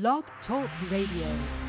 Blog 0.00 0.24
Talk 0.48 0.68
Radio. 0.90 1.63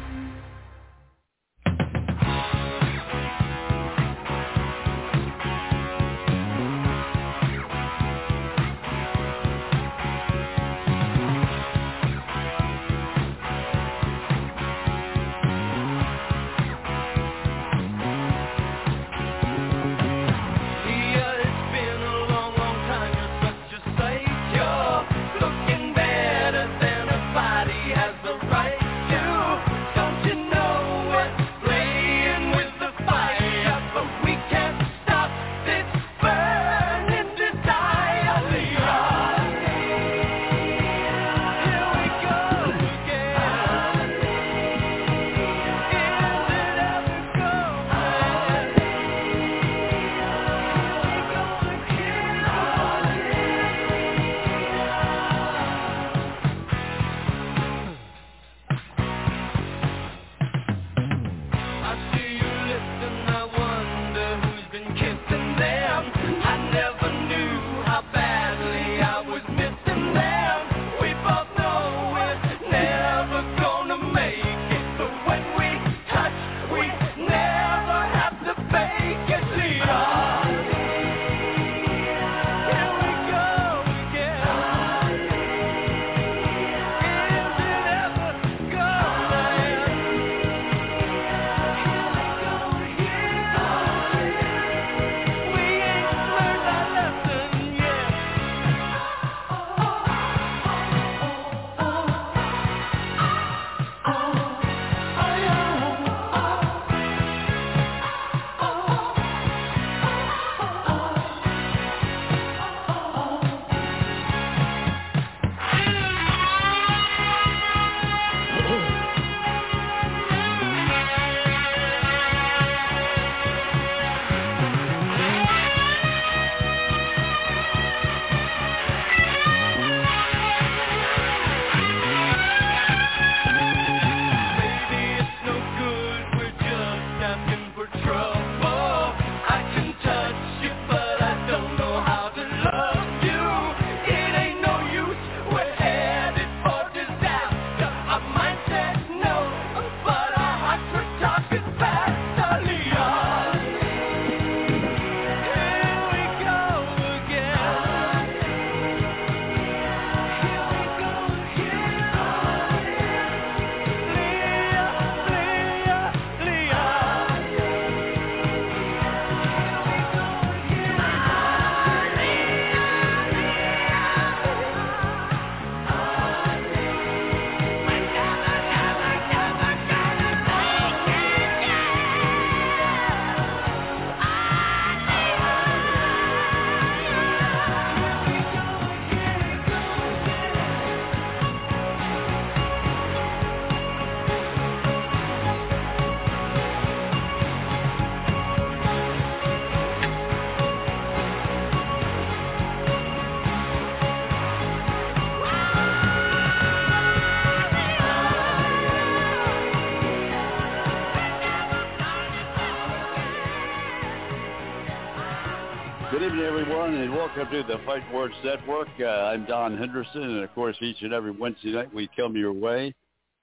Welcome 217.46 217.68
to 217.68 217.78
the 217.78 217.86
Fight 217.86 218.14
Words 218.14 218.34
Network. 218.44 218.88
Uh, 219.00 219.06
I'm 219.06 219.46
Don 219.46 219.78
Henderson, 219.78 220.22
and 220.22 220.44
of 220.44 220.54
course, 220.56 220.76
each 220.82 221.02
and 221.02 221.14
every 221.14 221.32
Wednesday 221.32 221.72
night 221.72 221.94
we 221.94 222.10
come 222.16 222.36
your 222.36 222.54
way. 222.54 222.94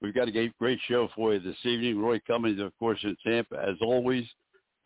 We've 0.00 0.14
got 0.14 0.28
a 0.28 0.48
great, 0.58 0.78
show 0.88 1.08
for 1.14 1.34
you 1.34 1.40
this 1.40 1.56
evening. 1.64 2.00
Roy 2.00 2.18
Cummings, 2.26 2.60
of 2.60 2.76
course, 2.78 2.98
in 3.04 3.16
Tampa, 3.24 3.56
as 3.56 3.76
always. 3.80 4.24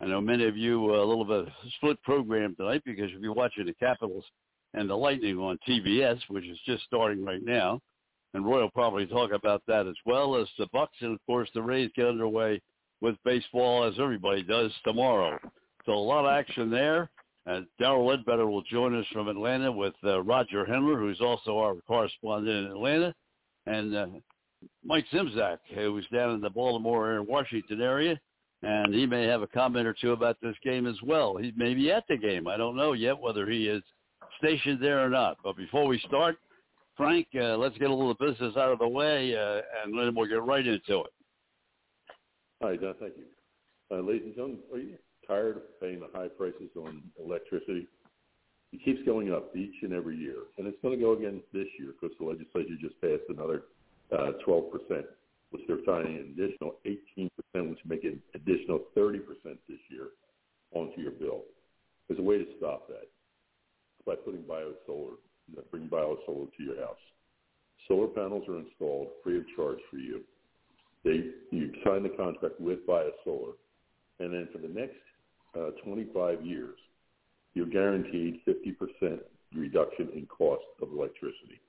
I 0.01 0.05
know 0.05 0.21
many 0.21 0.45
of 0.45 0.55
you 0.55 0.93
uh, 0.93 1.03
a 1.03 1.05
little 1.05 1.25
bit 1.25 1.51
split 1.77 2.01
program 2.03 2.55
tonight 2.55 2.83
because 2.85 3.09
you'll 3.09 3.21
be 3.21 3.27
watching 3.29 3.65
the 3.65 3.73
Capitals 3.73 4.25
and 4.73 4.89
the 4.89 4.95
Lightning 4.95 5.37
on 5.37 5.57
TBS, 5.67 6.19
which 6.27 6.45
is 6.45 6.59
just 6.65 6.83
starting 6.83 7.25
right 7.25 7.43
now. 7.43 7.79
And 8.33 8.45
Roy 8.45 8.61
will 8.61 8.71
probably 8.71 9.07
talk 9.07 9.31
about 9.31 9.63
that 9.67 9.87
as 9.87 9.95
well 10.05 10.35
as 10.35 10.47
the 10.59 10.67
Bucks 10.71 10.97
and, 11.01 11.13
of 11.13 11.25
course, 11.25 11.49
the 11.55 11.61
Rays 11.61 11.89
get 11.95 12.05
underway 12.05 12.61
with 13.01 13.15
baseball, 13.25 13.85
as 13.85 13.95
everybody 13.99 14.43
does 14.43 14.71
tomorrow. 14.83 15.39
So 15.85 15.93
a 15.93 15.95
lot 15.95 16.25
of 16.25 16.31
action 16.31 16.69
there. 16.69 17.09
Uh, 17.47 17.61
Darrell 17.79 18.05
Ledbetter 18.05 18.45
will 18.45 18.63
join 18.63 18.99
us 18.99 19.05
from 19.13 19.29
Atlanta 19.29 19.71
with 19.71 19.93
uh, 20.03 20.21
Roger 20.21 20.65
Hendler, 20.65 20.99
who's 20.99 21.21
also 21.21 21.57
our 21.59 21.75
correspondent 21.87 22.65
in 22.65 22.71
Atlanta, 22.71 23.13
and 23.65 23.95
uh, 23.95 24.07
Mike 24.83 25.05
Simzak, 25.13 25.59
who's 25.73 26.05
down 26.13 26.31
in 26.31 26.41
the 26.41 26.49
Baltimore 26.49 27.13
and 27.13 27.27
Washington 27.27 27.81
area, 27.81 28.19
and 28.63 28.93
he 28.93 29.05
may 29.05 29.23
have 29.25 29.43
a 29.43 29.47
comment 29.47 29.87
or 29.87 29.93
two 29.93 30.11
about 30.11 30.37
this 30.41 30.55
game 30.63 30.87
as 30.87 30.97
well. 31.03 31.37
He 31.37 31.53
may 31.55 31.73
be 31.73 31.91
at 31.91 32.03
the 32.09 32.17
game. 32.17 32.47
I 32.47 32.57
don't 32.57 32.75
know 32.75 32.93
yet 32.93 33.17
whether 33.17 33.49
he 33.49 33.67
is 33.67 33.83
stationed 34.39 34.81
there 34.81 35.05
or 35.05 35.09
not. 35.09 35.37
But 35.43 35.55
before 35.55 35.87
we 35.87 35.99
start, 35.99 36.37
Frank, 36.95 37.27
uh, 37.35 37.55
let's 37.57 37.77
get 37.77 37.91
a 37.91 37.95
little 37.95 38.15
business 38.15 38.57
out 38.57 38.71
of 38.71 38.79
the 38.79 38.87
way, 38.87 39.37
uh, 39.37 39.61
and 39.83 39.97
then 39.97 40.15
we'll 40.15 40.27
get 40.27 40.43
right 40.43 40.65
into 40.65 41.01
it. 41.01 41.13
Hi, 42.61 42.75
Don. 42.75 42.95
Thank 42.99 43.13
you. 43.17 43.25
Uh, 43.95 44.01
ladies 44.01 44.23
and 44.25 44.35
gentlemen, 44.35 44.59
are 44.73 44.79
you 44.79 44.97
tired 45.27 45.57
of 45.57 45.81
paying 45.81 45.99
the 45.99 46.09
high 46.13 46.27
prices 46.27 46.69
on 46.75 47.03
electricity? 47.23 47.87
It 48.73 48.83
keeps 48.83 49.03
going 49.05 49.31
up 49.31 49.55
each 49.55 49.75
and 49.83 49.93
every 49.93 50.17
year, 50.17 50.51
and 50.57 50.67
it's 50.67 50.77
going 50.81 50.97
to 50.97 51.03
go 51.03 51.13
again 51.13 51.41
this 51.53 51.67
year 51.79 51.93
because 51.99 52.15
the 52.19 52.25
legislature 52.25 52.75
just 52.81 52.99
passed 52.99 53.23
another 53.29 53.63
uh, 54.11 54.31
12%, 54.45 54.71
which 55.51 55.61
they're 55.67 55.85
tying 55.85 56.17
an 56.17 56.35
additional 56.35 56.75
18%, 56.85 57.29
which 57.69 57.79
make 57.85 58.03
an 58.03 58.21
additional 58.35 58.81
30% 58.95 59.19
this 59.69 59.79
year 59.89 60.09
onto 60.73 61.01
your 61.01 61.11
bill. 61.11 61.43
There's 62.07 62.19
a 62.19 62.23
way 62.23 62.37
to 62.37 62.45
stop 62.57 62.87
that 62.89 63.07
by 64.05 64.15
putting 64.15 64.41
biosolar, 64.43 65.15
bringing 65.71 65.89
biosolar 65.89 66.47
to 66.57 66.63
your 66.63 66.79
house. 66.79 66.95
Solar 67.87 68.07
panels 68.07 68.43
are 68.49 68.59
installed 68.59 69.09
free 69.23 69.37
of 69.37 69.45
charge 69.55 69.79
for 69.89 69.97
you. 69.97 70.21
They 71.03 71.31
you 71.51 71.71
sign 71.85 72.03
the 72.03 72.09
contract 72.09 72.59
with 72.59 72.85
Bias 72.85 73.13
Solar, 73.23 73.53
and 74.19 74.33
then 74.33 74.49
for 74.51 74.57
the 74.59 74.67
next 74.67 74.97
uh, 75.57 75.71
25 75.83 76.45
years, 76.45 76.77
you're 77.53 77.65
guaranteed 77.65 78.41
50% 78.45 79.19
reduction 79.55 80.09
in 80.13 80.25
cost 80.27 80.65
of 80.81 80.91
electricity. 80.91 81.61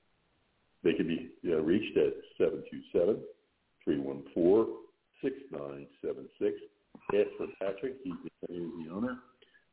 They 0.83 0.93
can 0.93 1.07
be 1.07 1.31
you 1.41 1.51
know, 1.51 1.61
reached 1.61 1.97
at 1.97 2.13
727-314-6976. 3.87 4.67
Ask 7.13 7.29
for 7.37 7.47
Patrick. 7.59 7.95
He's 8.03 8.13
the 8.47 8.89
owner. 8.91 9.17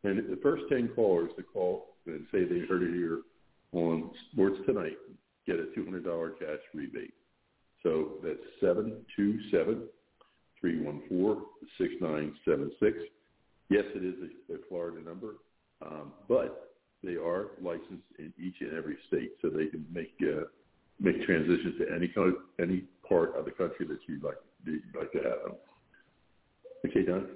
And 0.04 0.18
the 0.30 0.38
first 0.42 0.64
10 0.68 0.90
callers 0.94 1.30
to 1.36 1.42
call 1.42 1.96
and 2.06 2.26
say 2.32 2.44
they 2.44 2.60
heard 2.60 2.82
it 2.82 2.94
here 2.94 3.22
on 3.72 4.10
Sports 4.32 4.56
Tonight 4.66 4.96
get 5.46 5.56
a 5.56 5.66
$200 5.78 6.38
cash 6.38 6.60
rebate. 6.74 7.12
So 7.82 8.18
that's 8.22 8.38
727-314-6976. 10.62 13.08
Yes, 13.68 13.84
it 13.94 14.04
is 14.04 14.14
a, 14.22 14.54
a 14.54 14.58
Florida 14.68 15.02
number, 15.06 15.36
um, 15.84 16.12
but 16.28 16.74
they 17.02 17.14
are 17.14 17.48
licensed 17.60 18.06
in 18.18 18.32
each 18.38 18.56
and 18.60 18.72
every 18.76 18.96
state, 19.08 19.32
so 19.42 19.48
they 19.48 19.66
can 19.66 19.84
make 19.92 20.14
uh, 20.22 20.44
make 21.00 21.22
transitions 21.24 21.74
to 21.78 21.94
any 21.94 22.12
of, 22.16 22.34
any 22.60 22.84
part 23.08 23.36
of 23.36 23.44
the 23.44 23.50
country 23.50 23.86
that 23.86 23.98
you'd 24.06 24.22
like 24.22 24.38
you'd 24.64 24.82
like 24.98 25.12
to 25.12 25.18
have 25.18 25.42
them. 25.44 25.56
Okay, 26.86 27.04
Don. 27.04 27.26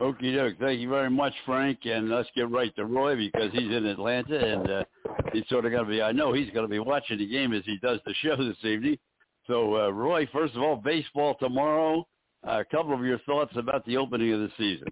Okay, 0.00 0.34
doke. 0.34 0.58
Thank 0.58 0.80
you 0.80 0.88
very 0.88 1.10
much, 1.10 1.32
Frank. 1.46 1.78
And 1.84 2.10
let's 2.10 2.28
get 2.34 2.50
right 2.50 2.74
to 2.74 2.86
Roy 2.86 3.14
because 3.14 3.52
he's 3.52 3.70
in 3.70 3.86
Atlanta 3.86 4.36
and 4.36 4.68
uh, 4.68 4.84
he's 5.32 5.44
sort 5.48 5.64
of 5.64 5.70
going 5.70 5.84
to 5.84 5.90
be, 5.90 6.02
I 6.02 6.10
know 6.10 6.32
he's 6.32 6.50
going 6.50 6.64
to 6.64 6.70
be 6.70 6.80
watching 6.80 7.18
the 7.18 7.28
game 7.28 7.52
as 7.52 7.62
he 7.64 7.78
does 7.80 8.00
the 8.04 8.12
show 8.14 8.36
this 8.36 8.56
evening. 8.64 8.98
So, 9.46 9.76
uh, 9.76 9.90
Roy, 9.90 10.28
first 10.32 10.56
of 10.56 10.62
all, 10.62 10.74
baseball 10.74 11.36
tomorrow. 11.38 12.06
Uh, 12.46 12.60
a 12.60 12.64
couple 12.64 12.92
of 12.92 13.04
your 13.04 13.18
thoughts 13.20 13.52
about 13.56 13.86
the 13.86 13.96
opening 13.96 14.32
of 14.32 14.40
the 14.40 14.50
season. 14.58 14.88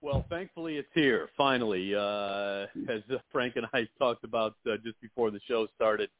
Well, 0.00 0.24
thankfully 0.30 0.78
it's 0.78 0.88
here 0.94 1.28
finally. 1.36 1.94
Uh, 1.94 2.66
as 2.88 3.02
Frank 3.32 3.56
and 3.56 3.66
I 3.72 3.86
talked 3.98 4.24
about 4.24 4.54
uh, 4.66 4.76
just 4.84 5.00
before 5.00 5.30
the 5.30 5.40
show 5.46 5.68
started, 5.76 6.10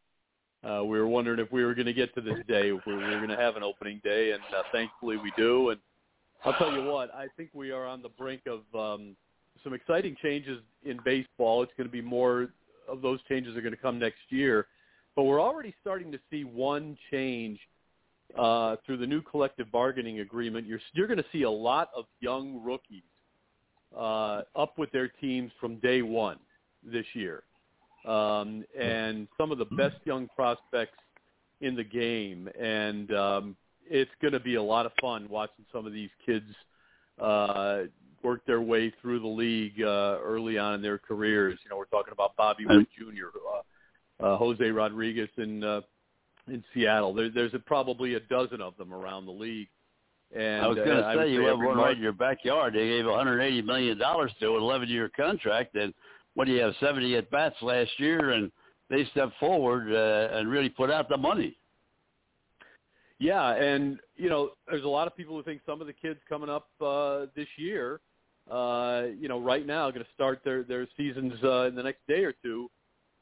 uh, 0.62 0.84
we 0.84 0.98
were 0.98 1.08
wondering 1.08 1.40
if 1.40 1.50
we 1.50 1.64
were 1.64 1.74
going 1.74 1.86
to 1.86 1.92
get 1.92 2.14
to 2.14 2.20
this 2.20 2.38
day, 2.46 2.70
if 2.70 2.86
we 2.86 2.94
were 2.94 3.00
going 3.00 3.28
to 3.28 3.36
have 3.36 3.56
an 3.56 3.64
opening 3.64 4.00
day, 4.04 4.32
and 4.32 4.42
uh, 4.56 4.62
thankfully 4.70 5.16
we 5.16 5.32
do. 5.36 5.70
And 5.70 5.80
I'll 6.44 6.52
tell 6.54 6.72
you 6.72 6.84
what, 6.84 7.12
I 7.14 7.26
think 7.36 7.50
we 7.52 7.72
are 7.72 7.86
on 7.86 8.02
the 8.02 8.10
brink 8.10 8.42
of 8.46 8.60
um, 8.78 9.16
some 9.64 9.74
exciting 9.74 10.16
changes 10.22 10.60
in 10.84 11.00
baseball. 11.04 11.62
It's 11.62 11.72
going 11.76 11.88
to 11.88 11.92
be 11.92 12.02
more 12.02 12.50
of 12.88 13.02
those 13.02 13.20
changes 13.28 13.56
are 13.56 13.62
going 13.62 13.74
to 13.74 13.80
come 13.80 13.98
next 13.98 14.20
year, 14.28 14.66
but 15.16 15.24
we're 15.24 15.40
already 15.40 15.74
starting 15.80 16.12
to 16.12 16.18
see 16.30 16.44
one 16.44 16.96
change 17.10 17.58
uh, 18.38 18.76
through 18.84 18.96
the 18.98 19.06
new 19.06 19.22
collective 19.22 19.70
bargaining 19.70 20.20
agreement. 20.20 20.66
You're 20.66 20.80
you're 20.94 21.06
going 21.06 21.18
to 21.18 21.24
see 21.32 21.42
a 21.42 21.50
lot 21.50 21.90
of 21.96 22.04
young 22.20 22.62
rookies 22.62 23.02
uh, 23.96 24.42
up 24.56 24.78
with 24.78 24.90
their 24.92 25.08
teams 25.08 25.50
from 25.60 25.76
day 25.76 26.02
one 26.02 26.38
this 26.84 27.06
year, 27.14 27.42
um, 28.06 28.64
and 28.78 29.28
some 29.38 29.52
of 29.52 29.58
the 29.58 29.66
best 29.76 29.96
young 30.04 30.28
prospects 30.34 30.98
in 31.60 31.76
the 31.76 31.84
game. 31.84 32.48
And 32.60 33.14
um, 33.14 33.56
it's 33.88 34.10
going 34.20 34.32
to 34.32 34.40
be 34.40 34.56
a 34.56 34.62
lot 34.62 34.86
of 34.86 34.92
fun 35.00 35.28
watching 35.28 35.64
some 35.72 35.86
of 35.86 35.92
these 35.92 36.10
kids 36.24 36.46
uh, 37.20 37.82
work 38.22 38.44
their 38.46 38.60
way 38.60 38.92
through 39.02 39.20
the 39.20 39.26
league 39.26 39.82
uh, 39.82 40.18
early 40.22 40.58
on 40.58 40.74
in 40.74 40.82
their 40.82 40.98
careers. 40.98 41.58
You 41.64 41.70
know, 41.70 41.76
we're 41.76 41.84
talking 41.86 42.12
about 42.12 42.36
Bobby 42.36 42.64
Witt 42.66 42.88
Jr., 42.96 43.26
uh, 43.36 44.24
uh, 44.24 44.36
Jose 44.36 44.64
Rodriguez 44.64 45.28
and 45.36 45.64
uh, 45.64 45.80
in 46.48 46.62
Seattle. 46.74 47.14
There, 47.14 47.30
there's 47.30 47.54
a, 47.54 47.58
probably 47.58 48.14
a 48.14 48.20
dozen 48.20 48.60
of 48.60 48.76
them 48.76 48.92
around 48.92 49.26
the 49.26 49.32
league. 49.32 49.68
And 50.34 50.64
I 50.64 50.66
was 50.66 50.76
going 50.76 50.88
to 50.88 51.02
uh, 51.02 51.14
say 51.14 51.30
you 51.30 51.42
have 51.42 51.58
one 51.58 51.76
right 51.76 51.96
in 51.96 52.02
your 52.02 52.12
backyard. 52.12 52.74
They 52.74 52.88
gave 52.88 53.04
180 53.04 53.62
million 53.62 53.98
dollars 53.98 54.32
to 54.40 54.56
an 54.56 54.62
11-year 54.62 55.10
contract, 55.14 55.74
and 55.76 55.92
what 56.34 56.46
do 56.46 56.52
you 56.52 56.62
have 56.62 56.74
70 56.80 57.16
at 57.16 57.30
bats 57.30 57.56
last 57.60 57.90
year, 57.98 58.30
and 58.30 58.50
they 58.88 59.04
stepped 59.12 59.38
forward 59.38 59.92
uh, 59.92 60.34
and 60.34 60.50
really 60.50 60.70
put 60.70 60.90
out 60.90 61.08
the 61.10 61.18
money. 61.18 61.56
Yeah, 63.18 63.54
and 63.54 64.00
you 64.16 64.28
know, 64.28 64.50
there's 64.68 64.84
a 64.84 64.88
lot 64.88 65.06
of 65.06 65.16
people 65.16 65.36
who 65.36 65.42
think 65.42 65.60
some 65.66 65.80
of 65.80 65.86
the 65.86 65.92
kids 65.92 66.18
coming 66.28 66.48
up 66.48 66.68
uh, 66.80 67.26
this 67.36 67.46
year, 67.56 68.00
uh, 68.50 69.04
you 69.18 69.28
know, 69.28 69.38
right 69.38 69.66
now, 69.66 69.90
going 69.90 70.04
to 70.04 70.10
start 70.12 70.40
their 70.44 70.64
their 70.64 70.88
seasons 70.96 71.34
uh, 71.44 71.66
in 71.66 71.74
the 71.74 71.82
next 71.82 72.00
day 72.08 72.24
or 72.24 72.32
two, 72.42 72.70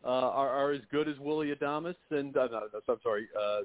uh, 0.05 0.09
are, 0.09 0.49
are 0.49 0.73
as 0.73 0.81
good 0.91 1.09
as 1.09 1.19
Willy 1.19 1.55
Adames 1.55 1.95
and 2.11 2.37
uh, 2.37 2.49
no, 2.51 2.61
no, 2.73 2.81
I'm 2.89 2.99
sorry, 3.03 3.29
uh, 3.39 3.61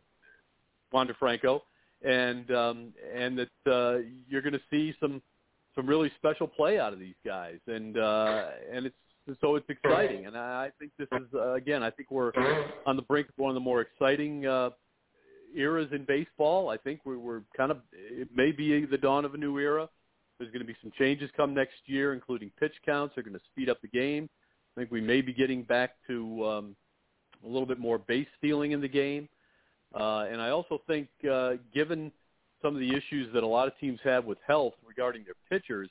Wander 0.91 1.15
Franco, 1.19 1.63
and 2.03 2.49
um, 2.51 2.93
and 3.13 3.37
that 3.37 3.71
uh, 3.71 4.01
you're 4.29 4.41
going 4.41 4.53
to 4.53 4.61
see 4.69 4.93
some 4.99 5.21
some 5.75 5.87
really 5.87 6.11
special 6.17 6.47
play 6.47 6.79
out 6.79 6.93
of 6.93 6.99
these 6.99 7.15
guys, 7.25 7.59
and 7.67 7.97
uh, 7.97 8.47
and 8.71 8.85
it's 8.85 8.95
so 9.41 9.55
it's 9.55 9.69
exciting, 9.69 10.27
and 10.27 10.37
I 10.37 10.71
think 10.79 10.91
this 10.97 11.07
is 11.13 11.27
uh, 11.33 11.53
again, 11.53 11.83
I 11.83 11.89
think 11.89 12.11
we're 12.11 12.31
on 12.85 12.95
the 12.95 13.01
brink 13.01 13.27
of 13.29 13.33
one 13.37 13.49
of 13.49 13.55
the 13.55 13.61
more 13.61 13.81
exciting. 13.81 14.45
Uh, 14.45 14.69
eras 15.55 15.87
in 15.93 16.03
baseball. 16.05 16.69
I 16.69 16.77
think 16.77 16.99
we're, 17.05 17.17
we're 17.17 17.41
kind 17.55 17.71
of 17.71 17.77
it 17.93 18.27
may 18.35 18.51
be 18.51 18.85
the 18.85 18.97
dawn 18.97 19.25
of 19.25 19.33
a 19.33 19.37
new 19.37 19.57
era. 19.57 19.87
There's 20.37 20.51
going 20.51 20.61
to 20.61 20.67
be 20.67 20.75
some 20.81 20.91
changes 20.97 21.29
come 21.37 21.53
next 21.53 21.75
year, 21.85 22.13
including 22.13 22.51
pitch 22.59 22.73
counts. 22.85 23.15
They're 23.15 23.23
going 23.23 23.35
to 23.35 23.45
speed 23.51 23.69
up 23.69 23.81
the 23.81 23.87
game. 23.87 24.29
I 24.75 24.81
think 24.81 24.91
we 24.91 25.01
may 25.01 25.21
be 25.21 25.33
getting 25.33 25.63
back 25.63 25.91
to 26.07 26.45
um, 26.45 26.75
a 27.43 27.47
little 27.47 27.65
bit 27.65 27.79
more 27.79 27.97
base 27.97 28.27
stealing 28.37 28.71
in 28.71 28.81
the 28.81 28.87
game. 28.87 29.29
Uh, 29.93 30.25
and 30.29 30.41
I 30.41 30.49
also 30.49 30.81
think, 30.87 31.07
uh, 31.29 31.53
given 31.73 32.11
some 32.61 32.73
of 32.73 32.81
the 32.81 32.89
issues 32.89 33.31
that 33.33 33.43
a 33.43 33.47
lot 33.47 33.67
of 33.67 33.77
teams 33.79 33.99
have 34.03 34.25
with 34.25 34.37
health 34.45 34.73
regarding 34.85 35.23
their 35.23 35.35
pitchers, 35.49 35.89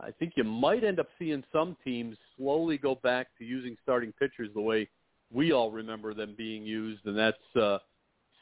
I 0.00 0.10
think 0.10 0.32
you 0.36 0.44
might 0.44 0.84
end 0.84 0.98
up 0.98 1.08
seeing 1.18 1.44
some 1.52 1.76
teams 1.84 2.16
slowly 2.36 2.76
go 2.78 2.96
back 2.96 3.28
to 3.38 3.44
using 3.44 3.76
starting 3.82 4.12
pitchers 4.12 4.50
the 4.54 4.60
way 4.60 4.88
we 5.32 5.52
all 5.52 5.70
remember 5.70 6.14
them 6.14 6.34
being 6.36 6.64
used, 6.64 7.06
and 7.06 7.16
that's 7.16 7.56
uh, 7.56 7.78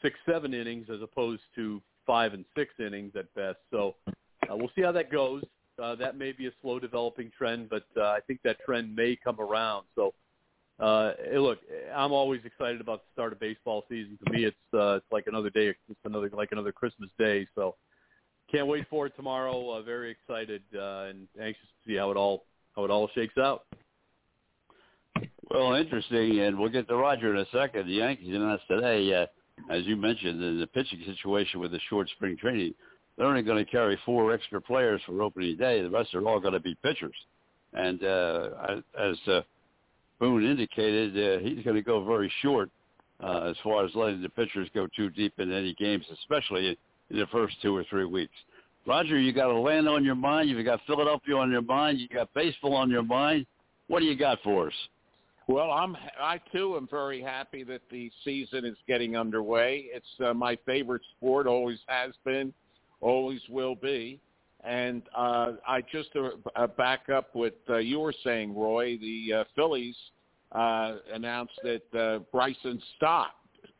six, 0.01 0.17
seven 0.25 0.53
innings 0.53 0.87
as 0.93 1.01
opposed 1.01 1.41
to 1.55 1.81
five 2.05 2.33
and 2.33 2.45
six 2.55 2.73
innings 2.79 3.13
at 3.17 3.33
best. 3.33 3.57
So 3.71 3.95
uh, 4.07 4.55
we'll 4.55 4.71
see 4.75 4.81
how 4.81 4.91
that 4.93 5.11
goes. 5.11 5.43
Uh, 5.81 5.95
that 5.95 6.17
may 6.17 6.31
be 6.31 6.47
a 6.47 6.51
slow 6.61 6.79
developing 6.79 7.31
trend, 7.37 7.69
but 7.69 7.85
uh, 7.95 8.05
I 8.05 8.19
think 8.25 8.39
that 8.43 8.57
trend 8.65 8.95
may 8.95 9.17
come 9.21 9.39
around. 9.39 9.85
So, 9.95 10.13
uh, 10.79 11.13
hey, 11.23 11.37
look, 11.37 11.59
I'm 11.95 12.11
always 12.11 12.41
excited 12.45 12.81
about 12.81 13.01
the 13.03 13.09
start 13.13 13.33
of 13.33 13.39
baseball 13.39 13.85
season. 13.89 14.17
To 14.25 14.31
me, 14.31 14.45
it's 14.45 14.55
uh, 14.73 14.95
it's 14.95 15.05
like 15.11 15.27
another 15.27 15.49
day, 15.49 15.67
it's 15.67 15.99
another 16.03 16.29
like 16.33 16.51
another 16.51 16.71
Christmas 16.71 17.09
day. 17.19 17.47
So, 17.55 17.75
can't 18.51 18.67
wait 18.67 18.87
for 18.89 19.07
it 19.07 19.15
tomorrow. 19.15 19.71
Uh, 19.71 19.81
very 19.81 20.11
excited 20.11 20.63
uh, 20.75 21.09
and 21.09 21.27
anxious 21.39 21.63
to 21.63 21.91
see 21.91 21.97
how 21.97 22.11
it 22.11 22.17
all 22.17 22.45
how 22.75 22.83
it 22.83 22.91
all 22.91 23.09
shakes 23.13 23.37
out. 23.37 23.65
Well, 25.49 25.73
interesting, 25.73 26.39
and 26.41 26.57
we'll 26.59 26.69
get 26.69 26.87
to 26.89 26.95
Roger 26.95 27.33
in 27.33 27.39
a 27.39 27.45
second. 27.53 27.87
The 27.87 27.93
Yankees 27.93 28.35
announced 28.35 28.65
today, 28.67 29.13
uh, 29.13 29.73
as 29.73 29.85
you 29.85 29.95
mentioned, 29.95 30.43
in 30.43 30.59
the 30.59 30.67
pitching 30.67 31.01
situation 31.05 31.59
with 31.59 31.71
the 31.71 31.79
short 31.89 32.09
spring 32.09 32.37
training, 32.37 32.73
they're 33.17 33.27
only 33.27 33.41
going 33.41 33.63
to 33.63 33.69
carry 33.69 33.97
four 34.05 34.33
extra 34.33 34.61
players 34.61 35.01
for 35.05 35.21
opening 35.21 35.57
day. 35.57 35.81
The 35.81 35.89
rest 35.89 36.13
are 36.13 36.25
all 36.27 36.39
going 36.39 36.53
to 36.53 36.59
be 36.59 36.75
pitchers. 36.83 37.15
And 37.73 38.03
uh, 38.03 38.49
as 38.99 39.15
uh, 39.27 39.41
Boone 40.19 40.45
indicated, 40.45 41.17
uh, 41.17 41.43
he's 41.43 41.63
going 41.63 41.75
to 41.75 41.81
go 41.81 42.03
very 42.03 42.31
short 42.41 42.69
uh, 43.23 43.49
as 43.49 43.55
far 43.63 43.85
as 43.85 43.91
letting 43.95 44.21
the 44.21 44.29
pitchers 44.29 44.69
go 44.73 44.87
too 44.95 45.09
deep 45.09 45.33
in 45.39 45.51
any 45.51 45.73
games, 45.75 46.05
especially 46.13 46.77
in 47.09 47.17
the 47.17 47.27
first 47.31 47.55
two 47.61 47.75
or 47.75 47.83
three 47.89 48.05
weeks. 48.05 48.33
Roger, 48.85 49.19
you 49.19 49.33
got 49.33 49.49
Atlanta 49.49 49.91
on 49.91 50.05
your 50.05 50.15
mind. 50.15 50.49
You've 50.49 50.63
got 50.63 50.79
Philadelphia 50.87 51.35
on 51.35 51.51
your 51.51 51.61
mind. 51.61 51.99
You 51.99 52.07
got 52.07 52.33
baseball 52.33 52.75
on 52.75 52.89
your 52.89 53.03
mind. 53.03 53.45
What 53.87 53.99
do 53.99 54.05
you 54.05 54.17
got 54.17 54.37
for 54.43 54.67
us? 54.67 54.73
Well, 55.47 55.71
I'm 55.71 55.95
I 56.21 56.39
too 56.51 56.75
am 56.75 56.87
very 56.89 57.21
happy 57.21 57.63
that 57.63 57.81
the 57.89 58.11
season 58.25 58.65
is 58.65 58.75
getting 58.85 59.15
underway. 59.15 59.85
It's 59.93 60.05
uh, 60.25 60.33
my 60.33 60.57
favorite 60.65 61.01
sport, 61.17 61.47
always 61.47 61.79
has 61.87 62.13
been, 62.25 62.53
always 63.01 63.41
will 63.49 63.75
be. 63.75 64.19
And 64.63 65.03
uh, 65.15 65.53
I 65.67 65.81
just 65.91 66.09
uh, 66.15 66.29
uh, 66.55 66.67
back 66.67 67.09
up 67.09 67.29
what 67.33 67.57
uh, 67.69 67.77
you 67.77 67.99
were 67.99 68.13
saying, 68.23 68.55
Roy. 68.55 68.97
The 68.97 69.33
uh, 69.33 69.43
Phillies 69.55 69.95
uh, 70.51 70.95
announced 71.13 71.59
that 71.63 71.97
uh, 71.97 72.19
Bryson 72.31 72.81
Stott 72.95 73.35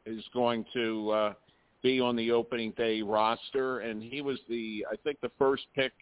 is 0.05 0.23
going 0.33 0.65
to 0.73 1.11
uh, 1.11 1.33
be 1.81 1.99
on 1.99 2.15
the 2.15 2.31
opening 2.31 2.71
day 2.77 3.01
roster, 3.01 3.79
and 3.79 4.01
he 4.01 4.21
was 4.21 4.39
the 4.47 4.85
I 4.91 4.95
think 4.97 5.19
the 5.21 5.31
first 5.37 5.63
pick, 5.75 5.93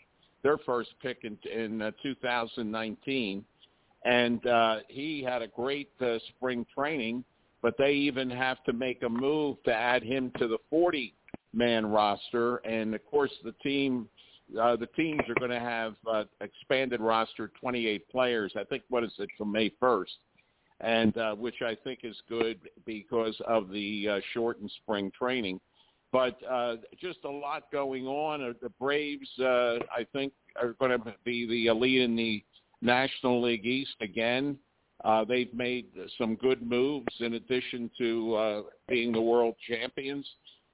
their 0.43 0.57
first 0.59 0.89
pick 1.01 1.23
in 1.23 1.37
in 1.51 1.81
uh, 1.81 1.91
2019 2.03 3.45
and 4.05 4.45
uh, 4.45 4.77
he 4.87 5.23
had 5.23 5.41
a 5.41 5.47
great 5.47 5.89
uh, 5.99 6.17
spring 6.29 6.65
training. 6.73 7.23
But 7.61 7.75
they 7.79 7.93
even 7.93 8.29
have 8.29 8.63
to 8.65 8.73
make 8.73 9.01
a 9.01 9.09
move 9.09 9.57
to 9.63 9.73
add 9.73 10.03
him 10.03 10.31
to 10.37 10.47
the 10.47 10.59
40-man 11.55 11.85
roster, 11.87 12.57
and 12.57 12.93
of 12.95 13.05
course 13.05 13.31
the 13.43 13.53
team, 13.63 14.07
uh, 14.59 14.75
the 14.75 14.87
teams 14.87 15.21
are 15.27 15.35
going 15.35 15.51
to 15.51 15.59
have 15.59 15.95
uh, 16.11 16.23
expanded 16.41 17.01
roster, 17.01 17.51
28 17.59 18.09
players. 18.09 18.53
I 18.55 18.63
think 18.63 18.83
what 18.89 19.03
is 19.03 19.11
it 19.17 19.29
from 19.37 19.51
May 19.51 19.71
1st, 19.81 20.05
and 20.81 21.17
uh, 21.17 21.35
which 21.35 21.61
I 21.61 21.75
think 21.83 21.99
is 22.03 22.15
good 22.29 22.59
because 22.85 23.35
of 23.47 23.69
the 23.69 24.07
uh, 24.09 24.19
shortened 24.33 24.71
spring 24.83 25.11
training. 25.17 25.59
But 26.11 26.37
uh, 26.49 26.77
just 27.01 27.19
a 27.25 27.29
lot 27.29 27.63
going 27.71 28.05
on. 28.07 28.41
Uh, 28.41 28.53
The 28.61 28.69
Braves, 28.79 29.27
uh, 29.39 29.79
I 29.93 30.05
think, 30.13 30.31
are 30.61 30.73
going 30.73 30.91
to 30.91 31.13
be 31.25 31.47
the 31.47 31.67
elite 31.67 32.01
in 32.01 32.15
the 32.15 32.43
National 32.81 33.41
League 33.41 33.65
East 33.65 33.95
again. 34.01 34.57
Uh, 35.03 35.25
they've 35.25 35.53
made 35.53 35.87
some 36.17 36.35
good 36.35 36.61
moves 36.61 37.13
in 37.19 37.33
addition 37.33 37.91
to 37.97 38.35
uh, 38.35 38.61
being 38.87 39.11
the 39.11 39.21
world 39.21 39.55
champions. 39.67 40.25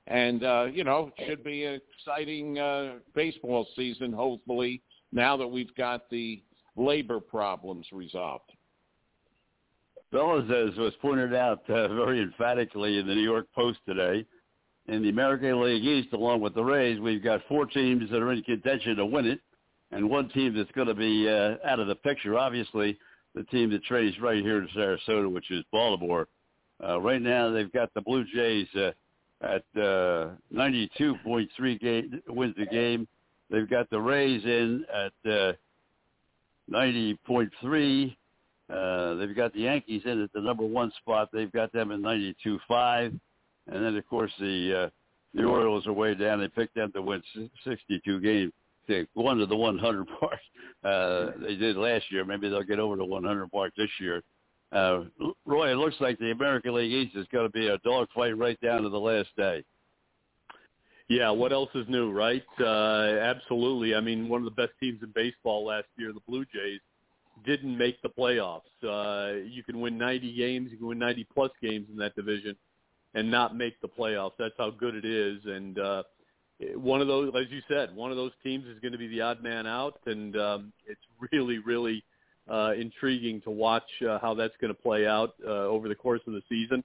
And, 0.07 0.43
uh, 0.43 0.67
you 0.71 0.83
know, 0.83 1.11
should 1.27 1.43
be 1.43 1.65
an 1.65 1.79
exciting 1.97 2.57
uh, 2.57 2.93
baseball 3.13 3.67
season, 3.75 4.11
hopefully, 4.11 4.81
now 5.11 5.37
that 5.37 5.47
we've 5.47 5.73
got 5.75 6.09
the 6.09 6.41
labor 6.75 7.19
problems 7.19 7.85
resolved. 7.91 8.51
Fellas, 10.11 10.43
as 10.45 10.77
was 10.77 10.93
pointed 11.01 11.33
out 11.33 11.61
uh, 11.69 11.87
very 11.89 12.21
emphatically 12.21 12.97
in 12.97 13.07
the 13.07 13.15
New 13.15 13.21
York 13.21 13.47
Post 13.55 13.79
today, 13.87 14.25
in 14.87 15.03
the 15.03 15.09
American 15.09 15.61
League 15.63 15.85
East, 15.85 16.13
along 16.13 16.41
with 16.41 16.53
the 16.53 16.63
Rays, 16.63 16.99
we've 16.99 17.23
got 17.23 17.41
four 17.47 17.65
teams 17.65 18.09
that 18.09 18.21
are 18.21 18.31
in 18.31 18.41
contention 18.43 18.97
to 18.97 19.05
win 19.05 19.25
it, 19.25 19.39
and 19.91 20.09
one 20.09 20.27
team 20.29 20.55
that's 20.55 20.71
going 20.71 20.87
to 20.87 20.93
be 20.93 21.29
uh, 21.29 21.55
out 21.65 21.79
of 21.79 21.87
the 21.87 21.95
picture. 21.95 22.37
Obviously, 22.37 22.97
the 23.35 23.43
team 23.45 23.69
that 23.71 23.83
trades 23.83 24.19
right 24.19 24.43
here 24.43 24.57
in 24.61 24.67
Sarasota, 24.75 25.31
which 25.31 25.49
is 25.51 25.63
Baltimore. 25.71 26.27
Uh, 26.83 26.99
right 26.99 27.21
now, 27.21 27.49
they've 27.51 27.71
got 27.71 27.93
the 27.93 28.01
Blue 28.01 28.25
Jays 28.35 28.67
uh, 28.75 28.91
at 29.41 29.63
uh, 29.75 30.29
92.3 30.53 31.79
game, 31.79 32.21
wins 32.27 32.55
the 32.57 32.65
game. 32.65 33.07
They've 33.49 33.69
got 33.69 33.89
the 33.89 33.99
Rays 33.99 34.43
in 34.45 34.85
at 34.93 35.31
uh, 35.31 35.53
90.3. 36.71 38.15
Uh, 38.69 39.15
they've 39.15 39.35
got 39.35 39.53
the 39.53 39.61
Yankees 39.61 40.03
in 40.05 40.21
at 40.21 40.31
the 40.33 40.39
number 40.39 40.65
one 40.65 40.91
spot. 41.01 41.29
They've 41.33 41.51
got 41.51 41.73
them 41.73 41.91
in 41.91 42.01
92.5. 42.01 43.19
And 43.67 43.85
then, 43.85 43.95
of 43.95 44.07
course, 44.07 44.31
the 44.39 44.85
uh, 44.85 44.89
the 45.33 45.43
Orioles 45.43 45.87
are 45.87 45.93
way 45.93 46.13
down. 46.13 46.39
They 46.39 46.47
picked 46.47 46.75
them 46.75 46.91
to 46.93 47.01
win 47.01 47.23
62 47.63 48.19
games. 48.19 48.53
They 48.87 49.07
won 49.15 49.37
to 49.37 49.45
the 49.45 49.55
100 49.55 50.07
mark. 50.21 50.39
Uh, 50.83 51.31
they 51.41 51.55
did 51.55 51.77
last 51.77 52.05
year. 52.11 52.25
Maybe 52.25 52.49
they'll 52.49 52.63
get 52.63 52.79
over 52.79 52.95
the 52.95 53.05
100 53.05 53.49
mark 53.53 53.73
this 53.77 53.89
year. 53.99 54.23
Uh, 54.71 55.03
Roy, 55.45 55.71
it 55.71 55.75
looks 55.75 55.97
like 55.99 56.17
the 56.19 56.31
American 56.31 56.73
League 56.73 56.91
East 56.91 57.15
is 57.15 57.27
going 57.31 57.45
to 57.45 57.51
be 57.51 57.67
a 57.67 57.77
dogfight 57.79 58.37
right 58.37 58.59
down 58.61 58.83
to 58.83 58.89
the 58.89 58.99
last 58.99 59.29
day. 59.35 59.63
Yeah, 61.09 61.29
what 61.31 61.51
else 61.51 61.69
is 61.75 61.85
new, 61.89 62.11
right? 62.11 62.45
Uh, 62.57 63.19
absolutely. 63.21 63.95
I 63.95 63.99
mean, 63.99 64.29
one 64.29 64.39
of 64.39 64.45
the 64.45 64.51
best 64.51 64.71
teams 64.79 65.03
in 65.03 65.11
baseball 65.13 65.65
last 65.65 65.87
year, 65.97 66.13
the 66.13 66.21
Blue 66.25 66.45
Jays, 66.45 66.79
didn't 67.45 67.77
make 67.77 68.01
the 68.01 68.07
playoffs. 68.07 68.61
Uh, 68.81 69.43
you 69.43 69.61
can 69.63 69.81
win 69.81 69.97
90 69.97 70.33
games, 70.35 70.69
you 70.71 70.77
can 70.77 70.87
win 70.87 70.99
90 70.99 71.27
plus 71.33 71.51
games 71.61 71.87
in 71.91 71.97
that 71.97 72.15
division, 72.15 72.55
and 73.13 73.29
not 73.29 73.57
make 73.57 73.79
the 73.81 73.89
playoffs. 73.89 74.33
That's 74.39 74.53
how 74.57 74.69
good 74.69 74.95
it 74.95 75.03
is. 75.03 75.39
And 75.45 75.79
uh, 75.79 76.03
one 76.75 77.01
of 77.01 77.07
those, 77.07 77.33
as 77.35 77.51
you 77.51 77.61
said, 77.67 77.93
one 77.93 78.11
of 78.11 78.17
those 78.17 78.31
teams 78.41 78.65
is 78.67 78.79
going 78.79 78.93
to 78.93 78.97
be 78.97 79.07
the 79.07 79.19
odd 79.19 79.43
man 79.43 79.67
out, 79.67 79.99
and 80.05 80.37
um, 80.37 80.73
it's 80.87 81.01
really, 81.33 81.57
really 81.57 82.03
uh, 82.49 82.73
intriguing 82.77 83.41
to 83.41 83.51
watch 83.51 83.83
uh, 84.07 84.19
how 84.19 84.33
that's 84.33 84.53
going 84.59 84.73
to 84.73 84.79
play 84.79 85.07
out 85.07 85.33
uh, 85.45 85.49
over 85.49 85.87
the 85.87 85.95
course 85.95 86.21
of 86.27 86.33
the 86.33 86.41
season. 86.49 86.83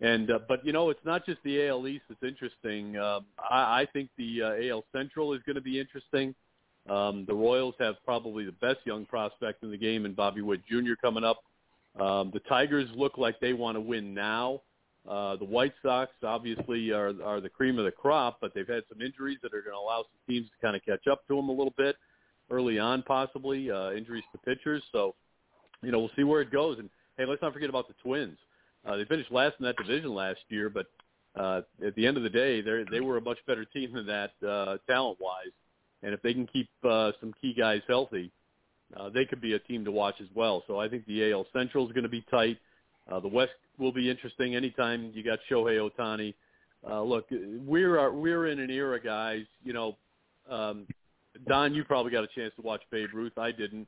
And 0.00 0.30
uh, 0.30 0.38
but 0.46 0.64
you 0.64 0.72
know, 0.72 0.90
it's 0.90 1.04
not 1.04 1.26
just 1.26 1.38
the 1.44 1.66
AL 1.66 1.86
East 1.88 2.04
that's 2.08 2.22
interesting. 2.22 2.96
Um, 2.96 3.26
I, 3.38 3.82
I 3.82 3.86
think 3.92 4.10
the 4.16 4.42
uh, 4.42 4.74
AL 4.74 4.84
Central 4.92 5.32
is 5.34 5.40
going 5.44 5.56
to 5.56 5.62
be 5.62 5.80
interesting. 5.80 6.34
Um, 6.88 7.24
the 7.26 7.34
Royals 7.34 7.74
have 7.80 7.96
probably 8.04 8.44
the 8.44 8.52
best 8.52 8.78
young 8.84 9.04
prospect 9.04 9.62
in 9.62 9.70
the 9.70 9.76
game, 9.76 10.04
and 10.04 10.14
Bobby 10.14 10.40
Witt 10.40 10.60
Jr. 10.66 10.94
coming 11.00 11.24
up. 11.24 11.42
Um, 12.00 12.30
the 12.32 12.40
Tigers 12.48 12.88
look 12.94 13.18
like 13.18 13.40
they 13.40 13.52
want 13.52 13.76
to 13.76 13.80
win 13.80 14.14
now. 14.14 14.62
Uh, 15.08 15.36
the 15.36 15.44
White 15.44 15.74
Sox 15.82 16.12
obviously 16.22 16.92
are 16.92 17.12
are 17.24 17.40
the 17.40 17.48
cream 17.48 17.78
of 17.78 17.84
the 17.84 17.90
crop, 17.90 18.38
but 18.40 18.54
they've 18.54 18.68
had 18.68 18.84
some 18.88 19.02
injuries 19.02 19.38
that 19.42 19.52
are 19.52 19.62
going 19.62 19.74
to 19.74 19.80
allow 19.80 20.02
some 20.02 20.20
teams 20.28 20.46
to 20.46 20.64
kind 20.64 20.76
of 20.76 20.84
catch 20.84 21.08
up 21.10 21.26
to 21.26 21.34
them 21.34 21.48
a 21.48 21.52
little 21.52 21.74
bit 21.76 21.96
early 22.50 22.78
on, 22.78 23.02
possibly 23.02 23.70
uh, 23.70 23.92
injuries 23.92 24.24
to 24.32 24.38
pitchers. 24.38 24.82
So, 24.92 25.14
you 25.82 25.92
know, 25.92 25.98
we'll 25.98 26.10
see 26.16 26.24
where 26.24 26.40
it 26.40 26.50
goes. 26.50 26.78
And 26.78 26.88
hey, 27.16 27.26
let's 27.26 27.42
not 27.42 27.52
forget 27.52 27.68
about 27.68 27.88
the 27.88 27.94
Twins. 28.02 28.38
Uh, 28.86 28.96
they 28.96 29.04
finished 29.04 29.30
last 29.30 29.56
in 29.58 29.66
that 29.66 29.76
division 29.76 30.14
last 30.14 30.40
year, 30.48 30.70
but 30.70 30.86
uh, 31.38 31.62
at 31.84 31.94
the 31.94 32.06
end 32.06 32.16
of 32.16 32.22
the 32.22 32.30
day, 32.30 32.60
they 32.60 32.84
they 32.90 33.00
were 33.00 33.16
a 33.16 33.20
much 33.20 33.38
better 33.46 33.64
team 33.64 33.92
than 33.92 34.06
that 34.06 34.32
uh, 34.46 34.78
talent 34.86 35.18
wise. 35.20 35.52
And 36.02 36.14
if 36.14 36.22
they 36.22 36.32
can 36.32 36.46
keep 36.46 36.68
uh, 36.84 37.12
some 37.20 37.34
key 37.40 37.54
guys 37.54 37.82
healthy, 37.88 38.30
uh, 38.96 39.10
they 39.10 39.24
could 39.24 39.40
be 39.40 39.54
a 39.54 39.58
team 39.58 39.84
to 39.84 39.92
watch 39.92 40.14
as 40.20 40.28
well. 40.34 40.62
So 40.66 40.78
I 40.78 40.88
think 40.88 41.06
the 41.06 41.32
AL 41.32 41.46
Central 41.52 41.86
is 41.86 41.92
going 41.92 42.04
to 42.04 42.08
be 42.08 42.24
tight. 42.30 42.58
Uh, 43.10 43.20
the 43.20 43.28
West 43.28 43.52
will 43.78 43.92
be 43.92 44.08
interesting 44.08 44.54
anytime 44.54 45.10
you 45.14 45.22
got 45.22 45.38
Shohei 45.50 45.78
Ohtani. 45.78 46.34
Uh, 46.88 47.02
look, 47.02 47.26
we're 47.30 48.10
we're 48.12 48.46
in 48.46 48.60
an 48.60 48.70
era, 48.70 49.00
guys. 49.00 49.44
You 49.64 49.72
know, 49.72 49.96
um, 50.48 50.86
Don, 51.46 51.74
you 51.74 51.84
probably 51.84 52.12
got 52.12 52.24
a 52.24 52.28
chance 52.28 52.52
to 52.56 52.62
watch 52.62 52.82
Babe 52.90 53.10
Ruth. 53.12 53.36
I 53.36 53.52
didn't. 53.52 53.86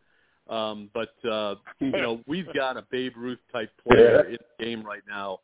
Um, 0.48 0.90
but 0.92 1.14
uh, 1.28 1.56
you 1.78 1.90
know, 1.90 2.20
we've 2.26 2.52
got 2.54 2.76
a 2.76 2.84
Babe 2.90 3.12
Ruth 3.16 3.38
type 3.52 3.70
player 3.86 4.24
in 4.24 4.38
the 4.58 4.64
game 4.64 4.84
right 4.84 5.02
now 5.08 5.40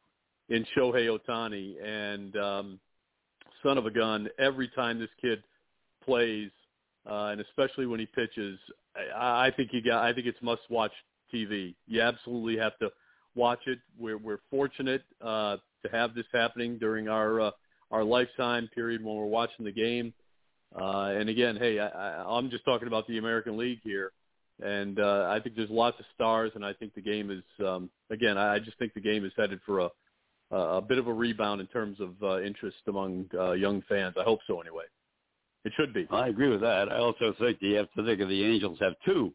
in 0.49 0.65
Shohei 0.77 1.09
Ohtani, 1.09 1.83
and 1.83 2.37
um, 2.37 2.81
son 3.63 3.79
of 3.79 3.87
a 3.87 3.91
gun, 3.91 4.29
every 4.39 4.69
time 4.69 4.99
this 4.99 5.11
kid 5.21 5.43
plays, 6.05 6.51
uh, 7.09 7.27
and 7.27 7.41
especially 7.41 7.87
when 7.87 8.01
he 8.01 8.07
pitches, 8.07 8.59
I, 9.15 9.47
I 9.47 9.53
think 9.57 9.71
you 9.73 9.83
got. 9.83 10.05
I 10.05 10.13
think 10.13 10.27
it's 10.27 10.41
must 10.43 10.63
watch 10.71 10.93
TV. 11.33 11.75
You 11.87 12.01
absolutely 12.01 12.57
have 12.59 12.79
to 12.79 12.91
watch 13.35 13.61
it. 13.67 13.79
We're 13.99 14.19
we're 14.19 14.41
fortunate 14.51 15.03
uh, 15.21 15.57
to 15.85 15.91
have 15.93 16.15
this 16.15 16.27
happening 16.33 16.79
during 16.79 17.09
our 17.09 17.41
uh, 17.41 17.51
our 17.91 18.03
lifetime 18.03 18.69
period 18.75 19.05
when 19.05 19.15
we're 19.17 19.27
watching 19.27 19.65
the 19.65 19.73
game. 19.73 20.09
Uh, 20.09 20.26
and 20.77 21.29
again, 21.29 21.57
hey, 21.57 21.79
I, 21.79 21.89
I, 21.89 22.37
I'm 22.39 22.51
just 22.51 22.65
talking 22.65 22.89
about 22.89 23.07
the 23.07 23.19
American 23.19 23.57
League 23.57 23.81
here, 23.83 24.13
and 24.63 24.99
uh, 25.01 25.27
I 25.31 25.41
think 25.41 25.57
there's 25.57 25.71
lots 25.71 25.99
of 25.99 26.07
stars, 26.15 26.53
and 26.55 26.65
I 26.65 26.73
think 26.73 26.95
the 26.95 27.01
game 27.01 27.31
is 27.31 27.67
um, 27.67 27.91
again, 28.11 28.37
I 28.39 28.59
just 28.59 28.79
think 28.79 28.93
the 28.95 29.01
game 29.01 29.25
is 29.25 29.33
headed 29.37 29.61
for 29.65 29.81
a 29.81 29.89
a 30.53 30.81
bit 30.81 30.99
of 30.99 31.09
a 31.09 31.13
rebound 31.13 31.61
in 31.61 31.67
terms 31.67 31.99
of 32.01 32.11
uh, 32.23 32.41
interest 32.41 32.77
among 32.87 33.27
uh, 33.35 33.53
young 33.53 33.83
fans. 33.89 34.15
I 34.17 34.23
hope 34.23 34.39
so, 34.47 34.61
anyway. 34.61 34.85
It 35.65 35.73
should 35.77 35.93
be. 35.93 36.07
I 36.13 36.29
agree 36.29 36.49
with 36.49 36.61
that. 36.61 36.89
I 36.93 36.99
also 36.99 37.35
think 37.41 37.59
you 37.61 37.75
have 37.75 37.91
to 37.97 38.05
think 38.05 38.21
of 38.21 38.29
the 38.29 38.45
Angels 38.45 38.79
have 38.81 38.93
two 39.05 39.33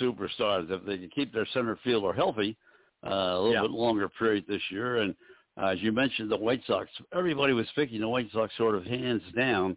superstars 0.00 0.68
if 0.70 0.84
they 0.84 0.98
can 0.98 1.08
keep 1.10 1.32
their 1.32 1.46
center 1.52 1.78
fielder 1.84 2.12
healthy 2.12 2.56
uh, 3.04 3.08
a 3.10 3.38
little 3.38 3.52
Yeah. 3.52 3.62
bit 3.62 3.70
longer 3.70 4.08
period 4.08 4.44
this 4.48 4.62
year. 4.70 4.96
And 5.02 5.14
uh, 5.60 5.66
as 5.66 5.80
you 5.80 5.92
mentioned, 5.92 6.30
the 6.30 6.36
White 6.36 6.62
Sox, 6.66 6.88
everybody 7.14 7.52
was 7.52 7.66
picking 7.76 8.00
the 8.00 8.08
White 8.08 8.30
Sox 8.32 8.52
sort 8.56 8.74
of 8.74 8.84
hands 8.84 9.22
down 9.36 9.76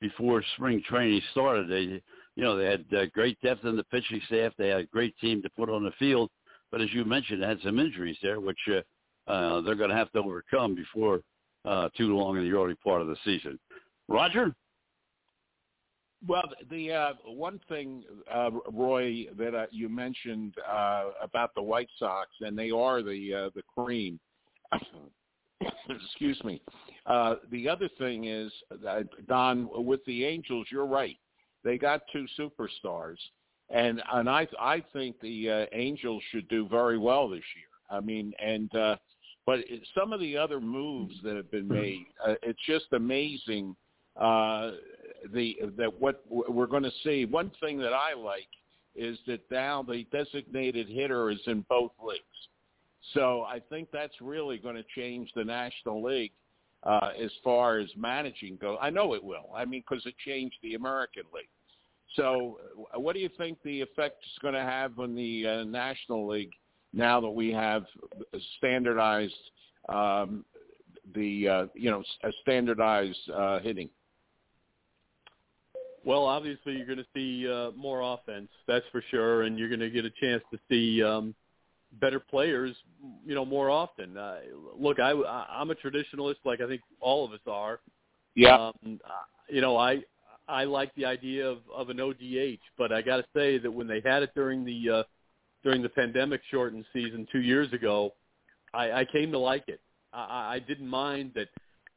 before 0.00 0.42
spring 0.54 0.82
training 0.88 1.22
started. 1.32 1.68
They, 1.68 2.02
you 2.36 2.44
know, 2.44 2.56
they 2.56 2.66
had 2.66 2.84
uh, 2.96 3.06
great 3.14 3.40
depth 3.40 3.64
in 3.64 3.76
the 3.76 3.84
pitching 3.84 4.20
staff. 4.26 4.52
They 4.58 4.68
had 4.68 4.80
a 4.80 4.86
great 4.86 5.16
team 5.18 5.42
to 5.42 5.50
put 5.50 5.70
on 5.70 5.84
the 5.84 5.92
field. 5.98 6.30
But 6.70 6.80
as 6.80 6.92
you 6.92 7.04
mentioned, 7.04 7.42
they 7.42 7.46
had 7.46 7.60
some 7.62 7.78
injuries 7.78 8.18
there, 8.22 8.40
which 8.40 8.58
uh, 8.68 9.30
uh, 9.30 9.60
they're 9.62 9.74
going 9.74 9.90
to 9.90 9.96
have 9.96 10.12
to 10.12 10.18
overcome 10.18 10.74
before 10.74 11.20
uh, 11.64 11.88
too 11.96 12.16
long 12.16 12.36
in 12.36 12.44
the 12.44 12.56
early 12.56 12.74
part 12.74 13.00
of 13.00 13.08
the 13.08 13.16
season. 13.24 13.58
Roger? 14.08 14.54
Well, 16.26 16.48
the 16.70 16.92
uh, 16.92 17.12
one 17.24 17.60
thing, 17.68 18.02
uh, 18.32 18.50
Roy, 18.72 19.26
that 19.38 19.54
uh, 19.54 19.66
you 19.70 19.88
mentioned 19.88 20.54
uh, 20.68 21.10
about 21.22 21.54
the 21.54 21.62
White 21.62 21.90
Sox, 21.98 22.30
and 22.40 22.58
they 22.58 22.70
are 22.70 23.02
the 23.02 23.34
uh, 23.34 23.50
the 23.54 23.62
cream. 23.76 24.18
Excuse 25.88 26.42
me. 26.44 26.60
Uh, 27.06 27.36
the 27.50 27.68
other 27.68 27.88
thing 27.98 28.24
is, 28.24 28.52
that, 28.82 29.06
Don, 29.28 29.68
with 29.84 30.04
the 30.06 30.24
Angels, 30.24 30.66
you're 30.70 30.86
right. 30.86 31.16
They 31.64 31.78
got 31.78 32.02
two 32.12 32.26
superstars, 32.38 33.16
and 33.70 34.02
and 34.12 34.30
I 34.30 34.46
I 34.58 34.82
think 34.92 35.20
the 35.20 35.50
uh, 35.50 35.66
Angels 35.72 36.22
should 36.30 36.48
do 36.48 36.68
very 36.68 36.98
well 36.98 37.28
this 37.28 37.42
year. 37.56 37.66
I 37.90 38.00
mean, 38.00 38.32
and 38.40 38.72
uh, 38.74 38.96
but 39.46 39.60
some 39.96 40.12
of 40.12 40.20
the 40.20 40.36
other 40.36 40.60
moves 40.60 41.14
that 41.24 41.36
have 41.36 41.50
been 41.50 41.68
made, 41.68 42.06
uh, 42.24 42.34
it's 42.42 42.58
just 42.66 42.86
amazing. 42.92 43.74
Uh, 44.16 44.72
the 45.32 45.56
that 45.76 45.92
what 46.00 46.22
we're 46.28 46.66
going 46.66 46.82
to 46.82 46.92
see. 47.02 47.24
One 47.24 47.50
thing 47.60 47.78
that 47.78 47.92
I 47.92 48.14
like 48.14 48.48
is 48.94 49.18
that 49.26 49.40
now 49.50 49.82
the 49.82 50.06
designated 50.12 50.88
hitter 50.88 51.30
is 51.30 51.40
in 51.46 51.64
both 51.68 51.92
leagues. 52.02 52.22
So 53.14 53.42
I 53.42 53.60
think 53.70 53.88
that's 53.92 54.14
really 54.20 54.58
going 54.58 54.76
to 54.76 54.84
change 54.94 55.30
the 55.34 55.44
National 55.44 56.02
League 56.02 56.32
uh, 56.82 57.10
as 57.22 57.30
far 57.42 57.78
as 57.78 57.88
managing 57.96 58.56
goes. 58.56 58.78
I 58.80 58.90
know 58.90 59.14
it 59.14 59.22
will. 59.22 59.50
I 59.54 59.64
mean, 59.64 59.82
because 59.88 60.04
it 60.06 60.14
changed 60.24 60.56
the 60.62 60.74
American 60.74 61.24
League. 61.34 61.48
So 62.14 62.58
uh, 62.94 63.00
what 63.00 63.14
do 63.14 63.20
you 63.20 63.30
think 63.36 63.58
the 63.62 63.80
effect 63.80 64.24
is 64.24 64.38
going 64.40 64.54
to 64.54 64.60
have 64.60 64.98
on 64.98 65.14
the 65.14 65.46
uh, 65.46 65.64
National 65.64 66.26
League 66.26 66.52
now 66.92 67.20
that 67.20 67.30
we 67.30 67.52
have 67.52 67.84
standardized 68.58 69.34
um, 69.88 70.44
the 71.14 71.48
uh, 71.48 71.66
you 71.74 71.90
know 71.90 72.02
a 72.24 72.30
standardized 72.42 73.30
uh, 73.34 73.60
hitting? 73.60 73.88
Well, 76.04 76.24
obviously, 76.24 76.74
you're 76.76 76.86
going 76.86 76.98
to 76.98 77.06
see 77.14 77.50
uh, 77.50 77.72
more 77.76 78.00
offense, 78.00 78.48
that's 78.68 78.84
for 78.92 79.02
sure, 79.10 79.42
and 79.42 79.58
you're 79.58 79.68
going 79.68 79.80
to 79.80 79.90
get 79.90 80.04
a 80.04 80.10
chance 80.20 80.40
to 80.52 80.58
see 80.70 81.02
um, 81.02 81.34
better 82.00 82.20
players, 82.20 82.76
you 83.24 83.34
know, 83.34 83.44
more 83.44 83.70
often. 83.70 84.16
Uh, 84.16 84.38
look, 84.78 84.98
I, 85.00 85.10
I'm 85.10 85.70
a 85.70 85.74
traditionalist, 85.74 86.36
like 86.44 86.60
I 86.60 86.66
think 86.66 86.82
all 87.00 87.24
of 87.24 87.32
us 87.32 87.40
are. 87.46 87.80
Yeah. 88.34 88.70
Um, 88.84 89.00
you 89.48 89.60
know, 89.60 89.76
I 89.76 90.02
I 90.48 90.64
like 90.64 90.94
the 90.94 91.04
idea 91.04 91.48
of 91.48 91.58
of 91.74 91.90
an 91.90 91.98
ODH, 91.98 92.60
but 92.78 92.92
I 92.92 93.02
got 93.02 93.16
to 93.16 93.24
say 93.34 93.58
that 93.58 93.70
when 93.70 93.86
they 93.86 94.02
had 94.04 94.22
it 94.22 94.30
during 94.34 94.64
the 94.64 94.98
uh, 94.98 95.02
during 95.64 95.82
the 95.82 95.88
pandemic 95.88 96.40
shortened 96.50 96.84
season 96.92 97.26
two 97.32 97.40
years 97.40 97.72
ago, 97.72 98.12
I, 98.72 99.00
I 99.00 99.04
came 99.04 99.32
to 99.32 99.38
like 99.38 99.64
it. 99.68 99.80
I, 100.12 100.54
I 100.54 100.58
didn't 100.60 100.88
mind 100.88 101.32
that, 101.34 101.48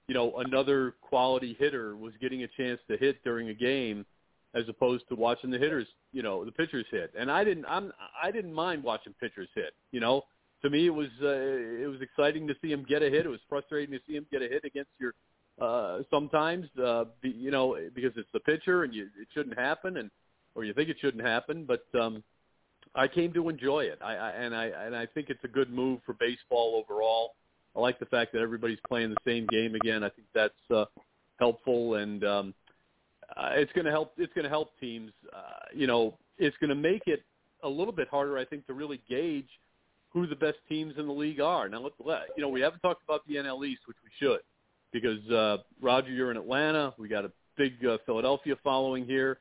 you 0.08 0.16
know, 0.16 0.38
another 0.38 0.96
quality 1.02 1.56
hitter 1.60 1.96
was 1.96 2.14
getting 2.20 2.44
a 2.44 2.48
chance 2.58 2.80
to 2.90 2.98
hit 2.98 3.24
during 3.24 3.50
a 3.50 3.54
game, 3.54 4.06
as 4.56 4.64
opposed 4.68 5.08
to 5.10 5.16
watching 5.16 5.52
the 5.52 5.58
hitters, 5.58 5.88
you 6.12 6.24
know, 6.24 6.44
the 6.44 6.52
pitchers 6.52 6.86
hit. 6.92 7.14
And 7.18 7.32
I 7.32 7.44
didn't, 7.44 7.66
I'm, 7.68 7.92
I 8.22 8.32
didn't 8.32 8.54
mind 8.54 8.84
watching 8.84 9.14
pitchers 9.20 9.50
hit. 9.54 9.74
You 9.92 10.00
know, 10.00 10.24
to 10.62 10.70
me 10.70 10.88
it 10.88 10.94
was, 10.94 11.10
uh, 11.22 11.28
it 11.28 11.90
was 11.90 12.02
exciting 12.02 12.48
to 12.48 12.56
see 12.62 12.72
him 12.72 12.86
get 12.88 13.02
a 13.04 13.10
hit. 13.10 13.26
It 13.26 13.30
was 13.30 13.40
frustrating 13.48 13.94
to 13.94 14.02
see 14.08 14.16
him 14.16 14.26
get 14.32 14.42
a 14.42 14.48
hit 14.48 14.66
against 14.66 14.92
your, 15.00 15.14
uh, 15.62 16.00
sometimes, 16.10 16.68
uh, 16.84 17.06
be, 17.22 17.30
you 17.30 17.52
know, 17.52 17.78
because 17.94 18.12
it's 18.16 18.30
the 18.34 18.40
pitcher 18.40 18.84
and 18.84 18.94
you, 18.94 19.04
it 19.20 19.28
shouldn't 19.34 19.58
happen, 19.58 19.98
and 19.98 20.10
or 20.56 20.66
you 20.66 20.74
think 20.74 20.90
it 20.90 20.98
shouldn't 21.00 21.26
happen, 21.26 21.66
but. 21.66 21.86
um 22.00 22.24
I 22.96 23.08
came 23.08 23.32
to 23.34 23.50
enjoy 23.50 23.82
it. 23.82 24.00
I, 24.04 24.16
I 24.16 24.30
and 24.32 24.56
I 24.56 24.66
and 24.66 24.96
I 24.96 25.06
think 25.06 25.30
it's 25.30 25.44
a 25.44 25.48
good 25.48 25.72
move 25.72 26.00
for 26.08 26.14
baseball 26.14 26.84
overall. 26.84 27.36
I 27.76 27.80
like 27.80 28.00
the 28.00 28.08
fact 28.08 28.34
that 28.34 28.42
everybody's 28.42 28.80
playing 28.88 29.12
the 29.12 29.22
same 29.24 29.46
game 29.46 29.76
again. 29.76 30.04
I 30.04 30.10
think 30.10 30.28
that's 30.34 30.54
uh, 30.74 30.86
helpful, 31.38 31.96
and 31.96 32.24
um, 32.24 32.54
uh, 33.38 33.50
it's 33.54 33.72
going 33.74 33.86
to 33.86 33.92
help. 33.92 34.14
It's 34.18 34.34
going 34.34 34.44
to 34.44 34.50
help 34.50 34.78
teams. 34.80 35.12
Uh, 35.34 35.66
you 35.74 35.88
know, 35.88 36.18
it's 36.38 36.56
going 36.58 36.70
to 36.70 36.76
make 36.76 37.04
it 37.06 37.24
a 37.64 37.70
little 37.70 37.94
bit 37.94 38.08
harder, 38.10 38.38
I 38.38 38.46
think, 38.46 38.66
to 38.68 38.74
really 38.74 39.02
gauge 39.10 39.50
who 40.12 40.26
the 40.26 40.36
best 40.36 40.58
teams 40.68 40.94
in 40.98 41.06
the 41.06 41.14
league 41.14 41.40
are. 41.40 41.70
Now, 41.70 41.88
you 42.36 42.42
know 42.42 42.50
we 42.50 42.62
haven't 42.62 42.80
talked 42.80 43.04
about 43.04 43.22
the 43.28 43.36
NL 43.36 43.66
East, 43.68 43.82
which 43.86 43.98
we 44.04 44.10
should, 44.20 44.40
because 44.92 45.24
uh, 45.30 45.58
Roger, 45.82 46.12
you're 46.12 46.32
in 46.32 46.38
Atlanta. 46.38 46.94
We 46.98 47.08
got 47.08 47.26
a 47.26 47.32
big 47.58 47.86
uh, 47.86 47.98
Philadelphia 48.06 48.56
following 48.64 49.06
here, 49.06 49.38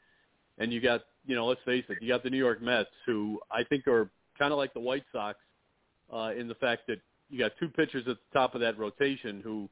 and 0.59 0.73
you 0.73 0.80
got 0.80 1.02
you 1.28 1.35
know, 1.35 1.47
let's 1.47 1.61
face 1.64 1.85
it, 1.88 1.99
you 2.00 2.09
got 2.09 2.23
the 2.23 2.30
New 2.30 2.38
York 2.38 2.62
Mets, 2.62 2.88
who 3.07 3.38
I 3.50 3.62
think 3.62 3.87
are 3.87 4.11
kind 4.38 4.50
of 4.50 4.59
like 4.59 4.73
the 4.73 4.80
White 4.80 5.04
Sox 5.12 5.38
uh, 6.12 6.33
in 6.37 6.49
the 6.49 6.54
fact 6.54 6.83
that 6.88 7.00
you 7.28 7.38
got 7.38 7.52
two 7.61 7.68
pitchers 7.68 8.04
at 8.09 8.16
the 8.16 8.38
top 8.38 8.54
of 8.54 8.62
that 8.62 8.78
rotation 8.78 9.42
who 9.42 9.68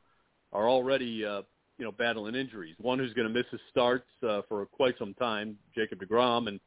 are 0.52 0.68
already, 0.68 1.24
uh, 1.24 1.42
you 1.78 1.84
know, 1.84 1.92
battling 1.92 2.34
injuries. 2.34 2.74
One 2.78 2.98
who's 2.98 3.12
going 3.12 3.28
to 3.28 3.34
miss 3.34 3.46
his 3.50 3.60
starts 3.70 4.08
uh, 4.26 4.42
for 4.48 4.66
quite 4.66 4.94
some 4.98 5.14
time, 5.14 5.56
Jacob 5.74 6.00
DeGrom, 6.00 6.48
and 6.48 6.60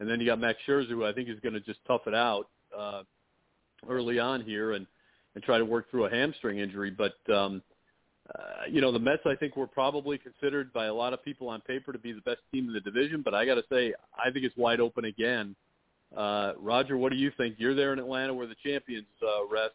and 0.00 0.08
then 0.08 0.20
you 0.20 0.26
got 0.26 0.40
Max 0.40 0.58
Scherzer, 0.66 0.88
who 0.88 1.04
I 1.04 1.12
think 1.12 1.28
is 1.28 1.38
going 1.40 1.52
to 1.52 1.60
just 1.60 1.78
tough 1.86 2.02
it 2.06 2.14
out 2.14 2.48
uh, 2.76 3.02
early 3.88 4.18
on 4.18 4.42
here 4.42 4.72
and 4.72 4.86
and 5.34 5.42
try 5.42 5.58
to 5.58 5.64
work 5.64 5.90
through 5.90 6.06
a 6.06 6.10
hamstring 6.10 6.58
injury. 6.58 6.90
But 6.90 7.14
um, 7.32 7.62
uh, 8.34 8.64
you 8.70 8.80
know, 8.80 8.90
the 8.90 8.98
Mets, 8.98 9.22
I 9.26 9.34
think, 9.34 9.56
were 9.56 9.66
probably 9.66 10.16
considered 10.16 10.72
by 10.72 10.86
a 10.86 10.94
lot 10.94 11.12
of 11.12 11.22
people 11.24 11.48
on 11.48 11.60
paper 11.60 11.92
to 11.92 11.98
be 11.98 12.12
the 12.12 12.22
best 12.22 12.40
team 12.52 12.68
in 12.68 12.72
the 12.72 12.80
division. 12.80 13.22
But 13.22 13.34
I 13.34 13.44
got 13.44 13.56
to 13.56 13.64
say, 13.70 13.92
I 14.16 14.30
think 14.30 14.44
it's 14.44 14.56
wide 14.56 14.80
open 14.80 15.04
again. 15.04 15.54
Uh, 16.16 16.52
Roger, 16.58 16.96
what 16.96 17.12
do 17.12 17.18
you 17.18 17.30
think? 17.36 17.56
You're 17.58 17.74
there 17.74 17.92
in 17.92 17.98
Atlanta 17.98 18.32
where 18.32 18.46
the 18.46 18.56
champions 18.64 19.06
uh, 19.22 19.46
rest. 19.46 19.74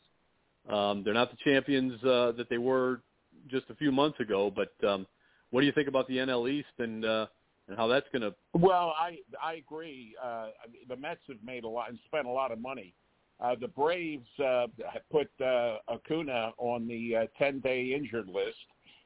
Um, 0.68 1.04
they're 1.04 1.14
not 1.14 1.32
the 1.32 1.38
champions 1.44 2.04
uh, 2.04 2.32
that 2.38 2.48
they 2.50 2.58
were 2.58 3.02
just 3.48 3.70
a 3.70 3.76
few 3.76 3.92
months 3.92 4.20
ago. 4.20 4.52
But 4.54 4.74
um, 4.88 5.08
what 5.52 5.62
do 5.62 5.68
you 5.68 5.74
think 5.74 5.88
about 5.88 6.08
the 6.08 6.18
NL 6.18 6.50
East 6.50 6.68
and 6.80 7.06
uh, 7.06 7.28
and 7.68 7.78
how 7.78 7.88
that's 7.88 8.08
going 8.12 8.24
to? 8.24 8.34
Well, 8.54 8.94
I 8.98 9.18
I 9.42 9.54
agree. 9.56 10.16
Uh, 10.24 10.48
the 10.88 10.96
Mets 10.96 11.22
have 11.28 11.44
made 11.44 11.64
a 11.64 11.70
lot 11.70 11.90
and 11.90 12.00
spent 12.08 12.28
a 12.28 12.32
lot 12.32 12.52
of 12.52 12.60
money 12.60 12.94
uh, 13.42 13.56
the 13.60 13.68
Braves 13.68 14.28
uh, 14.44 14.68
put 15.12 15.30
uh, 15.42 15.78
Acuna 15.88 16.52
on 16.58 16.88
the 16.88 17.16
uh, 17.16 17.26
10-day 17.42 17.94
injured 17.94 18.28
list 18.28 18.58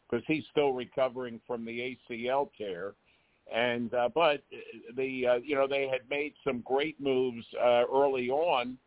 because 0.09 0.23
he's 0.27 0.43
still 0.51 0.73
recovering 0.73 1.39
from 1.45 1.65
the 1.65 1.97
ACL 2.11 2.49
tear. 2.57 2.93
And 3.53 3.93
uh, 3.93 4.07
but 4.15 4.41
the 4.95 5.27
uh, 5.27 5.35
you 5.43 5.53
know 5.53 5.67
they 5.67 5.89
had 5.89 6.09
made 6.09 6.33
some 6.45 6.61
great 6.61 6.99
moves 7.01 7.45
uh, 7.61 7.83
early 7.93 8.29
on 8.29 8.77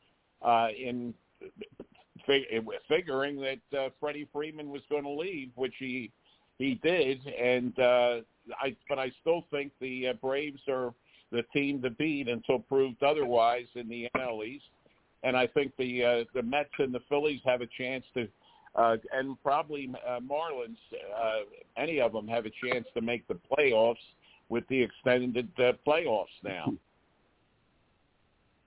uh, 0.40 0.68
in 0.68 1.12
fig- 2.26 2.66
figuring 2.88 3.40
that 3.40 3.78
uh, 3.78 3.88
Freddie 4.00 4.28
Freeman 4.32 4.70
was 4.70 4.82
going 4.90 5.04
to 5.04 5.10
leave, 5.10 5.50
which 5.54 5.74
he 5.78 6.10
he 6.58 6.80
did. 6.82 7.20
And 7.26 7.78
uh, 7.78 8.20
I 8.60 8.76
but 8.88 8.98
I 8.98 9.10
still 9.20 9.44
think 9.50 9.72
the 9.80 10.08
uh, 10.08 10.12
Braves 10.14 10.60
are 10.68 10.92
the 11.32 11.42
team 11.52 11.82
to 11.82 11.90
beat 11.90 12.28
until 12.28 12.58
proved 12.60 13.02
otherwise 13.02 13.66
in 13.74 13.88
the 13.88 14.08
NL 14.16 14.46
East 14.46 14.64
and 15.26 15.36
I 15.36 15.46
think 15.46 15.72
the 15.76 16.04
uh, 16.04 16.24
the 16.34 16.42
Mets 16.42 16.70
and 16.78 16.94
the 16.94 17.00
Phillies 17.08 17.40
have 17.44 17.60
a 17.60 17.66
chance 17.78 18.04
to, 18.14 18.28
uh, 18.76 18.96
and 19.12 19.36
probably 19.42 19.90
uh, 20.06 20.20
Marlins, 20.20 20.76
uh, 20.94 21.40
any 21.76 22.00
of 22.00 22.12
them 22.12 22.28
have 22.28 22.46
a 22.46 22.50
chance 22.64 22.86
to 22.94 23.00
make 23.00 23.26
the 23.26 23.38
playoffs 23.50 23.96
with 24.48 24.64
the 24.68 24.80
extended 24.80 25.48
uh, 25.58 25.72
playoffs 25.86 26.26
now. 26.44 26.72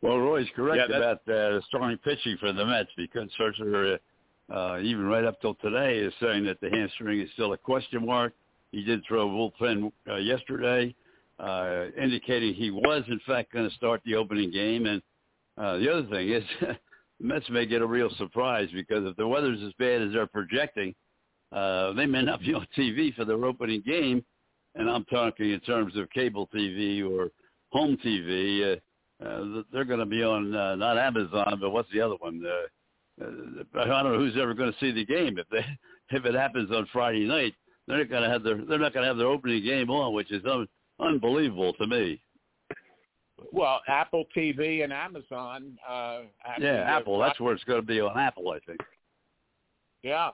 Well, 0.01 0.17
Roy's 0.17 0.47
correct 0.55 0.89
Yeah, 0.89 0.97
about 0.97 1.27
uh, 1.27 1.59
starting 1.67 1.97
pitching 1.97 2.37
for 2.39 2.53
the 2.53 2.65
Mets 2.65 2.89
because 2.95 3.29
Scherzer, 3.39 3.97
uh, 4.49 4.53
uh, 4.53 4.79
even 4.79 5.05
right 5.05 5.25
up 5.25 5.39
till 5.41 5.55
today, 5.55 5.97
is 5.97 6.13
saying 6.21 6.45
that 6.45 6.59
the 6.61 6.69
hamstring 6.69 7.19
is 7.19 7.29
still 7.33 7.53
a 7.53 7.57
question 7.57 8.05
mark. 8.05 8.33
He 8.71 8.83
did 8.83 9.03
throw 9.07 9.27
a 9.27 9.31
bullpen 9.31 9.91
uh, 10.07 10.15
yesterday, 10.15 10.95
uh, 11.39 11.85
indicating 12.01 12.53
he 12.53 12.71
was 12.71 13.03
in 13.07 13.19
fact 13.25 13.53
going 13.53 13.67
to 13.69 13.75
start 13.75 14.01
the 14.05 14.15
opening 14.15 14.51
game, 14.51 14.85
and 14.85 15.01
uh, 15.57 15.77
the 15.77 15.91
other 15.91 16.07
thing 16.07 16.29
is, 16.29 16.43
the 16.61 16.77
Mets 17.19 17.49
may 17.49 17.65
get 17.65 17.81
a 17.81 17.85
real 17.85 18.09
surprise 18.17 18.69
because 18.73 19.05
if 19.05 19.17
the 19.17 19.27
weather's 19.27 19.61
as 19.61 19.73
bad 19.77 20.01
as 20.01 20.13
they're 20.13 20.27
projecting, 20.27 20.95
uh, 21.51 21.91
they 21.93 22.05
may 22.05 22.21
not 22.21 22.39
be 22.39 22.53
on 22.55 22.65
TV 22.77 23.13
for 23.15 23.25
their 23.25 23.43
opening 23.43 23.81
game. 23.85 24.23
And 24.75 24.89
I'm 24.89 25.03
talking 25.05 25.51
in 25.51 25.59
terms 25.61 25.97
of 25.97 26.09
cable 26.11 26.47
TV 26.55 27.03
or 27.03 27.31
home 27.69 27.97
TV. 28.05 28.73
Uh, 28.73 28.79
uh, 29.25 29.61
they're 29.71 29.85
going 29.85 29.99
to 29.99 30.05
be 30.05 30.23
on 30.23 30.55
uh, 30.55 30.75
not 30.75 30.97
Amazon, 30.97 31.57
but 31.59 31.71
what's 31.71 31.91
the 31.91 32.01
other 32.01 32.15
one? 32.19 32.41
Uh, 32.45 33.25
uh, 33.25 33.81
I 33.81 33.85
don't 33.85 34.13
know 34.13 34.19
who's 34.19 34.37
ever 34.37 34.53
going 34.53 34.71
to 34.71 34.79
see 34.79 34.91
the 34.91 35.05
game 35.05 35.37
if 35.37 35.47
they 35.49 35.65
if 36.15 36.25
it 36.25 36.35
happens 36.35 36.71
on 36.71 36.87
Friday 36.91 37.25
night. 37.25 37.53
They're 37.87 37.97
not 37.97 38.09
going 38.09 38.23
to 38.23 38.29
have 38.29 38.43
their 38.43 38.57
they're 38.65 38.79
not 38.79 38.93
going 38.93 39.03
to 39.03 39.07
have 39.07 39.17
their 39.17 39.27
opening 39.27 39.63
game 39.63 39.89
on, 39.89 40.13
which 40.13 40.31
is 40.31 40.43
un, 40.45 40.67
unbelievable 40.99 41.73
to 41.73 41.87
me. 41.87 42.21
Well, 43.51 43.79
Apple 43.87 44.25
TV 44.35 44.83
and 44.83 44.91
Amazon. 44.93 45.77
Uh, 45.87 46.21
Yeah, 46.59 46.83
Apple. 46.85 47.19
That's 47.19 47.39
where 47.39 47.53
it's 47.53 47.63
going 47.63 47.81
to 47.81 47.85
be 47.87 48.01
on 48.01 48.17
Apple, 48.17 48.49
I 48.51 48.59
think. 48.65 48.79
Yeah, 50.03 50.29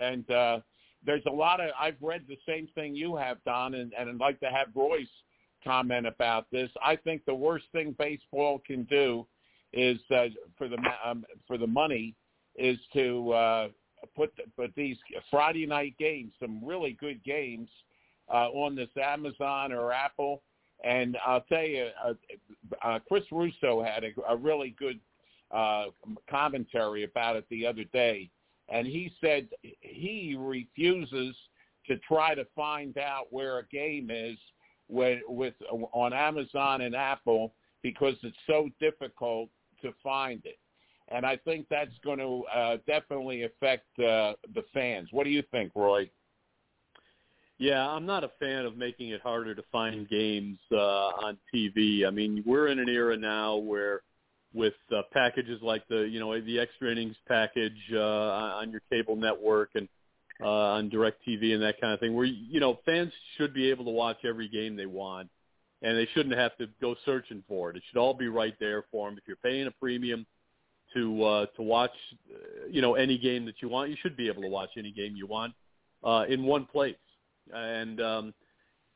and 0.00 0.28
uh, 0.30 0.60
there's 1.04 1.22
a 1.26 1.32
lot 1.32 1.60
of. 1.60 1.70
I've 1.78 1.96
read 2.00 2.22
the 2.28 2.38
same 2.46 2.68
thing 2.74 2.94
you 2.94 3.16
have, 3.16 3.38
Don, 3.44 3.74
and, 3.74 3.92
and 3.98 4.08
I'd 4.08 4.16
like 4.16 4.40
to 4.40 4.50
have 4.50 4.68
Royce 4.74 5.08
comment 5.64 6.06
about 6.06 6.46
this. 6.50 6.70
I 6.82 6.96
think 6.96 7.24
the 7.24 7.34
worst 7.34 7.64
thing 7.72 7.94
baseball 7.98 8.60
can 8.66 8.84
do 8.84 9.26
is 9.72 9.98
uh, 10.14 10.26
for 10.56 10.68
the 10.68 10.78
um, 11.04 11.24
for 11.46 11.58
the 11.58 11.66
money 11.66 12.14
is 12.56 12.78
to 12.92 13.32
uh, 13.32 13.68
put 14.16 14.32
put 14.56 14.74
these 14.76 14.96
Friday 15.30 15.66
night 15.66 15.94
games, 15.98 16.32
some 16.40 16.64
really 16.64 16.96
good 17.00 17.22
games, 17.24 17.68
uh, 18.32 18.48
on 18.50 18.74
this 18.74 18.88
Amazon 19.02 19.72
or 19.72 19.92
Apple. 19.92 20.42
And 20.82 21.16
I'll 21.26 21.42
tell 21.42 21.62
you, 21.64 21.88
uh, 22.04 22.14
uh, 22.82 22.98
Chris 23.08 23.24
Russo 23.30 23.82
had 23.82 24.04
a, 24.04 24.10
a 24.28 24.36
really 24.36 24.74
good 24.78 25.00
uh, 25.50 25.86
commentary 26.28 27.04
about 27.04 27.36
it 27.36 27.44
the 27.48 27.66
other 27.66 27.84
day, 27.84 28.30
and 28.68 28.86
he 28.86 29.12
said 29.20 29.48
he 29.80 30.36
refuses 30.38 31.34
to 31.86 31.96
try 31.98 32.34
to 32.34 32.46
find 32.56 32.98
out 32.98 33.26
where 33.30 33.58
a 33.58 33.66
game 33.66 34.10
is 34.10 34.38
with, 34.94 35.20
with 35.28 35.54
on 35.70 36.12
Amazon 36.12 36.82
and 36.82 36.94
Apple 36.94 37.52
because 37.82 38.14
it's 38.22 38.36
so 38.46 38.70
difficult 38.80 39.50
to 39.82 39.92
find 40.02 40.40
it. 40.44 40.58
And 41.08 41.26
I 41.26 41.36
think 41.36 41.66
that's 41.68 41.90
going 42.02 42.18
to 42.18 42.44
uh, 42.54 42.76
definitely 42.86 43.42
affect 43.42 43.86
uh, 43.98 44.34
the 44.54 44.64
fans. 44.72 45.08
What 45.10 45.24
do 45.24 45.30
you 45.30 45.42
think, 45.50 45.72
Roy? 45.74 46.08
Yeah, 47.58 47.86
I'm 47.86 48.06
not 48.06 48.24
a 48.24 48.30
fan 48.40 48.64
of 48.64 48.76
making 48.76 49.10
it 49.10 49.20
harder 49.20 49.54
to 49.54 49.62
find 49.70 50.08
games 50.08 50.58
uh, 50.72 50.76
on 50.76 51.38
TV. 51.54 52.06
I 52.06 52.10
mean, 52.10 52.42
we're 52.46 52.68
in 52.68 52.78
an 52.78 52.88
era 52.88 53.16
now 53.16 53.56
where, 53.56 54.00
with 54.52 54.74
uh, 54.96 55.02
packages 55.12 55.60
like 55.62 55.86
the 55.88 56.02
you 56.02 56.20
know 56.20 56.40
the 56.40 56.60
extra 56.60 56.90
innings 56.90 57.16
package 57.26 57.72
uh, 57.92 57.98
on 57.98 58.70
your 58.70 58.80
cable 58.90 59.16
network 59.16 59.70
and 59.74 59.88
uh, 60.44 60.76
on 60.76 60.90
DirecTV 60.90 61.54
and 61.54 61.62
that 61.62 61.80
kind 61.80 61.92
of 61.92 62.00
thing, 62.00 62.14
where 62.14 62.26
you 62.26 62.60
know 62.60 62.78
fans 62.84 63.12
should 63.36 63.54
be 63.54 63.70
able 63.70 63.84
to 63.86 63.90
watch 63.90 64.18
every 64.24 64.48
game 64.48 64.76
they 64.76 64.86
want, 64.86 65.28
and 65.82 65.96
they 65.96 66.08
shouldn't 66.14 66.36
have 66.36 66.56
to 66.58 66.68
go 66.80 66.94
searching 67.04 67.42
for 67.48 67.70
it. 67.70 67.76
It 67.76 67.82
should 67.88 67.98
all 67.98 68.14
be 68.14 68.28
right 68.28 68.54
there 68.60 68.84
for 68.90 69.08
them. 69.08 69.18
If 69.18 69.24
you're 69.26 69.36
paying 69.36 69.66
a 69.66 69.72
premium 69.72 70.26
to 70.94 71.24
uh, 71.24 71.46
to 71.56 71.62
watch, 71.62 71.92
uh, 72.30 72.66
you 72.70 72.82
know, 72.82 72.94
any 72.94 73.18
game 73.18 73.46
that 73.46 73.56
you 73.60 73.68
want, 73.68 73.90
you 73.90 73.96
should 74.02 74.16
be 74.16 74.28
able 74.28 74.42
to 74.42 74.48
watch 74.48 74.70
any 74.76 74.92
game 74.92 75.16
you 75.16 75.26
want 75.26 75.54
uh, 76.04 76.24
in 76.28 76.44
one 76.44 76.66
place 76.66 76.96
and 77.52 78.00
um, 78.00 78.34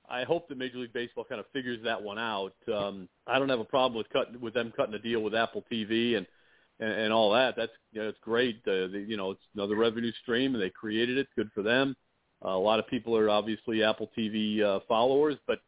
I 0.08 0.24
hope 0.24 0.48
that 0.48 0.58
Major 0.58 0.78
League 0.78 0.92
Baseball 0.92 1.24
kind 1.24 1.40
of 1.40 1.46
figures 1.52 1.78
that 1.84 2.02
one 2.02 2.18
out. 2.18 2.54
Um, 2.72 3.08
I 3.26 3.38
don't 3.38 3.48
have 3.48 3.60
a 3.60 3.64
problem 3.64 3.98
with 3.98 4.08
cutting 4.10 4.40
with 4.40 4.54
them 4.54 4.72
cutting 4.76 4.94
a 4.94 4.98
deal 4.98 5.20
with 5.20 5.34
Apple 5.34 5.64
TV, 5.70 6.16
and 6.16 6.26
and, 6.80 6.90
and 6.90 7.12
all 7.12 7.32
that. 7.32 7.54
That's 7.56 7.72
you 7.92 8.02
know, 8.02 8.08
it's 8.08 8.18
great. 8.22 8.56
Uh, 8.66 8.88
the, 8.92 9.04
you 9.06 9.16
know, 9.16 9.32
it's 9.32 9.42
another 9.54 9.76
revenue 9.76 10.12
stream, 10.22 10.54
and 10.54 10.62
they 10.62 10.70
created 10.70 11.18
it. 11.18 11.28
Good 11.36 11.50
for 11.54 11.62
them. 11.62 11.96
Uh, 12.44 12.50
a 12.50 12.58
lot 12.58 12.78
of 12.78 12.86
people 12.86 13.16
are 13.16 13.30
obviously 13.30 13.82
Apple 13.82 14.10
TV 14.16 14.62
uh, 14.62 14.80
followers, 14.86 15.36
but 15.46 15.60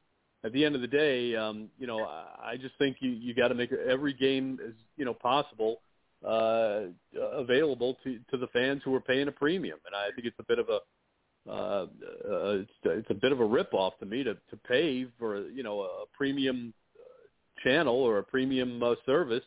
at 0.44 0.52
the 0.52 0.64
end 0.64 0.74
of 0.74 0.80
the 0.80 0.86
day, 0.86 1.34
um, 1.36 1.68
you 1.78 1.86
know, 1.86 2.00
I 2.00 2.56
just 2.60 2.76
think 2.78 2.98
you 3.00 3.10
you 3.10 3.34
got 3.34 3.48
to 3.48 3.54
make 3.54 3.72
every 3.72 4.14
game 4.14 4.58
as 4.66 4.74
you 4.96 5.04
know 5.04 5.14
possible 5.14 5.80
uh, 6.26 6.82
available 7.32 7.96
to 8.04 8.18
to 8.30 8.36
the 8.36 8.46
fans 8.48 8.82
who 8.84 8.94
are 8.94 9.00
paying 9.00 9.28
a 9.28 9.32
premium, 9.32 9.78
and 9.86 9.94
I 9.94 10.14
think 10.14 10.26
it's 10.26 10.38
a 10.38 10.44
bit 10.44 10.58
of 10.58 10.68
a 10.68 10.78
uh, 11.48 11.52
uh, 11.52 11.86
it's, 12.58 12.70
it's 12.84 13.10
a 13.10 13.14
bit 13.14 13.32
of 13.32 13.40
a 13.40 13.44
rip 13.44 13.72
off 13.72 13.98
to 13.98 14.06
me 14.06 14.22
to 14.22 14.34
to 14.34 14.56
pay 14.68 15.06
for 15.18 15.48
you 15.48 15.62
know 15.62 15.80
a 15.80 16.04
premium 16.14 16.72
channel 17.64 17.96
or 17.96 18.18
a 18.18 18.22
premium 18.22 18.82
uh, 18.82 18.94
service 19.06 19.44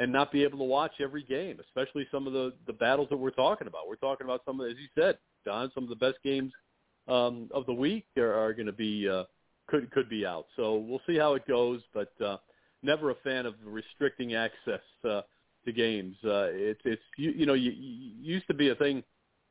and 0.00 0.10
not 0.10 0.32
be 0.32 0.42
able 0.42 0.56
to 0.56 0.64
watch 0.64 0.92
every 0.98 1.22
game, 1.22 1.58
especially 1.60 2.08
some 2.10 2.26
of 2.26 2.32
the 2.32 2.54
the 2.66 2.72
battles 2.72 3.08
that 3.10 3.18
we're 3.18 3.30
talking 3.30 3.66
about. 3.66 3.86
We're 3.86 3.96
talking 3.96 4.24
about 4.24 4.40
some 4.46 4.58
of, 4.58 4.70
as 4.70 4.76
you 4.78 4.88
said, 5.00 5.18
Don, 5.44 5.70
some 5.74 5.84
of 5.84 5.90
the 5.90 5.96
best 5.96 6.16
games 6.24 6.52
um, 7.06 7.50
of 7.52 7.66
the 7.66 7.74
week 7.74 8.06
are, 8.16 8.32
are 8.32 8.54
going 8.54 8.66
to 8.66 8.72
be 8.72 9.06
uh, 9.08 9.24
could 9.68 9.90
could 9.90 10.08
be 10.08 10.24
out. 10.24 10.46
So 10.56 10.76
we'll 10.76 11.02
see 11.06 11.18
how 11.18 11.34
it 11.34 11.46
goes, 11.46 11.82
but 11.92 12.12
uh, 12.24 12.38
never 12.82 13.10
a 13.10 13.14
fan 13.16 13.44
of 13.44 13.54
restricting 13.62 14.34
access 14.34 14.80
uh, 15.04 15.20
to 15.66 15.72
games. 15.72 16.16
Uh, 16.24 16.48
it's 16.50 16.80
it's 16.86 17.02
you, 17.18 17.32
you 17.32 17.44
know 17.44 17.54
you, 17.54 17.70
you 17.70 18.12
used 18.22 18.46
to 18.46 18.54
be 18.54 18.70
a 18.70 18.74
thing. 18.74 19.04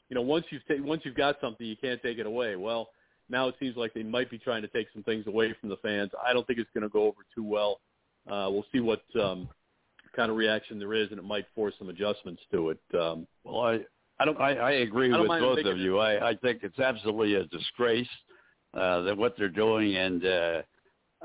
You 0.10 0.16
know 0.16 0.24
once 0.24 0.46
you've 0.50 0.68
ta- 0.68 0.84
once 0.84 1.04
you've 1.06 1.16
got 1.16 1.36
something, 1.40 1.66
you 1.66 1.78
can't 1.78 2.02
take 2.02 2.18
it 2.18 2.26
away. 2.26 2.56
Well, 2.56 2.90
now 3.30 3.50
it 3.50 3.56
seems 3.60 3.78
like 3.78 3.94
they 3.94 4.02
might 4.02 4.32
be 4.32 4.40
trying 4.40 4.64
to 4.64 4.68
take 4.70 4.88
some 4.94 5.04
things 5.04 5.28
away 5.28 5.56
from 5.62 5.70
the 5.70 5.78
fans. 5.78 6.10
I 6.26 6.34
don't 6.34 6.48
think 6.48 6.58
it's 6.58 6.72
going 6.74 6.82
to 6.82 6.90
go 6.90 7.04
over 7.04 7.22
too 7.36 7.44
well. 7.44 7.82
Uh, 8.28 8.50
we'll 8.50 8.66
see 8.72 8.80
what 8.80 9.04
um, 9.22 9.48
kind 10.20 10.30
of 10.30 10.36
reaction 10.36 10.80
there 10.80 10.94
is, 10.94 11.10
and 11.12 11.20
it 11.20 11.24
might 11.24 11.46
force 11.56 11.74
some 11.80 11.88
adjustments 11.88 12.42
to 12.52 12.72
it. 12.72 12.80
Um, 12.94 13.26
well, 13.46 13.62
I 13.62 13.80
I 14.20 14.26
don't 14.26 14.40
I, 14.40 14.54
I 14.54 14.72
agree 14.72 15.14
I 15.14 15.18
with 15.18 15.30
both 15.30 15.66
of 15.66 15.78
you. 15.78 16.00
I, 16.00 16.32
I 16.32 16.36
think 16.36 16.60
it's 16.64 16.80
absolutely 16.80 17.36
a 17.36 17.46
disgrace 17.46 18.08
uh, 18.74 19.02
that 19.04 19.18
what 19.18 19.36
they're 19.38 19.48
doing, 19.48 19.96
and 19.96 20.26
uh, 20.26 20.62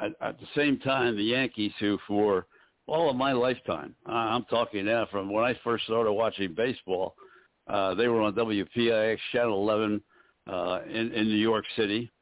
at, 0.00 0.12
at 0.20 0.38
the 0.38 0.46
same 0.54 0.78
time, 0.78 1.16
the 1.16 1.24
Yankees, 1.24 1.72
who 1.80 1.98
for 2.07 2.46
all 2.87 3.11
of 3.11 3.16
my 3.16 3.33
lifetime, 3.33 3.96
uh, 4.09 4.12
I'm 4.12 4.44
talking 4.44 4.85
now 4.85 5.09
from 5.11 5.33
when 5.33 5.42
I 5.42 5.59
first 5.64 5.85
started 5.85 6.12
watching 6.12 6.54
baseball, 6.54 7.16
uh, 7.66 7.94
they 7.94 8.07
were 8.07 8.20
on 8.20 8.35
WPIX 8.35 9.18
Channel 9.33 9.61
11 9.61 10.02
uh, 10.46 10.80
in, 10.88 11.12
in 11.12 11.24
New 11.24 11.37
York 11.37 11.64
City. 11.76 12.12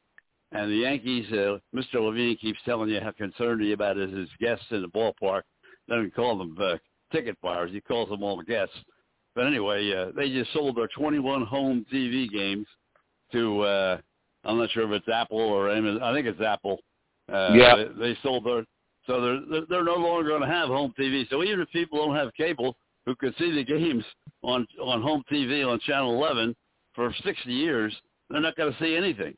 And 0.53 0.71
the 0.71 0.77
Yankees, 0.77 1.25
uh, 1.31 1.57
Mr. 1.75 1.95
Levine 1.95 2.37
keeps 2.37 2.59
telling 2.63 2.89
you 2.89 2.99
how 3.01 3.11
concerned 3.11 3.61
he 3.61 3.73
about 3.73 3.97
his, 3.97 4.11
his 4.11 4.29
guests 4.39 4.65
in 4.71 4.81
the 4.81 4.87
ballpark. 4.87 5.41
Doesn't 5.89 6.15
call 6.15 6.37
them 6.37 6.57
uh, 6.59 6.77
ticket 7.11 7.37
buyers. 7.41 7.71
He 7.71 7.81
calls 7.81 8.09
them 8.09 8.23
all 8.23 8.41
guests. 8.41 8.75
But 9.35 9.47
anyway, 9.47 9.91
uh, 9.93 10.11
they 10.15 10.29
just 10.29 10.53
sold 10.53 10.77
their 10.77 10.89
21 10.95 11.45
home 11.45 11.85
TV 11.91 12.29
games 12.31 12.67
to, 13.31 13.61
uh, 13.61 13.97
I'm 14.43 14.57
not 14.57 14.69
sure 14.71 14.83
if 14.83 14.91
it's 14.91 15.09
Apple 15.09 15.39
or 15.39 15.71
Amazon. 15.71 16.03
I 16.03 16.13
think 16.13 16.27
it's 16.27 16.41
Apple. 16.41 16.79
Uh, 17.31 17.49
Yeah. 17.53 17.75
They, 17.75 18.13
they 18.13 18.17
sold 18.21 18.45
their, 18.45 18.63
so 19.07 19.21
they're, 19.21 19.39
they're, 19.49 19.65
they're 19.69 19.83
no 19.83 19.95
longer 19.95 20.29
going 20.29 20.41
to 20.41 20.47
have 20.47 20.67
home 20.67 20.93
TV. 20.97 21.27
So 21.29 21.43
even 21.43 21.61
if 21.61 21.69
people 21.71 22.05
don't 22.05 22.15
have 22.15 22.33
cable 22.35 22.77
who 23.05 23.15
could 23.15 23.35
see 23.37 23.51
the 23.51 23.63
games 23.63 24.03
on, 24.43 24.67
on 24.81 25.01
home 25.01 25.23
TV 25.31 25.67
on 25.67 25.79
Channel 25.79 26.13
11 26.13 26.55
for 26.93 27.13
60 27.23 27.51
years, 27.51 27.93
they're 28.29 28.41
not 28.41 28.55
going 28.55 28.71
to 28.71 28.79
see 28.79 28.95
anything. 28.95 29.35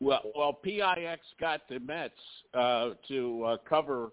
Well, 0.00 0.22
well, 0.34 0.52
PIX 0.54 1.20
got 1.38 1.60
the 1.68 1.78
Mets 1.78 2.14
uh, 2.54 2.90
to 3.08 3.44
uh, 3.44 3.56
cover 3.68 4.10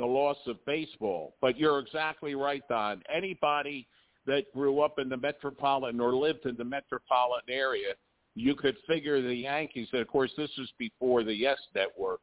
the 0.00 0.06
loss 0.06 0.38
of 0.46 0.64
baseball, 0.64 1.34
but 1.40 1.58
you're 1.58 1.78
exactly 1.78 2.34
right, 2.34 2.62
Don. 2.68 3.02
Anybody 3.14 3.86
that 4.26 4.52
grew 4.52 4.80
up 4.80 4.98
in 4.98 5.08
the 5.08 5.16
metropolitan 5.16 6.00
or 6.00 6.14
lived 6.14 6.46
in 6.46 6.56
the 6.56 6.64
metropolitan 6.64 7.52
area, 7.54 7.94
you 8.34 8.54
could 8.54 8.76
figure 8.86 9.20
the 9.20 9.34
Yankees. 9.34 9.88
And 9.92 10.00
of 10.00 10.08
course, 10.08 10.30
this 10.36 10.50
was 10.56 10.72
before 10.78 11.22
the 11.22 11.34
Yes 11.34 11.58
Network. 11.74 12.20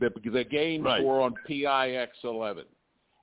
The 0.00 0.10
the 0.30 0.44
games 0.44 0.84
Right. 0.84 1.04
were 1.04 1.20
on 1.20 1.34
PIX 1.46 2.10
11, 2.24 2.64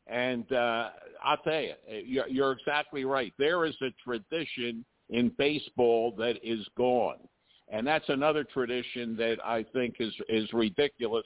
and 0.08 0.52
uh, 0.54 0.92
I'll 1.24 1.38
tell 1.38 1.62
you, 1.62 1.74
you're, 2.06 2.28
you're 2.28 2.52
exactly 2.52 3.04
right. 3.06 3.34
There 3.38 3.66
is 3.66 3.76
a 3.82 3.90
tradition 4.04 4.86
in 5.10 5.30
baseball 5.38 6.14
that 6.18 6.38
is 6.44 6.66
gone. 6.78 7.18
And 7.72 7.86
that's 7.86 8.08
another 8.10 8.44
tradition 8.44 9.16
that 9.18 9.38
I 9.44 9.64
think 9.74 9.96
is 10.00 10.14
is 10.28 10.52
ridiculous 10.54 11.26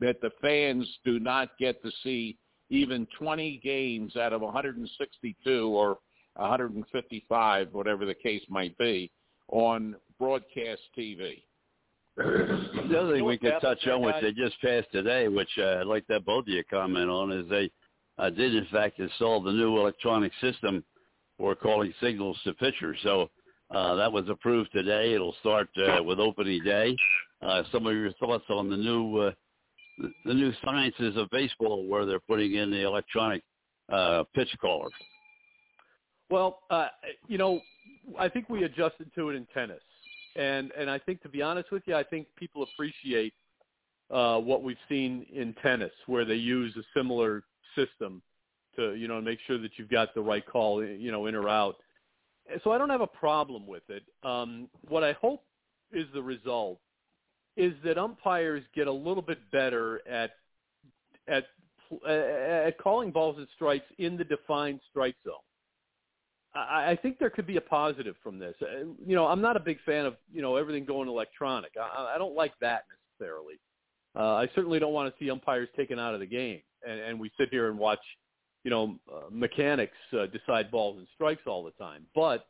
that 0.00 0.20
the 0.20 0.30
fans 0.40 0.88
do 1.04 1.18
not 1.18 1.50
get 1.58 1.82
to 1.82 1.90
see 2.02 2.36
even 2.70 3.06
20 3.18 3.60
games 3.62 4.16
out 4.16 4.32
of 4.32 4.40
162 4.40 5.68
or 5.68 5.98
155, 6.36 7.68
whatever 7.72 8.04
the 8.04 8.14
case 8.14 8.42
might 8.48 8.76
be, 8.78 9.10
on 9.48 9.94
broadcast 10.18 10.80
TV. 10.98 11.42
The 12.16 12.96
other 12.98 13.14
thing 13.14 13.24
we 13.24 13.38
could 13.38 13.54
touch 13.60 13.86
on, 13.88 14.02
which 14.02 14.16
they 14.20 14.32
just 14.32 14.60
passed 14.60 14.90
today, 14.92 15.28
which 15.28 15.48
uh, 15.58 15.78
I'd 15.80 15.86
like 15.86 16.06
that 16.08 16.24
both 16.24 16.44
of 16.44 16.48
you 16.48 16.62
comment 16.70 17.10
on, 17.10 17.32
is 17.32 17.48
they 17.48 17.70
uh, 18.18 18.30
did 18.30 18.54
in 18.54 18.66
fact 18.70 19.00
install 19.00 19.42
the 19.42 19.52
new 19.52 19.76
electronic 19.78 20.32
system 20.40 20.84
for 21.38 21.54
calling 21.56 21.92
signals 22.00 22.38
to 22.44 22.54
pitchers. 22.54 22.98
So 23.02 23.30
uh, 23.70 23.96
that 23.96 24.12
was 24.12 24.28
approved 24.28 24.70
today. 24.72 25.14
It'll 25.14 25.34
start 25.40 25.68
uh, 25.76 26.02
with 26.02 26.20
opening 26.20 26.62
day. 26.62 26.96
Uh, 27.42 27.62
some 27.72 27.86
of 27.86 27.94
your 27.94 28.12
thoughts 28.14 28.44
on 28.48 28.70
the 28.70 28.76
new 28.76 29.16
uh, 29.18 29.32
the, 29.98 30.34
new 30.34 30.52
sciences 30.64 31.16
of 31.16 31.30
baseball, 31.30 31.86
where 31.86 32.04
they're 32.04 32.20
putting 32.20 32.54
in 32.54 32.70
the 32.70 32.84
electronic 32.84 33.42
uh, 33.92 34.24
pitch 34.34 34.48
caller. 34.60 34.90
Well, 36.30 36.60
uh, 36.70 36.88
you 37.28 37.38
know, 37.38 37.60
I 38.18 38.28
think 38.28 38.48
we 38.48 38.64
adjusted 38.64 39.10
to 39.14 39.30
it 39.30 39.34
in 39.34 39.46
tennis, 39.54 39.82
and 40.36 40.72
and 40.76 40.90
I 40.90 40.98
think 40.98 41.22
to 41.22 41.28
be 41.28 41.42
honest 41.42 41.70
with 41.70 41.82
you, 41.86 41.94
I 41.94 42.02
think 42.02 42.26
people 42.36 42.62
appreciate 42.62 43.34
uh, 44.10 44.38
what 44.38 44.62
we've 44.62 44.76
seen 44.88 45.26
in 45.32 45.54
tennis, 45.62 45.92
where 46.06 46.24
they 46.24 46.34
use 46.34 46.74
a 46.76 46.82
similar 46.96 47.42
system 47.74 48.22
to 48.76 48.94
you 48.94 49.08
know 49.08 49.20
make 49.20 49.38
sure 49.46 49.58
that 49.58 49.72
you've 49.76 49.90
got 49.90 50.14
the 50.14 50.22
right 50.22 50.44
call, 50.46 50.84
you 50.84 51.12
know, 51.12 51.26
in 51.26 51.34
or 51.34 51.48
out. 51.48 51.76
So 52.62 52.72
I 52.72 52.78
don't 52.78 52.90
have 52.90 53.00
a 53.00 53.06
problem 53.06 53.66
with 53.66 53.84
it. 53.88 54.02
Um, 54.22 54.68
what 54.88 55.02
I 55.02 55.12
hope 55.12 55.42
is 55.92 56.06
the 56.12 56.22
result 56.22 56.78
is 57.56 57.72
that 57.84 57.98
umpires 57.98 58.64
get 58.74 58.86
a 58.86 58.92
little 58.92 59.22
bit 59.22 59.38
better 59.50 60.00
at 60.08 60.32
at 61.28 61.44
at 62.08 62.78
calling 62.78 63.10
balls 63.10 63.36
and 63.38 63.46
strikes 63.54 63.86
in 63.98 64.16
the 64.16 64.24
defined 64.24 64.80
strike 64.90 65.16
zone. 65.24 65.34
I, 66.54 66.92
I 66.92 66.98
think 67.00 67.18
there 67.18 67.30
could 67.30 67.46
be 67.46 67.56
a 67.56 67.60
positive 67.60 68.16
from 68.22 68.38
this. 68.38 68.54
Uh, 68.62 68.86
You 69.04 69.14
know, 69.14 69.26
I'm 69.26 69.40
not 69.40 69.56
a 69.56 69.60
big 69.60 69.78
fan 69.84 70.06
of 70.06 70.16
you 70.32 70.42
know 70.42 70.56
everything 70.56 70.84
going 70.84 71.08
electronic. 71.08 71.72
I, 71.80 72.14
I 72.14 72.18
don't 72.18 72.34
like 72.34 72.52
that 72.60 72.84
necessarily. 73.18 73.54
Uh, 74.16 74.34
I 74.34 74.48
certainly 74.54 74.78
don't 74.78 74.92
want 74.92 75.12
to 75.12 75.24
see 75.24 75.30
umpires 75.30 75.68
taken 75.76 75.98
out 75.98 76.14
of 76.14 76.20
the 76.20 76.26
game, 76.26 76.60
and, 76.86 77.00
and 77.00 77.20
we 77.20 77.32
sit 77.36 77.48
here 77.50 77.68
and 77.68 77.76
watch, 77.76 77.98
you 78.62 78.70
know, 78.70 78.96
uh, 79.12 79.22
mechanics 79.30 79.96
uh, 80.12 80.26
decide 80.26 80.70
balls 80.70 80.98
and 80.98 81.06
strikes 81.14 81.42
all 81.46 81.64
the 81.64 81.72
time. 81.72 82.06
But 82.14 82.46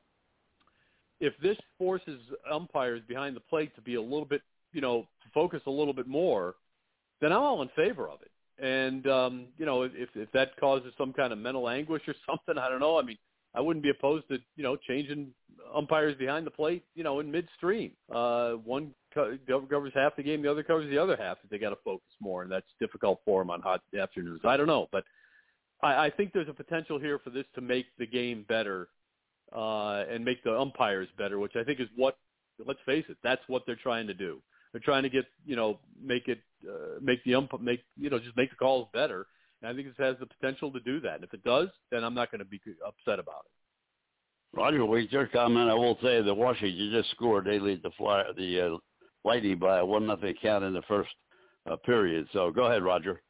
if 1.20 1.32
this 1.42 1.56
forces 1.78 2.20
umpires 2.50 3.00
behind 3.08 3.34
the 3.34 3.40
plate 3.40 3.74
to 3.76 3.80
be 3.80 3.94
a 3.94 4.02
little 4.02 4.26
bit, 4.26 4.42
you 4.74 4.80
know, 4.80 5.06
focus 5.32 5.62
a 5.66 5.70
little 5.70 5.94
bit 5.94 6.06
more, 6.06 6.54
then 7.20 7.32
I'm 7.32 7.40
all 7.40 7.62
in 7.62 7.70
favor 7.74 8.08
of 8.08 8.18
it. 8.20 8.30
And 8.62 9.06
um, 9.08 9.46
you 9.58 9.66
know, 9.66 9.82
if 9.82 10.10
if 10.14 10.30
that 10.32 10.56
causes 10.58 10.92
some 10.98 11.12
kind 11.12 11.32
of 11.32 11.38
mental 11.38 11.68
anguish 11.68 12.02
or 12.06 12.14
something, 12.26 12.58
I 12.58 12.68
don't 12.68 12.80
know. 12.80 12.98
I 12.98 13.02
mean, 13.02 13.18
I 13.54 13.60
wouldn't 13.60 13.82
be 13.82 13.90
opposed 13.90 14.28
to 14.28 14.38
you 14.56 14.62
know 14.62 14.76
changing 14.76 15.32
umpires 15.74 16.16
behind 16.16 16.46
the 16.46 16.50
plate, 16.50 16.84
you 16.94 17.02
know, 17.02 17.20
in 17.20 17.30
midstream. 17.30 17.92
Uh, 18.14 18.52
one 18.52 18.94
co- 19.12 19.38
covers 19.70 19.92
half 19.94 20.16
the 20.16 20.22
game, 20.22 20.42
the 20.42 20.50
other 20.50 20.62
covers 20.62 20.88
the 20.90 20.98
other 20.98 21.16
half 21.16 21.38
if 21.42 21.50
they 21.50 21.58
got 21.58 21.70
to 21.70 21.78
focus 21.84 22.10
more, 22.20 22.42
and 22.42 22.52
that's 22.52 22.66
difficult 22.80 23.20
for 23.24 23.40
them 23.40 23.50
on 23.50 23.60
hot 23.60 23.80
afternoons. 23.98 24.40
I 24.44 24.56
don't 24.56 24.66
know, 24.66 24.88
but 24.92 25.04
I, 25.82 26.06
I 26.06 26.10
think 26.10 26.32
there's 26.32 26.48
a 26.48 26.54
potential 26.54 26.98
here 26.98 27.18
for 27.18 27.30
this 27.30 27.46
to 27.54 27.60
make 27.60 27.86
the 27.98 28.06
game 28.06 28.44
better 28.48 28.88
uh, 29.54 30.04
and 30.10 30.24
make 30.24 30.42
the 30.44 30.56
umpires 30.56 31.08
better, 31.18 31.38
which 31.38 31.56
I 31.56 31.64
think 31.64 31.80
is 31.80 31.88
what. 31.96 32.18
Let's 32.64 32.78
face 32.86 33.04
it, 33.08 33.16
that's 33.24 33.42
what 33.48 33.64
they're 33.66 33.74
trying 33.74 34.06
to 34.06 34.14
do. 34.14 34.40
They're 34.74 34.80
trying 34.80 35.04
to 35.04 35.08
get 35.08 35.24
you 35.46 35.54
know 35.54 35.78
make 36.02 36.26
it 36.26 36.40
uh, 36.68 36.98
make 37.00 37.22
the 37.22 37.36
ump 37.36 37.60
make 37.60 37.80
you 37.96 38.10
know 38.10 38.18
just 38.18 38.36
make 38.36 38.50
the 38.50 38.56
calls 38.56 38.88
better. 38.92 39.26
And 39.62 39.70
I 39.70 39.74
think 39.74 39.86
this 39.86 40.04
has 40.04 40.16
the 40.18 40.26
potential 40.26 40.72
to 40.72 40.80
do 40.80 41.00
that. 41.00 41.14
And 41.14 41.24
if 41.24 41.32
it 41.32 41.44
does, 41.44 41.68
then 41.92 42.02
I'm 42.02 42.12
not 42.12 42.32
going 42.32 42.40
to 42.40 42.44
be 42.44 42.60
upset 42.84 43.20
about 43.20 43.44
it. 43.46 44.58
Roger, 44.58 44.84
with 44.84 45.10
your 45.12 45.28
comment, 45.28 45.70
I 45.70 45.74
will 45.74 45.96
say 46.02 46.20
that 46.22 46.34
Washington 46.34 46.90
just 46.92 47.10
scored. 47.12 47.44
They 47.44 47.60
lead 47.60 47.82
the 47.84 47.92
fly, 47.96 48.24
the 48.36 48.60
uh, 48.60 48.76
Lightning 49.24 49.58
by 49.58 49.78
a 49.78 49.86
one 49.86 50.06
nothing 50.06 50.34
count 50.42 50.64
in 50.64 50.74
the 50.74 50.82
first 50.82 51.08
uh, 51.70 51.76
period. 51.76 52.26
So 52.32 52.50
go 52.50 52.64
ahead, 52.64 52.82
Roger. 52.82 53.22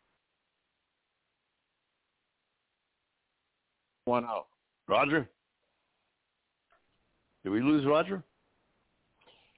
One 4.07 4.25
out. 4.25 4.47
Roger, 4.89 5.29
did 7.45 7.51
we 7.51 7.61
lose 7.61 7.87
Roger? 7.87 8.25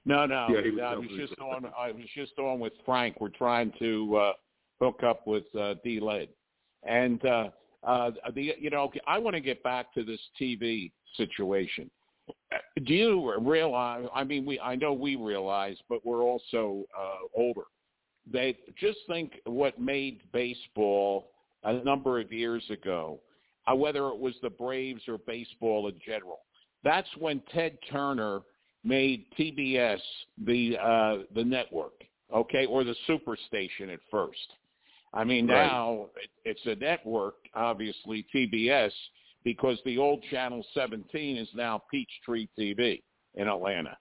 No, 0.07 0.25
no. 0.25 0.47
Yeah, 0.49 0.61
he 0.63 0.71
was 0.71 0.81
I 0.83 0.95
was 0.95 1.09
just 1.17 1.39
on. 1.39 1.65
I 1.77 1.91
was 1.91 2.05
just 2.15 2.39
on 2.39 2.59
with 2.59 2.73
Frank. 2.85 3.19
We're 3.19 3.29
trying 3.29 3.73
to 3.79 4.15
uh, 4.15 4.33
hook 4.81 5.03
up 5.03 5.27
with 5.27 5.43
uh, 5.59 5.75
D. 5.83 5.99
Led, 5.99 6.29
and 6.83 7.23
uh, 7.25 7.49
Uh, 7.83 8.11
the 8.33 8.53
you 8.59 8.69
know 8.69 8.91
I 9.05 9.17
want 9.17 9.35
to 9.35 9.39
get 9.41 9.63
back 9.63 9.93
to 9.93 10.03
this 10.03 10.19
TV 10.39 10.91
situation. 11.15 11.89
Do 12.85 12.93
you 12.93 13.39
realize? 13.39 14.05
I 14.13 14.23
mean, 14.23 14.45
we 14.45 14.59
I 14.59 14.75
know 14.75 14.93
we 14.93 15.15
realize, 15.15 15.77
but 15.87 16.05
we're 16.05 16.23
also 16.23 16.83
uh, 16.97 17.19
older. 17.35 17.63
They 18.29 18.57
just 18.77 18.99
think 19.07 19.39
what 19.45 19.79
made 19.79 20.21
baseball 20.33 21.31
a 21.63 21.73
number 21.83 22.19
of 22.19 22.31
years 22.31 22.63
ago, 22.69 23.19
uh, 23.71 23.75
whether 23.75 24.07
it 24.09 24.17
was 24.17 24.35
the 24.41 24.49
Braves 24.49 25.03
or 25.07 25.17
baseball 25.19 25.87
in 25.87 25.95
general. 26.05 26.39
That's 26.83 27.09
when 27.17 27.41
Ted 27.53 27.77
Turner 27.89 28.41
made 28.83 29.25
TBS 29.37 29.99
the 30.45 30.77
uh, 30.77 31.17
the 31.35 31.43
network, 31.43 32.03
okay, 32.33 32.65
or 32.65 32.83
the 32.83 32.95
superstation 33.07 33.93
at 33.93 33.99
first. 34.09 34.53
I 35.13 35.23
mean, 35.23 35.47
Right. 35.47 35.67
now 35.67 36.07
it's 36.45 36.65
a 36.65 36.75
network, 36.75 37.35
obviously 37.55 38.25
TBS, 38.33 38.91
because 39.43 39.77
the 39.85 39.97
old 39.97 40.21
Channel 40.29 40.65
17 40.73 41.37
is 41.37 41.47
now 41.55 41.81
Peachtree 41.89 42.47
TV 42.57 43.01
in 43.35 43.47
Atlanta. 43.47 43.97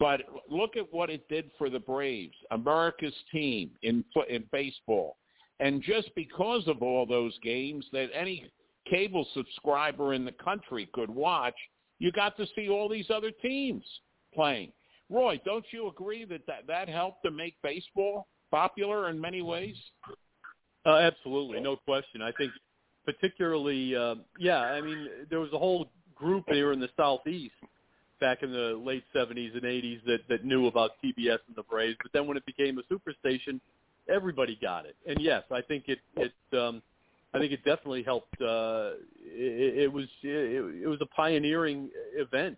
But 0.00 0.22
look 0.48 0.76
at 0.76 0.92
what 0.92 1.10
it 1.10 1.28
did 1.28 1.50
for 1.58 1.68
the 1.68 1.80
Braves, 1.80 2.36
America's 2.50 3.14
team 3.32 3.70
in 3.82 4.04
in 4.28 4.44
baseball, 4.52 5.16
and 5.60 5.82
just 5.82 6.14
because 6.14 6.66
of 6.68 6.82
all 6.82 7.04
those 7.04 7.36
games 7.42 7.84
that 7.92 8.08
any 8.14 8.50
cable 8.88 9.26
subscriber 9.34 10.14
in 10.14 10.24
the 10.24 10.32
country 10.32 10.88
could 10.92 11.10
watch, 11.10 11.56
you 11.98 12.12
got 12.12 12.36
to 12.36 12.46
see 12.54 12.68
all 12.68 12.88
these 12.88 13.10
other 13.10 13.30
teams 13.30 13.84
playing. 14.38 14.70
Roy, 15.10 15.40
don't 15.44 15.64
you 15.72 15.88
agree 15.88 16.24
that 16.26 16.46
that, 16.46 16.66
that 16.68 16.88
helped 16.88 17.24
to 17.24 17.30
make 17.32 17.54
baseball 17.60 18.28
popular 18.52 19.08
in 19.10 19.20
many 19.20 19.42
ways? 19.42 19.74
Uh, 20.86 20.96
absolutely, 20.96 21.60
no 21.60 21.76
question. 21.76 22.22
I 22.22 22.30
think 22.38 22.52
particularly, 23.04 23.96
uh, 23.96 24.14
yeah. 24.38 24.60
I 24.60 24.80
mean, 24.80 25.08
there 25.28 25.40
was 25.40 25.52
a 25.52 25.58
whole 25.58 25.90
group 26.14 26.44
here 26.48 26.72
in 26.72 26.78
the 26.78 26.88
southeast 26.96 27.54
back 28.20 28.42
in 28.42 28.52
the 28.52 28.80
late 28.80 29.02
'70s 29.14 29.54
and 29.54 29.64
'80s 29.64 30.04
that 30.06 30.20
that 30.28 30.44
knew 30.44 30.68
about 30.68 30.92
TBS 31.04 31.38
and 31.48 31.56
the 31.56 31.64
Braves. 31.64 31.96
But 32.00 32.12
then 32.12 32.28
when 32.28 32.36
it 32.36 32.46
became 32.46 32.78
a 32.78 32.82
superstation, 32.92 33.60
everybody 34.08 34.56
got 34.62 34.86
it. 34.86 34.94
And 35.06 35.20
yes, 35.20 35.42
I 35.50 35.62
think 35.62 35.84
it 35.88 35.98
it 36.16 36.32
um, 36.56 36.80
I 37.34 37.38
think 37.38 37.52
it 37.52 37.64
definitely 37.64 38.04
helped. 38.04 38.40
Uh, 38.40 38.92
it, 39.20 39.84
it 39.84 39.92
was 39.92 40.06
it, 40.22 40.84
it 40.84 40.86
was 40.86 41.00
a 41.00 41.06
pioneering 41.06 41.90
event, 42.14 42.56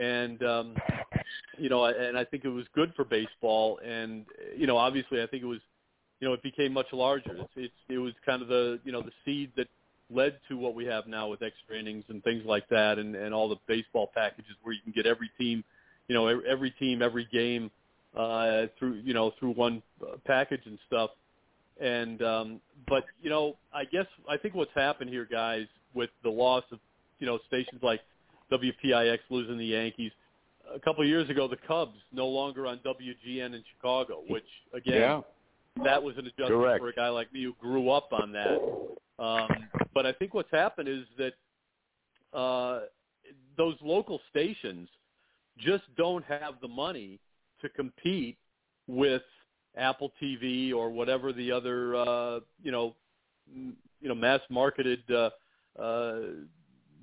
and 0.00 0.42
um, 0.42 0.74
you 1.58 1.68
know, 1.68 1.84
and 1.84 2.16
I 2.16 2.24
think 2.24 2.44
it 2.44 2.48
was 2.48 2.64
good 2.74 2.92
for 2.96 3.04
baseball. 3.04 3.78
And 3.84 4.24
you 4.56 4.66
know, 4.66 4.76
obviously, 4.76 5.22
I 5.22 5.26
think 5.26 5.42
it 5.42 5.46
was 5.46 5.60
you 6.20 6.28
know, 6.28 6.34
it 6.34 6.42
became 6.42 6.72
much 6.72 6.86
larger. 6.92 7.36
It's, 7.36 7.50
it's 7.56 7.74
it 7.88 7.98
was 7.98 8.12
kind 8.24 8.42
of 8.42 8.48
the 8.48 8.78
you 8.84 8.92
know 8.92 9.02
the 9.02 9.12
seed 9.24 9.50
that 9.56 9.66
led 10.12 10.38
to 10.48 10.56
what 10.56 10.74
we 10.74 10.84
have 10.86 11.06
now 11.06 11.28
with 11.28 11.42
extra 11.42 11.78
innings 11.78 12.04
and 12.08 12.22
things 12.22 12.42
like 12.44 12.68
that, 12.68 12.98
and 12.98 13.16
and 13.16 13.34
all 13.34 13.48
the 13.48 13.56
baseball 13.66 14.10
packages 14.14 14.52
where 14.62 14.74
you 14.74 14.80
can 14.82 14.92
get 14.92 15.06
every 15.06 15.30
team, 15.38 15.64
you 16.08 16.14
know, 16.14 16.26
every, 16.26 16.70
team, 16.72 17.00
every 17.00 17.26
game 17.32 17.70
uh, 18.16 18.66
through 18.78 19.00
you 19.04 19.14
know 19.14 19.32
through 19.38 19.52
one 19.52 19.82
uh, 20.02 20.16
package 20.26 20.62
and 20.66 20.78
stuff. 20.86 21.10
And 21.80 22.22
um, 22.22 22.60
but 22.86 23.04
you 23.22 23.30
know, 23.30 23.56
I 23.72 23.84
guess 23.84 24.06
I 24.28 24.36
think 24.36 24.54
what's 24.54 24.74
happened 24.74 25.10
here, 25.10 25.26
guys, 25.30 25.66
with 25.94 26.10
the 26.22 26.30
loss 26.30 26.64
of 26.70 26.78
you 27.18 27.26
know 27.26 27.38
stations 27.48 27.80
like 27.82 28.00
WPIX 28.52 29.18
losing 29.30 29.58
the 29.58 29.64
Yankees. 29.64 30.12
A 30.74 30.78
couple 30.78 31.02
of 31.02 31.08
years 31.08 31.28
ago, 31.30 31.48
the 31.48 31.56
Cubs 31.66 31.96
no 32.12 32.26
longer 32.26 32.66
on 32.66 32.78
WGN 32.78 33.54
in 33.54 33.64
Chicago, 33.76 34.22
which 34.28 34.44
again, 34.72 35.22
that 35.84 36.02
was 36.02 36.16
an 36.16 36.26
adjustment 36.26 36.48
Correct. 36.50 36.80
for 36.80 36.88
a 36.88 36.92
guy 36.92 37.08
like 37.08 37.32
me 37.32 37.44
who 37.44 37.54
grew 37.60 37.90
up 37.90 38.12
on 38.12 38.32
that. 38.32 38.58
Um, 39.22 39.68
but 39.94 40.06
I 40.06 40.12
think 40.12 40.34
what's 40.34 40.50
happened 40.50 40.88
is 40.88 41.04
that 41.18 42.36
uh, 42.36 42.80
those 43.56 43.74
local 43.82 44.20
stations 44.30 44.88
just 45.58 45.84
don't 45.96 46.24
have 46.24 46.54
the 46.62 46.68
money 46.68 47.18
to 47.62 47.68
compete 47.68 48.38
with 48.86 49.22
Apple 49.76 50.12
TV 50.22 50.72
or 50.72 50.90
whatever 50.90 51.32
the 51.32 51.52
other 51.52 51.94
uh, 51.94 52.40
you 52.62 52.72
know 52.72 52.94
m- 53.54 53.76
you 54.00 54.08
know 54.08 54.14
mass 54.14 54.40
marketed 54.48 55.02
uh, 55.10 55.30
uh, 55.80 56.20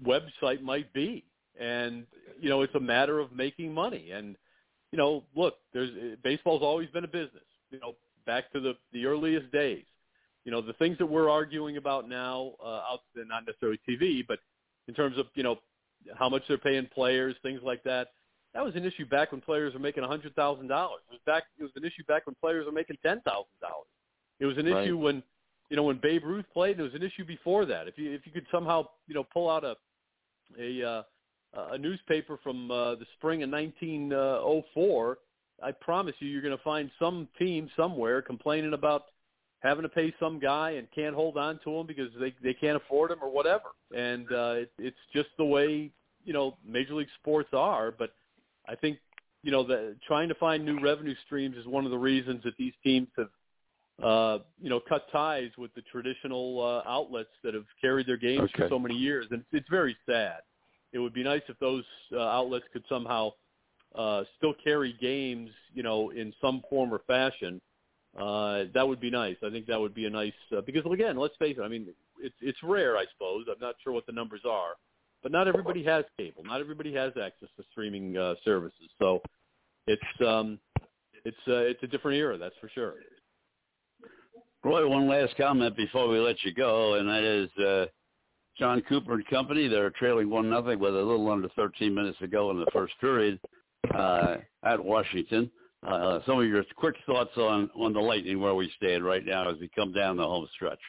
website 0.05 0.61
might 0.61 0.91
be. 0.93 1.23
And 1.59 2.05
you 2.39 2.49
know 2.49 2.61
it's 2.61 2.75
a 2.75 2.79
matter 2.79 3.19
of 3.19 3.31
making 3.31 3.73
money. 3.73 4.11
And 4.11 4.35
you 4.91 4.97
know, 4.97 5.23
look, 5.35 5.55
there's 5.73 5.89
baseball's 6.23 6.61
always 6.61 6.89
been 6.89 7.03
a 7.03 7.07
business. 7.09 7.43
You 7.71 7.79
know, 7.79 7.95
back 8.25 8.51
to 8.53 8.59
the 8.59 8.73
the 8.93 9.05
earliest 9.05 9.51
days. 9.51 9.83
You 10.45 10.51
know, 10.51 10.61
the 10.61 10.73
things 10.73 10.97
that 10.99 11.05
we're 11.05 11.29
arguing 11.29 11.75
about 11.77 12.07
now, 12.07 12.53
uh, 12.63 12.81
out 12.91 13.01
not 13.15 13.45
necessarily 13.45 13.79
TV, 13.89 14.25
but 14.25 14.39
in 14.87 14.93
terms 14.93 15.17
of 15.17 15.25
you 15.35 15.43
know 15.43 15.57
how 16.17 16.29
much 16.29 16.43
they're 16.47 16.57
paying 16.57 16.87
players, 16.93 17.35
things 17.41 17.59
like 17.63 17.83
that. 17.83 18.09
That 18.53 18.63
was 18.63 18.75
an 18.75 18.85
issue 18.85 19.05
back 19.05 19.31
when 19.31 19.41
players 19.41 19.73
were 19.73 19.79
making 19.79 20.03
a 20.03 20.07
hundred 20.07 20.35
thousand 20.35 20.67
dollars. 20.67 21.01
It 21.09 21.13
was 21.13 21.21
back. 21.25 21.43
It 21.59 21.63
was 21.63 21.71
an 21.75 21.83
issue 21.83 22.03
back 22.07 22.25
when 22.25 22.35
players 22.39 22.65
were 22.65 22.71
making 22.71 22.97
ten 23.03 23.21
thousand 23.21 23.59
dollars. 23.61 23.87
It 24.39 24.45
was 24.45 24.57
an 24.57 24.67
Right. 24.67 24.85
issue 24.85 24.97
when 24.97 25.21
you 25.69 25.75
know 25.75 25.83
when 25.83 25.99
Babe 26.01 26.23
Ruth 26.23 26.45
played. 26.53 26.79
It 26.79 26.83
was 26.83 26.93
an 26.93 27.03
issue 27.03 27.25
before 27.25 27.65
that. 27.65 27.87
If 27.87 27.97
you 27.97 28.11
if 28.13 28.25
you 28.25 28.31
could 28.31 28.47
somehow 28.51 28.87
you 29.07 29.13
know 29.15 29.23
pull 29.23 29.49
out 29.49 29.63
a 29.63 29.75
a 30.57 30.87
uh, 30.89 31.03
a 31.71 31.77
newspaper 31.77 32.37
from 32.43 32.69
uh, 32.71 32.95
the 32.95 33.05
spring 33.17 33.43
of 33.43 33.49
1904, 33.49 35.17
I 35.63 35.71
promise 35.71 36.15
you, 36.19 36.29
you're 36.29 36.41
going 36.41 36.55
to 36.55 36.63
find 36.63 36.91
some 36.99 37.27
team 37.39 37.69
somewhere 37.75 38.21
complaining 38.21 38.73
about 38.73 39.05
having 39.59 39.83
to 39.83 39.89
pay 39.89 40.13
some 40.19 40.39
guy 40.39 40.71
and 40.71 40.87
can't 40.93 41.15
hold 41.15 41.37
on 41.37 41.59
to 41.63 41.71
him 41.79 41.87
because 41.87 42.09
they 42.19 42.33
they 42.43 42.53
can't 42.53 42.77
afford 42.77 43.11
him 43.11 43.19
or 43.21 43.31
whatever. 43.31 43.69
And 43.95 44.31
uh, 44.31 44.53
it, 44.57 44.71
it's 44.77 44.97
just 45.13 45.29
the 45.37 45.45
way 45.45 45.91
you 46.23 46.33
know 46.33 46.57
Major 46.65 46.93
League 46.93 47.07
sports 47.19 47.49
are. 47.53 47.91
But 47.91 48.11
I 48.67 48.75
think 48.75 48.99
you 49.43 49.51
know 49.51 49.63
the 49.63 49.95
trying 50.07 50.29
to 50.29 50.35
find 50.35 50.63
new 50.63 50.79
revenue 50.79 51.15
streams 51.25 51.57
is 51.57 51.65
one 51.65 51.85
of 51.85 51.91
the 51.91 51.97
reasons 51.97 52.43
that 52.43 52.55
these 52.57 52.73
teams 52.83 53.07
have 53.17 53.29
uh, 54.03 54.43
you 54.61 54.69
know 54.69 54.79
cut 54.79 55.07
ties 55.11 55.49
with 55.57 55.73
the 55.73 55.81
traditional 55.91 56.61
uh, 56.61 56.87
outlets 56.89 57.31
that 57.43 57.55
have 57.55 57.65
carried 57.81 58.05
their 58.05 58.17
games 58.17 58.49
for 58.55 58.69
so 58.69 58.77
many 58.77 58.95
years, 58.95 59.25
and 59.31 59.39
it's, 59.41 59.49
it's 59.53 59.69
very 59.69 59.97
sad. 60.05 60.41
It 60.93 60.99
would 60.99 61.13
be 61.13 61.23
nice 61.23 61.41
if 61.47 61.59
those 61.59 61.83
uh, 62.13 62.19
outlets 62.19 62.65
could 62.71 62.83
somehow 62.87 63.31
uh, 63.95 64.23
still 64.37 64.53
carry 64.63 64.95
games, 65.01 65.49
you 65.73 65.83
know, 65.83 66.11
in 66.11 66.33
some 66.41 66.61
form 66.69 66.93
or 66.93 67.01
fashion. 67.07 67.61
Uh, 68.17 68.63
that 68.73 68.87
would 68.87 68.99
be 68.99 69.11
nice. 69.11 69.35
I 69.45 69.49
think 69.49 69.67
that 69.67 69.79
would 69.79 69.93
be 69.93 70.05
a 70.05 70.09
nice 70.09 70.33
uh, 70.55 70.61
because 70.61 70.83
again, 70.91 71.17
let's 71.17 71.35
face 71.37 71.55
it. 71.57 71.61
I 71.61 71.67
mean, 71.67 71.87
it's 72.19 72.35
it's 72.41 72.57
rare, 72.63 72.97
I 72.97 73.05
suppose. 73.13 73.45
I'm 73.51 73.59
not 73.59 73.75
sure 73.83 73.93
what 73.93 74.05
the 74.05 74.11
numbers 74.11 74.41
are, 74.47 74.71
but 75.21 75.31
not 75.31 75.47
everybody 75.47 75.83
has 75.83 76.03
cable. 76.17 76.43
Not 76.43 76.61
everybody 76.61 76.93
has 76.95 77.13
access 77.21 77.49
to 77.57 77.63
streaming 77.71 78.17
uh, 78.17 78.35
services. 78.43 78.89
So 78.97 79.21
it's 79.85 80.01
um, 80.25 80.59
it's 81.25 81.37
uh, 81.47 81.67
it's 81.67 81.83
a 81.83 81.87
different 81.87 82.17
era, 82.17 82.37
that's 82.37 82.55
for 82.59 82.69
sure. 82.69 82.95
Roy, 84.63 84.87
one 84.87 85.07
last 85.07 85.35
comment 85.37 85.77
before 85.77 86.07
we 86.07 86.19
let 86.19 86.43
you 86.43 86.53
go, 86.53 86.95
and 86.95 87.07
that 87.07 87.23
is 87.23 87.49
uh, 87.63 87.85
Jon 88.59 88.81
Cooper 88.89 89.13
and 89.13 89.27
Company. 89.27 89.67
They're 89.67 89.91
trailing 89.91 90.29
one 90.29 90.49
nothing 90.49 90.79
with 90.79 90.95
a 90.95 91.01
little 91.01 91.29
under 91.31 91.49
13 91.49 91.93
minutes 91.93 92.17
to 92.19 92.27
go 92.27 92.51
in 92.51 92.59
the 92.59 92.67
first 92.73 92.93
period 92.99 93.39
uh, 93.93 94.37
at 94.63 94.83
Washington. 94.83 95.49
Uh, 95.87 96.19
some 96.25 96.39
of 96.39 96.47
your 96.47 96.63
quick 96.75 96.95
thoughts 97.05 97.37
on 97.37 97.69
on 97.75 97.93
the 97.93 97.99
Lightning, 97.99 98.39
where 98.39 98.55
we 98.55 98.71
stand 98.77 99.05
right 99.05 99.25
now 99.25 99.49
as 99.49 99.57
we 99.59 99.69
come 99.75 99.93
down 99.93 100.17
the 100.17 100.23
home 100.23 100.47
stretch. 100.55 100.79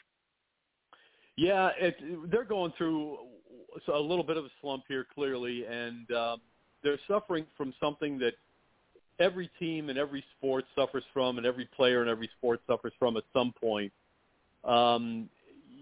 Yeah, 1.37 1.71
it, 1.79 1.97
they're 2.31 2.45
going 2.45 2.73
through 2.77 3.19
a 3.93 3.99
little 3.99 4.25
bit 4.25 4.37
of 4.37 4.45
a 4.45 4.51
slump 4.61 4.85
here, 4.89 5.07
clearly, 5.15 5.67
and 5.67 6.11
um, 6.11 6.41
they're 6.83 6.99
suffering 7.07 7.45
from 7.57 7.75
something 7.79 8.19
that 8.19 8.33
every 9.21 9.51
team 9.59 9.91
and 9.91 9.99
every 9.99 10.25
sport 10.37 10.65
suffers 10.75 11.05
from, 11.13 11.37
and 11.37 11.47
every 11.47 11.69
player 11.77 12.03
in 12.03 12.09
every 12.09 12.31
sport 12.39 12.61
suffers 12.67 12.93
from 12.99 13.17
at 13.17 13.25
some 13.33 13.53
point. 13.61 13.93
Um, 14.65 15.29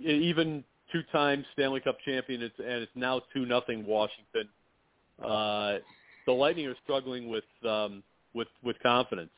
even 0.05 0.64
two-time 0.92 1.44
Stanley 1.53 1.81
Cup 1.81 1.99
champion, 2.05 2.42
it's, 2.42 2.59
and 2.59 2.83
it's 2.83 2.92
now 2.94 3.22
two 3.33 3.46
nothing 3.46 3.87
Washington. 3.87 4.49
Uh, 5.22 5.79
the 6.27 6.33
Lightning 6.33 6.66
are 6.66 6.77
struggling 6.85 7.29
with 7.29 7.44
um, 7.66 8.03
with 8.35 8.49
with 8.62 8.77
confidence. 8.83 9.31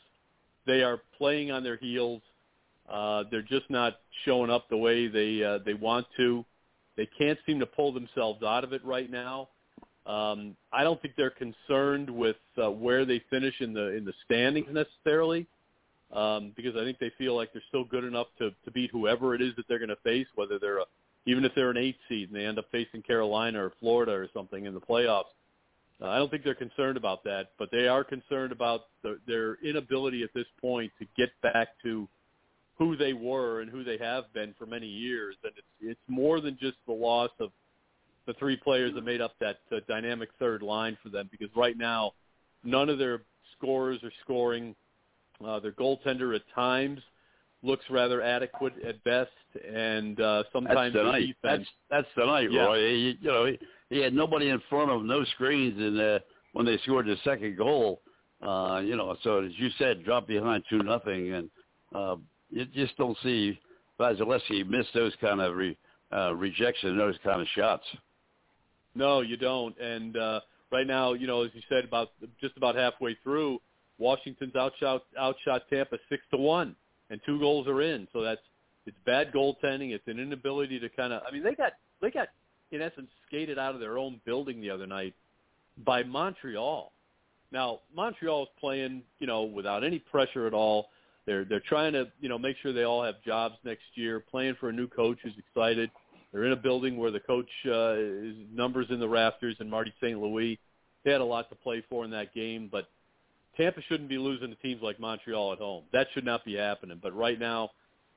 They 0.66 0.82
are 0.82 1.00
playing 1.16 1.50
on 1.50 1.62
their 1.62 1.76
heels. 1.76 2.22
Uh, 2.90 3.24
they're 3.30 3.42
just 3.42 3.68
not 3.68 3.96
showing 4.24 4.50
up 4.50 4.68
the 4.68 4.76
way 4.76 5.08
they 5.08 5.42
uh, 5.42 5.58
they 5.64 5.74
want 5.74 6.06
to. 6.16 6.44
They 6.96 7.08
can't 7.18 7.38
seem 7.46 7.60
to 7.60 7.66
pull 7.66 7.92
themselves 7.92 8.42
out 8.42 8.64
of 8.64 8.72
it 8.72 8.84
right 8.84 9.10
now. 9.10 9.48
Um, 10.06 10.56
I 10.72 10.82
don't 10.84 11.00
think 11.00 11.14
they're 11.16 11.30
concerned 11.30 12.10
with 12.10 12.36
uh, 12.62 12.70
where 12.70 13.04
they 13.04 13.22
finish 13.30 13.54
in 13.60 13.72
the 13.74 13.94
in 13.94 14.04
the 14.04 14.14
standings 14.24 14.68
necessarily, 14.72 15.46
um, 16.12 16.52
because 16.56 16.74
I 16.76 16.84
think 16.84 16.98
they 16.98 17.12
feel 17.18 17.36
like 17.36 17.52
they're 17.52 17.62
still 17.68 17.84
good 17.84 18.04
enough 18.04 18.28
to 18.38 18.50
to 18.64 18.70
beat 18.72 18.90
whoever 18.90 19.34
it 19.34 19.42
is 19.42 19.54
that 19.56 19.66
they're 19.68 19.78
going 19.78 19.90
to 19.90 19.96
face, 19.96 20.26
whether 20.34 20.58
they're 20.58 20.78
a, 20.78 20.84
even 21.28 21.44
if 21.44 21.52
they're 21.54 21.70
an 21.70 21.76
eight 21.76 21.98
seed 22.08 22.30
and 22.30 22.36
they 22.40 22.46
end 22.46 22.58
up 22.58 22.64
facing 22.72 23.02
Carolina 23.02 23.62
or 23.62 23.72
Florida 23.80 24.12
or 24.12 24.28
something 24.32 24.64
in 24.64 24.72
the 24.72 24.80
playoffs. 24.80 25.24
Uh, 26.00 26.06
I 26.06 26.16
don't 26.16 26.30
think 26.30 26.42
they're 26.42 26.54
concerned 26.54 26.96
about 26.96 27.22
that, 27.24 27.50
but 27.58 27.70
they 27.70 27.86
are 27.86 28.02
concerned 28.02 28.50
about 28.50 28.86
the, 29.02 29.18
their 29.26 29.56
inability 29.62 30.22
at 30.22 30.30
this 30.34 30.46
point 30.58 30.90
to 30.98 31.06
get 31.18 31.28
back 31.42 31.68
to 31.82 32.08
who 32.78 32.96
they 32.96 33.12
were 33.12 33.60
and 33.60 33.70
who 33.70 33.84
they 33.84 33.98
have 33.98 34.32
been 34.32 34.54
for 34.58 34.64
many 34.64 34.86
years. 34.86 35.36
And 35.44 35.52
it's 35.54 35.66
it's 35.82 36.00
more 36.08 36.40
than 36.40 36.56
just 36.58 36.78
the 36.86 36.94
loss 36.94 37.30
of 37.40 37.50
the 38.26 38.32
three 38.34 38.56
players 38.56 38.94
that 38.94 39.04
made 39.04 39.20
up 39.20 39.34
that 39.40 39.58
uh, 39.70 39.80
dynamic 39.86 40.30
third 40.38 40.62
line 40.62 40.96
for 41.02 41.10
them. 41.10 41.28
Because 41.30 41.54
right 41.54 41.76
now, 41.76 42.12
none 42.64 42.88
of 42.88 42.98
their 42.98 43.22
scorers 43.56 44.02
are 44.02 44.12
scoring. 44.22 44.74
Uh, 45.44 45.60
their 45.60 45.72
goaltender 45.72 46.34
at 46.34 46.42
times 46.52 47.00
looks 47.62 47.84
rather 47.90 48.22
adequate 48.22 48.74
at 48.86 49.02
best, 49.04 49.30
and 49.68 50.20
uh, 50.20 50.44
sometimes 50.52 50.94
that's 50.94 51.06
the 51.06 51.20
defense. 51.20 51.34
That's 51.42 51.64
that's 51.90 52.08
tonight, 52.14 52.50
Yeah. 52.50 52.66
Roy. 52.66 52.88
He, 52.88 53.18
you 53.20 53.28
know, 53.30 53.46
he, 53.46 53.58
he 53.90 54.00
had 54.00 54.14
nobody 54.14 54.50
in 54.50 54.60
front 54.68 54.90
of 54.90 55.00
him, 55.00 55.06
no 55.06 55.24
screens, 55.34 55.78
and 55.78 56.00
uh, 56.00 56.18
when 56.52 56.66
they 56.66 56.78
scored 56.78 57.06
the 57.06 57.16
second 57.24 57.56
goal, 57.56 58.00
uh, 58.42 58.80
you 58.84 58.96
know, 58.96 59.16
so 59.22 59.44
as 59.44 59.52
you 59.56 59.68
said, 59.78 60.04
drop 60.04 60.26
behind 60.28 60.62
two 60.70 60.78
nothing, 60.82 61.32
and 61.32 61.50
uh, 61.94 62.16
you 62.50 62.64
just 62.66 62.96
don't 62.96 63.16
see 63.22 63.58
Vasilevskiy 63.98 64.68
miss 64.68 64.86
those 64.94 65.12
kind 65.20 65.40
of 65.40 65.56
re, 65.56 65.76
uh, 66.12 66.34
rejection, 66.34 66.96
those 66.96 67.16
kind 67.24 67.40
of 67.40 67.46
shots. 67.54 67.84
No, 68.94 69.20
you 69.20 69.36
don't. 69.36 69.78
And 69.78 70.16
uh, 70.16 70.40
right 70.70 70.86
now, 70.86 71.12
you 71.14 71.26
know, 71.26 71.42
as 71.42 71.50
you 71.54 71.62
said, 71.68 71.84
about 71.84 72.10
just 72.40 72.56
about 72.56 72.76
halfway 72.76 73.16
through, 73.22 73.60
Washington's 73.98 74.54
outshot 74.54 75.02
outshot 75.18 75.62
Tampa 75.70 75.98
six 76.08 76.22
to 76.30 76.36
one, 76.36 76.76
and 77.10 77.20
two 77.24 77.38
goals 77.38 77.66
are 77.66 77.80
in. 77.82 78.08
So 78.12 78.22
that's 78.22 78.40
it's 78.86 78.96
bad 79.04 79.32
goaltending. 79.32 79.92
It's 79.92 80.06
an 80.06 80.18
inability 80.18 80.80
to 80.80 80.88
kind 80.88 81.12
of. 81.12 81.22
I 81.28 81.32
mean, 81.32 81.42
they 81.42 81.54
got 81.54 81.72
they 82.00 82.10
got 82.10 82.28
in 82.70 82.82
essence 82.82 83.08
skated 83.26 83.58
out 83.58 83.74
of 83.74 83.80
their 83.80 83.98
own 83.98 84.20
building 84.24 84.60
the 84.60 84.70
other 84.70 84.86
night 84.86 85.14
by 85.84 86.02
Montreal. 86.02 86.92
Now 87.52 87.80
Montreal's 87.94 88.48
playing, 88.60 89.02
you 89.18 89.26
know, 89.26 89.42
without 89.42 89.84
any 89.84 89.98
pressure 89.98 90.46
at 90.46 90.54
all. 90.54 90.88
They're 91.26 91.44
they're 91.44 91.62
trying 91.68 91.92
to, 91.92 92.10
you 92.20 92.28
know, 92.28 92.38
make 92.38 92.56
sure 92.62 92.72
they 92.72 92.84
all 92.84 93.04
have 93.04 93.16
jobs 93.22 93.56
next 93.64 93.84
year. 93.94 94.20
Playing 94.20 94.56
for 94.58 94.70
a 94.70 94.72
new 94.72 94.88
coach 94.88 95.18
who's 95.22 95.34
excited. 95.38 95.90
They're 96.32 96.44
in 96.44 96.52
a 96.52 96.56
building 96.56 96.96
where 96.96 97.10
the 97.10 97.20
coach 97.20 97.48
uh, 97.66 97.94
is 97.96 98.36
numbers 98.52 98.86
in 98.90 99.00
the 99.00 99.08
rafters, 99.08 99.56
and 99.60 99.70
Marty 99.70 99.92
St. 100.00 100.18
Louis. 100.18 100.58
They 101.04 101.12
had 101.12 101.20
a 101.20 101.24
lot 101.24 101.48
to 101.48 101.54
play 101.54 101.82
for 101.88 102.04
in 102.04 102.10
that 102.10 102.34
game, 102.34 102.68
but 102.70 102.88
Tampa 103.58 103.80
shouldn't 103.88 104.08
be 104.08 104.18
losing 104.18 104.48
to 104.48 104.54
teams 104.56 104.80
like 104.82 104.98
Montreal 105.00 105.52
at 105.52 105.58
home. 105.58 105.84
That 105.92 106.06
should 106.14 106.24
not 106.24 106.44
be 106.44 106.54
happening. 106.54 106.98
But 107.02 107.14
right 107.14 107.38
now, 107.38 107.70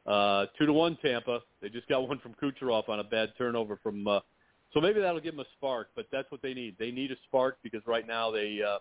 uh, 0.05 0.45
two 0.57 0.65
to 0.65 0.73
one 0.73 0.97
Tampa. 1.03 1.39
They 1.61 1.69
just 1.69 1.87
got 1.89 2.07
one 2.07 2.19
from 2.19 2.35
Kucherov 2.41 2.87
on 2.87 2.99
a 2.99 3.03
bad 3.03 3.33
turnover 3.37 3.77
from. 3.81 4.07
Uh, 4.07 4.19
so 4.73 4.79
maybe 4.79 5.01
that'll 5.01 5.19
give 5.19 5.33
them 5.35 5.41
a 5.45 5.49
spark. 5.57 5.89
But 5.95 6.05
that's 6.11 6.31
what 6.31 6.41
they 6.41 6.53
need. 6.53 6.75
They 6.79 6.91
need 6.91 7.11
a 7.11 7.15
spark 7.27 7.57
because 7.63 7.81
right 7.85 8.07
now 8.07 8.31
they 8.31 8.59
uh, 8.65 8.77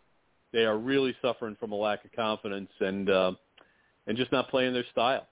they 0.53 0.65
are 0.65 0.79
really 0.79 1.17
suffering 1.23 1.57
from 1.59 1.73
a 1.73 1.77
lack 1.77 2.05
of 2.05 2.13
confidence 2.13 2.71
and 2.81 3.09
uh, 3.09 3.33
and 4.07 4.17
just 4.17 4.31
not 4.31 4.51
playing 4.51 4.75
their 4.75 4.85
style. 4.93 5.27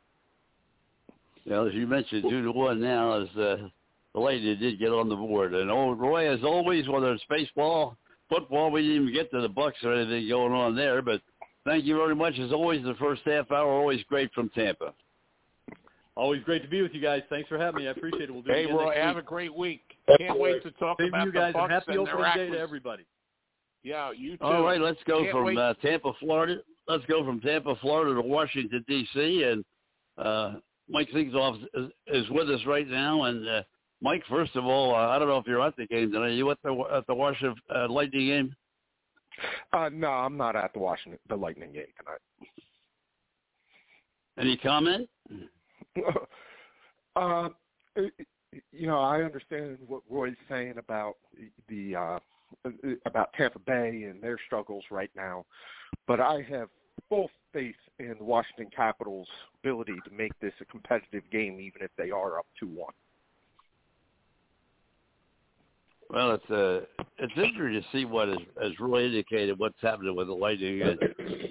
Well, 1.46 1.66
as 1.66 1.74
you 1.74 1.86
mentioned, 1.86 2.24
two 2.28 2.42
to 2.42 2.52
one 2.52 2.80
now 2.80 3.22
as 3.22 3.28
uh, 3.36 3.68
the 4.14 4.20
lady 4.20 4.54
did 4.56 4.78
get 4.78 4.90
on 4.90 5.08
the 5.08 5.16
board. 5.16 5.54
And 5.54 5.70
oh, 5.70 5.92
Roy, 5.92 6.32
as 6.32 6.42
always, 6.42 6.88
whether 6.88 7.12
it's 7.12 7.24
baseball, 7.28 7.96
football, 8.28 8.70
we 8.70 8.82
didn't 8.82 9.02
even 9.02 9.14
get 9.14 9.30
to 9.32 9.40
the 9.40 9.48
Bucks 9.48 9.78
or 9.82 9.92
anything 9.94 10.28
going 10.28 10.52
on 10.52 10.74
there. 10.76 11.02
But 11.02 11.20
thank 11.64 11.84
you 11.84 11.96
very 11.96 12.14
much. 12.14 12.38
As 12.38 12.52
always, 12.52 12.82
the 12.84 12.94
first 12.94 13.22
half 13.24 13.50
hour 13.50 13.68
always 13.68 14.02
great 14.04 14.32
from 14.32 14.48
Tampa. 14.50 14.92
Always 16.16 16.42
great 16.42 16.62
to 16.62 16.68
be 16.68 16.82
with 16.82 16.92
you 16.92 17.00
guys. 17.00 17.22
Thanks 17.30 17.48
for 17.48 17.58
having 17.58 17.82
me. 17.82 17.88
I 17.88 17.92
appreciate 17.92 18.22
it. 18.24 18.32
We'll 18.32 18.42
do 18.42 18.50
it 18.50 18.54
Hey, 18.54 18.64
again 18.64 18.76
Roy, 18.76 18.86
next 18.86 18.98
have 18.98 19.14
week. 19.14 19.24
a 19.24 19.26
great 19.26 19.54
week. 19.54 19.82
Can't 20.18 20.38
wait 20.38 20.62
to 20.64 20.72
talk 20.72 20.98
Same 21.00 21.12
to 21.12 21.16
about 21.16 21.26
you 21.26 21.32
guys, 21.32 21.52
the 21.52 21.60
and 21.60 21.70
Bucks 21.70 21.86
happy 21.86 21.98
and 21.98 22.08
opening 22.08 22.32
day 22.34 22.50
to 22.50 22.58
everybody. 22.58 23.04
Yeah, 23.84 24.10
you 24.10 24.36
too. 24.36 24.42
All 24.44 24.64
right, 24.64 24.80
let's 24.80 24.98
go 25.06 25.20
Can't 25.20 25.30
from 25.30 25.56
uh, 25.56 25.74
Tampa, 25.74 26.12
Florida. 26.18 26.56
Let's 26.88 27.04
go 27.06 27.24
from 27.24 27.40
Tampa, 27.40 27.76
Florida 27.76 28.20
to 28.20 28.26
Washington 28.26 28.84
D.C. 28.88 29.42
And 29.44 29.64
uh, 30.18 30.54
Mike 30.88 31.08
Simzak 31.14 31.62
is, 31.74 31.90
is 32.08 32.28
with 32.30 32.50
us 32.50 32.60
right 32.66 32.88
now. 32.88 33.22
And 33.24 33.48
uh, 33.48 33.62
Mike, 34.00 34.22
first 34.28 34.54
of 34.54 34.64
all, 34.64 34.94
uh, 34.94 35.08
I 35.08 35.18
don't 35.18 35.28
know 35.28 35.38
if 35.38 35.46
you're 35.46 35.64
at 35.66 35.76
the 35.76 35.86
game 35.86 36.12
tonight. 36.12 36.26
Are 36.26 36.30
you 36.30 36.50
at 36.50 36.58
the 36.62 36.72
at 36.92 37.06
the 37.06 37.14
Washington 37.14 37.56
uh, 37.74 37.88
Lightning 37.88 38.26
game? 38.26 38.56
Uh, 39.72 39.90
no, 39.92 40.08
I'm 40.08 40.36
not 40.36 40.56
at 40.56 40.72
the 40.72 40.78
Washington 40.78 41.18
the 41.28 41.36
Lightning 41.36 41.72
game 41.72 41.86
tonight. 41.98 42.20
Any 44.38 44.56
comment? 44.56 45.08
uh, 47.16 47.48
you 48.72 48.86
know, 48.86 49.00
I 49.00 49.22
understand 49.22 49.78
what 49.86 50.02
Roy's 50.08 50.36
saying 50.48 50.74
about 50.78 51.16
the 51.68 51.96
uh, 51.96 52.18
about 53.04 53.32
Tampa 53.34 53.58
Bay 53.58 54.06
and 54.08 54.22
their 54.22 54.38
struggles 54.46 54.84
right 54.90 55.10
now, 55.16 55.44
but 56.06 56.20
I 56.20 56.46
have 56.48 56.68
full 57.08 57.30
faith 57.52 57.74
in 57.98 58.14
Washington 58.20 58.68
Capitals' 58.74 59.28
ability 59.62 59.96
to 60.04 60.10
make 60.12 60.32
this 60.40 60.52
a 60.60 60.64
competitive 60.66 61.24
game, 61.32 61.58
even 61.60 61.82
if 61.82 61.90
they 61.98 62.10
are 62.10 62.38
up 62.38 62.46
two 62.58 62.68
one. 62.68 62.94
Well, 66.10 66.32
it's 66.32 66.50
uh, 66.50 67.04
it's 67.18 67.32
interesting 67.36 67.82
to 67.82 67.82
see 67.92 68.04
what, 68.06 68.30
as, 68.30 68.38
as 68.64 68.80
Roy 68.80 69.04
indicated, 69.04 69.58
what's 69.58 69.80
happening 69.82 70.16
with 70.16 70.28
the 70.28 70.32
Lightning. 70.32 70.80
And, 70.80 70.98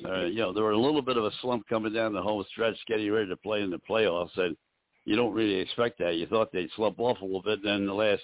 uh, 0.06 0.26
you 0.26 0.38
know, 0.38 0.52
there 0.52 0.63
were 0.63 0.72
a 0.72 0.80
little 0.80 1.02
bit 1.02 1.17
of 1.17 1.26
a 1.26 1.32
slump 1.41 1.67
coming 1.67 1.93
down 1.93 2.13
the 2.13 2.22
home 2.22 2.43
stretch, 2.50 2.76
getting 2.88 3.12
ready 3.12 3.30
to 3.30 3.38
play 3.38 3.62
in 3.62 3.70
the 3.70 3.80
playoffs, 3.88 4.36
and 4.38 4.58
you 5.06 5.15
don't 5.15 5.34
really 5.34 5.56
expect 5.56 6.00
that. 6.00 6.15
You 6.15 6.26
thought 6.26 6.52
they'd 6.52 6.70
slump 6.76 7.00
off 7.00 7.22
a 7.22 7.26
little 7.26 7.43
bit, 7.43 7.63
then 7.63 7.86
the 7.86 7.93
last, 7.93 8.24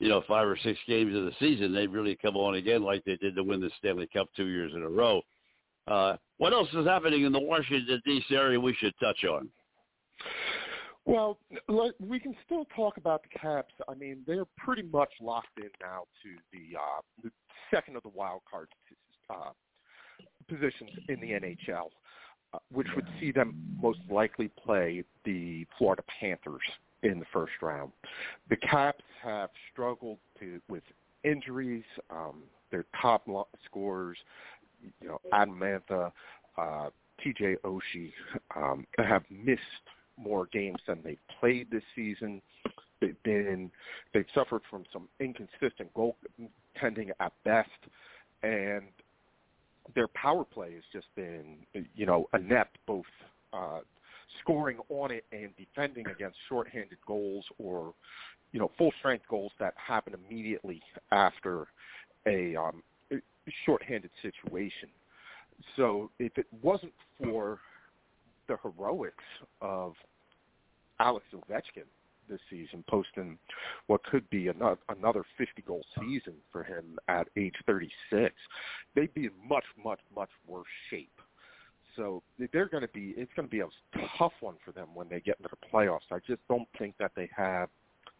you 0.00 0.08
know, 0.08 0.22
five 0.28 0.46
or 0.46 0.58
six 0.62 0.78
games 0.86 1.16
of 1.16 1.24
the 1.24 1.32
season, 1.40 1.72
they've 1.72 1.92
really 1.92 2.16
come 2.20 2.36
on 2.36 2.56
again, 2.56 2.82
like 2.82 3.02
they 3.04 3.16
did 3.16 3.34
to 3.36 3.42
win 3.42 3.60
the 3.60 3.70
Stanley 3.78 4.08
Cup 4.12 4.28
two 4.36 4.48
years 4.48 4.72
in 4.74 4.82
a 4.82 4.88
row. 4.88 5.22
Uh, 5.86 6.16
what 6.36 6.52
else 6.52 6.68
is 6.74 6.86
happening 6.86 7.24
in 7.24 7.32
the 7.32 7.40
Washington 7.40 8.02
D.C. 8.04 8.34
area 8.34 8.60
we 8.60 8.74
should 8.74 8.94
touch 9.00 9.24
on? 9.24 9.48
Well, 11.06 11.38
we 11.98 12.20
can 12.20 12.34
still 12.44 12.66
talk 12.76 12.96
about 12.96 13.22
the 13.22 13.38
Caps. 13.38 13.72
I 13.88 13.94
mean, 13.94 14.18
they're 14.26 14.44
pretty 14.58 14.82
much 14.82 15.10
locked 15.20 15.58
in 15.58 15.70
now 15.80 16.04
to 16.22 16.30
the, 16.52 16.76
uh, 16.76 17.00
the 17.24 17.30
second 17.74 17.96
of 17.96 18.02
the 18.02 18.10
wild 18.10 18.42
card 18.50 18.68
uh, 19.30 19.50
positions 20.48 20.90
in 21.08 21.20
the 21.20 21.28
NHL, 21.28 21.88
uh, 22.52 22.58
which 22.70 22.88
would 22.94 23.06
see 23.18 23.32
them 23.32 23.54
most 23.80 24.00
likely 24.10 24.48
play 24.48 25.02
the 25.24 25.66
Florida 25.78 26.02
Panthers 26.20 26.62
in 27.02 27.18
the 27.18 27.26
first 27.32 27.52
round. 27.62 27.92
The 28.50 28.56
Caps 28.56 29.04
have 29.22 29.50
struggled 29.72 30.18
to, 30.38 30.60
with 30.68 30.82
injuries. 31.24 31.84
Um, 32.10 32.42
their 32.70 32.84
top 33.00 33.26
scorers, 33.64 34.16
you 35.00 35.08
know, 35.08 35.20
Adam 35.32 35.58
Mantha, 35.58 36.12
uh, 36.56 36.90
TJ 37.24 37.56
Oshie, 37.64 38.12
um, 38.56 38.86
have 38.98 39.22
missed 39.30 39.60
more 40.20 40.46
games 40.52 40.78
than 40.86 41.00
they've 41.02 41.18
played 41.38 41.70
this 41.70 41.82
season. 41.94 42.40
They've 43.00 43.22
been 43.22 43.70
they've 44.12 44.26
suffered 44.34 44.62
from 44.70 44.84
some 44.92 45.08
inconsistent 45.20 45.92
goaltending 45.94 47.10
at 47.18 47.32
best, 47.44 47.70
and 48.42 48.84
their 49.94 50.08
power 50.08 50.44
play 50.44 50.74
has 50.74 50.84
just 50.92 51.06
been 51.16 51.56
you 51.94 52.06
know 52.06 52.28
inept, 52.34 52.78
both 52.86 53.06
uh, 53.52 53.80
scoring 54.40 54.78
on 54.88 55.10
it 55.10 55.24
and 55.32 55.50
defending 55.56 56.06
against 56.08 56.36
shorthanded 56.48 56.98
goals 57.06 57.44
or 57.58 57.94
you 58.52 58.60
know 58.60 58.70
full 58.76 58.92
strength 58.98 59.24
goals 59.28 59.52
that 59.58 59.74
happen 59.76 60.14
immediately 60.28 60.82
after 61.10 61.66
a 62.26 62.54
um, 62.56 62.82
shorthanded 63.64 64.10
situation. 64.22 64.88
So 65.76 66.10
if 66.18 66.36
it 66.38 66.46
wasn't 66.62 66.92
for 67.22 67.60
the 68.48 68.56
heroics 68.62 69.24
of 69.60 69.94
Alex 71.00 71.24
Ovechkin 71.34 71.88
this 72.28 72.38
season, 72.48 72.84
posting 72.88 73.38
what 73.88 74.04
could 74.04 74.28
be 74.30 74.48
uh, 74.48 74.52
another, 74.52 74.78
another 74.88 75.24
50 75.36 75.62
goal 75.62 75.84
season 75.98 76.34
for 76.52 76.62
him 76.62 76.98
at 77.08 77.26
age 77.36 77.56
36, 77.66 78.32
they'd 78.94 79.12
be 79.14 79.24
in 79.24 79.32
much, 79.48 79.64
much, 79.82 79.98
much 80.14 80.28
worse 80.46 80.66
shape. 80.90 81.20
So 81.96 82.22
they're 82.52 82.68
going 82.68 82.82
to 82.82 82.88
be, 82.88 83.14
it's 83.16 83.32
going 83.34 83.48
to 83.48 83.50
be 83.50 83.60
a 83.60 83.68
tough 84.16 84.32
one 84.40 84.54
for 84.64 84.70
them 84.70 84.88
when 84.94 85.08
they 85.08 85.20
get 85.20 85.38
into 85.38 85.50
the 85.50 85.76
playoffs. 85.76 86.12
I 86.12 86.18
just 86.24 86.40
don't 86.48 86.68
think 86.78 86.94
that 87.00 87.10
they 87.16 87.28
have 87.36 87.68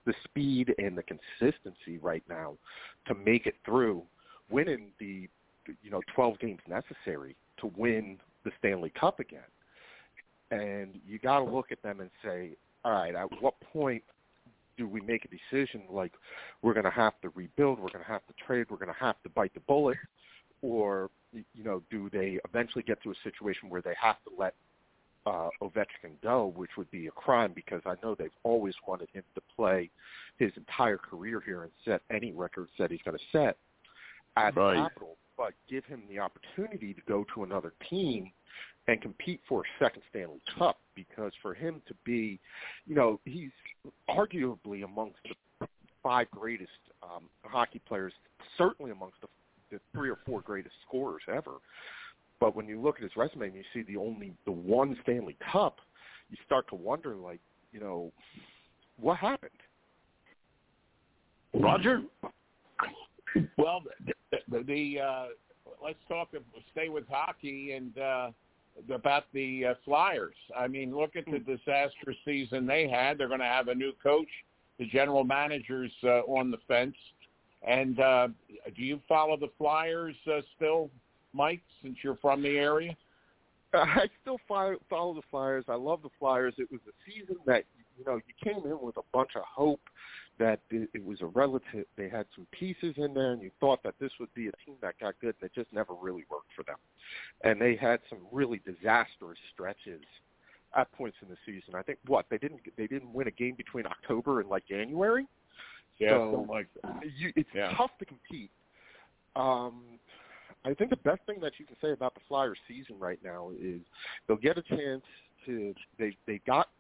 the 0.07 0.15
speed 0.25 0.75
and 0.79 0.99
the 0.99 1.05
consistency 1.05 1.99
right 2.03 2.25
now 2.29 2.57
to 3.07 3.15
make 3.15 3.47
it 3.47 3.55
through 3.65 4.03
winning 4.51 4.89
the, 4.99 5.29
you 5.83 5.91
know, 5.91 6.01
12 6.17 6.41
games 6.41 6.61
necessary 6.69 7.37
to 7.59 7.71
win 7.77 8.19
the 8.45 8.51
Stanley 8.59 8.93
Cup 8.99 9.21
again 9.21 9.43
and 10.51 10.99
you 11.07 11.19
got 11.19 11.39
to 11.39 11.45
look 11.45 11.71
at 11.71 11.83
them 11.83 12.01
and 12.01 12.11
say, 12.25 12.51
all 12.85 12.93
right, 12.93 13.15
at 13.15 13.43
what 13.43 13.55
point 13.73 14.03
do 14.77 14.89
we 14.89 15.01
make 15.03 15.27
a 15.27 15.29
decision 15.29 15.83
like 15.91 16.13
we're 16.63 16.73
going 16.73 16.85
to 16.85 16.91
have 16.91 17.13
to 17.21 17.29
rebuild, 17.35 17.79
we're 17.79 17.91
going 17.91 18.05
to 18.05 18.11
have 18.11 18.27
to 18.27 18.35
trade, 18.47 18.67
we're 18.71 18.79
going 18.79 18.93
to 18.93 18.99
have 18.99 19.21
to 19.23 19.29
bite 19.29 19.53
the 19.55 19.61
bullet, 19.61 19.99
or 20.63 21.11
you 21.33 21.65
know, 21.65 21.83
do 21.91 22.09
they 22.11 22.39
eventually 22.49 22.83
get 22.83 23.03
to 23.03 23.11
a 23.11 23.15
situation 23.23 23.69
where 23.69 23.83
they 23.83 23.95
have 24.01 24.17
to 24.25 24.31
let 24.37 24.55
uh, 25.27 25.49
Ovechkin 25.63 26.21
go, 26.23 26.53
which 26.57 26.71
would 26.77 26.91
be 26.91 27.07
a 27.07 27.11
crime 27.11 27.53
because 27.55 27.83
I 27.85 27.95
know 28.03 28.15
they've 28.15 28.31
always 28.43 28.75
wanted 28.87 29.09
him 29.13 29.23
to 29.35 29.43
play 29.55 29.91
his 30.39 30.51
entire 30.57 30.97
career 30.97 31.43
here 31.45 31.63
and 31.63 31.73
set 31.85 32.01
any 32.11 32.33
records 32.33 32.71
that 32.79 32.91
he's 32.91 33.03
going 33.05 33.19
to 33.19 33.25
set 33.31 33.57
at 34.37 34.57
Right. 34.57 34.77
Capital, 34.77 35.17
but 35.37 35.53
give 35.69 35.85
him 35.85 36.03
the 36.09 36.19
opportunity 36.19 36.95
to 36.95 37.01
go 37.07 37.25
to 37.35 37.45
another 37.45 37.73
team 37.89 38.33
and 38.89 39.01
compete 39.01 39.41
for 39.49 39.63
a 39.63 39.85
second 39.85 40.03
Stanley 40.11 40.41
Cup 40.59 40.79
because 40.95 41.33
for 41.43 41.55
him 41.55 41.81
to 41.87 41.95
be, 42.05 42.41
you 42.87 42.95
know, 42.95 43.21
he's 43.25 43.51
arguably 44.09 44.85
amongst 44.85 45.19
the 45.61 45.67
five 46.03 46.31
greatest 46.31 46.71
um, 47.03 47.25
hockey 47.43 47.81
players, 47.87 48.13
certainly 48.59 48.91
amongst 48.91 49.21
the, 49.21 49.29
the 49.71 49.81
three 49.93 50.11
or 50.11 50.19
four 50.27 50.41
greatest 50.41 50.75
scorers 50.87 51.23
ever. 51.33 51.53
But 52.41 52.57
when 52.57 52.67
you 52.67 52.81
look 52.81 52.97
at 52.97 53.03
his 53.03 53.13
resume 53.17 53.49
and 53.49 53.55
you 53.55 53.63
see 53.73 53.83
the 53.83 53.99
only 53.99 54.33
the 54.47 54.53
one 54.53 54.97
Stanley 55.03 55.37
Cup, 55.53 55.77
you 56.31 56.37
start 56.47 56.67
to 56.69 56.75
wonder, 56.75 57.15
like, 57.15 57.41
you 57.73 57.81
know, 57.81 58.11
what 58.99 59.19
happened? 59.19 59.51
Roger? 61.55 62.03
Well, 63.57 63.83
the, 64.07 64.39
the, 64.49 64.63
the 64.63 65.01
uh, 65.01 65.27
let's 65.83 65.99
talk. 66.09 66.29
Stay 66.73 66.89
with 66.89 67.05
hockey 67.09 67.73
and 67.73 67.99
uh, 67.99 68.31
about 68.93 69.25
the 69.33 69.67
uh, 69.67 69.75
Flyers. 69.85 70.35
I 70.57 70.67
mean, 70.67 70.97
look 70.97 71.17
at 71.17 71.25
the 71.27 71.39
disastrous 71.39 72.17
season 72.25 72.67
they 72.67 72.89
had. 72.89 73.19
They're 73.19 73.29
going 73.29 73.41
to 73.41 73.47
have 73.47 73.69
a 73.69 73.75
new 73.75 73.93
coach. 74.03 74.29
The 74.79 74.87
general 74.87 75.25
manager's 75.25 75.93
uh, 76.05 76.21
on 76.21 76.51
the 76.51 76.59
fence. 76.67 76.97
And 77.67 78.01
uh, 78.01 78.29
do 78.77 78.83
you 78.83 79.01
follow 79.09 79.37
the 79.37 79.51
Flyers 79.59 80.17
uh, 80.27 80.41
still, 80.57 80.91
Mike? 81.33 81.61
Since 81.83 81.99
you're 82.03 82.17
from 82.17 82.43
the 82.43 82.57
area. 82.57 82.97
I 83.75 84.09
still 84.23 84.39
follow, 84.49 84.77
follow 84.89 85.15
the 85.15 85.23
Flyers. 85.31 85.65
I 85.69 85.75
love 85.75 86.03
the 86.03 86.09
Flyers. 86.19 86.55
It 86.59 86.71
was 86.71 86.81
a 86.89 87.11
season 87.11 87.37
that 87.47 87.65
you 87.99 88.05
know 88.05 88.17
you 88.17 88.35
came 88.43 88.65
in 88.65 88.79
with 88.81 88.97
a 88.97 89.03
bunch 89.13 89.31
of 89.37 89.43
hope 89.43 89.81
that 90.41 90.61
it, 90.71 91.05
was 91.05 91.21
a 91.21 91.27
relative. 91.27 91.85
They 91.97 92.09
had 92.09 92.27
some 92.35 92.47
pieces 92.51 92.95
in 92.97 93.15
there, 93.15 93.33
and 93.33 93.43
you 93.43 93.51
thought 93.61 93.83
that 93.85 93.95
this 94.01 94.11
would 94.19 94.33
be 94.35 94.49
a 94.49 94.53
team 94.65 94.75
that 94.81 94.99
got 94.99 95.15
good, 95.21 95.35
and 95.41 95.51
it 95.51 95.53
just 95.55 95.73
never 95.73 95.95
really 95.95 96.25
worked 96.31 96.51
for 96.57 96.65
them. 96.65 96.79
And 97.45 97.61
they 97.61 97.77
had 97.77 98.01
some 98.09 98.21
really 98.33 98.61
disastrous 98.65 99.39
stretches 99.53 100.01
at 100.75 100.91
points 100.93 101.19
in 101.23 101.29
the 101.29 101.37
season. 101.45 101.75
I 101.75 101.83
think 101.83 101.99
what 102.07 102.25
they 102.31 102.39
didn't 102.39 102.61
they 102.77 102.87
didn't 102.87 103.13
win 103.13 103.29
a 103.29 103.33
game 103.33 103.55
between 103.55 103.87
October 103.87 104.41
and 104.41 104.49
like 104.49 104.67
January. 104.67 105.27
Yeah, 105.99 106.11
so 106.11 106.47
like 106.49 106.69
you, 107.19 107.33
it's 107.37 107.51
Yeah. 107.55 107.75
tough 107.77 107.91
to 107.99 108.07
compete. 108.07 108.51
Um, 109.37 109.99
I 110.65 110.73
think 110.75 110.91
the 110.91 110.97
best 110.97 111.21
thing 111.27 111.39
that 111.41 111.53
you 111.59 111.67
can 111.67 111.77
say 111.83 111.93
about 111.93 112.15
the 112.15 112.21
Flyers 112.29 112.59
season 112.67 112.99
right 112.99 113.19
now 113.23 113.51
is 113.61 113.81
they'll 114.27 114.37
get 114.39 114.57
a 114.57 114.63
chance 114.63 115.03
to 115.45 115.75
they 115.99 116.17
they 116.27 116.41
got 116.47 116.71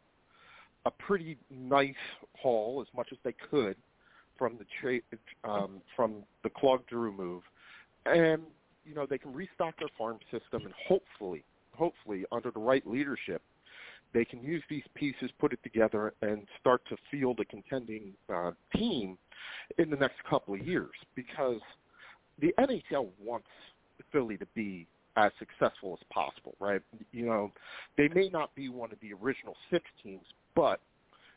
a 0.86 0.90
pretty 0.90 1.36
nice 1.50 1.94
haul 2.38 2.80
as 2.80 2.88
much 2.96 3.08
as 3.12 3.18
they 3.24 3.34
could 3.50 3.76
from 4.38 4.56
the 4.56 4.64
trade 4.80 5.02
um, 5.44 5.82
from 5.94 6.22
the 6.42 6.50
Claude 6.50 6.80
Giroux 6.88 7.12
move, 7.12 7.42
and 8.06 8.42
you 8.84 8.94
know 8.94 9.06
they 9.08 9.18
can 9.18 9.32
restock 9.32 9.78
their 9.78 9.90
farm 9.98 10.18
system 10.30 10.62
and 10.64 10.74
hopefully 10.88 11.44
hopefully 11.74 12.24
under 12.32 12.50
the 12.50 12.60
right 12.60 12.86
leadership 12.86 13.42
they 14.12 14.24
can 14.24 14.42
use 14.42 14.62
these 14.68 14.82
pieces, 14.94 15.30
put 15.38 15.52
it 15.52 15.60
together, 15.62 16.14
and 16.22 16.46
start 16.60 16.82
to 16.88 16.96
field 17.10 17.38
a 17.40 17.44
contending 17.44 18.12
uh, 18.32 18.50
team 18.74 19.16
in 19.78 19.90
the 19.90 19.96
next 19.96 20.16
couple 20.28 20.54
of 20.54 20.66
years. 20.66 20.90
Because 21.14 21.60
the 22.40 22.52
NHL 22.58 23.08
wants 23.22 23.46
Philly 24.10 24.36
to 24.38 24.46
be 24.54 24.86
as 25.26 25.32
successful 25.38 25.98
as 26.00 26.06
possible, 26.12 26.54
right? 26.60 26.80
You 27.12 27.26
know, 27.26 27.52
they 27.96 28.08
may 28.08 28.28
not 28.28 28.54
be 28.54 28.68
one 28.68 28.92
of 28.92 28.98
the 29.00 29.12
original 29.12 29.54
six 29.70 29.84
teams, 30.02 30.24
but 30.54 30.80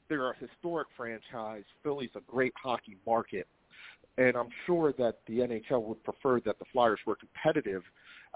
they're 0.09 0.31
a 0.31 0.37
historic 0.37 0.87
franchise. 0.95 1.63
Philly's 1.81 2.11
a 2.15 2.21
great 2.31 2.53
hockey 2.61 2.97
market, 3.05 3.47
and 4.17 4.35
I'm 4.35 4.49
sure 4.65 4.93
that 4.97 5.19
the 5.27 5.39
NHL 5.39 5.83
would 5.83 6.03
prefer 6.03 6.39
that 6.41 6.59
the 6.59 6.65
Flyers 6.71 6.99
were 7.05 7.15
competitive 7.15 7.83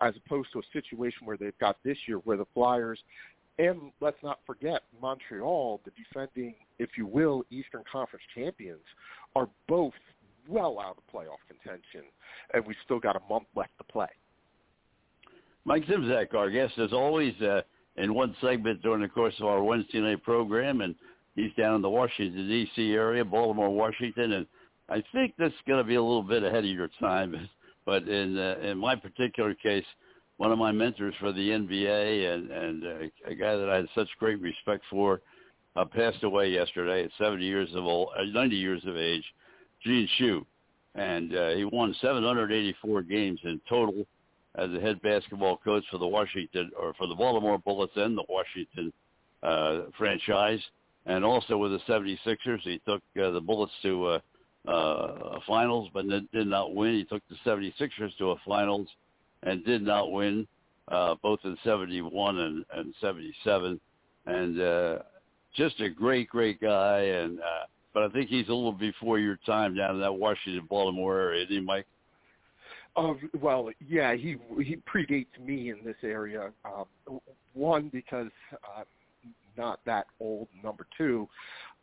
as 0.02 0.14
opposed 0.26 0.50
to 0.54 0.60
a 0.60 0.64
situation 0.74 1.26
where 1.26 1.38
they've 1.38 1.58
got 1.60 1.78
this 1.84 1.98
year 2.08 2.18
where 2.18 2.38
the 2.38 2.48
Flyers 2.54 3.00
and 3.60 3.92
let's 4.02 4.18
not 4.24 4.40
forget 4.46 4.84
Montreal, 5.02 5.82
the 5.84 5.92
defending, 5.92 6.54
if 6.78 6.92
you 6.96 7.08
will, 7.08 7.44
Eastern 7.50 7.84
Conference 7.92 8.24
champions, 8.36 8.84
are 9.36 9.50
both 9.68 9.94
well 10.48 10.80
out 10.80 10.98
of 10.98 11.14
playoff 11.14 11.42
contention, 11.48 12.04
and 12.54 12.66
we've 12.66 12.78
still 12.86 13.00
got 13.00 13.16
a 13.16 13.22
month 13.30 13.48
left 13.56 13.72
to 13.80 13.84
play. 13.86 14.08
Mike 15.68 15.86
Simzak, 15.86 16.34
our 16.34 16.50
guest, 16.50 16.78
as 16.78 16.94
always, 16.94 17.34
uh, 17.42 17.62
in 17.98 18.14
one 18.14 18.34
segment 18.40 18.82
during 18.82 19.02
the 19.02 19.10
course 19.10 19.34
of 19.42 19.48
our 19.48 19.62
Wednesday 19.62 20.00
night 20.00 20.24
program, 20.24 20.80
and 20.80 20.96
he's 21.36 21.52
down 21.58 21.76
in 21.76 21.82
the 21.82 21.90
Washington, 21.90 22.48
D.C. 22.48 22.94
area, 22.94 23.26
Baltimore, 23.26 23.70
Washington, 23.70 24.32
and 24.32 24.48
I 24.88 25.04
think 25.12 25.36
this 25.36 25.50
is 25.50 25.60
going 25.68 25.84
to 25.84 25.84
be 25.84 25.96
a 25.96 26.02
little 26.02 26.24
bit 26.24 26.44
ahead 26.44 26.64
of 26.64 26.70
your 26.70 26.88
time, 27.02 27.50
but 27.86 28.08
in 28.08 28.38
uh, 28.38 28.56
in 28.62 28.78
my 28.78 28.96
particular 28.96 29.54
case, 29.56 29.84
one 30.38 30.54
of 30.54 30.58
my 30.58 30.72
mentors 30.72 31.16
for 31.20 31.34
the 31.34 31.50
NBA 31.50 32.34
and 32.34 32.50
and 32.50 32.84
uh, 32.86 33.30
a 33.30 33.36
guy 33.36 33.58
that 33.58 33.70
I 33.70 33.76
had 33.76 33.88
such 33.94 34.08
great 34.20 34.40
respect 34.40 34.86
for, 34.90 35.20
uh, 35.76 35.84
passed 35.84 36.24
away 36.24 36.48
yesterday 36.50 37.04
at 37.04 37.12
70 37.18 37.44
years 37.44 37.68
of 37.76 37.84
old, 37.84 38.12
uh, 38.18 38.24
90 38.24 38.56
years 38.56 38.84
of 38.86 38.96
age, 38.96 39.26
Gene 39.84 40.08
Shue, 40.18 40.46
and 40.96 41.36
uh, 41.36 41.50
he 41.56 41.66
won 41.66 41.94
784 42.00 43.02
games 43.02 43.42
in 43.44 43.60
total 43.68 44.08
as 44.58 44.72
a 44.74 44.80
head 44.80 45.02
basketball 45.02 45.58
coach 45.58 45.84
for 45.92 45.98
the 45.98 46.08
Washington 46.08 46.72
or 46.80 46.94
for 46.96 47.08
the 47.08 47.16
Baltimore 47.16 47.60
Bullets 47.60 47.94
and 47.96 48.18
the 48.18 48.26
Washington 48.28 48.92
uh, 49.44 49.90
franchise, 49.98 50.60
and 51.06 51.24
also 51.24 51.58
with 51.58 51.72
the 51.72 51.80
76ers, 51.88 52.62
he 52.64 52.82
took 52.86 53.02
uh, 53.22 53.32
the 53.32 53.40
Bullets 53.40 53.72
to 53.84 54.06
uh, 54.06 54.20
uh, 54.68 55.40
finals, 55.48 55.90
but 55.94 56.08
did 56.10 56.30
did 56.32 56.48
not 56.48 56.76
win. 56.76 56.96
He 56.96 57.04
took 57.06 57.24
the 57.30 57.38
76ers 57.50 58.18
to 58.18 58.32
a 58.32 58.36
finals 58.46 58.88
and 59.44 59.64
did 59.64 59.82
not 59.82 60.12
win, 60.12 60.48
uh, 60.90 61.16
both 61.22 61.40
in 61.44 61.58
71 61.64 62.38
and, 62.40 62.66
and 62.74 62.94
77. 63.00 63.80
And 64.26 64.62
uh, 64.62 65.00
just 65.56 65.80
a 65.80 65.90
great, 65.90 66.28
great 66.28 66.60
guy. 66.60 67.00
And 67.00 67.40
uh, 67.40 67.66
but 67.94 68.04
I 68.04 68.10
think 68.10 68.30
he's 68.30 68.48
a 68.50 68.54
little 68.54 68.74
before 68.74 69.20
your 69.20 69.38
time 69.46 69.76
down 69.76 69.96
in 69.96 70.02
that 70.02 70.14
Washington, 70.14 70.68
Baltimore 70.70 71.20
area, 71.20 71.44
isn't 71.44 71.56
he, 71.56 71.62
Mike? 71.62 71.88
Oh 73.00 73.16
well, 73.40 73.70
yeah, 73.88 74.16
he 74.16 74.38
he 74.58 74.78
predates 74.78 75.40
me 75.40 75.70
in 75.70 75.78
this 75.86 75.98
area. 76.04 76.52
Um, 76.66 77.20
one 77.54 77.90
because 77.90 78.32
uh, 78.54 78.84
not 79.56 79.80
that 79.86 80.08
old. 80.20 80.48
Number 80.64 80.88
two, 80.98 81.30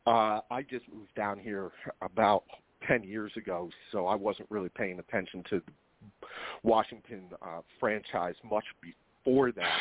uh, 0.08 0.40
I 0.50 0.62
just 0.68 0.84
moved 0.92 1.14
down 1.14 1.38
here 1.38 1.70
about 2.02 2.42
ten 2.88 3.04
years 3.04 3.30
ago, 3.36 3.70
so 3.92 4.06
I 4.06 4.16
wasn't 4.16 4.50
really 4.50 4.70
paying 4.70 4.98
attention 4.98 5.44
to 5.50 5.62
the 5.64 5.72
Washington 6.64 7.26
uh, 7.40 7.60
franchise 7.78 8.34
much 8.48 8.64
before 8.82 9.52
that 9.52 9.80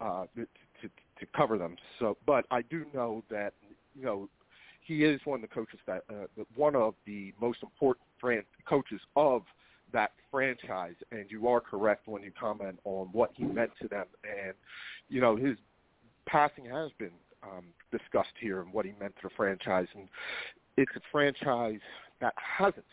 uh, 0.00 0.24
to, 0.36 0.46
to 0.80 0.88
to 1.20 1.26
cover 1.36 1.58
them. 1.58 1.76
So, 1.98 2.16
but 2.26 2.46
I 2.50 2.62
do 2.62 2.86
know 2.94 3.22
that 3.30 3.52
you 3.94 4.06
know 4.06 4.30
he 4.80 5.04
is 5.04 5.20
one 5.24 5.42
of 5.42 5.48
the 5.50 5.54
coaches 5.54 5.80
that 5.86 6.02
uh, 6.08 6.44
one 6.56 6.74
of 6.74 6.94
the 7.04 7.34
most 7.38 7.62
important 7.62 8.06
fran- 8.18 8.44
coaches 8.66 9.00
of 9.16 9.42
that 9.94 10.12
franchise. 10.30 10.94
And 11.10 11.24
you 11.30 11.48
are 11.48 11.60
correct 11.60 12.06
when 12.06 12.22
you 12.22 12.32
comment 12.38 12.78
on 12.84 13.08
what 13.12 13.30
he 13.34 13.44
meant 13.44 13.70
to 13.80 13.88
them. 13.88 14.06
And 14.24 14.52
you 15.08 15.22
know 15.22 15.36
his 15.36 15.56
passing 16.26 16.66
has 16.66 16.90
been 16.98 17.10
um, 17.42 17.64
discussed 17.90 18.34
here 18.38 18.60
and 18.60 18.72
what 18.72 18.84
he 18.84 18.92
meant 19.00 19.14
to 19.22 19.28
the 19.28 19.34
franchise. 19.36 19.86
And 19.94 20.08
it's 20.76 20.92
a 20.96 21.00
franchise 21.10 21.80
that 22.20 22.34
hasn't 22.36 22.84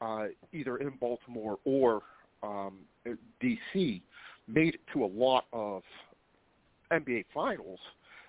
uh, 0.00 0.26
either 0.52 0.78
in 0.78 0.90
Baltimore 1.00 1.58
or 1.64 2.02
um, 2.42 2.78
DC 3.42 4.02
made 4.48 4.74
it 4.74 4.80
to 4.92 5.04
a 5.04 5.06
lot 5.06 5.46
of 5.52 5.82
NBA 6.92 7.24
finals. 7.34 7.80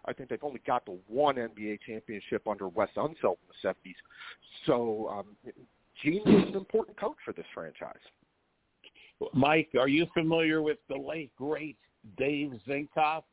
I 0.06 0.14
think 0.14 0.30
they've 0.30 0.44
only 0.44 0.62
got 0.66 0.86
the 0.86 0.98
one 1.08 1.36
NBA 1.36 1.80
championship 1.86 2.48
under 2.48 2.70
Wes 2.70 2.90
Unseld 2.96 3.36
in 3.36 3.50
the 3.62 3.68
70s. 3.68 3.96
So 4.66 5.10
um, 5.10 5.54
Gene 6.04 6.22
is 6.28 6.50
an 6.50 6.56
important 6.56 7.00
coach 7.00 7.18
for 7.26 7.34
this 7.34 7.46
franchise. 7.54 7.96
Mike, 9.34 9.70
are 9.80 9.88
you 9.88 10.06
familiar 10.14 10.62
with 10.62 10.78
the 10.90 10.96
late 10.96 11.32
great 11.36 11.78
Dave 12.18 12.54
Zinkoff, 12.68 13.24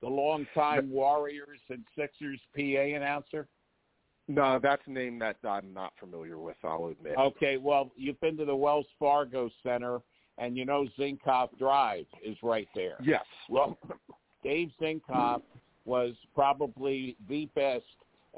the 0.00 0.08
longtime 0.08 0.90
Warriors 0.90 1.60
and 1.68 1.84
Sixers 1.96 2.40
PA 2.54 2.96
announcer? 2.96 3.48
No, 4.28 4.58
that's 4.60 4.82
a 4.86 4.90
name 4.90 5.18
that 5.20 5.36
I'm 5.44 5.72
not 5.72 5.92
familiar 6.00 6.38
with, 6.38 6.56
I'll 6.64 6.86
admit. 6.86 7.14
Okay, 7.18 7.58
well, 7.58 7.92
you've 7.96 8.20
been 8.20 8.36
to 8.38 8.44
the 8.44 8.56
Wells 8.56 8.86
Fargo 8.98 9.50
Center, 9.62 10.00
and 10.38 10.56
you 10.56 10.64
know 10.64 10.86
Zinkoff 10.98 11.56
Drive 11.58 12.06
is 12.24 12.36
right 12.42 12.68
there. 12.74 12.96
Yes. 13.02 13.24
Well, 13.48 13.78
Dave 14.42 14.70
Zinkoff 14.80 15.42
was 15.84 16.14
probably 16.34 17.16
the 17.28 17.46
best 17.54 17.84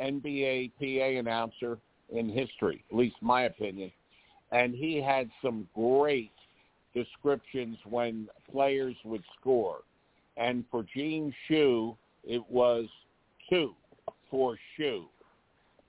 NBA 0.00 0.72
PA 0.78 1.18
announcer 1.18 1.78
in 2.10 2.28
history, 2.28 2.84
at 2.90 2.96
least 2.96 3.16
my 3.20 3.42
opinion. 3.42 3.90
And 4.50 4.74
he 4.74 5.00
had 5.00 5.30
some 5.42 5.68
great 5.74 6.32
descriptions 6.94 7.76
when 7.88 8.28
players 8.50 8.96
would 9.04 9.22
score. 9.38 9.80
And 10.36 10.64
for 10.70 10.84
Gene 10.94 11.34
Shue, 11.46 11.96
it 12.24 12.42
was 12.48 12.86
two 13.50 13.74
for 14.30 14.56
Shue. 14.76 15.06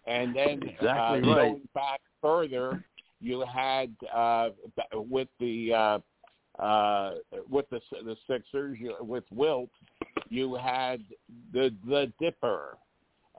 And 0.07 0.35
then 0.35 0.61
Exactly 0.63 0.87
uh, 0.87 0.91
right. 0.91 1.21
going 1.23 1.69
back 1.73 2.01
further, 2.21 2.83
you 3.21 3.45
had 3.53 3.93
uh, 4.13 4.49
with 4.93 5.27
the 5.39 5.73
uh, 5.73 5.99
uh, 6.61 7.11
with 7.49 7.69
the 7.69 7.79
the 7.91 8.15
Sixers 8.27 8.77
you, 8.79 8.95
with 8.99 9.23
Wilt, 9.31 9.69
you 10.29 10.55
had 10.55 11.03
the 11.53 11.73
the 11.87 12.11
Dipper, 12.19 12.77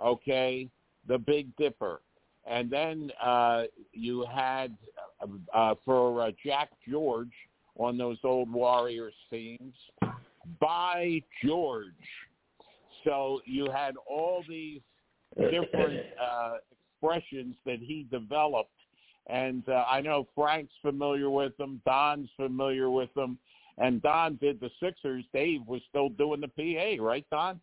okay, 0.02 0.68
the 1.08 1.18
Big 1.18 1.54
Dipper, 1.56 2.00
and 2.50 2.68
then 2.68 3.10
uh, 3.22 3.62
you 3.92 4.26
had 4.30 4.76
uh, 5.54 5.74
for 5.84 6.22
uh, 6.22 6.30
Jack 6.44 6.70
George 6.88 7.32
on 7.78 7.96
those 7.96 8.18
old 8.24 8.52
Warriors 8.52 9.14
teams, 9.30 9.74
by 10.60 11.22
George. 11.44 11.86
So 13.04 13.40
you 13.46 13.70
had 13.70 13.94
all 14.08 14.42
these 14.48 14.80
different 15.36 16.00
uh, 16.20 16.54
expressions 16.92 17.54
that 17.64 17.78
he 17.78 18.06
developed, 18.10 18.70
and 19.28 19.66
uh, 19.68 19.84
I 19.88 20.00
know 20.00 20.26
Frank's 20.34 20.74
familiar 20.82 21.30
with 21.30 21.56
them, 21.56 21.80
Don's 21.86 22.28
familiar 22.36 22.90
with 22.90 23.12
them, 23.14 23.38
and 23.78 24.02
Don 24.02 24.36
did 24.36 24.60
the 24.60 24.70
Sixers. 24.82 25.24
Dave 25.32 25.60
was 25.66 25.80
still 25.88 26.08
doing 26.08 26.40
the 26.40 26.48
PA, 26.48 27.02
right, 27.02 27.24
Don? 27.30 27.60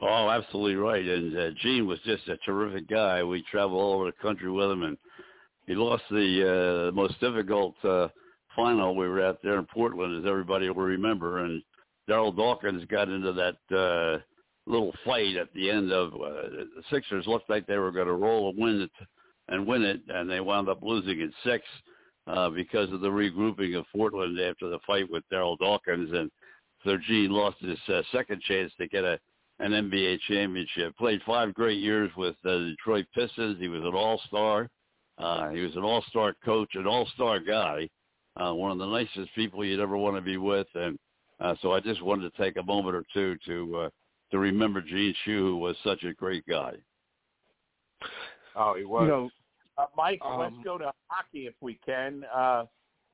Oh, 0.00 0.28
absolutely 0.28 0.76
right. 0.76 1.04
And 1.04 1.36
uh, 1.36 1.50
Gene 1.62 1.86
was 1.86 2.00
just 2.04 2.28
a 2.28 2.36
terrific 2.38 2.88
guy. 2.88 3.22
We 3.22 3.44
traveled 3.50 3.80
all 3.80 3.94
over 3.94 4.06
the 4.06 4.12
country 4.22 4.50
with 4.50 4.70
him, 4.70 4.82
and 4.82 4.98
he 5.66 5.74
lost 5.74 6.02
the 6.10 6.88
uh, 6.90 6.94
most 6.94 7.18
difficult 7.20 7.74
uh, 7.84 8.08
final. 8.56 8.96
We 8.96 9.08
were 9.08 9.24
out 9.24 9.38
there 9.42 9.58
in 9.58 9.66
Portland, 9.66 10.18
as 10.18 10.28
everybody 10.28 10.68
will 10.68 10.82
remember, 10.82 11.44
and 11.44 11.62
Darryl 12.08 12.36
Dawkins 12.36 12.84
got 12.86 13.08
into 13.08 13.32
that 13.32 13.76
uh, 13.76 14.18
little 14.66 14.92
fight 15.04 15.36
at 15.36 15.52
the 15.54 15.70
end 15.70 15.92
of 15.92 16.12
uh, 16.14 16.48
the 16.50 16.82
Sixers. 16.90 17.26
Looked 17.26 17.48
like 17.48 17.66
they 17.66 17.78
were 17.78 17.92
going 17.92 18.08
to 18.08 18.14
roll 18.14 18.50
and 18.50 18.58
win 18.58 18.80
it, 18.82 18.90
and 19.48 19.66
win 19.66 19.82
it, 19.82 20.00
and 20.08 20.28
they 20.28 20.40
wound 20.40 20.68
up 20.68 20.82
losing 20.82 21.20
in 21.20 21.32
six 21.44 21.64
uh, 22.26 22.50
because 22.50 22.92
of 22.92 23.00
the 23.00 23.08
regrouping 23.08 23.78
of 23.78 23.86
Portland 23.94 24.40
after 24.40 24.68
the 24.68 24.78
fight 24.86 25.10
with 25.10 25.22
Darryl 25.32 25.58
Dawkins, 25.58 26.10
and 26.12 26.30
so 26.84 26.98
Gene 27.06 27.30
lost 27.30 27.56
his 27.60 27.78
uh, 27.88 28.02
second 28.12 28.42
chance 28.42 28.72
to 28.78 28.88
get 28.88 29.04
a 29.04 29.18
an 29.60 29.72
NBA 29.72 30.18
championship. 30.28 30.96
Played 30.96 31.20
five 31.26 31.54
great 31.54 31.78
years 31.78 32.10
with 32.16 32.34
the 32.42 32.74
Detroit 32.76 33.06
Pistons. 33.14 33.58
He 33.60 33.68
was 33.68 33.82
an 33.82 33.94
all-star. 33.94 34.68
Uh, 35.18 35.50
he 35.50 35.60
was 35.60 35.76
an 35.76 35.82
all-star 35.84 36.34
coach, 36.44 36.74
an 36.74 36.86
all-star 36.86 37.38
guy, 37.38 37.88
uh, 38.36 38.52
one 38.52 38.72
of 38.72 38.78
the 38.78 38.86
nicest 38.86 39.32
people 39.34 39.64
you'd 39.64 39.78
ever 39.80 39.96
want 39.96 40.16
to 40.16 40.20
be 40.22 40.36
with. 40.36 40.66
And 40.74 40.98
uh, 41.40 41.54
so 41.62 41.72
I 41.72 41.80
just 41.80 42.02
wanted 42.02 42.32
to 42.32 42.42
take 42.42 42.56
a 42.56 42.62
moment 42.64 42.96
or 42.96 43.04
two 43.12 43.36
to 43.46 43.76
uh, 43.76 43.90
to 44.32 44.38
remember 44.38 44.80
Gene 44.80 45.14
Shue, 45.24 45.46
who 45.46 45.56
was 45.58 45.76
such 45.84 46.02
a 46.02 46.12
great 46.12 46.44
guy. 46.46 46.72
Oh, 48.56 48.74
he 48.76 48.84
was. 48.84 49.02
You 49.02 49.08
know, 49.08 49.30
Uh, 49.76 49.86
Mike, 49.96 50.20
Um, 50.24 50.38
let's 50.40 50.54
go 50.64 50.78
to 50.78 50.92
hockey 51.08 51.46
if 51.46 51.54
we 51.60 51.74
can. 51.84 52.24
Uh, 52.32 52.64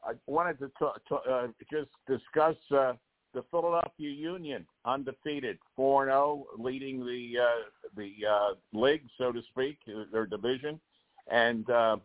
I 0.03 0.12
wanted 0.26 0.59
to, 0.61 0.70
ta- 0.78 0.97
ta- 1.09 1.22
uh, 1.30 1.49
just 1.70 1.91
discuss 2.07 2.57
uh, 2.70 2.93
the 3.35 3.45
Philadelphia 3.51 4.11
Union, 4.11 4.66
undefeated, 4.85 5.59
four 5.76 6.03
and 6.05 6.11
zero, 6.11 6.47
leading 6.59 7.01
the 7.01 7.35
uh, 7.41 7.97
the 7.97 8.12
uh, 8.28 8.55
league, 8.72 9.05
so 9.18 9.33
to 9.33 9.41
speak, 9.51 9.78
their 10.12 10.26
division, 10.26 10.81
and 11.31 11.68
uh, 11.70 11.97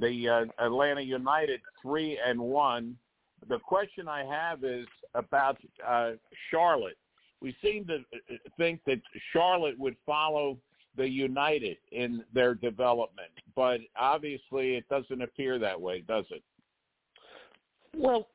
the 0.00 0.28
uh, 0.28 0.64
Atlanta 0.64 1.00
United, 1.00 1.60
three 1.82 2.18
and 2.24 2.38
one. 2.38 2.96
The 3.48 3.58
question 3.58 4.08
I 4.08 4.24
have 4.24 4.64
is 4.64 4.86
about 5.14 5.58
uh, 5.86 6.12
Charlotte. 6.50 6.96
We 7.40 7.54
seem 7.62 7.86
to 7.86 7.96
uh, 7.96 8.36
think 8.56 8.80
that 8.86 9.00
Charlotte 9.32 9.78
would 9.78 9.96
follow 10.06 10.58
the 10.96 11.08
United 11.08 11.76
in 11.92 12.24
their 12.32 12.54
development, 12.54 13.30
but 13.56 13.80
obviously 13.96 14.76
it 14.76 14.88
doesn't 14.88 15.22
appear 15.22 15.58
that 15.58 15.80
way, 15.80 16.00
does 16.06 16.24
it? 16.30 16.42
Well, 17.96 18.28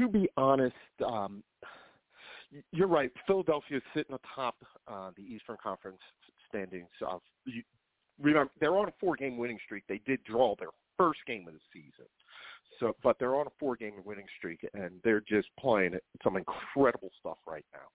to 0.00 0.08
be 0.08 0.28
honest, 0.36 0.74
um, 1.06 1.42
you're 2.72 2.88
right. 2.88 3.10
Philadelphia 3.26 3.76
is 3.76 3.82
sitting 3.94 4.14
atop 4.14 4.56
uh, 4.88 5.10
the 5.16 5.22
Eastern 5.22 5.56
Conference 5.62 6.00
standings. 6.48 6.88
Uh, 7.06 7.18
you, 7.44 7.62
remember, 8.20 8.50
they're 8.60 8.76
on 8.76 8.88
a 8.88 8.92
four-game 8.98 9.36
winning 9.36 9.58
streak. 9.64 9.84
They 9.88 10.00
did 10.06 10.24
draw 10.24 10.56
their 10.58 10.70
first 10.96 11.20
game 11.26 11.46
of 11.46 11.54
the 11.54 11.60
season, 11.72 12.06
so 12.78 12.96
but 13.02 13.18
they're 13.18 13.36
on 13.36 13.46
a 13.46 13.52
four-game 13.58 13.94
winning 14.04 14.26
streak, 14.38 14.66
and 14.74 14.92
they're 15.04 15.20
just 15.20 15.48
playing 15.58 15.96
some 16.24 16.36
incredible 16.36 17.10
stuff 17.20 17.38
right 17.46 17.64
now. 17.72 17.86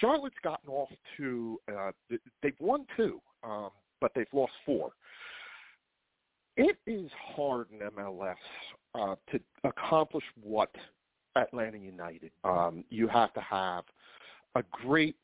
Charlotte's 0.00 0.36
gotten 0.44 0.68
off 0.68 0.90
to 1.16 1.58
uh, 1.74 1.90
they've 2.42 2.52
won 2.60 2.84
two, 2.96 3.20
um, 3.42 3.70
but 4.00 4.12
they've 4.14 4.26
lost 4.32 4.52
four. 4.64 4.90
It 6.56 6.76
is 6.86 7.10
hard 7.34 7.68
in 7.72 7.78
MLS 7.78 8.34
uh, 8.94 9.14
to 9.32 9.40
accomplish 9.64 10.24
what 10.42 10.70
Atlanta 11.36 11.78
United. 11.78 12.30
Um, 12.44 12.84
you 12.90 13.08
have 13.08 13.32
to 13.34 13.40
have 13.40 13.84
a 14.54 14.62
great 14.70 15.16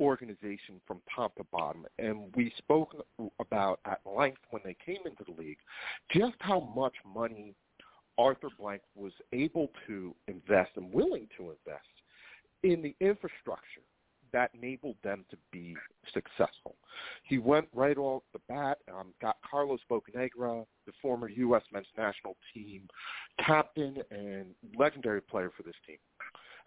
organization 0.00 0.80
from 0.86 1.00
top 1.14 1.34
to 1.36 1.44
bottom, 1.52 1.84
and 1.98 2.32
we 2.36 2.52
spoke 2.56 2.94
about 3.40 3.80
at 3.84 4.00
length 4.06 4.40
when 4.50 4.62
they 4.64 4.76
came 4.84 5.00
into 5.04 5.24
the 5.24 5.40
league 5.40 5.58
just 6.12 6.36
how 6.38 6.72
much 6.74 6.94
money 7.04 7.54
Arthur 8.16 8.48
Blank 8.58 8.82
was 8.94 9.12
able 9.32 9.70
to 9.86 10.14
invest 10.26 10.70
and 10.76 10.92
willing 10.92 11.28
to 11.36 11.50
invest 11.50 11.86
in 12.62 12.82
the 12.82 12.94
infrastructure 13.00 13.82
that 14.32 14.50
enabled 14.54 14.96
them 15.02 15.24
to 15.30 15.36
be 15.52 15.76
successful. 16.12 16.76
He 17.24 17.38
went 17.38 17.68
right 17.74 17.96
off 17.96 18.22
the 18.32 18.40
bat, 18.48 18.78
um, 18.92 19.14
got 19.20 19.36
Carlos 19.48 19.80
Bocanegra, 19.90 20.64
the 20.86 20.92
former 21.00 21.28
U.S. 21.28 21.62
men's 21.72 21.86
national 21.96 22.36
team 22.54 22.88
captain 23.44 23.96
and 24.10 24.46
legendary 24.76 25.20
player 25.20 25.50
for 25.56 25.62
this 25.62 25.74
team, 25.86 25.98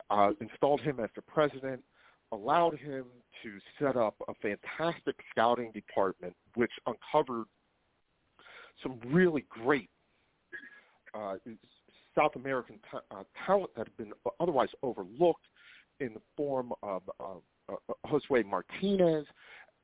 uh, 0.10 0.32
installed 0.40 0.82
him 0.82 1.00
as 1.00 1.10
the 1.16 1.22
president, 1.22 1.82
allowed 2.32 2.78
him 2.78 3.06
to 3.44 3.58
set 3.80 3.98
up 3.98 4.16
a 4.28 4.34
fantastic 4.42 5.16
scouting 5.32 5.72
department, 5.72 6.34
which 6.56 6.72
uncovered 6.86 7.46
some 8.82 9.00
really 9.06 9.46
great 9.50 9.90
uh, 11.14 11.36
South 12.18 12.36
American 12.36 12.80
ta- 12.90 13.02
uh, 13.12 13.24
talent 13.46 13.70
that 13.76 13.88
had 13.88 13.98
been 13.98 14.14
otherwise 14.40 14.70
overlooked 14.84 15.46
in 16.00 16.14
the 16.14 16.22
form 16.36 16.74
of 16.84 17.02
uh, 17.20 17.36
Josue 18.08 18.46
Martinez 18.46 19.26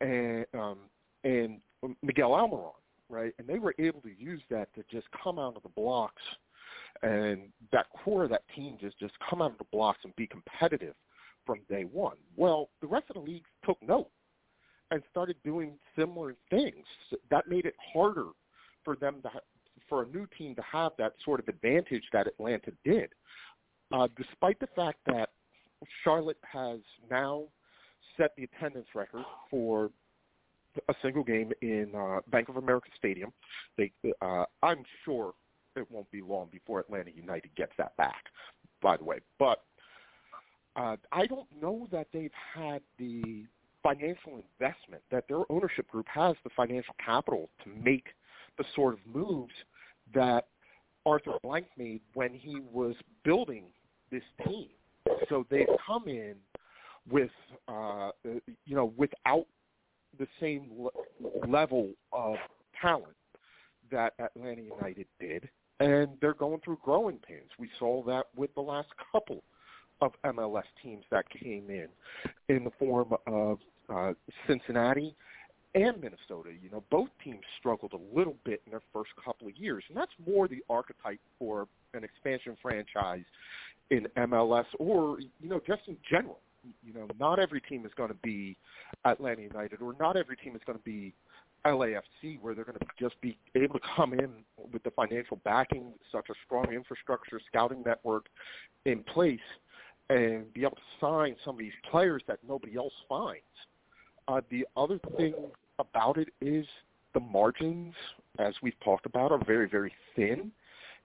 and 0.01 0.45
um, 0.53 0.77
and 1.23 1.59
Miguel 2.01 2.31
Almiron, 2.31 2.71
right? 3.09 3.33
And 3.39 3.47
they 3.47 3.59
were 3.59 3.75
able 3.79 4.01
to 4.01 4.11
use 4.17 4.41
that 4.49 4.73
to 4.75 4.83
just 4.91 5.07
come 5.23 5.39
out 5.39 5.55
of 5.55 5.63
the 5.63 5.69
blocks, 5.69 6.21
and 7.03 7.49
that 7.71 7.88
core 8.03 8.25
of 8.25 8.29
that 8.31 8.43
team 8.55 8.77
just 8.79 8.99
just 8.99 9.13
come 9.29 9.41
out 9.41 9.51
of 9.51 9.57
the 9.57 9.65
blocks 9.71 9.99
and 10.03 10.15
be 10.15 10.27
competitive 10.27 10.95
from 11.45 11.59
day 11.69 11.83
one. 11.83 12.17
Well, 12.35 12.69
the 12.81 12.88
rest 12.88 13.05
of 13.09 13.15
the 13.15 13.31
league 13.31 13.45
took 13.65 13.81
note 13.81 14.09
and 14.91 15.01
started 15.11 15.35
doing 15.43 15.73
similar 15.97 16.35
things. 16.49 16.85
That 17.29 17.47
made 17.47 17.65
it 17.65 17.75
harder 17.93 18.27
for 18.83 18.95
them 18.95 19.21
to 19.23 19.29
for 19.88 20.03
a 20.03 20.07
new 20.07 20.27
team 20.38 20.55
to 20.55 20.61
have 20.61 20.91
that 20.97 21.13
sort 21.23 21.39
of 21.39 21.47
advantage 21.47 22.03
that 22.11 22.27
Atlanta 22.27 22.71
did. 22.83 23.09
Uh, 23.93 24.07
despite 24.17 24.59
the 24.59 24.67
fact 24.75 24.99
that 25.05 25.29
Charlotte 26.03 26.39
has 26.41 26.79
now 27.09 27.43
set 28.18 28.36
the 28.36 28.43
attendance 28.43 28.88
record 28.95 29.24
for 29.49 29.89
a 30.89 30.93
single 31.01 31.24
game 31.24 31.51
in 31.61 31.91
uh, 31.95 32.20
Bank 32.32 32.49
of 32.49 32.57
America 32.57 32.89
Stadium. 32.97 33.32
They, 33.78 33.91
uh, 34.22 34.45
I'm 34.61 34.84
sure 35.05 35.34
it 35.76 35.89
won't 35.91 36.09
be 36.11 36.22
long 36.22 36.49
before 36.51 36.80
Atlanta 36.80 37.11
United 37.11 37.51
gets 37.55 37.72
that 37.78 37.95
back. 37.97 38.26
By 38.82 38.97
the 38.97 39.03
way, 39.03 39.20
but 39.39 39.63
uh, 40.76 40.97
I 41.11 41.26
don't 41.26 41.47
know 41.59 41.88
that 41.91 42.07
they've 42.13 42.30
had 42.53 42.82
the 42.99 43.45
financial 43.82 44.43
investment 44.59 45.01
that 45.09 45.24
their 45.28 45.41
ownership 45.49 45.88
group 45.88 46.05
has 46.13 46.36
the 46.43 46.51
financial 46.55 46.93
capital 47.03 47.49
to 47.63 47.70
make 47.84 48.05
the 48.59 48.65
sort 48.76 48.93
of 48.93 48.99
moves 49.11 49.53
that 50.13 50.47
Arthur 51.07 51.34
Blank 51.41 51.68
made 51.78 52.01
when 52.13 52.34
he 52.34 52.59
was 52.72 52.93
building 53.24 53.63
this 54.11 54.24
team. 54.45 54.68
So 55.30 55.45
they've 55.49 55.65
come 55.86 56.07
in 56.07 56.36
with, 57.09 57.31
uh, 57.67 58.11
you 58.23 58.75
know, 58.75 58.93
without 58.97 59.45
the 60.19 60.27
same 60.39 60.69
le- 60.77 61.47
level 61.47 61.89
of 62.11 62.35
talent 62.81 63.15
that 63.91 64.13
Atlanta 64.19 64.61
United 64.61 65.05
did, 65.19 65.49
and 65.79 66.09
they're 66.21 66.33
going 66.33 66.59
through 66.63 66.79
growing 66.83 67.17
pains. 67.17 67.49
We 67.59 67.69
saw 67.77 68.03
that 68.03 68.27
with 68.35 68.53
the 68.55 68.61
last 68.61 68.89
couple 69.11 69.43
of 70.01 70.11
MLS 70.25 70.63
teams 70.83 71.03
that 71.11 71.25
came 71.29 71.69
in, 71.69 71.87
in 72.49 72.63
the 72.63 72.71
form 72.79 73.13
of 73.25 73.59
uh, 73.89 74.13
Cincinnati 74.47 75.15
and 75.75 76.01
Minnesota. 76.01 76.49
You 76.61 76.69
know, 76.71 76.83
both 76.89 77.09
teams 77.23 77.41
struggled 77.59 77.93
a 77.93 78.17
little 78.17 78.35
bit 78.43 78.61
in 78.65 78.71
their 78.71 78.81
first 78.93 79.11
couple 79.23 79.47
of 79.47 79.55
years, 79.55 79.83
and 79.87 79.97
that's 79.97 80.11
more 80.25 80.47
the 80.47 80.63
archetype 80.69 81.19
for 81.39 81.67
an 81.93 82.03
expansion 82.03 82.57
franchise 82.61 83.23
in 83.89 84.07
MLS 84.17 84.65
or 84.79 85.19
you 85.19 85.49
know 85.49 85.61
just 85.65 85.81
in 85.87 85.97
general. 86.09 86.39
You 86.86 86.93
know, 86.93 87.07
not 87.20 87.39
every 87.39 87.61
team 87.61 87.86
is 87.86 87.91
going 87.95 88.09
to 88.09 88.18
be 88.24 88.57
Atlanta 89.05 89.41
United, 89.41 89.82
or 89.82 89.95
not 89.99 90.18
every 90.18 90.38
team 90.38 90.55
is 90.55 90.61
going 90.65 90.78
to 90.78 90.84
be 90.84 91.13
LAFC, 91.65 92.39
where 92.41 92.55
they're 92.55 92.63
going 92.63 92.78
to 92.78 92.86
just 92.99 93.20
be 93.22 93.38
able 93.55 93.80
to 93.80 93.86
come 93.95 94.13
in 94.13 94.30
with 94.72 94.84
the 94.84 94.91
financial 94.91 95.38
backing, 95.43 95.93
such 96.11 96.30
a 96.30 96.34
strong 96.45 96.72
infrastructure, 96.72 97.39
scouting 97.47 97.84
network 97.86 98.28
in 98.86 99.03
place, 99.03 99.39
and 100.09 100.51
be 100.53 100.61
able 100.61 100.76
to 100.76 100.82
sign 101.01 101.36
some 101.43 101.55
of 101.55 101.59
these 101.59 101.74
players 101.91 102.22
that 102.28 102.39
nobody 102.47 102.78
else 102.78 102.93
finds. 103.09 103.41
Uh, 104.28 104.41
the 104.49 104.65
other 104.76 104.99
thing 105.18 105.34
about 105.80 106.18
it 106.18 106.30
is 106.41 106.65
the 107.13 107.20
margins, 107.20 107.93
as 108.39 108.53
we've 108.61 108.80
talked 108.84 109.05
about, 109.05 109.32
are 109.32 109.43
very, 109.45 109.68
very 109.70 109.93
thin. 110.15 110.51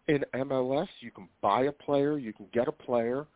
In 0.08 0.24
MLS, 0.34 0.88
you 1.00 1.10
can 1.10 1.28
buy 1.40 1.64
a 1.64 1.72
player, 1.72 2.18
you 2.18 2.32
can 2.32 2.46
get 2.52 2.68
a 2.68 2.72
player, 2.72 3.26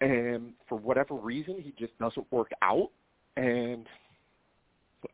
and 0.00 0.52
for 0.68 0.78
whatever 0.78 1.14
reason, 1.14 1.56
he 1.60 1.72
just 1.78 1.98
doesn't 1.98 2.30
work 2.32 2.50
out, 2.62 2.90
and 3.36 3.86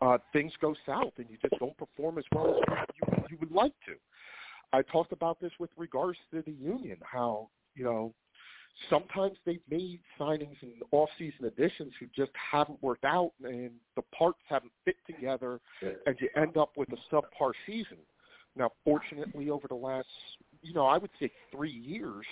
uh, 0.01 0.19
things 0.33 0.53
go 0.61 0.75
south, 0.87 1.13
and 1.19 1.27
you 1.31 1.37
just 1.41 1.59
don't 1.59 1.77
perform 1.77 2.19
as 2.19 2.25
well 2.35 2.61
as 2.71 2.87
you, 2.95 3.25
you 3.31 3.37
would 3.41 3.53
like 3.53 3.75
to. 3.87 3.95
I 4.73 4.83
talked 4.83 5.13
about 5.13 5.41
this 5.41 5.53
with 5.59 5.71
regards 5.77 6.19
to 6.33 6.43
the 6.43 6.53
union, 6.53 6.99
how 7.03 7.49
you 7.75 7.85
know 7.85 8.15
sometimes 8.91 9.37
they've 9.47 9.61
made 9.71 10.01
signings 10.19 10.57
and 10.63 10.73
off-season 10.91 11.45
additions 11.47 11.93
who 12.01 12.07
just 12.15 12.33
haven't 12.35 12.83
worked 12.83 13.05
out, 13.05 13.33
and 13.45 13.71
the 13.97 14.03
parts 14.17 14.41
haven't 14.49 14.73
fit 14.85 14.97
together, 15.07 15.61
and 16.07 16.17
you 16.21 16.29
end 16.37 16.57
up 16.57 16.73
with 16.77 16.89
a 16.93 17.15
subpar 17.15 17.53
season. 17.67 17.99
Now, 18.57 18.71
fortunately, 18.85 19.51
over 19.51 19.67
the 19.69 19.75
last, 19.75 20.09
you 20.63 20.75
know, 20.75 20.87
I 20.87 20.99
would 20.99 21.11
say 21.21 21.31
three 21.51 21.73
years, 21.73 22.25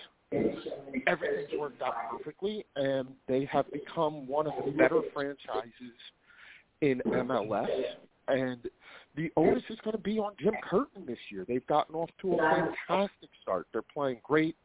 everything's 1.06 1.58
worked 1.58 1.82
out 1.82 1.94
perfectly, 2.10 2.64
and 2.76 3.08
they 3.28 3.44
have 3.46 3.70
become 3.72 4.26
one 4.26 4.46
of 4.46 4.52
the 4.64 4.70
better 4.72 5.00
franchises 5.12 5.72
in 6.80 7.00
MLS. 7.06 7.68
And 8.28 8.68
the 9.16 9.30
onus 9.36 9.62
is 9.68 9.78
going 9.84 9.96
to 9.96 10.02
be 10.02 10.18
on 10.18 10.32
Jim 10.40 10.54
Curtin 10.62 11.04
this 11.06 11.18
year. 11.30 11.44
They've 11.46 11.66
gotten 11.66 11.94
off 11.94 12.08
to 12.22 12.34
a 12.34 12.38
fantastic 12.38 13.28
start. 13.42 13.66
They're 13.72 13.82
playing 13.82 14.20
great. 14.22 14.56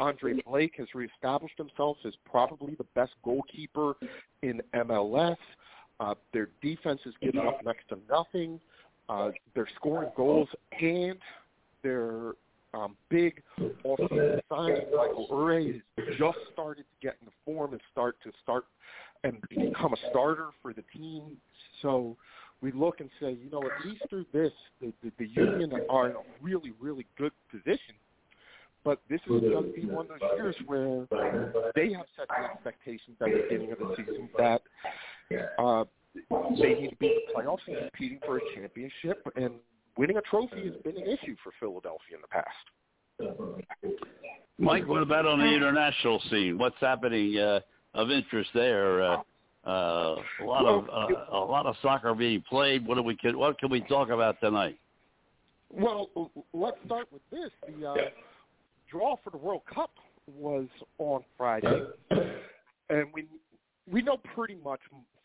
Andre 0.00 0.40
Blake 0.46 0.74
has 0.78 0.88
reestablished 0.94 1.56
himself 1.56 1.98
as 2.04 2.14
probably 2.28 2.74
the 2.74 2.86
best 2.94 3.12
goalkeeper 3.22 3.94
in 4.42 4.60
MLS. 4.74 5.36
Uh, 6.00 6.14
their 6.32 6.48
defense 6.60 7.00
is 7.06 7.14
giving 7.22 7.46
up 7.46 7.64
next 7.64 7.88
to 7.88 7.98
nothing. 8.10 8.58
Uh, 9.08 9.30
they're 9.54 9.68
scoring 9.76 10.10
goals, 10.16 10.48
and 10.80 11.18
their 11.82 12.32
um, 12.74 12.96
big 13.08 13.42
offseason 13.84 14.40
signing, 14.48 14.82
Mikael 14.90 15.28
Uhre, 15.30 15.82
has 15.96 16.06
just 16.18 16.38
started 16.52 16.82
to 16.82 17.06
get 17.06 17.16
in 17.20 17.26
the 17.26 17.32
form 17.44 17.72
and 17.72 17.80
start 17.92 18.16
to 18.24 18.32
start 18.42 18.64
and 19.22 19.38
become 19.48 19.92
a 19.92 20.10
starter 20.10 20.48
for 20.60 20.72
the 20.72 20.84
team. 20.94 21.36
So 21.82 22.16
we 22.60 22.72
look 22.72 23.00
and 23.00 23.10
say, 23.20 23.32
you 23.32 23.50
know, 23.50 23.62
at 23.62 23.86
least 23.86 24.02
through 24.08 24.26
this, 24.32 24.52
the, 24.80 24.92
the, 25.02 25.12
the 25.18 25.26
Union 25.26 25.72
are 25.88 26.10
in 26.10 26.16
a 26.16 26.22
really, 26.42 26.72
really 26.80 27.06
good 27.16 27.32
position. 27.50 27.94
But 28.84 29.00
this 29.08 29.20
is 29.22 29.40
going 29.40 29.72
to 29.72 29.72
be 29.74 29.86
one 29.86 30.06
of 30.10 30.20
those 30.20 30.30
years 30.36 30.56
where 30.66 31.06
they 31.74 31.92
have 31.94 32.04
set 32.16 32.28
the 32.28 32.44
expectations 32.52 33.16
at 33.20 33.28
the 33.28 33.42
beginning 33.48 33.72
of 33.72 33.78
the 33.78 33.94
season 33.96 34.28
that 34.36 34.60
uh, 35.58 35.84
they 36.60 36.74
need 36.74 36.90
to 36.90 36.96
be 36.96 37.06
in 37.06 37.20
the 37.26 37.34
playoffs 37.34 37.66
and 37.66 37.78
competing 37.78 38.18
for 38.26 38.36
a 38.36 38.40
championship. 38.54 39.26
And 39.36 39.54
winning 39.96 40.16
a 40.16 40.22
trophy 40.22 40.64
has 40.64 40.76
been 40.82 40.96
an 40.96 41.08
issue 41.08 41.36
for 41.42 41.52
Philadelphia 41.60 42.16
in 42.16 42.20
the 42.20 42.28
past. 42.28 42.48
Mike, 44.58 44.86
what 44.86 45.02
about 45.02 45.26
on 45.26 45.38
the 45.40 45.46
international 45.46 46.20
scene? 46.30 46.58
What's 46.58 46.76
happening 46.80 47.38
uh, 47.38 47.60
of 47.94 48.10
interest 48.10 48.50
there? 48.54 49.02
Uh, 49.02 49.16
uh, 49.66 50.16
a 50.40 50.44
lot 50.44 50.66
of 50.66 50.88
uh, 50.90 51.36
a 51.36 51.38
lot 51.38 51.66
of 51.66 51.74
soccer 51.80 52.14
being 52.14 52.42
played. 52.48 52.86
What 52.86 52.96
do 52.96 53.02
we 53.02 53.16
can 53.16 53.38
what 53.38 53.58
can 53.58 53.70
we 53.70 53.80
talk 53.80 54.10
about 54.10 54.38
tonight? 54.40 54.78
Well, 55.70 56.10
let's 56.52 56.76
start 56.84 57.08
with 57.10 57.22
this. 57.30 57.50
The 57.66 57.88
uh, 57.88 57.94
draw 58.90 59.16
for 59.24 59.30
the 59.30 59.38
World 59.38 59.62
Cup 59.72 59.90
was 60.26 60.66
on 60.98 61.24
Friday, 61.36 61.86
and 62.90 63.06
we 63.12 63.26
we 63.90 64.02
know 64.02 64.18
pretty 64.34 64.56
much 64.62 64.80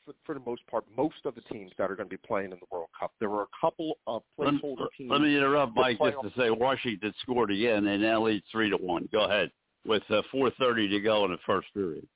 for, 0.05 0.13
for 0.25 0.33
the 0.35 0.41
most 0.45 0.65
part 0.67 0.85
most 0.95 1.25
of 1.25 1.35
the 1.35 1.41
teams 1.41 1.71
that 1.77 1.89
are 1.89 1.95
going 1.95 2.09
to 2.09 2.17
be 2.17 2.21
playing 2.25 2.51
in 2.51 2.59
the 2.59 2.65
World 2.71 2.89
Cup. 2.97 3.11
There 3.19 3.29
were 3.29 3.43
a 3.43 3.47
couple 3.59 3.97
of 4.07 4.23
placeholder 4.37 4.81
let, 4.81 4.89
teams. 4.97 5.11
Let 5.11 5.21
me 5.21 5.35
interrupt, 5.35 5.75
Mike, 5.75 5.97
just 5.99 6.17
to 6.21 6.31
say 6.39 6.49
Washington 6.49 7.13
scored 7.21 7.51
again. 7.51 7.85
They 7.85 7.97
now 7.97 8.23
lead 8.23 8.43
three 8.51 8.69
to 8.69 8.77
one. 8.77 9.07
Go 9.11 9.25
ahead 9.25 9.51
with 9.85 10.03
uh, 10.09 10.21
4:30 10.33 10.89
to 10.89 10.99
go 10.99 11.25
in 11.25 11.31
the 11.31 11.37
first 11.45 11.67
period. 11.73 12.07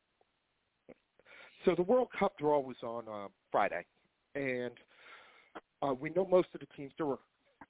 So 1.65 1.75
the 1.75 1.83
World 1.83 2.09
Cup 2.17 2.37
draw 2.37 2.59
was 2.59 2.75
on 2.83 3.03
uh, 3.07 3.27
Friday, 3.51 3.85
and 4.35 4.71
uh, 5.81 5.93
we 5.93 6.09
know 6.09 6.27
most 6.29 6.49
of 6.53 6.59
the 6.59 6.67
teams. 6.75 6.91
There 6.97 7.05
were 7.05 7.19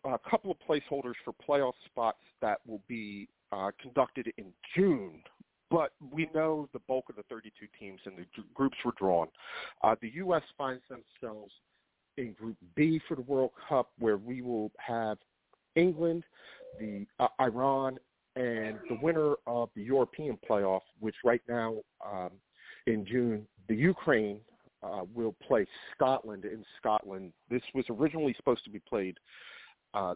a 0.06 0.18
couple 0.30 0.52
of 0.52 0.58
placeholders 0.68 1.14
for 1.24 1.34
playoff 1.48 1.74
spots 1.86 2.24
that 2.42 2.60
will 2.68 2.82
be 2.88 3.28
uh, 3.52 3.72
conducted 3.82 4.32
in 4.38 4.46
June, 4.76 5.22
but 5.74 5.92
we 6.12 6.30
know 6.36 6.70
the 6.72 6.80
bulk 6.88 7.10
of 7.10 7.16
the 7.16 7.24
32 7.24 7.66
teams 7.80 8.00
and 8.06 8.16
the 8.16 8.26
groups 8.54 8.78
were 8.86 8.94
drawn. 8.96 9.28
Uh, 9.84 9.96
the 10.02 10.12
U.S. 10.18 10.44
finds 10.56 10.84
themselves 10.88 11.52
in 12.18 12.34
Group 12.34 12.58
B 12.76 13.02
for 13.08 13.16
the 13.16 13.24
World 13.24 13.50
Cup, 13.68 13.90
where 13.98 14.18
we 14.18 14.44
will 14.44 14.72
have 14.78 15.18
England, 15.76 16.26
the 16.80 17.08
uh, 17.20 17.28
Iran, 17.42 17.98
and 18.36 18.78
the 18.88 19.00
winner 19.02 19.34
of 19.48 19.70
the 19.76 19.82
European 19.82 20.38
playoff, 20.48 20.82
which 21.00 21.16
right 21.26 21.42
now 21.50 21.78
um, 22.06 22.30
in 22.86 23.04
June 23.04 23.48
the 23.68 23.76
Ukraine 23.76 24.40
uh, 24.84 25.02
will 25.16 25.36
play 25.42 25.66
Scotland 25.96 26.46
in 26.46 26.64
Scotland. 26.78 27.34
This 27.50 27.64
was 27.74 27.86
originally 27.90 28.36
supposed 28.38 28.64
to 28.66 28.70
be 28.70 28.80
played 28.80 29.18
uh, 29.96 30.14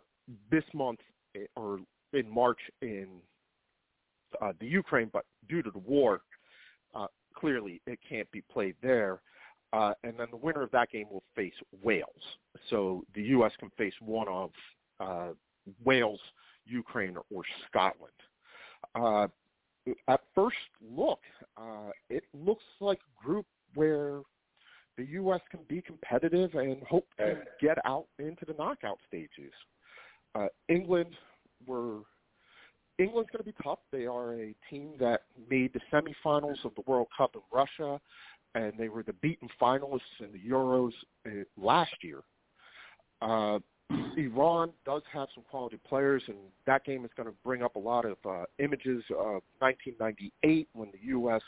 this 0.51 0.66
month 0.76 0.99
eh, 1.36 1.45
or 1.55 1.80
in 2.14 2.30
March 2.30 2.60
in 2.84 3.08
uh, 4.41 4.53
the 4.59 4.67
Ukraine, 4.67 5.09
but 5.11 5.25
due 5.49 5.61
to 5.61 5.71
the 5.71 5.79
war, 5.79 6.21
uh, 6.95 7.07
clearly 7.35 7.81
it 7.85 7.99
can't 8.07 8.29
be 8.31 8.41
played 8.41 8.75
there. 8.81 9.21
Uh, 9.73 9.93
and 10.03 10.17
then 10.17 10.27
the 10.31 10.38
winner 10.38 10.61
of 10.61 10.71
that 10.71 10.89
game 10.91 11.07
will 11.11 11.23
face 11.35 11.53
Wales. 11.83 12.07
So 12.69 13.03
the 13.13 13.21
U.S. 13.23 13.51
can 13.59 13.69
face 13.77 13.93
one 13.99 14.27
of 14.29 14.51
uh, 14.99 15.33
Wales, 15.83 16.19
Ukraine, 16.65 17.17
or 17.33 17.43
Scotland. 17.67 18.13
Uh, 18.95 19.27
at 20.07 20.21
first 20.33 20.57
look, 20.81 21.19
uh, 21.57 21.91
it 22.09 22.23
looks 22.33 22.63
like 22.79 22.99
a 22.99 23.25
group 23.25 23.45
where 23.73 24.21
the 24.97 25.05
U.S. 25.05 25.41
can 25.51 25.59
be 25.67 25.81
competitive 25.81 26.55
and 26.55 26.81
hope 26.83 27.07
to 27.17 27.38
get 27.61 27.77
out 27.85 28.07
into 28.19 28.45
the 28.45 28.53
knockout 28.57 28.99
stages. 29.07 29.53
Uh, 30.33 30.47
England 30.69 31.13
were 31.65 31.99
England's 32.99 33.29
going 33.31 33.43
to 33.43 33.51
be 33.51 33.55
tough. 33.63 33.79
They 33.91 34.05
are 34.05 34.33
a 34.33 34.55
team 34.69 34.91
that 34.99 35.23
made 35.49 35.73
the 35.73 35.81
semifinals 35.91 36.63
of 36.65 36.73
the 36.75 36.81
World 36.87 37.07
Cup 37.15 37.35
in 37.35 37.41
Russia, 37.53 37.99
and 38.55 38.73
they 38.77 38.89
were 38.89 39.03
the 39.03 39.13
beaten 39.13 39.47
finalists 39.61 39.99
in 40.19 40.31
the 40.31 40.39
Euros 40.39 40.91
uh, 41.25 41.43
last 41.57 41.93
year. 42.01 42.21
Uh, 43.21 43.59
Iran 44.17 44.71
does 44.85 45.03
have 45.13 45.27
some 45.35 45.43
quality 45.49 45.79
players, 45.87 46.23
and 46.27 46.37
that 46.65 46.83
game 46.85 47.05
is 47.05 47.11
going 47.15 47.29
to 47.29 47.35
bring 47.43 47.61
up 47.61 47.75
a 47.75 47.79
lot 47.79 48.05
of 48.05 48.17
uh, 48.25 48.43
images 48.59 49.03
of 49.11 49.43
1998 49.59 50.67
when 50.73 50.89
the 50.91 50.99
U.S. 51.09 51.41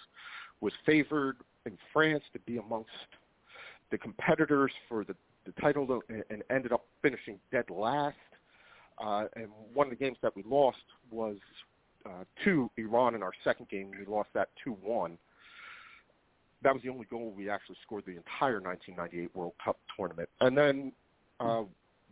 was 0.62 0.74
favored 0.86 1.38
in 1.66 1.78
France 1.92 2.24
to 2.34 2.40
be 2.40 2.58
amongst 2.58 2.90
the 3.92 3.98
competitors 3.98 4.72
for 4.88 5.04
the, 5.04 5.16
the 5.46 5.52
title 5.60 6.02
and 6.30 6.44
ended 6.52 6.72
up 6.72 6.86
finishing 7.02 7.40
dead 7.52 7.66
last. 7.70 8.16
Uh, 9.00 9.26
and 9.36 9.48
one 9.74 9.88
of 9.88 9.92
the 9.92 9.96
games 9.96 10.18
that 10.22 10.36
we 10.36 10.44
lost 10.44 10.78
was 11.10 11.38
uh, 12.06 12.24
to 12.44 12.70
Iran 12.78 13.16
in 13.16 13.24
our 13.24 13.32
second 13.44 13.70
game. 13.70 13.92
We 13.98 14.06
lost 14.06 14.30
that 14.34 14.50
2-1. 14.66 15.18
That 16.62 16.74
was 16.74 16.84
the 16.84 16.90
only 16.90 17.06
goal 17.06 17.34
we 17.36 17.50
actually 17.50 17.78
scored 17.84 18.04
the 18.06 18.18
entire 18.18 18.60
1998 18.60 19.36
World 19.36 19.54
Cup 19.64 19.78
tournament. 19.96 20.28
And 20.42 20.58
then 20.58 20.92
uh, 21.40 21.64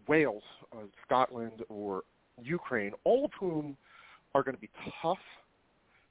Wales, 0.07 0.43
uh, 0.71 0.83
Scotland, 1.05 1.63
or 1.67 2.03
Ukraine, 2.41 2.93
all 3.03 3.25
of 3.25 3.31
whom 3.37 3.75
are 4.33 4.43
going 4.43 4.55
to 4.55 4.61
be 4.61 4.69
tough 5.01 5.17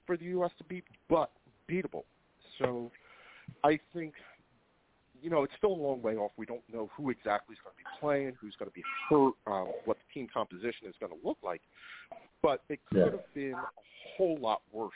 for 0.07 0.17
the 0.17 0.25
U.S. 0.27 0.51
to 0.59 0.65
beat, 0.65 0.85
but 1.09 1.31
beatable. 1.71 2.05
So 2.59 2.91
I 3.65 3.79
think, 3.95 4.15
you 5.27 5.33
know, 5.33 5.43
it's 5.43 5.55
still 5.59 5.73
a 5.73 5.75
long 5.75 6.01
way 6.03 6.15
off. 6.15 6.31
We 6.37 6.47
don't 6.47 6.63
know 6.73 6.89
who 6.97 7.11
exactly 7.11 7.55
is 7.55 7.59
going 7.65 7.75
to 7.75 7.79
be 7.79 7.99
playing, 7.99 8.35
who's 8.41 8.55
going 8.61 8.71
to 8.71 8.73
be 8.73 8.85
hurt, 9.11 9.33
uh, 9.49 9.73
what 9.85 9.97
the 9.97 10.15
team 10.15 10.29
composition 10.33 10.87
is 10.87 10.95
going 11.01 11.11
to 11.11 11.19
look 11.27 11.37
like. 11.43 11.63
But 12.45 12.63
it 12.69 12.79
could 12.87 13.07
Yeah. 13.07 13.11
have 13.11 13.35
been 13.35 13.55
a 13.55 14.17
whole 14.17 14.39
lot 14.39 14.63
worse 14.71 14.93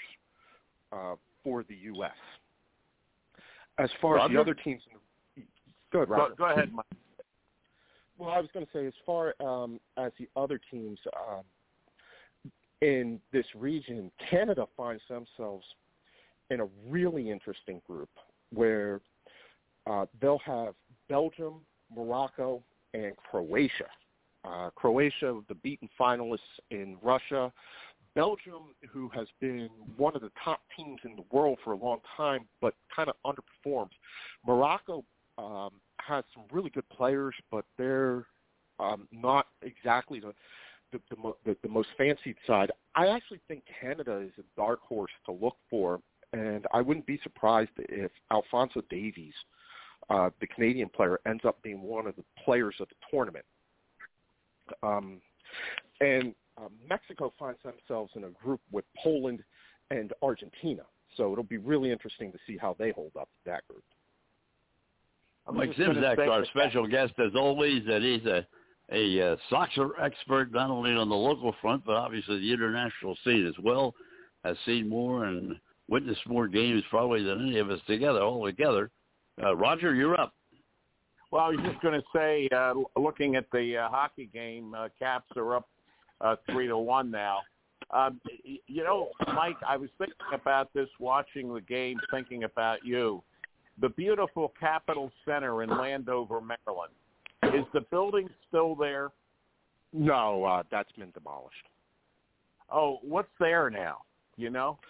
uh, 0.92 1.16
for 1.42 1.64
the 1.64 1.74
U.S. 1.74 2.12
As 3.78 3.90
far 4.00 4.20
as 4.20 4.30
the 4.30 4.40
other 4.40 4.54
teams, 4.54 4.82
in 4.92 5.00
the, 5.34 5.42
go 5.90 6.02
ahead, 6.02 6.08
Go, 6.08 6.34
go 6.36 6.44
ahead, 6.44 6.72
Mike. 6.72 6.86
Well, 8.16 8.30
I 8.30 8.38
was 8.40 8.50
going 8.54 8.64
to 8.66 8.72
say, 8.72 8.86
as 8.86 8.94
far 9.04 9.34
um, 9.40 9.80
as 9.96 10.12
the 10.16 10.28
other 10.36 10.60
teams 10.70 11.00
um, 11.28 11.42
in 12.82 13.20
this 13.32 13.46
region, 13.56 14.12
Canada 14.30 14.68
finds 14.76 15.02
themselves 15.08 15.66
in 16.50 16.60
a 16.60 16.68
really 16.88 17.32
interesting 17.32 17.82
group 17.84 18.10
where 18.52 19.00
uh, 19.90 20.06
they'll 20.20 20.38
have 20.38 20.74
Belgium, 21.08 21.54
Morocco, 21.94 22.62
and 22.94 23.12
Croatia. 23.30 23.88
Uh, 24.44 24.70
Croatia, 24.74 25.40
the 25.48 25.54
beaten 25.56 25.88
finalists 25.98 26.38
in 26.70 26.96
Russia. 27.02 27.52
Belgium, 28.14 28.74
who 28.90 29.08
has 29.10 29.26
been 29.40 29.68
one 29.96 30.16
of 30.16 30.22
the 30.22 30.30
top 30.42 30.60
teams 30.76 31.00
in 31.04 31.14
the 31.16 31.24
world 31.30 31.58
for 31.62 31.72
a 31.72 31.76
long 31.76 31.98
time, 32.16 32.46
but 32.60 32.74
kind 32.94 33.08
of 33.08 33.16
underperforms. 33.24 33.90
Morocco 34.46 35.04
um, 35.38 35.70
has 36.00 36.24
some 36.34 36.44
really 36.50 36.70
good 36.70 36.88
players, 36.88 37.34
but 37.50 37.64
they're 37.78 38.26
um, 38.78 39.08
not 39.12 39.46
exactly 39.62 40.20
the 40.20 40.32
the, 40.92 41.00
the, 41.10 41.32
the 41.44 41.56
the 41.62 41.68
most 41.68 41.88
fancied 41.96 42.36
side. 42.46 42.72
I 42.96 43.08
actually 43.08 43.40
think 43.46 43.62
Canada 43.80 44.18
is 44.18 44.32
a 44.38 44.60
dark 44.60 44.80
horse 44.80 45.12
to 45.26 45.32
look 45.32 45.56
for, 45.68 46.00
and 46.32 46.66
I 46.74 46.80
wouldn't 46.80 47.06
be 47.06 47.20
surprised 47.22 47.70
if 47.78 48.10
Alfonso 48.32 48.82
Davies, 48.90 49.34
uh, 49.36 49.59
the 50.10 50.46
Canadian 50.54 50.88
player, 50.88 51.20
ends 51.26 51.44
up 51.44 51.62
being 51.62 51.82
one 51.82 52.06
of 52.06 52.16
the 52.16 52.24
players 52.44 52.74
of 52.80 52.88
the 52.88 52.94
tournament. 53.10 53.44
Um, 54.82 55.20
and 56.00 56.34
um, 56.58 56.70
Mexico 56.88 57.32
finds 57.38 57.58
themselves 57.62 58.12
in 58.16 58.24
a 58.24 58.30
group 58.30 58.60
with 58.72 58.84
Poland 59.02 59.42
and 59.90 60.12
Argentina. 60.22 60.82
So 61.16 61.32
it'll 61.32 61.44
be 61.44 61.58
really 61.58 61.90
interesting 61.90 62.32
to 62.32 62.38
see 62.46 62.56
how 62.56 62.76
they 62.78 62.92
hold 62.92 63.12
up 63.18 63.28
that 63.44 63.66
group. 63.68 63.82
I'm 65.46 65.56
Mike 65.56 65.70
just 65.70 65.80
gonna 65.80 66.00
Simzak, 66.00 66.16
say 66.16 66.26
our 66.26 66.40
that- 66.40 66.48
special 66.48 66.86
guest 66.86 67.14
as 67.18 67.34
always, 67.34 67.82
and 67.86 68.04
he's 68.04 68.26
a 68.26 68.46
a 68.92 69.32
uh, 69.32 69.36
soccer 69.48 70.00
expert 70.00 70.50
not 70.50 70.68
only 70.68 70.90
on 70.92 71.08
the 71.08 71.14
local 71.14 71.54
front 71.60 71.84
but 71.84 71.94
obviously 71.94 72.40
the 72.40 72.52
international 72.52 73.16
scene 73.24 73.46
as 73.46 73.54
well. 73.62 73.94
Has 74.44 74.56
seen 74.64 74.88
more 74.88 75.26
and 75.26 75.54
witnessed 75.88 76.26
more 76.26 76.48
games 76.48 76.82
probably 76.90 77.22
than 77.22 77.48
any 77.48 77.58
of 77.58 77.70
us 77.70 77.80
together, 77.86 78.20
all 78.20 78.44
together. 78.46 78.90
Uh, 79.42 79.56
Roger, 79.56 79.94
you're 79.94 80.18
up. 80.20 80.34
Well, 81.30 81.44
I 81.44 81.48
was 81.50 81.60
just 81.64 81.80
going 81.80 81.94
to 81.94 82.06
say, 82.14 82.48
uh, 82.54 82.74
looking 82.96 83.36
at 83.36 83.46
the 83.52 83.76
uh, 83.78 83.88
hockey 83.88 84.28
game, 84.32 84.74
uh, 84.74 84.88
Caps 84.98 85.30
are 85.36 85.56
up 85.56 85.68
uh, 86.20 86.36
three 86.50 86.66
to 86.66 86.76
one 86.76 87.10
now. 87.10 87.38
Um, 87.92 88.20
you 88.66 88.84
know, 88.84 89.10
Mike, 89.34 89.56
I 89.66 89.76
was 89.76 89.90
thinking 89.98 90.16
about 90.32 90.72
this 90.74 90.88
watching 90.98 91.52
the 91.52 91.60
game, 91.60 91.98
thinking 92.10 92.44
about 92.44 92.84
you. 92.84 93.22
The 93.80 93.88
beautiful 93.90 94.52
Capitol 94.58 95.10
Center 95.24 95.62
in 95.62 95.70
Landover, 95.70 96.40
Maryland. 96.40 96.92
Is 97.42 97.66
the 97.72 97.80
building 97.90 98.28
still 98.48 98.74
there? 98.74 99.10
No, 99.92 100.44
uh, 100.44 100.62
that's 100.70 100.92
been 100.92 101.10
demolished. 101.12 101.56
Oh, 102.72 102.98
what's 103.02 103.30
there 103.40 103.70
now? 103.70 103.98
You 104.36 104.50
know? 104.50 104.78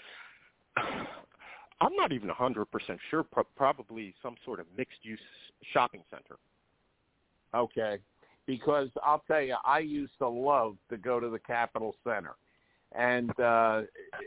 I'm 1.80 1.94
not 1.96 2.12
even 2.12 2.28
100% 2.28 2.64
sure. 3.10 3.22
Pro- 3.22 3.44
probably 3.56 4.14
some 4.22 4.34
sort 4.44 4.60
of 4.60 4.66
mixed-use 4.76 5.18
shopping 5.72 6.02
center. 6.10 6.38
Okay. 7.54 7.98
Because 8.46 8.88
I'll 9.02 9.22
tell 9.26 9.42
you, 9.42 9.56
I 9.64 9.78
used 9.80 10.12
to 10.18 10.28
love 10.28 10.76
to 10.90 10.96
go 10.96 11.20
to 11.20 11.28
the 11.28 11.38
Capitol 11.38 11.94
Center. 12.04 12.34
And 12.92 13.30
uh 13.38 13.82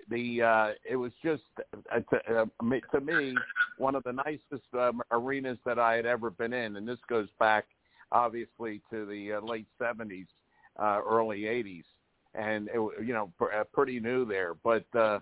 the 0.10 0.42
uh 0.42 0.70
it 0.90 0.96
was 0.96 1.12
just 1.22 1.44
uh, 1.94 2.00
to, 2.00 2.42
uh, 2.42 2.46
me- 2.64 2.82
to 2.94 3.02
me 3.02 3.36
one 3.78 3.94
of 3.94 4.04
the 4.04 4.14
nicest 4.14 4.74
um, 4.80 5.02
arenas 5.12 5.58
that 5.66 5.78
I 5.78 5.96
had 5.96 6.06
ever 6.06 6.30
been 6.30 6.54
in 6.54 6.78
and 6.78 6.88
this 6.88 7.00
goes 7.10 7.28
back 7.40 7.66
obviously 8.14 8.82
to 8.90 9.06
the 9.06 9.34
uh, 9.34 9.42
late 9.42 9.68
70s 9.82 10.28
uh 10.80 11.02
early 11.06 11.42
80s 11.42 11.84
and 12.36 12.70
it, 12.70 13.06
you 13.06 13.14
know 13.14 13.34
pr- 13.38 13.52
uh, 13.52 13.66
pretty 13.74 14.00
new 14.00 14.24
there 14.24 14.54
but 14.64 14.86
uh 14.96 15.20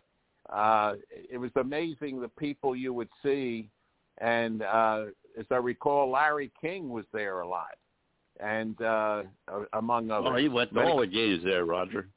uh 0.49 0.93
it 1.09 1.37
was 1.37 1.51
amazing 1.55 2.19
the 2.21 2.27
people 2.27 2.75
you 2.75 2.93
would 2.93 3.09
see 3.23 3.69
and 4.19 4.63
uh 4.63 5.05
as 5.39 5.45
I 5.51 5.55
recall 5.57 6.11
Larry 6.11 6.51
King 6.59 6.89
was 6.89 7.05
there 7.13 7.41
a 7.41 7.47
lot 7.47 7.77
and 8.39 8.81
uh 8.81 9.23
among 9.73 10.11
others 10.11 10.29
Oh, 10.33 10.35
he 10.37 10.49
went 10.49 10.73
to 10.73 10.81
all 10.81 10.99
the 10.99 11.07
games 11.07 11.43
there, 11.43 11.65
Roger. 11.65 12.07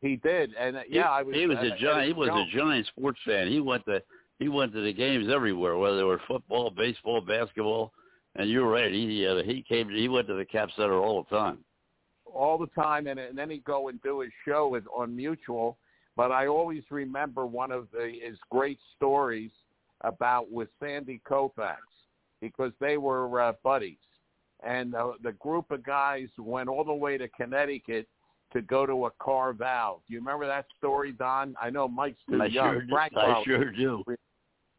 he 0.00 0.16
did, 0.16 0.54
and 0.58 0.76
uh, 0.76 0.80
yeah, 0.88 1.02
he, 1.02 1.08
I 1.08 1.22
was. 1.22 1.34
He 1.36 1.46
was 1.46 1.58
uh, 1.58 1.74
a 1.74 1.78
giant. 1.78 2.06
He 2.06 2.12
was 2.12 2.28
a 2.28 2.56
giant 2.56 2.86
sports 2.86 3.20
fan. 3.26 3.48
He 3.48 3.60
went 3.60 3.84
to 3.86 4.02
he 4.38 4.48
went 4.48 4.72
to 4.72 4.80
the 4.82 4.92
games 4.92 5.28
everywhere, 5.32 5.76
whether 5.76 5.96
they 5.96 6.02
were 6.02 6.20
football, 6.26 6.70
baseball, 6.70 7.20
basketball. 7.20 7.92
And 8.36 8.48
you're 8.50 8.68
right. 8.68 8.90
He 8.92 9.26
uh, 9.26 9.42
he 9.44 9.62
came. 9.62 9.90
He 9.90 10.08
went 10.08 10.26
to 10.28 10.34
the 10.34 10.44
Cap 10.44 10.70
Center 10.76 10.98
all 10.98 11.24
the 11.28 11.36
time. 11.36 11.58
all 12.26 12.58
the 12.58 12.66
time, 12.68 13.06
and, 13.06 13.20
and 13.20 13.36
then 13.36 13.50
he'd 13.50 13.62
go 13.64 13.88
and 13.88 14.00
do 14.02 14.20
his 14.20 14.30
show 14.46 14.66
with, 14.68 14.84
on 14.96 15.14
Mutual. 15.14 15.76
But 16.16 16.30
I 16.30 16.46
always 16.46 16.82
remember 16.90 17.46
one 17.46 17.72
of 17.72 17.88
the, 17.92 18.12
his 18.22 18.38
great 18.50 18.78
stories 18.96 19.50
about 20.02 20.50
with 20.50 20.68
Sandy 20.80 21.20
Koufax 21.28 21.76
because 22.40 22.72
they 22.80 22.96
were 22.98 23.40
uh, 23.40 23.52
buddies, 23.62 23.96
and 24.64 24.94
uh, 24.94 25.12
the 25.22 25.32
group 25.32 25.70
of 25.70 25.84
guys 25.84 26.28
went 26.38 26.68
all 26.68 26.84
the 26.84 26.92
way 26.92 27.16
to 27.16 27.28
Connecticut 27.28 28.06
to 28.52 28.62
go 28.62 28.84
to 28.84 29.06
a 29.06 29.10
Carvel. 29.18 30.02
Do 30.06 30.12
you 30.12 30.20
remember 30.20 30.46
that 30.46 30.66
story, 30.78 31.12
Don? 31.12 31.54
I 31.60 31.70
know 31.70 31.88
Mike's 31.88 32.20
too 32.28 32.42
I 32.42 32.46
young. 32.46 32.74
sure. 32.74 32.86
Frank 32.90 33.12
I 33.16 33.42
sure 33.44 33.70
do. 33.72 34.04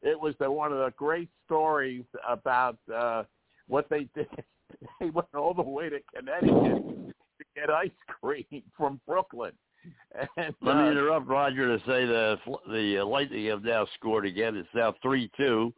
it 0.01 0.19
was 0.19 0.36
the, 0.39 0.49
one 0.51 0.71
of 0.71 0.79
the 0.79 0.93
great 0.97 1.29
stories 1.45 2.03
about 2.27 2.77
uh, 2.93 3.23
what 3.67 3.89
they 3.89 4.07
did. 4.15 4.27
they 4.99 5.09
went 5.09 5.34
all 5.34 5.53
the 5.53 5.61
way 5.61 5.89
to 5.89 5.99
Connecticut 6.15 6.84
to 7.07 7.45
get 7.55 7.69
ice 7.69 7.89
cream 8.07 8.45
from 8.77 8.99
Brooklyn. 9.07 9.53
And, 10.38 10.53
Let 10.61 10.77
me 10.77 10.84
uh, 10.84 10.91
interrupt 10.91 11.27
Roger 11.27 11.75
to 11.77 11.84
say 11.86 12.05
the 12.05 12.38
the 12.67 12.99
uh, 12.99 13.05
Lightning 13.05 13.47
have 13.47 13.63
now 13.63 13.88
scored 13.95 14.25
again. 14.25 14.55
It's 14.55 14.69
now 14.75 14.93
three 15.01 15.29
two 15.36 15.73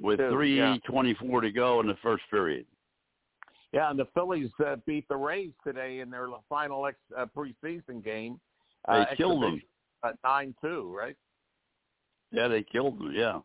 with 0.00 0.18
3-2, 0.18 0.56
yeah. 0.56 0.76
twenty 0.90 1.14
four 1.14 1.40
to 1.40 1.50
go 1.52 1.80
in 1.80 1.86
the 1.86 1.96
first 2.02 2.24
period. 2.30 2.66
Yeah, 3.72 3.90
and 3.90 3.98
the 3.98 4.06
Phillies 4.14 4.50
uh, 4.64 4.76
beat 4.86 5.06
the 5.08 5.16
Rays 5.16 5.52
today 5.64 6.00
in 6.00 6.10
their 6.10 6.28
final 6.48 6.86
ex, 6.86 6.96
uh, 7.16 7.26
preseason 7.36 8.02
game. 8.04 8.40
Uh, 8.88 9.04
They 9.10 9.16
killed 9.16 9.42
them. 9.42 9.60
at 10.04 10.16
Nine 10.24 10.54
two, 10.60 10.92
right? 10.96 11.16
Yeah, 12.32 12.48
they 12.48 12.62
killed 12.64 12.98
them. 12.98 13.12
Yeah. 13.14 13.40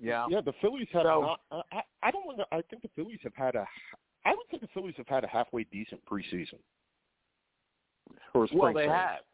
Yeah. 0.00 0.26
Yeah, 0.30 0.40
the 0.40 0.54
Phillies 0.62 0.88
have 0.92 1.02
So- 1.02 1.20
not. 1.20 1.40
uh, 1.52 1.62
I, 1.72 1.82
I 2.02 2.10
don't 2.10 2.24
want 2.26 2.38
to. 2.38 2.46
I 2.52 2.62
think 2.70 2.82
the 2.82 2.90
Phillies 2.96 3.20
have 3.24 3.34
had 3.34 3.54
a. 3.56 3.66
I 4.24 4.30
would 4.30 4.46
say 4.50 4.58
the 4.58 4.68
Phillies 4.72 4.94
have 4.96 5.08
had 5.08 5.24
a 5.24 5.28
halfway 5.28 5.64
decent 5.64 6.00
preseason. 6.06 6.58
Or 8.34 8.46
spring 8.46 8.60
Well, 8.60 8.72
they 8.72 8.86
training. 8.86 8.94
have. 8.94 9.24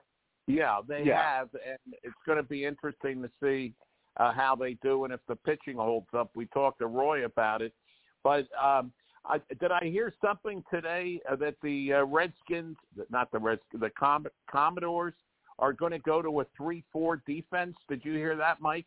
Yeah, 0.46 0.80
they 0.86 1.04
Yeah. 1.04 1.22
have, 1.22 1.54
and 1.54 1.78
it's 2.02 2.14
going 2.24 2.36
to 2.38 2.42
be 2.42 2.64
interesting 2.64 3.22
to 3.22 3.30
see 3.42 3.74
uh, 4.18 4.32
how 4.32 4.54
they 4.56 4.74
do 4.74 5.04
and 5.04 5.12
if 5.12 5.20
the 5.26 5.36
pitching 5.36 5.76
holds 5.76 6.08
up. 6.14 6.30
We 6.34 6.46
talked 6.46 6.78
to 6.78 6.86
Roy 6.86 7.24
about 7.24 7.62
it, 7.62 7.74
but 8.22 8.46
um, 8.56 8.92
I, 9.24 9.40
did 9.60 9.72
I 9.72 9.84
hear 9.84 10.12
something 10.20 10.64
today 10.72 11.20
uh, 11.30 11.36
that 11.36 11.56
the 11.62 11.94
uh, 11.94 12.04
Redskins, 12.04 12.76
not 13.10 13.30
the 13.32 13.38
Redskins, 13.38 13.80
the 13.80 13.90
Com- 13.90 14.28
Commodores, 14.50 15.14
are 15.58 15.72
going 15.72 15.92
to 15.92 15.98
go 15.98 16.22
to 16.22 16.40
a 16.40 16.46
three-four 16.56 17.22
defense? 17.26 17.76
Did 17.88 18.04
you 18.04 18.14
hear 18.14 18.36
that, 18.36 18.60
Mike? 18.60 18.86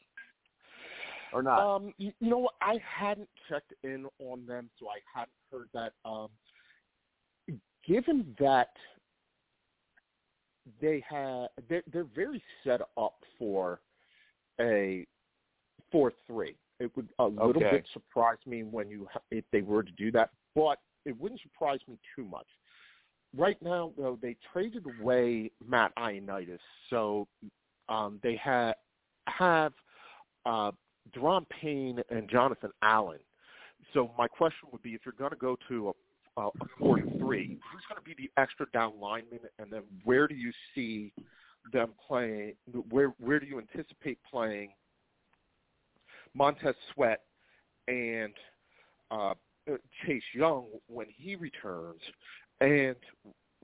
Or 1.33 1.43
not? 1.43 1.59
Um, 1.59 1.93
you, 1.97 2.11
you 2.19 2.29
know 2.29 2.39
what? 2.39 2.53
I 2.61 2.79
hadn't 2.83 3.29
checked 3.49 3.73
in 3.83 4.05
on 4.19 4.45
them, 4.47 4.69
so 4.79 4.87
I 4.87 4.99
hadn't 5.13 5.31
heard 5.51 5.67
that. 5.73 5.93
Um, 6.05 6.29
given 7.85 8.35
that 8.39 8.69
they 10.81 11.03
had, 11.07 11.47
they're, 11.67 11.83
they're 11.91 12.03
very 12.15 12.41
set 12.63 12.81
up 12.97 13.15
for 13.37 13.81
a 14.59 15.05
four 15.91 16.13
three. 16.27 16.55
It 16.79 16.95
would 16.95 17.09
a 17.19 17.25
little 17.25 17.61
Okay. 17.61 17.71
bit 17.71 17.87
surprise 17.93 18.37
me 18.45 18.63
when 18.63 18.89
you 18.89 19.07
if 19.31 19.43
they 19.51 19.61
were 19.61 19.83
to 19.83 19.91
do 19.91 20.11
that, 20.11 20.29
but 20.55 20.79
it 21.05 21.19
wouldn't 21.19 21.41
surprise 21.41 21.79
me 21.87 21.97
too 22.15 22.23
much. 22.23 22.47
Right 23.37 23.61
now, 23.61 23.91
though, 23.97 24.17
they 24.21 24.35
traded 24.51 24.85
away 24.85 25.51
Matt 25.65 25.95
Ioannidis, 25.97 26.59
so 26.89 27.27
um, 27.87 28.19
they 28.23 28.35
ha- 28.35 28.73
have 29.27 29.73
uh, 30.45 30.71
Daron 31.15 31.47
Payne 31.49 32.01
and 32.09 32.29
Jonathan 32.29 32.71
Allen. 32.81 33.19
So 33.93 34.11
my 34.17 34.27
question 34.27 34.69
would 34.71 34.81
be, 34.81 34.91
if 34.91 35.01
you're 35.05 35.13
going 35.13 35.31
to 35.31 35.37
go 35.37 35.57
to 35.67 35.89
a, 35.89 35.91
a 36.39 36.49
four-three. 36.77 37.59
who's 37.71 37.83
going 37.89 37.97
to 37.97 38.03
be 38.03 38.15
the 38.17 38.31
extra 38.41 38.65
down 38.73 38.93
lineman, 38.99 39.39
and 39.59 39.71
then 39.71 39.83
where 40.03 40.27
do 40.27 40.35
you 40.35 40.51
see 40.73 41.13
them 41.71 41.89
playing? 42.07 42.53
Where 42.89 43.13
where 43.19 43.39
do 43.39 43.45
you 43.45 43.59
anticipate 43.59 44.19
playing 44.29 44.69
Montez 46.33 46.75
Sweat 46.93 47.21
and 47.87 48.33
uh, 49.11 49.33
uh, 49.69 49.77
Chase 50.05 50.23
Young 50.33 50.67
when 50.87 51.07
he 51.09 51.35
returns? 51.35 52.01
And 52.61 52.95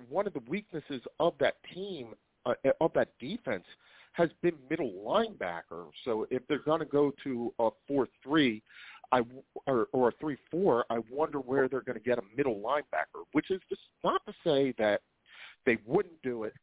one 0.10 0.28
of 0.28 0.34
the 0.34 0.42
weaknesses 0.48 1.02
of 1.20 1.34
that 1.40 1.56
team, 1.74 2.14
uh, 2.46 2.54
of 2.82 2.92
that 2.94 3.10
defense, 3.20 3.66
has 4.14 4.30
been 4.42 4.54
middle 4.70 4.92
linebacker. 5.06 5.90
So 6.06 6.26
if 6.32 6.42
they're 6.48 6.60
going 6.60 6.80
to 6.80 6.86
go 6.86 7.12
to 7.24 7.54
a 7.60 7.70
four-three, 7.88 8.62
I 9.16 9.20
w- 9.20 9.43
or, 9.66 9.88
or 9.93 10.09
a 10.09 10.11
three-four, 10.20 10.86
I 10.89 10.99
wonder 11.09 11.39
where 11.39 11.70
they're 11.70 11.82
going 11.82 11.97
to 11.97 12.03
get 12.03 12.18
a 12.18 12.24
middle 12.36 12.57
linebacker. 12.57 13.24
Which 13.32 13.49
is 13.49 13.61
just 13.70 13.82
not 14.03 14.22
to 14.26 14.34
say 14.43 14.74
that 14.78 15.01
they 15.66 15.78
wouldn't 15.86 16.22
do 16.22 16.43
it. 16.43 16.53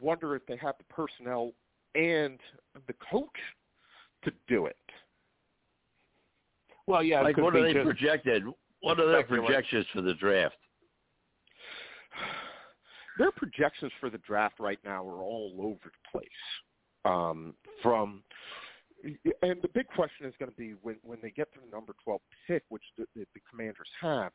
Wonder 0.00 0.36
if 0.36 0.46
they 0.46 0.56
have 0.58 0.76
the 0.78 0.84
personnel 0.84 1.52
and 1.96 2.38
the 2.86 2.94
coach 3.10 3.26
to 4.24 4.30
do 4.48 4.66
it. 4.66 4.76
well, 6.86 7.02
yeah. 7.02 7.20
Like, 7.22 7.36
what 7.36 7.56
are 7.56 7.62
they 7.62 7.72
just- 7.72 7.84
projected? 7.84 8.44
What 8.80 9.00
are 9.00 9.06
their 9.08 9.24
projections 9.24 9.86
for 9.92 10.02
the 10.02 10.14
draft? 10.14 10.54
their 13.18 13.32
projections 13.32 13.90
for 13.98 14.10
the 14.10 14.18
draft 14.18 14.60
right 14.60 14.78
now 14.84 15.04
are 15.08 15.22
all 15.22 15.54
over 15.60 15.80
the 15.84 16.10
place. 16.12 16.28
Um, 17.04 17.54
from 17.82 18.22
and 19.42 19.62
the 19.62 19.68
big 19.74 19.86
question 19.88 20.26
is 20.26 20.34
going 20.38 20.50
to 20.50 20.56
be 20.56 20.74
when 20.82 20.96
when 21.02 21.18
they 21.22 21.30
get 21.30 21.52
to 21.54 21.60
the 21.64 21.74
number 21.74 21.94
12 22.04 22.20
pick, 22.46 22.62
which 22.68 22.82
the, 22.96 23.04
the, 23.14 23.26
the 23.34 23.40
Commanders 23.50 23.88
have, 24.00 24.32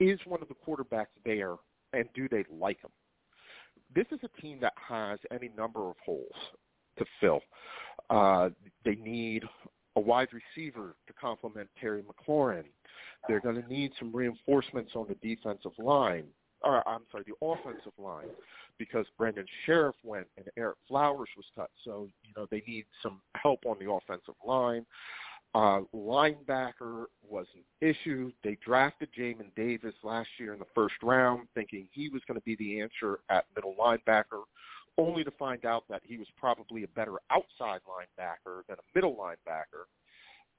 is 0.00 0.18
one 0.26 0.42
of 0.42 0.48
the 0.48 0.54
quarterbacks 0.54 1.06
there, 1.24 1.56
and 1.92 2.08
do 2.14 2.28
they 2.28 2.44
like 2.50 2.80
him? 2.82 2.90
This 3.94 4.06
is 4.10 4.20
a 4.22 4.40
team 4.40 4.58
that 4.60 4.74
has 4.76 5.18
any 5.30 5.50
number 5.56 5.88
of 5.88 5.96
holes 6.04 6.32
to 6.98 7.04
fill. 7.20 7.40
Uh, 8.10 8.50
they 8.84 8.94
need 8.96 9.44
a 9.96 10.00
wide 10.00 10.28
receiver 10.32 10.94
to 11.06 11.12
complement 11.14 11.68
Terry 11.80 12.02
McLaurin. 12.02 12.64
They're 13.28 13.40
going 13.40 13.60
to 13.60 13.68
need 13.68 13.92
some 13.98 14.14
reinforcements 14.14 14.92
on 14.94 15.06
the 15.08 15.14
defensive 15.26 15.72
line, 15.78 16.24
or 16.62 16.86
I'm 16.88 17.02
sorry, 17.10 17.24
the 17.26 17.46
offensive 17.46 17.92
line, 17.98 18.28
because 18.82 19.06
Brandon 19.16 19.46
Scherff 19.64 19.94
went 20.02 20.26
and 20.36 20.46
Ereck 20.58 20.74
Flowers 20.88 21.28
was 21.36 21.46
cut. 21.54 21.70
So 21.84 22.08
you 22.24 22.32
know 22.36 22.48
they 22.50 22.64
need 22.66 22.84
some 23.00 23.20
help 23.36 23.60
on 23.64 23.76
the 23.78 23.88
offensive 23.88 24.34
line. 24.44 24.84
Uh, 25.54 25.82
linebacker 25.94 27.04
was 27.28 27.46
an 27.54 27.62
issue. 27.80 28.32
They 28.42 28.58
drafted 28.64 29.10
Jamin 29.16 29.54
Davis 29.54 29.94
last 30.02 30.28
year 30.38 30.52
in 30.52 30.58
the 30.58 30.64
first 30.74 30.94
round, 31.00 31.46
thinking 31.54 31.86
he 31.92 32.08
was 32.08 32.22
going 32.26 32.40
to 32.40 32.44
be 32.44 32.56
the 32.56 32.80
answer 32.80 33.20
at 33.30 33.44
middle 33.54 33.76
linebacker, 33.78 34.42
only 34.98 35.22
to 35.22 35.30
find 35.32 35.64
out 35.64 35.84
that 35.88 36.02
he 36.04 36.16
was 36.16 36.26
probably 36.36 36.82
a 36.82 36.88
better 36.88 37.14
outside 37.30 37.80
linebacker 37.86 38.62
than 38.68 38.78
a 38.78 38.96
middle 38.96 39.14
linebacker. 39.14 39.84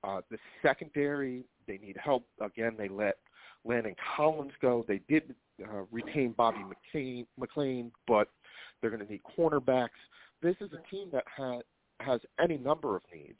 Uh, 0.06 0.22
the 0.32 0.38
secondary, 0.62 1.44
they 1.68 1.78
need 1.80 1.98
help. 2.02 2.24
Again, 2.40 2.76
they 2.78 2.88
let 2.88 3.18
Landon 3.66 3.96
Collins 4.16 4.54
go. 4.62 4.86
They 4.88 5.02
did 5.10 5.34
uh, 5.62 5.84
retain 5.92 6.34
Bobby 6.38 6.60
McCain, 6.60 7.26
McLean, 7.38 7.92
but 8.08 8.30
they're 8.82 8.90
going 8.90 9.06
to 9.06 9.12
need 9.12 9.22
cornerbacks. 9.38 9.90
This 10.42 10.56
is 10.62 10.70
a 10.74 10.90
team 10.90 11.10
that 11.12 11.24
ha- 11.36 11.62
has 12.00 12.22
any 12.42 12.58
number 12.58 12.96
of 12.96 13.02
needs. 13.14 13.40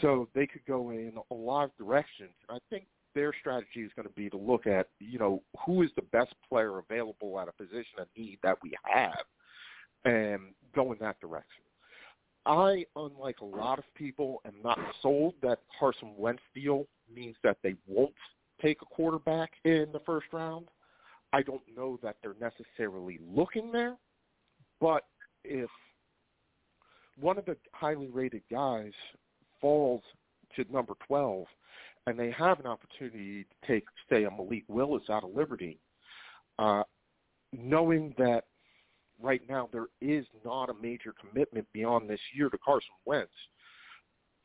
So 0.00 0.28
they 0.34 0.46
could 0.46 0.64
go 0.66 0.90
in 0.90 1.12
a 1.30 1.34
lot 1.34 1.64
of 1.64 1.76
directions. 1.76 2.32
I 2.50 2.58
think 2.70 2.86
their 3.14 3.32
strategy 3.40 3.80
is 3.80 3.90
going 3.96 4.06
to 4.06 4.14
be 4.14 4.28
to 4.30 4.36
look 4.36 4.66
at, 4.66 4.88
you 5.00 5.18
know, 5.18 5.42
who 5.64 5.82
is 5.82 5.90
the 5.96 6.02
best 6.02 6.34
player 6.48 6.78
available 6.78 7.40
at 7.40 7.48
a 7.48 7.52
position 7.52 7.98
of 7.98 8.06
need 8.16 8.38
that 8.42 8.58
we 8.62 8.72
have 8.84 9.24
and 10.04 10.40
go 10.74 10.92
in 10.92 10.98
that 11.00 11.18
direction. 11.20 11.62
I, 12.44 12.84
unlike 12.94 13.40
a 13.40 13.44
lot 13.44 13.78
of 13.78 13.84
people, 13.94 14.40
am 14.46 14.54
not 14.62 14.78
sold 15.02 15.34
that 15.42 15.58
Carson 15.80 16.12
Wentz 16.16 16.42
deal 16.54 16.86
means 17.12 17.36
that 17.42 17.56
they 17.62 17.74
won't 17.88 18.14
take 18.62 18.82
a 18.82 18.86
quarterback 18.86 19.52
in 19.64 19.88
the 19.92 20.00
first 20.06 20.26
round. 20.32 20.66
I 21.36 21.42
don't 21.42 21.60
know 21.76 21.98
that 22.02 22.16
they're 22.22 22.34
necessarily 22.40 23.18
looking 23.22 23.70
there, 23.70 23.96
but 24.80 25.02
if 25.44 25.68
one 27.20 27.36
of 27.36 27.44
the 27.44 27.58
highly 27.72 28.08
rated 28.08 28.40
guys 28.50 28.92
falls 29.60 30.00
to 30.54 30.64
number 30.72 30.94
12 31.06 31.44
and 32.06 32.18
they 32.18 32.30
have 32.30 32.58
an 32.58 32.66
opportunity 32.66 33.44
to 33.44 33.68
take, 33.68 33.84
say, 34.08 34.24
a 34.24 34.30
Malik 34.30 34.64
Willis 34.68 35.02
out 35.10 35.24
of 35.24 35.34
Liberty, 35.34 35.78
uh, 36.58 36.84
knowing 37.52 38.14
that 38.16 38.44
right 39.20 39.42
now 39.46 39.68
there 39.74 39.88
is 40.00 40.24
not 40.42 40.70
a 40.70 40.74
major 40.80 41.12
commitment 41.20 41.66
beyond 41.74 42.08
this 42.08 42.20
year 42.34 42.48
to 42.48 42.56
Carson 42.56 42.88
Wentz, 43.04 43.28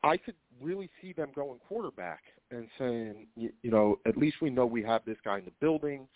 I 0.02 0.18
could 0.18 0.34
really 0.60 0.90
see 1.00 1.14
them 1.14 1.30
going 1.34 1.58
quarterback 1.66 2.20
and 2.50 2.68
saying, 2.78 3.28
you, 3.34 3.50
you 3.62 3.70
know, 3.70 3.98
at 4.06 4.18
least 4.18 4.42
we 4.42 4.50
know 4.50 4.66
we 4.66 4.82
have 4.82 5.06
this 5.06 5.16
guy 5.24 5.38
in 5.38 5.46
the 5.46 5.52
building. 5.58 6.06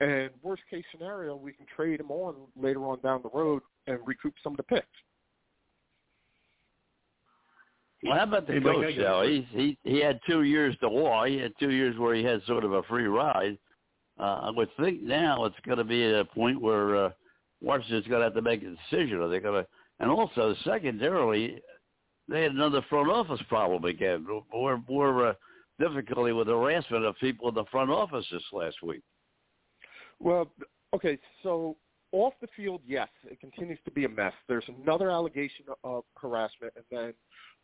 And 0.00 0.30
worst 0.42 0.62
case 0.68 0.84
scenario, 0.90 1.36
we 1.36 1.52
can 1.52 1.66
trade 1.74 2.00
him 2.00 2.10
on 2.10 2.34
later 2.60 2.86
on 2.86 3.00
down 3.00 3.22
the 3.22 3.30
road 3.30 3.62
and 3.86 3.98
recoup 4.04 4.34
some 4.42 4.52
of 4.52 4.56
the 4.56 4.62
picks. 4.64 4.86
Well, 8.02 8.16
how 8.16 8.24
about 8.24 8.48
the 8.48 8.60
coach, 8.60 8.94
though? 8.98 9.22
He, 9.22 9.46
he 9.52 9.78
he 9.84 10.00
had 10.00 10.18
two 10.26 10.42
years 10.42 10.76
to 10.80 10.88
walk. 10.88 11.28
He 11.28 11.38
had 11.38 11.52
two 11.60 11.70
years 11.70 11.96
where 11.98 12.14
he 12.16 12.24
had 12.24 12.42
sort 12.46 12.64
of 12.64 12.72
a 12.72 12.82
free 12.84 13.06
ride. 13.06 13.56
Uh, 14.18 14.40
I 14.42 14.50
would 14.50 14.70
think 14.78 15.02
now 15.02 15.44
it's 15.44 15.56
going 15.64 15.78
to 15.78 15.84
be 15.84 16.04
at 16.04 16.14
a 16.14 16.24
point 16.24 16.60
where 16.60 17.06
uh, 17.06 17.10
Washington's 17.60 18.06
going 18.08 18.20
to 18.20 18.24
have 18.24 18.34
to 18.34 18.42
make 18.42 18.62
a 18.62 18.74
decision. 18.90 19.20
Are 19.20 19.28
they 19.28 19.38
going 19.38 19.62
to? 19.62 19.68
And 20.00 20.10
also, 20.10 20.54
secondarily, 20.64 21.62
they 22.28 22.42
had 22.42 22.52
another 22.52 22.84
front 22.88 23.08
office 23.08 23.40
problem 23.48 23.84
again. 23.84 24.26
More 24.52 24.82
more 24.88 25.28
uh, 25.28 25.34
difficulty 25.78 26.32
with 26.32 26.48
harassment 26.48 27.04
of 27.04 27.14
people 27.20 27.48
in 27.48 27.54
the 27.54 27.64
front 27.70 27.90
office 27.90 28.26
this 28.32 28.42
last 28.52 28.82
week. 28.82 29.02
Well, 30.22 30.50
okay, 30.94 31.18
so 31.42 31.76
off 32.12 32.34
the 32.40 32.48
field, 32.56 32.80
yes, 32.86 33.08
it 33.24 33.40
continues 33.40 33.78
to 33.84 33.90
be 33.90 34.04
a 34.04 34.08
mess. 34.08 34.32
There's 34.48 34.68
another 34.82 35.10
allegation 35.10 35.64
of 35.82 36.04
harassment, 36.16 36.72
and 36.76 36.84
then 36.90 37.14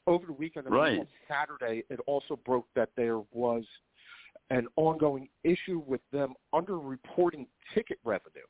over 0.07 0.27
the 0.27 0.33
weekend, 0.33 0.67
right. 0.71 1.01
on 1.01 1.07
Saturday, 1.29 1.85
it 1.89 2.01
also 2.07 2.39
broke 2.45 2.67
that 2.75 2.89
there 2.97 3.21
was 3.33 3.65
an 4.51 4.67
ongoing 4.77 5.29
issue 5.45 5.83
with 5.87 6.01
them 6.13 6.35
underreporting 6.55 7.47
ticket 7.75 7.99
revenue 8.05 8.41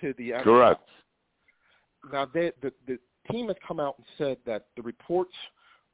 to 0.00 0.14
the 0.18 0.30
NFL. 0.30 0.44
Correct. 0.44 0.88
Now, 2.12 2.26
they, 2.32 2.52
the 2.62 2.72
the 2.86 2.98
team 3.30 3.48
has 3.48 3.56
come 3.66 3.80
out 3.80 3.96
and 3.98 4.06
said 4.16 4.36
that 4.46 4.66
the 4.76 4.82
reports 4.82 5.34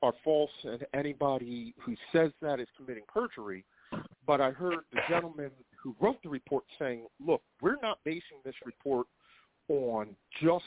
are 0.03 0.13
false, 0.23 0.51
and 0.65 0.85
anybody 0.93 1.75
who 1.81 1.95
says 2.13 2.31
that 2.43 2.61
is 2.61 2.69
committing 2.77 3.05
perjury. 3.09 3.65
But 4.27 4.41
I 4.41 4.51
heard 4.51 4.81
the 4.93 5.01
gentleman 5.09 5.51
who 5.85 5.95
wrote 6.01 6.21
the 6.23 6.29
report 6.31 6.65
saying, 6.79 7.07
"Look, 7.25 7.43
we're 7.61 7.77
not 7.83 7.99
basing 8.05 8.41
this 8.45 8.55
report 8.65 9.07
on 9.69 10.17
just 10.43 10.65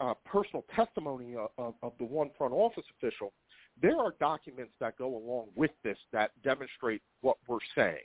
uh, 0.00 0.14
personal 0.24 0.64
testimony 0.74 1.36
of, 1.36 1.74
of, 1.82 1.92
the 1.98 2.04
one 2.04 2.30
front 2.36 2.52
office 2.52 2.84
official. 2.98 3.32
There 3.80 3.96
are 3.98 4.14
documents 4.18 4.72
that 4.80 4.98
go 4.98 5.16
along 5.16 5.46
with 5.54 5.70
this 5.84 5.96
that 6.12 6.32
demonstrate 6.42 7.02
what 7.20 7.36
we're 7.46 7.58
saying. 7.74 8.04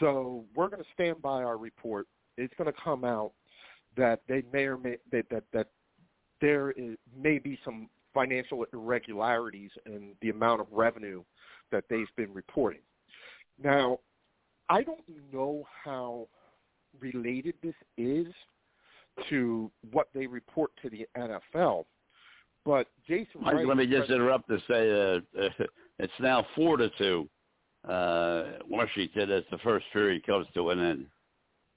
So 0.00 0.44
we're 0.56 0.68
going 0.68 0.82
to 0.82 0.88
stand 0.94 1.22
by 1.22 1.42
our 1.42 1.56
report. 1.56 2.08
It's 2.36 2.52
going 2.58 2.72
to 2.72 2.80
come 2.82 3.04
out 3.04 3.32
that 3.96 4.20
they 4.28 4.42
may 4.52 4.64
or 4.64 4.76
may 4.76 4.96
that 5.12 5.26
that, 5.30 5.44
that 5.52 5.68
there 6.40 6.72
is, 6.72 6.96
may 7.16 7.38
be 7.38 7.58
some 7.64 7.88
financial 8.12 8.64
irregularities 8.72 9.70
in 9.86 10.14
the 10.20 10.30
amount 10.30 10.60
of 10.60 10.66
revenue 10.72 11.22
that 11.70 11.84
they've 11.88 12.08
been 12.16 12.32
reporting. 12.32 12.80
Now, 13.62 13.98
I 14.68 14.82
don't 14.82 15.00
know 15.32 15.66
how 15.84 16.28
related 17.00 17.54
this 17.62 17.74
is 17.96 18.26
to 19.28 19.70
what 19.90 20.08
they 20.14 20.26
report 20.26 20.70
to 20.82 20.90
the 20.90 21.06
NFL, 21.16 21.84
but 22.64 22.86
Jason. 23.06 23.40
Wright, 23.42 23.66
let 23.66 23.76
me 23.76 23.86
just 23.86 24.10
interrupt 24.10 24.48
to 24.48 24.58
say 24.68 24.90
uh, 24.90 25.42
uh, 25.42 25.66
it's 25.98 26.12
now 26.20 26.46
four 26.54 26.76
to 26.76 26.90
two. 26.98 27.28
Uh, 27.88 28.58
Washington 28.68 29.30
as 29.30 29.44
the 29.50 29.58
first 29.58 29.86
period 29.92 30.26
comes 30.26 30.46
to 30.52 30.70
an 30.70 30.80
end. 30.80 31.06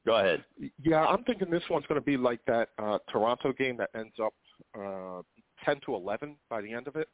Go 0.05 0.15
ahead. 0.15 0.43
Yeah, 0.83 1.05
I'm 1.05 1.23
thinking 1.23 1.49
this 1.49 1.63
one's 1.69 1.85
going 1.85 2.01
to 2.01 2.05
be 2.05 2.17
like 2.17 2.39
that 2.47 2.69
uh, 2.81 2.97
Toronto 3.11 3.53
game 3.53 3.77
that 3.77 3.91
ends 3.95 4.15
up 4.21 4.33
uh, 4.77 5.21
10 5.63 5.79
to 5.85 5.93
11 5.95 6.35
by 6.49 6.61
the 6.61 6.73
end 6.73 6.87
of 6.87 6.95
it. 6.95 7.07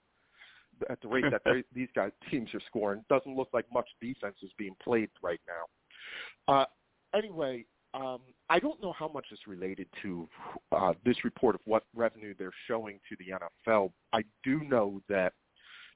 At 0.90 1.02
the 1.02 1.08
rate 1.08 1.26
that 1.32 1.42
they, 1.46 1.64
these 1.74 1.90
guys 1.96 2.12
teams 2.30 2.54
are 2.54 2.62
scoring, 2.68 3.04
doesn't 3.10 3.36
look 3.36 3.50
like 3.54 3.66
much 3.74 3.88
defense 4.02 4.36
is 4.44 4.52
being 4.58 4.76
played 4.84 5.10
right 5.22 5.42
now. 5.48 6.54
Uh, 6.54 6.66
anyway, 7.16 7.66
um, 7.94 8.20
I 8.50 8.60
don't 8.60 8.82
know 8.82 8.94
how 8.94 9.08
much 9.08 9.26
is 9.32 9.40
related 9.48 9.88
to 10.04 10.28
uh, 10.72 10.94
this 11.06 11.24
report 11.24 11.56
of 11.56 11.62
what 11.66 11.84
revenue 11.96 12.34
they're 12.38 12.52
showing 12.68 13.00
to 13.10 13.16
the 13.18 13.70
NFL. 13.70 13.92
I 14.14 14.24
do 14.44 14.62
know 14.64 15.02
that 15.10 15.34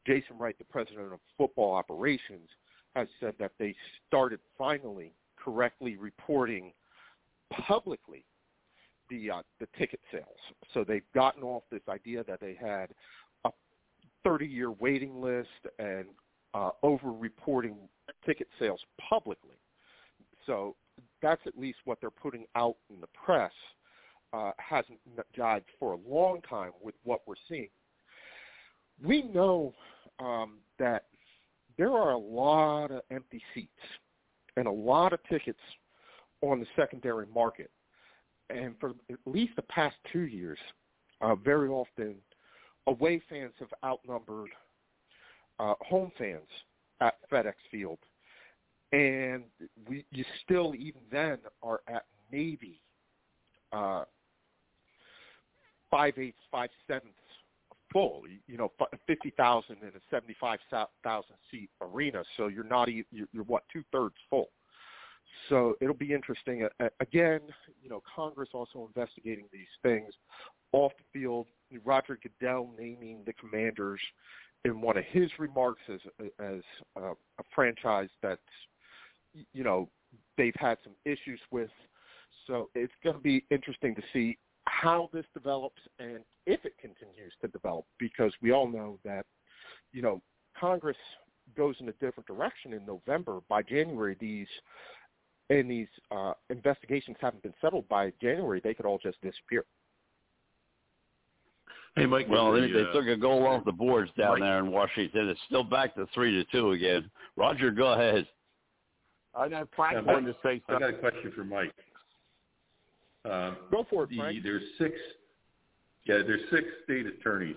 Jason 0.08 0.38
Wright, 0.38 0.58
the 0.58 0.66
president 0.66 1.14
of 1.14 1.20
football 1.38 1.74
operations, 1.74 2.50
has 2.96 3.08
said 3.20 3.36
that 3.40 3.52
they 3.60 3.76
started 4.08 4.40
finally 4.58 5.14
correctly 5.38 5.96
reporting 5.96 6.74
publicly 7.52 8.26
the 9.10 9.30
uh, 9.30 9.42
the 9.60 9.68
ticket 9.78 10.00
sales. 10.12 10.26
So 10.74 10.84
they've 10.84 11.04
gotten 11.14 11.44
off 11.44 11.64
this 11.72 11.82
idea 11.90 12.24
that 12.26 12.40
they 12.40 12.58
had 12.60 12.90
30-year 14.26 14.72
waiting 14.72 15.22
list 15.22 15.50
and 15.80 16.06
uh, 16.54 16.72
over-reporting 16.84 17.76
ticket 18.26 18.48
sales 18.60 18.82
publicly. 19.10 19.56
So 20.46 20.76
that's 21.22 21.42
at 21.46 21.58
least 21.58 21.80
what 21.86 22.00
they're 22.02 22.10
putting 22.10 22.46
out 22.56 22.76
in 22.90 23.00
the 23.00 23.08
press. 23.08 23.52
Uh, 24.34 24.52
hasn't 24.58 24.98
jived 25.38 25.66
for 25.78 25.94
a 25.94 25.98
long 26.10 26.42
time 26.50 26.72
with 26.82 26.96
what 27.04 27.20
we're 27.28 27.36
seeing. 27.50 27.68
We 29.04 29.24
know 29.24 29.74
um, 30.20 30.60
that 30.80 31.04
there 31.78 31.92
are 31.92 32.12
a 32.12 32.18
lot 32.18 32.92
of 32.92 33.02
empty 33.12 33.42
seats 33.54 33.70
and 34.56 34.68
a 34.68 34.72
lot 34.72 35.12
of 35.12 35.20
tickets 35.30 35.60
on 36.42 36.60
the 36.60 36.66
secondary 36.78 37.26
market. 37.34 37.72
And 38.50 38.76
for 38.80 38.92
at 39.10 39.20
least 39.26 39.54
the 39.56 39.64
past 39.64 39.96
two 40.12 40.22
years, 40.22 40.60
uh, 41.22 41.36
very 41.36 41.68
often 41.68 42.16
away 42.88 43.22
fans 43.30 43.54
have 43.60 43.74
outnumbered 43.84 44.50
uh, 45.60 45.74
home 45.82 46.12
fans 46.18 46.48
at 47.00 47.16
FedEx 47.32 47.54
Field. 47.70 48.00
And 48.92 49.44
we, 49.88 50.06
you 50.12 50.26
still, 50.44 50.76
even 50.76 51.02
then, 51.12 51.38
are 51.64 51.82
at 51.88 52.06
maybe 52.32 52.82
uh, 53.72 54.04
five 55.90 56.18
eighths, 56.18 56.38
five 56.52 56.70
sevenths 56.88 57.16
full. 57.94 58.24
You, 58.48 58.58
know, 58.58 58.72
fifty 59.08 59.32
thousand 59.38 59.78
in 59.82 59.90
a 59.90 60.02
seventy-five 60.10 60.60
thousand 61.04 61.36
seat 61.50 61.70
arena. 61.82 62.24
So 62.36 62.48
you're 62.48 62.66
not 62.66 62.90
you're 62.92 63.44
what 63.46 63.64
two 63.72 63.84
thirds 63.94 64.16
full. 64.30 64.50
So 65.50 65.76
it'll 65.82 65.94
be 65.94 66.14
interesting. 66.14 66.68
Again, 67.00 67.42
you 67.82 67.90
know, 67.90 68.02
Congress 68.16 68.50
also 68.54 68.88
investigating 68.88 69.46
these 69.52 69.68
things 69.84 70.14
off 70.72 70.92
the 70.98 71.20
field. 71.20 71.48
Roger 71.86 72.18
Goodell 72.22 72.70
naming 72.78 73.24
the 73.26 73.34
Commanders 73.34 74.00
in 74.66 74.82
one 74.82 74.98
of 74.98 75.04
his 75.06 75.30
remarks 75.40 75.82
as 75.92 76.00
as 76.40 76.62
uh, 76.98 77.12
a 77.12 77.44
franchise 77.54 78.10
that's 78.22 78.42
you 79.54 79.64
know 79.64 79.90
they've 80.38 80.56
had 80.58 80.78
some 80.84 80.94
issues 81.06 81.40
with. 81.52 81.70
So 82.48 82.70
it's 82.76 82.94
going 83.04 83.16
to 83.16 83.22
be 83.22 83.46
interesting 83.52 83.96
to 83.96 84.02
see 84.12 84.38
how 84.66 85.10
this 85.14 85.26
develops 85.34 85.82
and 86.00 86.20
if 86.46 86.66
it 86.66 86.74
continues 86.80 87.34
to 87.42 87.48
develop 87.48 87.86
because 88.00 88.32
we 88.42 88.52
all 88.52 88.68
know 88.68 89.00
that 89.04 89.26
you 89.92 90.02
know 90.02 90.22
Congress 90.60 90.98
goes 91.56 91.76
in 91.80 91.90
a 91.90 91.94
different 91.94 92.28
direction 92.28 92.74
in 92.74 92.86
November. 92.86 93.40
By 93.50 93.62
January, 93.64 94.16
these 94.20 94.48
and 95.50 95.70
these 95.70 95.88
uh, 96.12 96.34
investigations 96.50 97.18
haven't 97.20 97.44
been 97.44 97.54
settled 97.62 97.88
by 97.90 98.14
January, 98.22 98.62
they 98.64 98.74
could 98.74 98.86
all 98.86 98.98
just 98.98 99.22
disappear. 99.22 99.66
Hey, 101.96 102.06
Mike. 102.06 102.28
Well, 102.30 102.54
the, 102.54 102.62
they, 102.62 102.72
they 102.72 102.90
uh, 102.90 102.94
took 102.94 103.08
a 103.08 103.18
goal 103.18 103.46
off 103.46 103.66
the 103.66 103.72
boards 103.72 104.12
down 104.18 104.40
Mike? 104.40 104.42
there 104.42 104.60
in 104.60 104.72
Washington. 104.72 105.28
It's 105.28 105.40
still 105.48 105.64
back 105.64 105.94
to 105.96 106.08
three 106.14 106.32
to 106.32 106.50
two 106.52 106.72
again. 106.72 107.10
Roger, 107.36 107.70
go 107.72 107.94
ahead. 107.94 108.26
I 109.36 109.48
know 109.48 109.66
Frank 109.76 109.96
Yeah, 109.96 110.14
Mike, 110.14 110.26
to 110.26 110.36
say 110.44 110.62
I 110.70 110.80
got 110.80 110.90
a 110.90 110.94
question 110.94 111.32
for 111.36 111.44
Mike. 111.44 111.74
Um, 113.24 113.58
Go 113.70 113.86
for 113.90 114.04
it, 114.04 114.10
the, 114.10 114.18
Frank. 114.18 114.44
there's 114.44 114.64
six. 114.78 114.96
Yeah, 116.06 116.20
there's 116.26 116.42
six 116.50 116.64
state 116.86 117.06
attorneys 117.06 117.56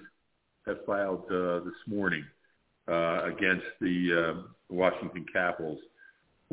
that 0.67 0.85
filed 0.85 1.25
uh, 1.31 1.61
this 1.61 1.75
morning 1.87 2.25
uh, 2.89 3.25
against 3.25 3.65
the 3.81 4.35
uh, 4.37 4.43
Washington 4.69 5.25
Capitals 5.33 5.79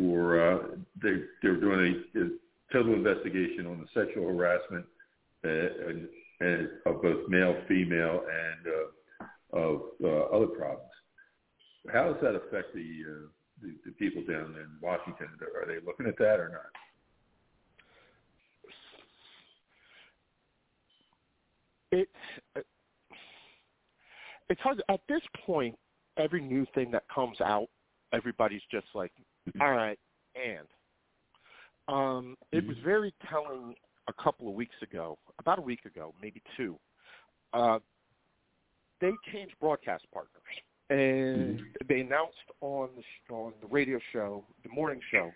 for 0.01 0.41
uh, 0.41 0.57
they 1.01 1.17
they're 1.41 1.59
doing 1.59 2.03
a, 2.15 2.19
a 2.19 2.29
total 2.73 2.93
investigation 2.93 3.67
on 3.67 3.79
the 3.79 3.87
sexual 3.93 4.27
harassment 4.27 4.85
uh, 5.45 5.89
and, 5.89 6.07
and 6.39 6.69
of 6.85 7.01
both 7.01 7.27
male, 7.29 7.55
female, 7.67 8.21
and 8.21 8.67
uh, 8.67 9.57
of 9.57 9.81
other 10.33 10.47
problems. 10.47 10.89
How 11.91 12.05
does 12.11 12.21
that 12.21 12.35
affect 12.35 12.73
the, 12.73 13.03
the 13.61 13.75
the 13.85 13.91
people 13.91 14.23
down 14.27 14.55
in 14.55 14.67
Washington? 14.81 15.27
Are 15.55 15.67
they 15.67 15.85
looking 15.85 16.07
at 16.07 16.17
that 16.17 16.39
or 16.39 16.49
not? 16.49 16.71
it's 21.91 22.09
it's 24.49 24.61
hard 24.61 24.81
at 24.89 25.01
this 25.09 25.21
point 25.45 25.75
every 26.17 26.41
new 26.41 26.65
thing 26.73 26.91
that 26.91 27.03
comes 27.13 27.39
out 27.41 27.67
everybody's 28.13 28.61
just 28.71 28.87
like 28.93 29.11
all 29.59 29.71
right. 29.71 29.99
And 30.35 30.67
um 31.87 32.37
it 32.51 32.65
was 32.65 32.77
very 32.83 33.13
telling 33.29 33.75
a 34.07 34.13
couple 34.23 34.47
of 34.47 34.53
weeks 34.53 34.75
ago 34.81 35.17
about 35.39 35.59
a 35.59 35.61
week 35.61 35.85
ago 35.85 36.13
maybe 36.21 36.41
two 36.57 36.77
uh 37.53 37.79
they 38.99 39.11
changed 39.33 39.55
broadcast 39.59 40.05
partners. 40.13 40.41
And 40.89 41.61
they 41.87 42.01
announced 42.01 42.37
on 42.61 42.89
the 42.95 43.33
on 43.33 43.53
the 43.61 43.67
radio 43.67 43.99
show 44.13 44.43
the 44.63 44.69
morning 44.69 44.99
show 45.11 45.31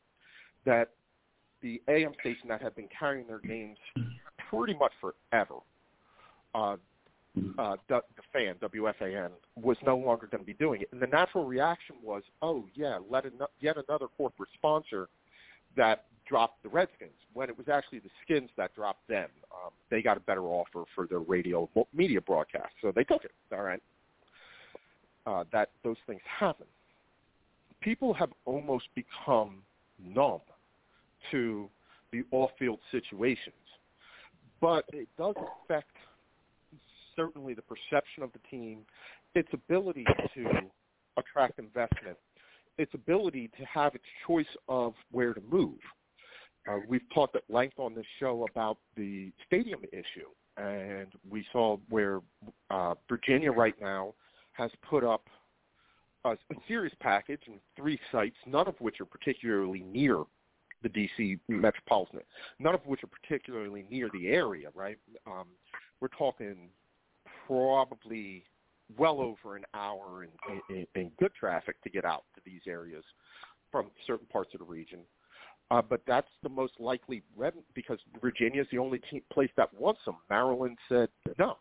that 0.65 0.89
the 1.61 1.81
AM 1.87 2.13
station 2.19 2.47
that 2.49 2.61
had 2.61 2.75
been 2.75 2.89
carrying 2.97 3.25
their 3.25 3.39
games 3.39 3.77
pretty 4.49 4.75
much 4.75 4.91
forever. 5.01 5.55
Uh, 6.53 6.75
uh, 7.57 7.75
the, 7.89 8.01
the 8.15 8.23
fan, 8.31 8.55
WFAN, 8.61 9.29
was 9.55 9.77
no 9.85 9.97
longer 9.97 10.27
going 10.27 10.41
to 10.41 10.45
be 10.45 10.53
doing 10.53 10.81
it. 10.81 10.89
And 10.91 11.01
the 11.01 11.07
natural 11.07 11.45
reaction 11.45 11.95
was, 12.03 12.23
oh, 12.41 12.65
yeah, 12.73 12.99
let 13.09 13.25
an- 13.25 13.33
yet 13.59 13.75
another 13.87 14.07
corporate 14.17 14.49
sponsor 14.53 15.09
that 15.75 16.05
dropped 16.27 16.63
the 16.63 16.69
Redskins, 16.69 17.11
when 17.33 17.49
it 17.49 17.57
was 17.57 17.67
actually 17.69 17.99
the 17.99 18.09
Skins 18.23 18.49
that 18.57 18.73
dropped 18.75 19.07
them. 19.07 19.29
Um, 19.53 19.71
they 19.91 20.01
got 20.01 20.17
a 20.17 20.21
better 20.21 20.43
offer 20.43 20.83
for 20.95 21.05
their 21.07 21.19
radio 21.19 21.69
media 21.93 22.19
broadcast, 22.21 22.73
so 22.81 22.91
they 22.91 23.03
took 23.03 23.23
it. 23.23 23.31
All 23.51 23.61
right. 23.61 23.81
Uh, 25.27 25.43
that 25.51 25.69
those 25.83 25.97
things 26.07 26.21
happen. 26.39 26.65
People 27.81 28.13
have 28.13 28.29
almost 28.45 28.85
become 28.95 29.61
numb 30.03 30.41
to 31.31 31.69
the 32.11 32.23
off-field 32.31 32.79
situations, 32.91 33.55
but 34.61 34.85
it 34.93 35.07
does 35.17 35.35
affect 35.63 35.91
certainly 37.15 37.53
the 37.53 37.61
perception 37.61 38.23
of 38.23 38.31
the 38.33 38.39
team, 38.49 38.79
its 39.33 39.49
ability 39.53 40.05
to 40.33 40.45
attract 41.17 41.59
investment, 41.59 42.17
its 42.77 42.93
ability 42.93 43.49
to 43.57 43.65
have 43.65 43.95
its 43.95 44.03
choice 44.27 44.45
of 44.67 44.93
where 45.11 45.33
to 45.33 45.41
move. 45.49 45.77
Uh, 46.69 46.77
we've 46.87 47.07
talked 47.13 47.35
at 47.35 47.43
length 47.49 47.77
on 47.77 47.93
this 47.93 48.05
show 48.19 48.45
about 48.49 48.77
the 48.97 49.31
stadium 49.45 49.81
issue, 49.91 50.29
and 50.57 51.07
we 51.29 51.45
saw 51.51 51.77
where 51.89 52.21
uh, 52.71 52.95
Virginia 53.07 53.51
right 53.51 53.75
now 53.79 54.13
has 54.53 54.71
put 54.89 55.03
up 55.03 55.27
a, 56.23 56.31
a 56.31 56.55
serious 56.67 56.93
package 56.99 57.41
in 57.47 57.59
three 57.75 57.99
sites, 58.11 58.35
none 58.47 58.67
of 58.67 58.75
which 58.79 58.99
are 58.99 59.05
particularly 59.05 59.83
near 59.91 60.23
the 60.81 60.89
DC 60.89 61.39
metropolitan, 61.47 62.21
none 62.59 62.73
of 62.73 62.81
which 62.85 63.03
are 63.03 63.07
particularly 63.07 63.85
near 63.89 64.09
the 64.13 64.27
area, 64.27 64.69
right? 64.75 64.97
Um, 65.27 65.45
we're 65.99 66.07
talking 66.09 66.69
probably 67.47 68.43
well 68.97 69.19
over 69.19 69.55
an 69.55 69.63
hour 69.73 70.23
in, 70.23 70.29
in, 70.69 70.85
in 70.95 71.11
good 71.19 71.33
traffic 71.33 71.81
to 71.83 71.89
get 71.89 72.05
out 72.05 72.23
to 72.35 72.41
these 72.45 72.61
areas 72.67 73.03
from 73.71 73.87
certain 74.05 74.27
parts 74.27 74.53
of 74.53 74.59
the 74.59 74.65
region. 74.65 74.99
Uh, 75.71 75.81
but 75.81 76.01
that's 76.05 76.29
the 76.43 76.49
most 76.49 76.73
likely 76.79 77.23
rev- 77.35 77.53
because 77.73 77.97
Virginia 78.21 78.61
is 78.61 78.67
the 78.71 78.77
only 78.77 78.99
team, 79.09 79.21
place 79.33 79.49
that 79.57 79.73
wants 79.73 79.99
them. 80.05 80.15
Maryland 80.29 80.77
said 80.87 81.09
no, 81.39 81.57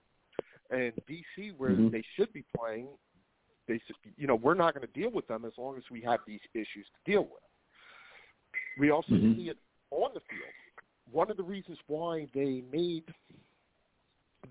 and 0.70 0.92
DC, 1.08 1.52
where 1.56 1.76
Mhm. 1.76 1.90
they 1.90 2.02
should 2.14 2.30
be 2.32 2.44
playing, 2.56 2.88
they 3.66 3.80
said, 3.86 3.96
you 4.18 4.26
know, 4.26 4.34
we're 4.34 4.54
not 4.54 4.74
going 4.74 4.86
to 4.86 4.92
deal 4.92 5.10
with 5.10 5.26
them 5.26 5.46
as 5.46 5.56
long 5.56 5.78
as 5.78 5.84
we 5.90 6.02
have 6.02 6.20
these 6.26 6.40
issues 6.52 6.86
to 6.86 7.10
deal 7.10 7.24
with. 7.24 7.42
We 8.76 8.90
also 8.90 9.14
Mhm. 9.14 9.36
see 9.36 9.48
it 9.48 9.58
on 9.90 10.12
the 10.12 10.20
field. 10.20 10.52
One 11.10 11.30
of 11.30 11.38
the 11.38 11.42
reasons 11.42 11.78
why 11.86 12.26
they 12.34 12.60
made 12.70 13.12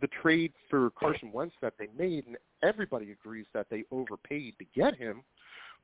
the 0.01 0.07
trade 0.21 0.53
for 0.69 0.89
Carson 0.91 1.31
Wentz 1.31 1.55
that 1.61 1.73
they 1.77 1.87
made, 1.97 2.25
and 2.27 2.37
everybody 2.61 3.11
agrees 3.11 3.45
that 3.53 3.67
they 3.69 3.83
overpaid 3.91 4.55
to 4.59 4.65
get 4.75 4.95
him, 4.95 5.23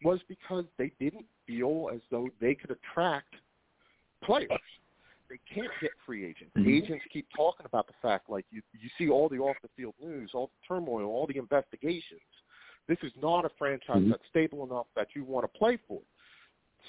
was 0.04 0.20
because 0.28 0.66
they 0.78 0.92
didn't 1.00 1.26
feel 1.46 1.90
as 1.94 2.02
though 2.10 2.30
they 2.40 2.56
could 2.56 2.72
attract 2.72 3.36
players. 4.24 4.50
They 5.30 5.40
can't 5.54 5.72
get 5.80 5.92
free 6.06 6.26
agents. 6.26 6.56
Mhm. 6.56 6.68
Agents 6.68 7.06
keep 7.12 7.28
talking 7.36 7.66
about 7.66 7.86
the 7.86 7.94
fact, 8.02 8.30
like 8.30 8.46
you, 8.50 8.62
you 8.74 8.90
see 8.98 9.10
all 9.10 9.30
the 9.30 9.38
off 9.38 9.58
the 9.62 9.70
field 9.70 9.94
news, 10.02 10.32
all 10.34 10.48
the 10.48 10.68
turmoil, 10.68 11.06
all 11.06 11.28
the 11.28 11.38
investigations. 11.38 12.22
This 12.88 12.98
is 13.04 13.12
not 13.22 13.46
a 13.46 13.50
franchise 13.50 14.02
Mhm. 14.02 14.10
that's 14.10 14.28
stable 14.28 14.64
enough 14.64 14.88
that 14.96 15.16
you 15.16 15.24
want 15.24 15.44
to 15.44 15.60
play 15.60 15.78
for. 15.88 16.02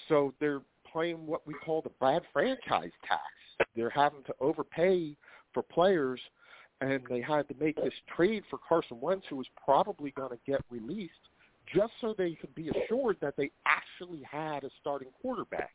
So 0.08 0.32
they're 0.38 0.62
playing 0.84 1.26
what 1.26 1.46
we 1.46 1.52
call 1.54 1.82
the 1.82 1.90
bad 2.00 2.24
franchise 2.32 2.92
tax. 3.02 3.22
They're 3.74 3.90
having 3.90 4.22
to 4.24 4.34
overpay 4.40 5.16
for 5.52 5.62
players, 5.62 6.20
and 6.80 7.00
they 7.08 7.20
had 7.20 7.48
to 7.48 7.54
make 7.60 7.76
this 7.76 7.94
trade 8.16 8.42
for 8.48 8.58
Carson 8.58 9.00
Wentz, 9.00 9.26
who 9.28 9.36
was 9.36 9.46
probably 9.64 10.10
going 10.12 10.30
to 10.30 10.38
get 10.46 10.60
released, 10.70 11.12
just 11.74 11.92
so 12.00 12.14
they 12.16 12.34
could 12.34 12.54
be 12.54 12.70
assured 12.70 13.16
that 13.20 13.36
they 13.36 13.50
actually 13.66 14.22
had 14.28 14.64
a 14.64 14.70
starting 14.80 15.08
quarterback, 15.20 15.72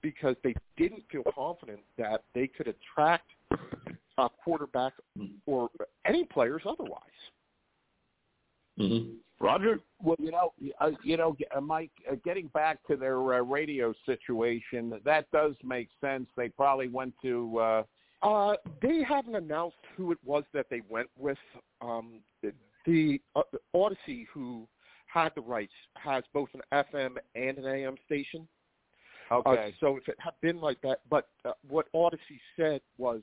because 0.00 0.36
they 0.44 0.54
didn't 0.76 1.02
feel 1.10 1.24
confident 1.34 1.80
that 1.98 2.22
they 2.34 2.46
could 2.46 2.68
attract 2.68 3.30
a 4.18 4.28
quarterback 4.44 4.92
or 5.46 5.68
any 6.06 6.24
players 6.24 6.62
otherwise. 6.66 7.00
Mm-hmm. 8.78 9.14
Roger? 9.40 9.80
Well, 10.02 10.16
you 10.18 10.30
know, 10.30 10.52
uh, 10.80 10.90
you 11.02 11.16
know, 11.16 11.36
uh, 11.54 11.60
Mike. 11.60 11.90
Uh, 12.10 12.16
getting 12.24 12.48
back 12.48 12.78
to 12.86 12.96
their 12.96 13.34
uh, 13.34 13.40
radio 13.40 13.92
situation, 14.06 14.92
that 15.04 15.30
does 15.32 15.54
make 15.62 15.88
sense. 16.00 16.26
They 16.36 16.48
probably 16.48 16.88
went 16.88 17.14
to. 17.22 17.58
Uh, 17.58 17.82
Uh, 18.22 18.54
they 18.80 19.02
haven't 19.06 19.34
announced 19.34 19.76
who 19.96 20.12
it 20.12 20.18
was 20.24 20.44
that 20.52 20.66
they 20.70 20.82
went 20.88 21.08
with. 21.18 21.38
Um, 21.80 22.20
the, 22.42 22.52
the 22.86 23.20
uh, 23.36 23.42
Audacy, 23.74 24.26
who 24.32 24.66
had 25.06 25.30
the 25.34 25.42
rights, 25.42 25.72
has 25.96 26.24
both 26.32 26.48
an 26.54 26.60
FM 26.72 27.16
and 27.34 27.58
an 27.58 27.66
AM 27.66 27.96
station. 28.06 28.48
okay. 29.30 29.50
Uh, 29.50 29.70
so 29.80 29.96
if 29.96 30.08
it 30.08 30.16
had 30.18 30.34
been 30.40 30.60
like 30.60 30.80
that, 30.82 31.00
but 31.10 31.28
uh, 31.44 31.52
what 31.68 31.86
Audacy 31.94 32.40
said 32.56 32.80
was 32.98 33.22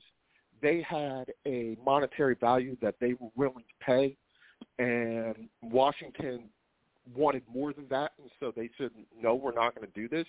they 0.60 0.84
had 0.88 1.24
a 1.46 1.76
monetary 1.84 2.36
value 2.36 2.76
that 2.80 2.94
they 3.00 3.14
were 3.14 3.30
willing 3.34 3.64
to 3.64 3.84
pay, 3.84 4.16
and 4.78 5.48
Washington 5.62 6.44
wanted 7.14 7.42
more 7.52 7.72
than 7.72 7.86
that, 7.88 8.12
and 8.20 8.30
so 8.38 8.52
they 8.54 8.70
said, 8.78 8.90
no, 9.20 9.34
we're 9.34 9.52
not 9.52 9.74
going 9.74 9.86
to 9.86 10.00
do 10.00 10.08
this. 10.08 10.26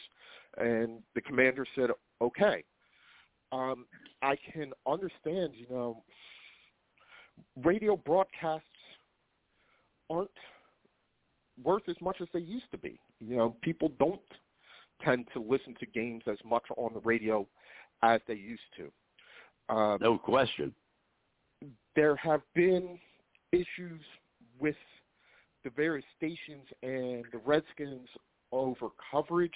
And 0.57 1.01
the 1.15 1.21
commander 1.21 1.65
said, 1.75 1.89
okay. 2.21 2.63
Um, 3.53 3.85
I 4.21 4.35
can 4.51 4.71
understand. 4.87 5.53
You 5.55 5.67
know, 5.69 6.03
radio 7.63 7.95
broadcasts 7.95 8.65
aren't 10.09 10.29
worth 11.63 11.83
as 11.87 11.95
much 12.01 12.17
as 12.21 12.27
they 12.33 12.39
used 12.39 12.71
to 12.71 12.77
be. 12.77 12.99
You 13.19 13.37
know, 13.37 13.55
people 13.61 13.91
don't 13.99 14.21
tend 15.03 15.27
to 15.33 15.39
listen 15.39 15.75
to 15.79 15.85
games 15.85 16.23
as 16.27 16.37
much 16.43 16.63
on 16.77 16.93
the 16.93 16.99
radio 17.01 17.47
as 18.01 18.21
they 18.27 18.33
used 18.35 18.61
to. 18.77 19.73
Um, 19.73 19.97
No 20.01 20.17
question. 20.17 20.73
there 21.95 22.15
have 22.17 22.41
been 22.55 22.99
issues 23.51 24.01
with 24.59 24.75
the 25.63 25.69
various 25.69 26.05
stations 26.17 26.65
and 26.81 27.23
the 27.31 27.37
Redskins 27.45 28.07
over 28.51 28.89
coverage. 29.11 29.53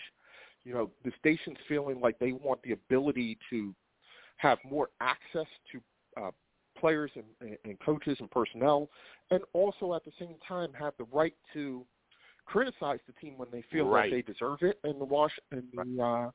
You 0.64 0.74
know, 0.74 0.92
the 1.04 1.12
stations 1.20 1.58
feeling 1.68 2.00
like 2.00 2.20
they 2.20 2.32
want 2.32 2.62
the 2.64 2.74
ability 2.74 3.38
to 3.50 3.74
have 4.38 4.58
more 4.70 4.90
access 5.02 5.48
to 5.72 5.82
uh, 6.22 6.32
players 6.80 7.12
and, 7.16 7.58
and 7.66 7.80
coaches 7.80 8.18
and 8.20 8.30
personnel, 8.32 8.90
and 9.32 9.42
also 9.54 9.94
at 9.94 10.06
the 10.06 10.12
same 10.20 10.36
time 10.48 10.72
have 10.74 10.94
the 10.98 11.06
right 11.12 11.34
to 11.54 11.86
criticize 12.46 13.00
the 13.08 13.14
team 13.14 13.38
when 13.38 13.50
they 13.52 13.64
feel 13.72 13.86
Right. 13.86 14.10
that 14.10 14.16
they 14.16 14.22
deserve 14.22 14.62
it. 14.62 14.80
And 14.84 15.00
the 15.02 15.06
Wash 15.06 15.38
and 15.52 15.64
the 15.74 16.04
uh, 16.04 16.32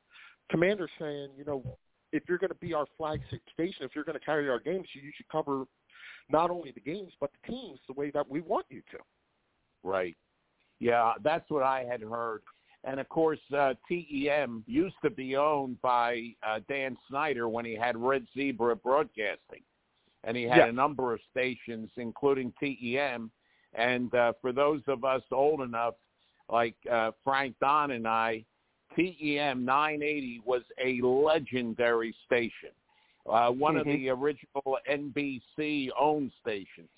Commanders 0.51 0.91
saying, 0.99 1.29
you 1.37 1.45
know, 1.45 1.63
if 2.11 2.23
you're 2.27 2.37
going 2.37 2.49
to 2.51 2.55
be 2.55 2.73
our 2.73 2.85
flagship 2.97 3.41
station, 3.53 3.83
if 3.83 3.95
you're 3.95 4.03
going 4.03 4.19
to 4.19 4.23
carry 4.23 4.47
our 4.49 4.59
games, 4.59 4.87
you 4.93 5.11
should 5.15 5.27
cover 5.29 5.65
not 6.29 6.51
only 6.51 6.71
the 6.71 6.79
games 6.79 7.11
but 7.19 7.31
the 7.31 7.51
teams 7.51 7.79
the 7.87 7.93
way 7.93 8.11
that 8.11 8.29
we 8.29 8.41
want 8.41 8.65
you 8.69 8.81
to. 8.91 8.97
Right. 9.83 10.15
Yeah, 10.79 11.13
that's 11.23 11.49
what 11.49 11.63
I 11.63 11.83
had 11.83 12.01
heard. 12.01 12.41
And 12.85 12.99
of 12.99 13.07
course, 13.09 13.39
uh, 13.55 13.75
TEM 13.87 14.63
used 14.67 14.95
to 15.03 15.09
be 15.09 15.37
owned 15.37 15.81
by 15.81 16.35
uh, 16.45 16.59
Dan 16.67 16.97
Snyder 17.07 17.47
when 17.47 17.63
he 17.65 17.75
had 17.75 17.95
Red 17.97 18.27
Zebra 18.35 18.75
Broadcasting, 18.75 19.63
and 20.25 20.35
he 20.35 20.43
had 20.43 20.57
Yeah. 20.57 20.67
a 20.67 20.73
number 20.73 21.13
of 21.13 21.21
stations, 21.31 21.89
including 21.95 22.51
TEM. 22.59 23.31
And 23.73 24.13
uh, 24.13 24.33
for 24.41 24.51
those 24.51 24.81
of 24.87 25.05
us 25.05 25.23
old 25.31 25.61
enough, 25.61 25.95
like 26.49 26.75
uh, 26.91 27.11
Frank 27.23 27.57
Don 27.59 27.91
and 27.91 28.05
I, 28.07 28.43
TEM 28.95 29.65
980 29.65 30.41
was 30.45 30.61
a 30.77 31.01
legendary 31.01 32.13
station, 32.25 32.69
uh, 33.27 33.49
one 33.49 33.77
of 33.77 33.87
Mhm. 33.87 33.93
the 33.97 34.09
original 34.09 34.77
NBC 34.85 35.89
owned 35.97 36.31
stations, 36.41 36.89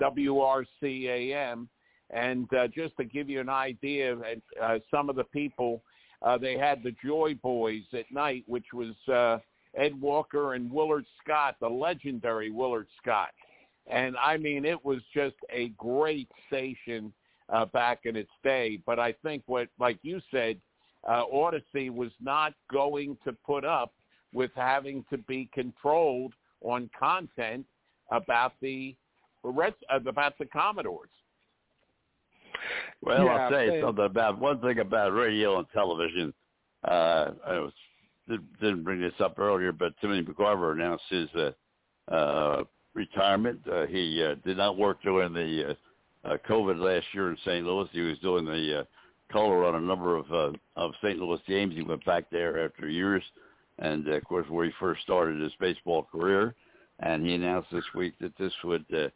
WRCAM. 0.00 1.68
And 2.10 2.52
uh, 2.54 2.68
just 2.68 2.96
to 2.98 3.04
give 3.04 3.28
you 3.28 3.40
an 3.40 3.48
idea, 3.48 4.16
uh, 4.62 4.78
some 4.90 5.10
of 5.10 5.16
the 5.16 5.24
people, 5.24 5.82
uh, 6.22 6.38
they 6.38 6.56
had 6.56 6.82
the 6.82 6.94
Joy 7.04 7.34
Boys 7.42 7.82
at 7.92 8.10
night, 8.12 8.44
which 8.46 8.66
was 8.72 8.94
uh, 9.08 9.38
Ed 9.76 10.00
Walker 10.00 10.54
and 10.54 10.70
Willard 10.70 11.04
Scott, 11.22 11.56
the 11.60 11.68
legendary 11.68 12.50
Willard 12.50 12.86
Scott. 13.02 13.30
And 13.88 14.16
I 14.16 14.36
mean, 14.36 14.64
it 14.64 14.82
was 14.84 14.98
just 15.14 15.36
a 15.50 15.68
great 15.70 16.28
station 16.48 17.12
uh, 17.48 17.66
back 17.66 18.00
in 18.04 18.16
its 18.16 18.30
day. 18.42 18.80
But 18.84 18.98
I 18.98 19.12
think 19.22 19.42
what, 19.46 19.68
like 19.78 19.98
you 20.02 20.20
said, 20.30 20.58
uh, 21.06 21.24
Audacy 21.32 21.90
was 21.90 22.10
not 22.20 22.54
going 22.72 23.16
to 23.24 23.32
put 23.32 23.64
up 23.64 23.92
with 24.32 24.50
having 24.56 25.04
to 25.10 25.18
be 25.18 25.48
controlled 25.54 26.32
on 26.62 26.90
content 26.98 27.64
about 28.10 28.52
the 28.60 28.96
uh, 29.44 29.50
about 30.06 30.36
the 30.38 30.46
Commanders. 30.46 31.10
Well, 33.02 33.24
Yeah, 33.24 33.30
I'll 33.32 33.50
tell 33.50 33.64
you 33.64 33.70
something 33.82 34.04
about 34.04 34.38
one 34.38 34.60
thing 34.60 34.78
about 34.78 35.12
radio 35.14 35.58
and 35.58 35.66
television. 35.72 36.32
Uh, 36.84 37.32
I 37.46 37.58
was, 37.58 37.72
did- 38.28 38.58
didn't 38.60 38.82
bring 38.84 39.00
this 39.00 39.12
up 39.20 39.38
earlier, 39.38 39.72
but 39.72 39.92
Timothy 40.00 40.22
McCarver 40.30 40.72
announced 40.72 41.04
his 41.08 41.28
uh, 41.34 41.52
uh, 42.12 42.64
retirement. 42.94 43.60
Uh, 43.70 43.86
he 43.86 44.22
uh, 44.22 44.34
did 44.44 44.56
not 44.56 44.76
work 44.78 45.02
during 45.02 45.32
the 45.32 45.70
uh, 45.70 46.28
uh, 46.28 46.36
COVID 46.48 46.78
last 46.78 47.06
year 47.12 47.30
in 47.30 47.36
St. 47.44 47.64
Louis. 47.64 47.88
He 47.92 48.00
was 48.00 48.18
doing 48.18 48.44
the 48.44 48.80
uh, 48.80 48.84
color 49.32 49.64
on 49.64 49.74
a 49.76 49.80
number 49.80 50.16
of 50.16 50.30
uh, 50.32 50.52
of 50.76 50.92
St. 51.02 51.18
Louis 51.18 51.40
games. 51.46 51.74
He 51.74 51.82
went 51.82 52.04
back 52.04 52.24
there 52.30 52.64
after 52.64 52.88
years, 52.88 53.22
and 53.78 54.06
uh, 54.08 54.12
of 54.12 54.24
course, 54.24 54.48
where 54.48 54.64
he 54.64 54.72
first 54.80 55.02
started 55.02 55.40
his 55.40 55.52
baseball 55.60 56.04
career. 56.10 56.54
And 57.00 57.26
he 57.26 57.34
announced 57.34 57.68
this 57.70 57.84
week 57.94 58.14
that 58.20 58.36
this 58.38 58.52
would 58.64 58.86
uh, 58.92 59.08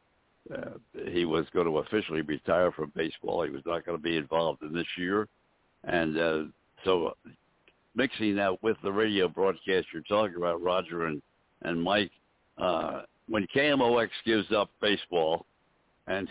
uh, 0.55 0.71
he 1.11 1.25
was 1.25 1.47
going 1.53 1.67
to 1.67 1.79
officially 1.79 2.23
retire 2.23 2.73
from 2.73 2.93
baseball. 2.97 3.45
He 3.45 3.51
was 3.51 3.63
not 3.67 3.85
going 3.85 3.99
to 3.99 4.03
be 4.03 4.17
involved 4.17 4.63
in 4.63 4.73
this 4.73 4.87
year, 4.97 5.29
and 5.85 6.19
uh, 6.19 6.43
so 6.85 7.15
mixing 7.95 8.37
that 8.37 8.63
with 8.63 8.77
the 8.83 8.93
radio 8.93 9.29
broadcast 9.29 9.87
you're 9.93 10.03
talking 10.09 10.37
about, 10.37 10.63
Roger 10.63 11.07
and 11.07 11.21
and 11.63 11.81
Mike, 11.81 12.11
uh, 12.59 13.03
when 13.29 13.47
KMOX 13.55 14.09
gives 14.25 14.51
up 14.51 14.71
baseball, 14.81 15.45
and 16.07 16.27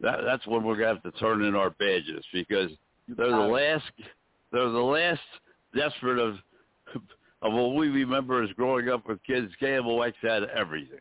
that, 0.00 0.18
that's 0.24 0.46
when 0.46 0.64
we're 0.64 0.76
going 0.76 0.96
to 0.96 1.02
have 1.02 1.12
to 1.12 1.18
turn 1.20 1.42
in 1.42 1.54
our 1.54 1.70
badges 1.70 2.24
because 2.32 2.70
they're 3.08 3.30
the 3.30 3.36
last 3.36 3.84
they're 4.50 4.68
the 4.68 4.78
last 4.78 5.20
desperate 5.74 6.18
of 6.18 6.36
of 7.42 7.52
what 7.52 7.74
we 7.74 7.88
remember 7.88 8.42
as 8.42 8.50
growing 8.50 8.88
up 8.88 9.08
with 9.08 9.22
kids. 9.24 9.52
KMOX 9.60 10.12
had 10.20 10.44
everything. 10.44 11.00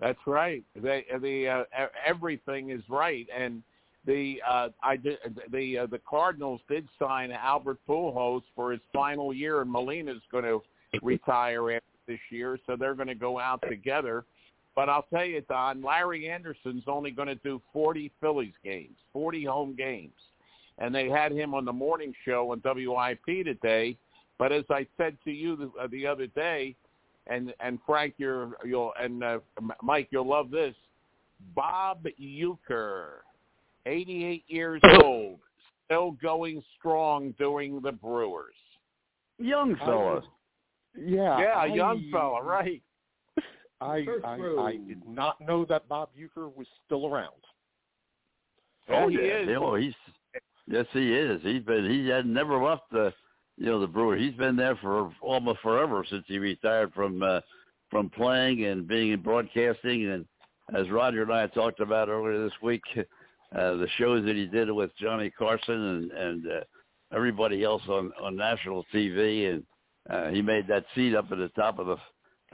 That's 0.00 0.18
right. 0.26 0.64
They 0.74 1.04
the 1.20 1.48
uh, 1.48 1.86
everything 2.06 2.70
is 2.70 2.82
right, 2.88 3.26
and 3.36 3.62
the 4.06 4.40
uh, 4.48 4.68
I 4.82 4.96
did 4.96 5.18
the 5.52 5.78
uh, 5.78 5.86
the 5.86 6.00
Cardinals 6.08 6.60
did 6.68 6.88
sign 6.98 7.30
Albert 7.30 7.78
Pujols 7.88 8.42
for 8.54 8.72
his 8.72 8.80
final 8.92 9.32
year, 9.32 9.60
and 9.60 9.70
Molina's 9.70 10.22
going 10.30 10.44
to 10.44 10.60
retire 11.02 11.72
after 11.72 11.84
this 12.06 12.20
year, 12.30 12.58
so 12.66 12.76
they're 12.76 12.94
going 12.94 13.08
to 13.08 13.14
go 13.14 13.38
out 13.38 13.62
together. 13.68 14.24
But 14.74 14.88
I'll 14.88 15.06
tell 15.14 15.24
you, 15.24 15.40
Don, 15.48 15.82
Larry 15.82 16.28
Andersen's 16.28 16.82
only 16.88 17.12
going 17.12 17.28
to 17.28 17.36
do 17.36 17.62
40 17.72 18.10
Phillies 18.20 18.54
games, 18.64 18.96
40 19.12 19.44
home 19.44 19.76
games, 19.76 20.14
and 20.78 20.92
they 20.92 21.08
had 21.08 21.30
him 21.30 21.54
on 21.54 21.64
the 21.64 21.72
morning 21.72 22.12
show 22.24 22.50
on 22.50 22.60
WIP 22.64 23.44
today. 23.44 23.96
But 24.36 24.50
as 24.50 24.64
I 24.70 24.86
said 24.96 25.16
to 25.24 25.30
you 25.30 25.56
the, 25.56 25.70
uh, 25.80 25.86
the 25.86 26.06
other 26.06 26.26
day, 26.26 26.74
and 27.26 27.54
and 27.60 27.78
Frank, 27.86 28.14
you're 28.18 28.52
you'll 28.64 28.92
and 29.00 29.22
uh, 29.22 29.38
Mike, 29.82 30.08
you'll 30.10 30.28
love 30.28 30.50
this. 30.50 30.74
Bob 31.54 32.06
Uecker, 32.20 33.06
88 33.86 34.44
years 34.46 34.80
old, 35.02 35.38
still 35.84 36.12
going 36.22 36.62
strong 36.78 37.34
doing 37.38 37.80
the 37.82 37.92
Brewers. 37.92 38.54
Young 39.38 39.76
fella. 39.76 40.22
Yeah, 40.96 41.40
yeah, 41.40 41.46
I, 41.56 41.66
a 41.66 41.74
young 41.74 42.08
fella, 42.12 42.42
right? 42.42 42.82
I, 43.80 44.06
I 44.24 44.34
I 44.34 44.78
did 44.86 45.02
not 45.08 45.40
know 45.40 45.64
that 45.64 45.88
Bob 45.88 46.10
Uecker 46.18 46.54
was 46.54 46.66
still 46.86 47.06
around. 47.06 47.32
Oh 48.88 49.08
he 49.08 49.16
yeah, 49.16 49.40
is. 49.40 49.48
You 49.48 49.54
know, 49.54 49.74
he's 49.74 49.94
yes, 50.68 50.86
he 50.92 51.14
is. 51.14 51.40
He's 51.42 51.62
been 51.62 51.90
he 51.90 52.08
had 52.08 52.26
never 52.26 52.62
left 52.62 52.90
the 52.92 53.12
you 53.56 53.66
know 53.66 53.80
the 53.80 53.86
Brewer. 53.86 54.16
He's 54.16 54.34
been 54.34 54.56
there 54.56 54.76
for 54.76 55.12
almost 55.20 55.60
forever 55.60 56.04
since 56.08 56.24
he 56.26 56.38
retired 56.38 56.92
from 56.92 57.22
uh, 57.22 57.40
from 57.90 58.10
playing 58.10 58.64
and 58.64 58.86
being 58.86 59.12
in 59.12 59.20
broadcasting. 59.20 60.10
And 60.10 60.26
as 60.74 60.90
Roger 60.90 61.22
and 61.22 61.32
I 61.32 61.46
talked 61.48 61.80
about 61.80 62.08
earlier 62.08 62.42
this 62.42 62.56
week, 62.62 62.82
uh, 62.96 63.02
the 63.52 63.88
shows 63.98 64.24
that 64.24 64.36
he 64.36 64.46
did 64.46 64.70
with 64.70 64.90
Johnny 65.00 65.30
Carson 65.30 65.74
and 65.74 66.10
and 66.10 66.46
uh, 66.46 66.60
everybody 67.14 67.62
else 67.62 67.82
on 67.88 68.12
on 68.20 68.36
national 68.36 68.84
TV, 68.92 69.52
and 69.52 69.64
uh, 70.10 70.30
he 70.30 70.42
made 70.42 70.66
that 70.68 70.84
seat 70.94 71.14
up 71.14 71.30
at 71.30 71.38
the 71.38 71.48
top 71.50 71.78
of 71.78 71.86
the 71.86 71.96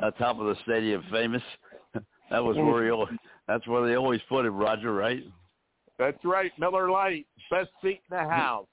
uh, 0.04 0.10
top 0.12 0.38
of 0.38 0.46
the 0.46 0.56
stadium 0.64 1.02
famous. 1.10 1.42
that 2.30 2.44
was 2.44 2.56
where 2.56 2.84
he. 2.84 2.90
al- 2.90 3.08
That's 3.48 3.66
where 3.66 3.86
they 3.86 3.96
always 3.96 4.20
put 4.28 4.46
him, 4.46 4.56
Roger. 4.56 4.92
Right? 4.92 5.22
That's 5.98 6.24
right, 6.24 6.50
Miller 6.58 6.90
Lite, 6.90 7.26
best 7.50 7.70
seat 7.82 8.00
in 8.10 8.16
the 8.16 8.24
house. 8.24 8.66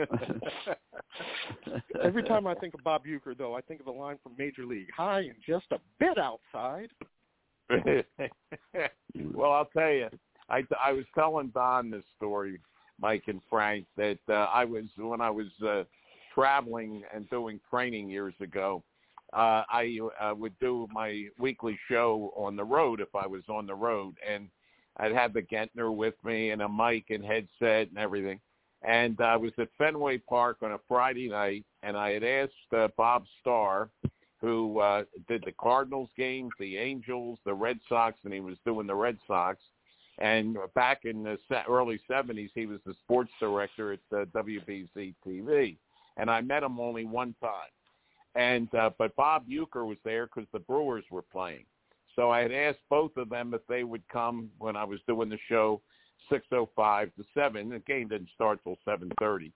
Every 2.02 2.22
time 2.22 2.46
I 2.46 2.54
think 2.54 2.74
of 2.74 2.84
Bob 2.84 3.04
Uecker, 3.04 3.36
though, 3.36 3.54
I 3.54 3.60
think 3.60 3.80
of 3.80 3.86
a 3.86 3.92
line 3.92 4.18
from 4.22 4.32
Major 4.38 4.64
League: 4.64 4.88
"High 4.96 5.20
and 5.20 5.34
just 5.46 5.66
a 5.72 5.78
bit 5.98 6.18
outside." 6.18 6.88
well, 9.34 9.52
I'll 9.52 9.70
tell 9.76 9.90
you, 9.90 10.08
I 10.48 10.62
I 10.82 10.92
was 10.92 11.04
telling 11.14 11.48
Don 11.48 11.90
this 11.90 12.04
story, 12.16 12.58
Mike 13.00 13.24
and 13.28 13.40
Frank, 13.48 13.86
that 13.96 14.18
uh, 14.28 14.48
I 14.52 14.64
was 14.64 14.84
when 14.96 15.20
I 15.20 15.30
was 15.30 15.46
uh, 15.66 15.84
traveling 16.34 17.02
and 17.14 17.28
doing 17.30 17.60
training 17.70 18.08
years 18.08 18.34
ago. 18.40 18.82
Uh, 19.32 19.62
I 19.70 19.98
uh, 20.20 20.34
would 20.34 20.58
do 20.58 20.88
my 20.92 21.26
weekly 21.38 21.78
show 21.88 22.32
on 22.36 22.56
the 22.56 22.64
road 22.64 23.00
if 23.00 23.14
I 23.14 23.26
was 23.26 23.42
on 23.48 23.66
the 23.66 23.74
road, 23.74 24.16
and 24.28 24.48
I'd 24.96 25.12
have 25.12 25.32
the 25.32 25.42
Gentner 25.42 25.94
with 25.94 26.14
me 26.24 26.50
and 26.50 26.62
a 26.62 26.68
mic 26.68 27.10
and 27.10 27.24
headset 27.24 27.88
and 27.88 27.98
everything. 27.98 28.40
And 28.82 29.20
I 29.20 29.36
was 29.36 29.52
at 29.58 29.68
Fenway 29.76 30.18
Park 30.18 30.58
on 30.62 30.72
a 30.72 30.78
Friday 30.88 31.28
night, 31.28 31.64
and 31.82 31.96
I 31.96 32.12
had 32.12 32.24
asked 32.24 32.52
uh, 32.74 32.88
Bob 32.96 33.24
Starr, 33.40 33.90
who 34.40 34.78
uh, 34.78 35.04
did 35.28 35.42
the 35.44 35.52
Cardinals 35.52 36.08
games, 36.16 36.50
the 36.58 36.78
Angels, 36.78 37.38
the 37.44 37.52
Red 37.52 37.78
Sox, 37.88 38.16
and 38.24 38.32
he 38.32 38.40
was 38.40 38.56
doing 38.64 38.86
the 38.86 38.94
Red 38.94 39.18
Sox. 39.26 39.58
And 40.18 40.56
back 40.74 41.04
in 41.04 41.22
the 41.22 41.38
early 41.68 42.00
70s, 42.10 42.50
he 42.54 42.66
was 42.66 42.80
the 42.86 42.94
sports 43.04 43.30
director 43.38 43.92
at 43.92 44.00
uh, 44.12 44.24
WBZ 44.26 45.14
TV. 45.26 45.76
And 46.16 46.30
I 46.30 46.40
met 46.40 46.62
him 46.62 46.80
only 46.80 47.04
one 47.04 47.34
time. 47.40 47.70
and 48.34 48.74
uh, 48.74 48.90
but 48.98 49.14
Bob 49.16 49.46
Uecker 49.48 49.86
was 49.86 49.98
there 50.04 50.26
because 50.26 50.48
the 50.52 50.58
Brewers 50.58 51.04
were 51.10 51.22
playing. 51.22 51.64
So 52.16 52.30
I 52.30 52.40
had 52.40 52.52
asked 52.52 52.80
both 52.88 53.16
of 53.16 53.28
them 53.30 53.54
if 53.54 53.60
they 53.66 53.84
would 53.84 54.06
come 54.08 54.50
when 54.58 54.76
I 54.76 54.84
was 54.84 55.00
doing 55.06 55.28
the 55.28 55.38
show, 55.48 55.80
six 56.28 56.46
oh 56.52 56.68
five 56.76 57.10
to 57.16 57.24
seven. 57.34 57.70
The 57.70 57.78
game 57.80 58.08
didn't 58.08 58.30
start 58.34 58.60
till 58.62 58.76
seven 58.84 59.10
thirty. 59.18 59.52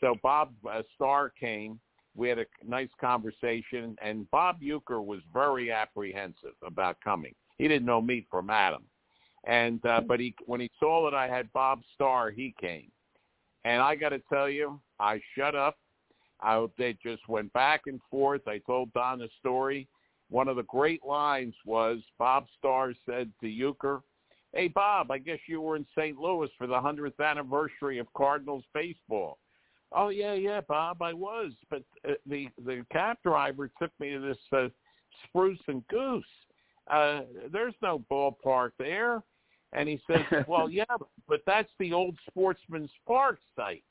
So 0.00 0.14
Bob 0.22 0.52
uh, 0.68 0.82
Starr 0.94 1.30
came. 1.30 1.80
We 2.14 2.28
had 2.28 2.38
a 2.38 2.46
nice 2.66 2.88
conversation, 3.00 3.96
and 4.02 4.30
Bob 4.30 4.60
Uecker 4.60 5.04
was 5.04 5.20
very 5.32 5.70
apprehensive 5.70 6.54
about 6.66 6.96
coming. 7.02 7.34
He 7.58 7.68
didn't 7.68 7.86
know 7.86 8.00
me 8.00 8.26
from 8.30 8.50
Adam, 8.50 8.84
and 9.44 9.84
uh, 9.84 10.00
but 10.00 10.20
he 10.20 10.34
when 10.46 10.60
he 10.60 10.70
saw 10.78 11.08
that 11.08 11.16
I 11.16 11.28
had 11.28 11.52
Bob 11.52 11.80
Starr, 11.94 12.30
he 12.30 12.54
came. 12.60 12.90
And 13.64 13.82
I 13.82 13.96
got 13.96 14.10
to 14.10 14.20
tell 14.32 14.48
you, 14.48 14.80
I 15.00 15.20
shut 15.36 15.56
up. 15.56 15.76
I, 16.40 16.64
they 16.78 16.96
just 17.02 17.28
went 17.28 17.52
back 17.52 17.82
and 17.86 18.00
forth. 18.10 18.46
I 18.46 18.58
told 18.58 18.92
Don 18.92 19.18
the 19.18 19.28
story. 19.40 19.88
One 20.30 20.46
of 20.46 20.54
the 20.54 20.62
great 20.62 21.04
lines 21.04 21.54
was 21.64 21.98
Bob 22.16 22.46
Starr 22.58 22.92
said 23.04 23.32
to 23.40 23.46
Uecker, 23.46 24.02
hey, 24.56 24.68
Bob, 24.68 25.10
I 25.10 25.18
guess 25.18 25.38
you 25.46 25.60
were 25.60 25.76
in 25.76 25.86
St. 25.96 26.18
Louis 26.18 26.48
for 26.56 26.66
the 26.66 26.74
100th 26.74 27.20
anniversary 27.24 27.98
of 27.98 28.06
Cardinals 28.16 28.64
baseball. 28.74 29.38
Oh, 29.92 30.08
yeah, 30.08 30.34
yeah, 30.34 30.60
Bob, 30.62 31.02
I 31.02 31.12
was. 31.12 31.52
But 31.70 31.82
uh, 32.08 32.14
the, 32.26 32.48
the 32.64 32.84
cab 32.90 33.18
driver 33.22 33.70
took 33.80 33.90
me 34.00 34.10
to 34.12 34.20
this 34.20 34.38
uh, 34.52 34.68
Spruce 35.24 35.60
and 35.68 35.86
Goose. 35.88 36.24
Uh, 36.90 37.22
there's 37.52 37.74
no 37.82 38.04
ballpark 38.10 38.70
there. 38.78 39.22
And 39.72 39.88
he 39.88 40.00
says, 40.10 40.22
well, 40.48 40.70
yeah, 40.70 40.84
but 41.28 41.40
that's 41.46 41.70
the 41.78 41.92
old 41.92 42.16
Sportsman's 42.28 42.90
Park 43.06 43.38
site. 43.54 43.84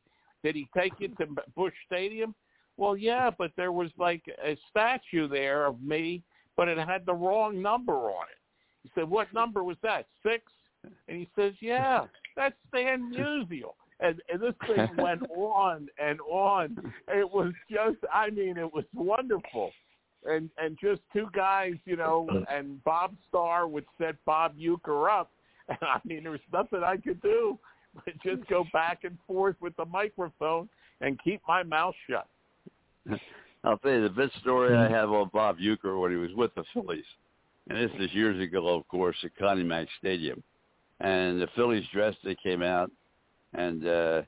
Did 0.43 0.55
he 0.55 0.67
take 0.77 0.93
you 0.99 1.09
to 1.09 1.27
Busch 1.55 1.73
Stadium? 1.85 2.35
Well, 2.77 2.97
yeah, 2.97 3.29
but 3.35 3.51
there 3.55 3.71
was 3.71 3.89
like 3.97 4.23
a 4.43 4.57
statue 4.69 5.27
there 5.27 5.65
of 5.65 5.81
me, 5.81 6.23
but 6.57 6.67
it 6.67 6.77
had 6.77 7.05
the 7.05 7.13
wrong 7.13 7.61
number 7.61 7.93
on 7.93 8.25
it. 8.31 8.44
He 8.85 8.91
said, 9.01 9.09
what 9.09 9.33
number 9.33 9.63
was 9.63 9.77
that? 9.83 10.05
Six? 10.23 10.43
And 11.07 11.17
he 11.17 11.27
says, 11.35 11.53
yeah, 11.59 12.05
that's 12.35 12.55
Stan 12.69 13.11
Musial. 13.11 13.73
And, 13.99 14.21
and 14.31 14.41
this 14.41 14.53
thing 14.67 14.89
went 14.97 15.23
on 15.35 15.87
and 15.97 16.19
on. 16.21 16.93
It 17.07 17.29
was 17.29 17.53
just, 17.69 17.97
I 18.13 18.29
mean, 18.29 18.57
it 18.57 18.71
was 18.71 18.85
wonderful. 18.93 19.71
And 20.27 20.49
and 20.57 20.75
just 20.81 21.01
two 21.13 21.27
guys, 21.35 21.73
you 21.85 21.95
know, 21.95 22.27
and 22.49 22.83
Bob 22.83 23.15
Starr 23.29 23.67
would 23.67 23.85
set 23.99 24.15
Bob 24.25 24.55
Uecker 24.57 25.07
up. 25.07 25.31
And 25.69 25.77
I 25.83 25.99
mean, 26.03 26.23
there 26.23 26.31
was 26.31 26.39
nothing 26.51 26.81
I 26.83 26.97
could 26.97 27.21
do 27.21 27.59
but 28.03 28.13
just 28.23 28.47
go 28.49 28.65
back 28.73 29.03
and 29.03 29.17
forth 29.27 29.55
with 29.61 29.75
the 29.77 29.85
microphone 29.85 30.67
and 31.01 31.19
keep 31.23 31.41
my 31.47 31.63
mouth 31.63 31.95
shut. 32.09 32.27
I'll 33.63 33.77
tell 33.77 33.91
you 33.91 34.03
the 34.03 34.09
best 34.09 34.37
story 34.41 34.75
I 34.75 34.89
have 34.89 35.11
on 35.11 35.29
Bob 35.33 35.57
Uecker 35.57 35.99
when 35.99 36.11
he 36.11 36.17
was 36.17 36.31
with 36.35 36.53
the 36.55 36.63
Phillies, 36.73 37.05
and 37.69 37.77
this 37.77 37.91
is 37.99 38.13
years 38.13 38.41
ago, 38.41 38.67
of 38.69 38.87
course, 38.87 39.17
at 39.23 39.35
Connie 39.37 39.63
Mack 39.63 39.87
Stadium, 39.99 40.41
and 40.99 41.41
the 41.41 41.47
Phillies 41.55 41.85
dressed. 41.93 42.17
They 42.23 42.35
came 42.35 42.61
out, 42.61 42.91
and 43.53 43.87
uh 43.87 44.21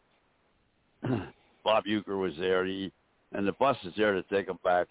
Bob 1.63 1.85
Uecker 1.85 2.19
was 2.19 2.33
there. 2.39 2.65
He 2.65 2.91
and 3.33 3.47
the 3.47 3.53
bus 3.53 3.77
is 3.83 3.93
there 3.97 4.13
to 4.13 4.23
take 4.23 4.47
him 4.47 4.59
back, 4.63 4.87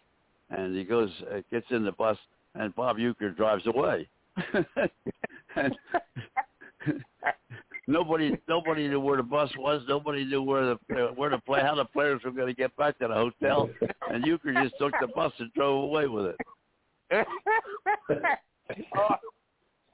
and 0.50 0.76
he 0.76 0.84
goes, 0.84 1.10
uh, 1.32 1.40
gets 1.50 1.66
in 1.70 1.84
the 1.84 1.92
bus, 1.92 2.18
and 2.54 2.74
Bob 2.74 2.98
Uecker 2.98 3.36
drives 3.36 3.66
away. 3.66 4.08
and 5.56 5.74
nobody 7.86 8.38
nobody 8.48 8.88
knew 8.88 9.00
where 9.00 9.16
the 9.16 9.22
bus 9.22 9.50
was. 9.58 9.82
Nobody 9.88 10.24
knew 10.24 10.42
where 10.42 10.76
the 10.90 10.94
uh, 10.94 11.12
where 11.14 11.30
the 11.30 11.38
play 11.38 11.62
how 11.62 11.74
the 11.74 11.84
players 11.84 12.20
were 12.24 12.30
going 12.30 12.48
to 12.48 12.54
get 12.54 12.76
back 12.76 12.98
to 12.98 13.08
the 13.08 13.14
hotel. 13.14 13.70
And 14.10 14.24
Uecker 14.24 14.62
just 14.62 14.74
took 14.78 14.92
the 15.00 15.08
bus 15.08 15.32
and 15.38 15.52
drove 15.54 15.84
away 15.84 16.06
with 16.06 16.26
it. 16.26 16.36
Oh, 18.98 19.14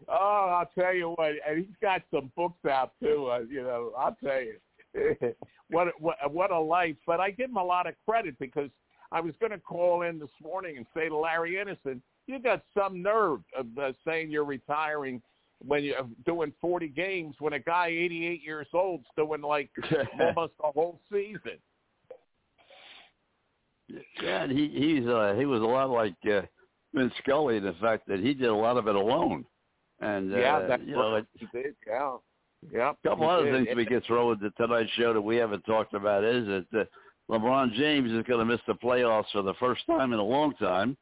oh, 0.09 0.59
I'll 0.59 0.71
tell 0.75 0.95
you 0.95 1.11
what, 1.11 1.33
and 1.47 1.59
he's 1.59 1.77
got 1.81 2.03
some 2.13 2.33
books 2.37 2.65
out 2.65 2.93
too. 3.03 3.29
Uh, 3.31 3.41
you 3.41 3.63
know, 3.63 3.93
I'll 3.99 4.17
tell 4.25 4.41
you 4.41 4.55
what 5.71 5.89
what 6.01 6.17
what 6.33 6.51
a 6.51 6.59
life. 6.59 6.97
But 7.07 7.21
I 7.21 7.31
give 7.31 7.51
him 7.51 7.57
a 7.57 7.65
lot 7.65 7.87
of 7.87 7.95
credit 8.07 8.39
because 8.39 8.71
I 9.11 9.21
was 9.21 9.35
going 9.41 9.53
to 9.53 9.59
call 9.59 10.03
in 10.03 10.19
this 10.19 10.31
morning 10.43 10.79
and 10.79 10.87
say 10.95 11.09
to 11.09 11.17
Larry 11.17 11.59
Andersen, 11.59 12.03
you 12.27 12.39
got 12.39 12.63
some 12.77 13.03
nerve 13.03 13.41
of 13.57 13.67
uh, 13.79 13.93
saying 14.07 14.31
you're 14.31 14.45
retiring 14.45 15.21
when 15.65 15.85
you're 15.85 16.07
doing 16.25 16.53
40 16.61 16.89
games 16.89 17.37
when 17.39 17.53
a 17.53 17.59
guy 17.59 17.87
88 17.89 18.43
years 18.43 18.67
old's 18.73 19.07
doing 19.17 19.43
like 19.43 19.71
almost 20.21 20.55
a 20.65 20.73
whole 20.73 20.99
season. 21.11 21.59
Yeah, 24.23 24.45
and 24.45 24.53
he 24.53 24.69
he's 24.69 25.07
uh, 25.07 25.35
he 25.37 25.45
was 25.45 25.61
a 25.61 25.65
lot 25.65 25.91
like 25.91 26.15
uh, 26.25 26.43
Vin 26.95 27.11
Scully 27.23 27.59
the 27.59 27.75
fact 27.81 28.07
that 28.09 28.21
he 28.21 28.35
did 28.35 28.49
a 28.49 28.55
lot 28.55 28.77
of 28.77 28.87
it 28.89 28.95
alone. 28.95 29.45
And 30.01 30.35
uh, 30.35 30.39
yeah, 30.39 30.67
that's 30.67 30.83
you 30.85 30.93
know, 30.93 31.13
what 31.13 31.27
he 31.39 31.47
did. 31.53 31.75
Yeah, 31.87 32.17
yeah. 32.73 32.91
a 32.91 33.09
couple 33.09 33.27
he 33.27 33.31
other 33.31 33.53
did. 33.53 33.67
things 33.67 33.77
we 33.77 33.85
get 33.85 34.05
thrown 34.05 34.29
with 34.29 34.41
the 34.41 34.51
Tonight 34.57 34.89
Show 34.97 35.13
that 35.13 35.21
we 35.21 35.37
haven't 35.37 35.63
talked 35.63 35.95
about 35.95 36.25
is 36.25 36.47
that 36.47 36.67
uh, 36.81 36.85
LeBron 37.31 37.73
James 37.75 38.11
is 38.11 38.25
going 38.25 38.41
to 38.41 38.45
miss 38.45 38.61
the 38.67 38.75
playoffs 38.75 39.31
for 39.33 39.43
the 39.43 39.55
first 39.55 39.87
time 39.87 40.13
in 40.13 40.19
a 40.19 40.25
long 40.25 40.53
time. 40.55 40.97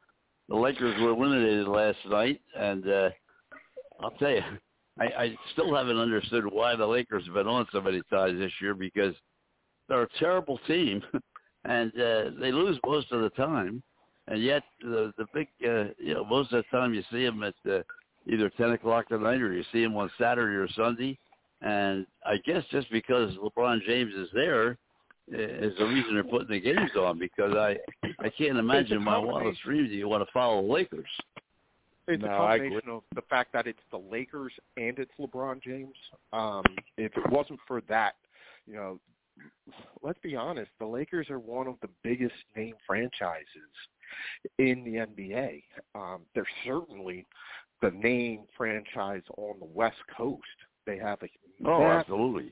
The 0.48 0.56
Lakers 0.56 1.00
were 1.00 1.10
eliminated 1.10 1.66
last 1.66 1.98
night, 2.08 2.40
and 2.56 2.88
uh, 2.88 3.10
I'll 4.00 4.10
tell 4.12 4.30
you, 4.30 4.42
I, 4.98 5.04
I 5.04 5.38
still 5.52 5.74
haven't 5.74 5.98
understood 5.98 6.44
why 6.44 6.76
the 6.76 6.86
Lakers 6.86 7.24
have 7.26 7.34
been 7.34 7.46
on 7.46 7.66
so 7.72 7.80
many 7.80 8.02
times 8.10 8.38
this 8.38 8.52
year 8.60 8.74
because 8.74 9.14
they're 9.88 10.02
a 10.02 10.18
terrible 10.18 10.58
team, 10.66 11.02
and 11.64 11.92
uh, 11.92 12.30
they 12.38 12.52
lose 12.52 12.78
most 12.84 13.12
of 13.12 13.22
the 13.22 13.30
time, 13.30 13.82
and 14.30 14.42
yet 14.42 14.62
the 14.80 15.12
the 15.18 15.26
big 15.34 15.48
uh, 15.66 15.92
you 15.98 16.14
know 16.14 16.24
most 16.24 16.52
of 16.52 16.64
the 16.64 16.76
time 16.76 16.94
you 16.94 17.02
see 17.10 17.24
them 17.24 17.42
at 17.42 17.54
uh, 17.70 17.82
either 18.26 18.48
ten 18.56 18.70
o'clock 18.70 19.06
at 19.10 19.20
night 19.20 19.42
or 19.42 19.52
you 19.52 19.64
see 19.72 19.82
them 19.82 19.96
on 19.96 20.10
Saturday 20.18 20.54
or 20.54 20.68
Sunday, 20.74 21.18
and 21.60 22.06
I 22.24 22.36
guess 22.46 22.62
just 22.70 22.90
because 22.90 23.34
LeBron 23.36 23.80
James 23.86 24.14
is 24.14 24.28
there 24.32 24.78
uh, 25.32 25.36
the 25.78 25.86
reason 25.86 26.14
they're 26.14 26.24
putting 26.24 26.48
the 26.48 26.60
games 26.60 26.90
on 26.96 27.18
because 27.18 27.54
I 27.54 27.76
I 28.20 28.30
can't 28.30 28.56
imagine 28.56 29.02
my 29.02 29.18
wildest 29.18 29.62
dreams 29.62 29.90
that 29.90 29.96
you 29.96 30.08
want 30.08 30.26
to 30.26 30.32
follow 30.32 30.62
the 30.62 30.72
Lakers. 30.72 31.08
It's 32.08 32.22
No, 32.22 32.28
a 32.28 32.30
I 32.30 32.54
agree. 32.56 32.68
combination 32.68 32.90
of 32.90 33.02
the 33.14 33.22
fact 33.22 33.52
that 33.52 33.66
it's 33.66 33.78
the 33.90 33.98
Lakers 33.98 34.52
and 34.76 34.98
it's 34.98 35.12
LeBron 35.20 35.62
James. 35.62 35.94
Um, 36.32 36.64
if 36.96 37.12
it 37.16 37.30
wasn't 37.30 37.60
for 37.68 37.82
that, 37.82 38.16
you 38.66 38.74
know, 38.74 38.98
let's 40.02 40.18
be 40.20 40.34
honest, 40.34 40.70
the 40.80 40.86
Lakers 40.86 41.30
are 41.30 41.38
one 41.38 41.68
of 41.68 41.76
the 41.82 41.88
biggest 42.02 42.34
name 42.56 42.74
franchises 42.84 43.46
in 44.58 44.84
the 44.84 45.06
NBA. 45.06 45.62
Um, 45.94 46.22
they're 46.34 46.44
certainly 46.64 47.26
the 47.82 47.90
main 47.90 48.46
franchise 48.56 49.22
on 49.36 49.58
the 49.58 49.66
West 49.66 49.96
Coast. 50.16 50.42
They 50.86 50.98
have 50.98 51.22
a 51.22 51.28
Oh, 51.64 51.80
massive, 51.80 52.00
absolutely. 52.00 52.50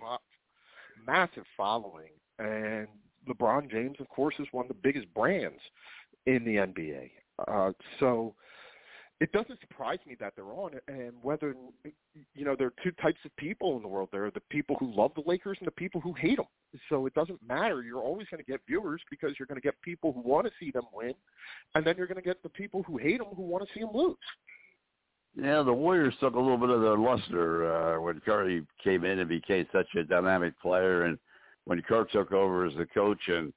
massive 1.06 1.44
following, 1.56 2.10
and 2.38 2.88
LeBron 3.26 3.70
James, 3.70 3.96
of 4.00 4.08
course, 4.08 4.34
is 4.38 4.46
one 4.52 4.64
of 4.66 4.68
the 4.68 4.74
biggest 4.82 5.12
brands 5.14 5.60
in 6.26 6.44
the 6.44 6.56
NBA. 6.56 7.10
Uh, 7.46 7.72
so 8.00 8.34
it 9.20 9.32
doesn't 9.32 9.60
surprise 9.60 9.98
me 10.06 10.16
that 10.20 10.34
they're 10.36 10.52
on 10.52 10.74
it 10.74 10.84
and 10.86 11.12
whether 11.22 11.54
you 12.34 12.44
know 12.44 12.54
there 12.56 12.68
are 12.68 12.74
two 12.84 12.92
types 13.02 13.18
of 13.24 13.34
people 13.36 13.76
in 13.76 13.82
the 13.82 13.88
world. 13.88 14.08
There 14.12 14.26
are 14.26 14.30
the 14.30 14.42
people 14.50 14.76
who 14.78 14.94
love 14.94 15.12
the 15.16 15.24
lakers 15.26 15.58
and 15.60 15.66
the 15.66 15.72
people 15.72 16.00
who 16.00 16.12
hate 16.12 16.36
them 16.36 16.46
so 16.88 17.06
it 17.06 17.14
doesn't 17.14 17.40
matter. 17.46 17.82
You're 17.82 18.02
always 18.02 18.28
going 18.30 18.42
to 18.42 18.50
get 18.50 18.60
viewers 18.66 19.02
because 19.10 19.32
you're 19.38 19.46
going 19.46 19.60
to 19.60 19.64
get 19.64 19.80
people 19.82 20.12
who 20.12 20.20
want 20.20 20.46
to 20.46 20.52
see 20.60 20.70
them 20.70 20.84
win 20.92 21.14
and 21.74 21.84
then 21.84 21.96
you're 21.96 22.06
going 22.06 22.16
to 22.16 22.22
get 22.22 22.42
the 22.42 22.48
people 22.48 22.82
who 22.84 22.96
hate 22.96 23.18
them 23.18 23.28
who 23.34 23.42
want 23.42 23.66
to 23.66 23.74
see 23.74 23.80
them 23.80 23.90
lose. 23.92 24.16
Yeah, 25.36 25.62
the 25.62 25.72
Warriors 25.72 26.14
took 26.20 26.34
a 26.34 26.40
little 26.40 26.58
bit 26.58 26.70
of 26.70 26.80
their 26.80 26.98
luster 26.98 27.72
uh, 27.72 28.00
when 28.00 28.20
Curry 28.20 28.66
came 28.82 29.04
in 29.04 29.20
and 29.20 29.28
became 29.28 29.66
such 29.72 29.86
a 29.96 30.02
dynamic 30.02 30.58
player, 30.60 31.04
and 31.04 31.16
when 31.64 31.80
Kerr 31.82 32.04
took 32.06 32.32
over 32.32 32.66
as 32.66 32.74
the 32.74 32.86
coach, 32.86 33.20
and 33.28 33.52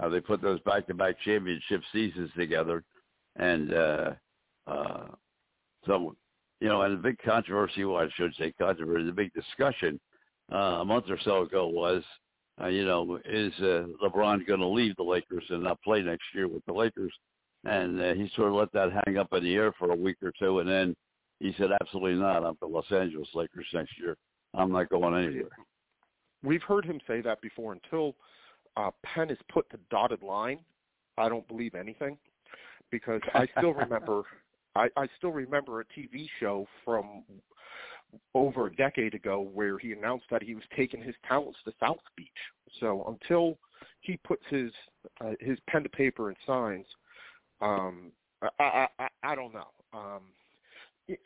uh, 0.00 0.08
they 0.08 0.20
put 0.20 0.40
those 0.40 0.60
back-to-back 0.60 1.16
championship 1.24 1.82
seasons 1.92 2.30
together, 2.36 2.84
and 3.36 3.74
uh, 3.74 4.10
uh, 4.66 5.06
so 5.86 6.16
you 6.60 6.68
know, 6.68 6.82
and 6.82 6.94
the 6.94 7.02
big 7.02 7.18
controversy, 7.22 7.84
well, 7.84 8.02
I 8.02 8.08
should 8.16 8.34
say 8.38 8.52
controversy, 8.58 9.04
the 9.04 9.12
big 9.12 9.32
discussion 9.34 10.00
uh, 10.52 10.78
a 10.80 10.84
month 10.84 11.04
or 11.10 11.18
so 11.22 11.42
ago 11.42 11.66
was, 11.66 12.02
uh, 12.60 12.68
you 12.68 12.86
know, 12.86 13.18
is 13.26 13.52
uh, 13.58 13.84
LeBron 14.02 14.46
going 14.46 14.60
to 14.60 14.66
leave 14.66 14.96
the 14.96 15.02
Lakers 15.02 15.44
and 15.50 15.62
not 15.62 15.82
play 15.82 16.00
next 16.02 16.24
year 16.34 16.48
with 16.48 16.64
the 16.64 16.72
Lakers? 16.72 17.12
And 17.64 18.00
uh, 18.00 18.14
he 18.14 18.30
sort 18.34 18.48
of 18.48 18.54
let 18.54 18.72
that 18.72 19.02
hang 19.04 19.18
up 19.18 19.32
in 19.32 19.44
the 19.44 19.54
air 19.54 19.72
for 19.78 19.90
a 19.90 19.96
week 19.96 20.16
or 20.22 20.32
two, 20.38 20.60
and 20.60 20.68
then 20.68 20.96
he 21.40 21.54
said, 21.58 21.70
absolutely 21.80 22.14
not. 22.14 22.44
I'm 22.44 22.56
the 22.60 22.66
Los 22.66 22.90
Angeles 22.90 23.28
Lakers 23.34 23.66
next 23.74 23.92
year. 23.98 24.16
I'm 24.54 24.72
not 24.72 24.88
going 24.88 25.14
anywhere. 25.14 25.50
we've 26.42 26.62
heard 26.62 26.84
him 26.86 27.00
say 27.06 27.20
that 27.20 27.40
before 27.42 27.72
until 27.74 28.14
uh 28.76 28.90
Penn 29.04 29.30
is 29.30 29.38
put 29.52 29.66
the 29.70 29.78
dotted 29.90 30.22
line 30.22 30.60
I 31.18 31.28
don't 31.28 31.46
believe 31.48 31.74
anything 31.74 32.16
because 32.90 33.20
I 33.34 33.46
still 33.58 33.74
remember 33.84 34.22
I, 34.76 34.88
I 34.96 35.08
still 35.18 35.32
remember 35.32 35.80
a 35.80 35.84
TV 35.84 36.28
show 36.38 36.66
from 36.84 37.24
over 38.34 38.66
a 38.66 38.76
decade 38.76 39.14
ago 39.14 39.48
where 39.52 39.78
he 39.78 39.92
announced 39.92 40.26
that 40.30 40.42
he 40.42 40.54
was 40.54 40.64
taking 40.76 41.02
his 41.02 41.14
talents 41.26 41.58
to 41.64 41.72
South 41.80 41.98
Beach. 42.16 42.28
So 42.80 43.04
until 43.08 43.58
he 44.00 44.18
puts 44.18 44.42
his 44.48 44.70
uh, 45.20 45.32
his 45.40 45.58
pen 45.68 45.82
to 45.82 45.88
paper 45.88 46.28
and 46.28 46.36
signs, 46.46 46.86
Um, 47.60 48.12
I, 48.42 48.88
I, 48.98 49.08
I, 49.22 49.34
don't 49.34 49.54
know. 49.54 49.68
Um, 49.94 50.20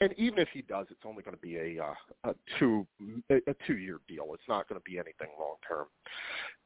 and 0.01 0.13
even 0.17 0.39
if 0.39 0.49
he 0.53 0.63
does, 0.63 0.87
it's 0.91 1.01
only 1.05 1.23
going 1.23 1.37
to 1.37 1.43
be 1.43 1.57
a, 1.57 1.83
uh, 1.83 2.31
a 2.31 2.35
two 2.59 2.87
a 3.31 3.55
two 3.67 3.79
year 3.79 3.99
deal. 4.09 4.27
It's 4.35 4.49
not 4.49 4.69
going 4.69 4.81
to 4.81 4.91
be 4.91 4.99
anything 4.99 5.29
long 5.39 5.57
term. 5.67 5.87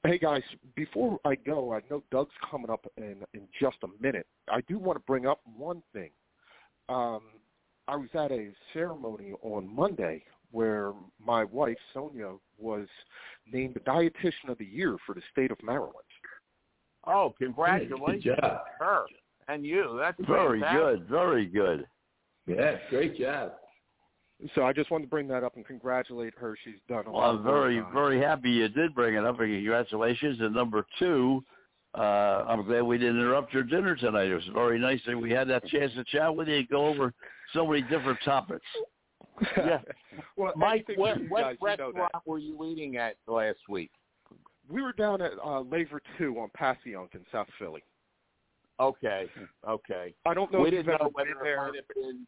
Hey 0.05 0.19
guys, 0.19 0.43
before 0.74 1.19
I 1.24 1.35
go, 1.36 1.73
I 1.73 1.81
know 1.90 2.02
Doug's 2.11 2.35
coming 2.51 2.70
up 2.70 2.86
in 2.98 3.24
in 3.32 3.48
just 3.59 3.77
a 3.85 4.02
minute. 4.02 4.27
I 4.51 4.61
do 4.62 4.78
want 4.78 4.97
to 4.97 5.05
bring 5.06 5.27
up 5.27 5.40
one 5.56 5.82
thing. 5.93 6.11
Um, 6.89 7.20
I 7.89 7.97
was 7.97 8.09
at 8.15 8.31
a 8.32 8.51
ceremony 8.73 9.32
on 9.43 9.74
Monday 9.74 10.23
where 10.51 10.93
my 11.24 11.44
wife 11.44 11.77
Sonia 11.93 12.32
was 12.59 12.86
named 13.51 13.74
the 13.74 13.81
dietitian 13.81 14.48
of 14.48 14.59
the 14.59 14.65
year 14.65 14.97
for 15.05 15.15
the 15.15 15.23
state 15.32 15.51
of 15.51 15.62
Maryland. 15.62 15.94
Oh, 17.06 17.35
congratulations 17.39 18.24
Good 18.24 18.36
to 18.40 18.61
her 18.78 19.05
and 19.48 19.65
you. 19.66 19.97
That's 20.01 20.16
Very 20.27 20.61
fantastic. 20.61 20.81
good, 20.81 21.09
very 21.09 21.47
good. 21.47 21.86
Yeah, 22.47 22.77
great 22.90 23.19
job. 23.19 23.52
So 24.55 24.65
I 24.65 24.73
just 24.73 24.90
wanted 24.90 25.05
to 25.05 25.11
bring 25.11 25.28
that 25.28 25.44
up 25.44 25.56
and 25.56 25.66
congratulate 25.66 26.35
her. 26.39 26.56
She's 26.65 26.74
done 26.89 27.06
a 27.06 27.11
Well, 27.11 27.20
lot. 27.20 27.36
I'm 27.36 27.43
very, 27.44 27.82
very 27.93 28.20
happy 28.20 28.51
you 28.51 28.69
did 28.69 28.94
bring 28.94 29.15
it 29.15 29.24
up. 29.24 29.39
Congratulations. 29.39 30.39
And 30.40 30.55
number 30.55 30.86
two, 30.98 31.43
uh, 31.97 32.45
I'm 32.49 32.65
glad 32.65 32.83
we 32.83 32.99
didn't 32.99 33.19
interrupt 33.21 33.53
your 33.53 33.62
dinner 33.62 33.95
tonight. 33.97 34.29
It 34.29 34.35
was 34.35 34.49
very 34.53 34.79
nice 34.79 35.01
that 35.07 35.16
we 35.16 35.31
had 35.31 35.49
that 35.49 35.66
chance 35.69 35.93
to 35.95 36.05
chat 36.05 36.35
with 36.35 36.49
you 36.49 36.57
and 36.57 36.69
go 36.69 36.87
over 36.87 37.12
so 37.53 37.66
many 37.66 37.83
different 37.83 38.19
topics. 38.25 38.66
Yeah. 39.57 39.81
well, 40.37 40.53
Mike, 40.55 40.87
what, 40.95 41.19
what 41.29 41.41
guys, 41.43 41.57
you 41.61 41.66
know 41.77 41.87
restaurant 41.93 42.12
were 42.25 42.39
you 42.39 42.65
eating 42.65 42.99
at 42.99 43.16
last 43.27 43.59
week? 43.69 43.91
We 44.71 44.81
were 44.81 44.93
down 44.93 45.21
at 45.21 45.33
uh, 45.45 45.61
Laver 45.62 46.01
Two 46.16 46.39
on 46.39 46.51
Passyunk 46.57 47.15
in 47.15 47.21
South 47.33 47.49
Philly. 47.59 47.83
Okay, 48.79 49.27
okay. 49.69 50.15
I 50.25 50.35
don't 50.35 50.53
know 50.53 50.61
we 50.61 50.69
if 50.69 50.75
you've 50.75 50.87
didn't 50.87 51.01
know 51.01 51.07
ever 51.07 51.11
whether 51.15 51.31
been 51.31 51.39
it 51.39 51.43
there. 51.43 51.57
might 51.66 51.75
have 51.75 51.89
been. 51.97 52.27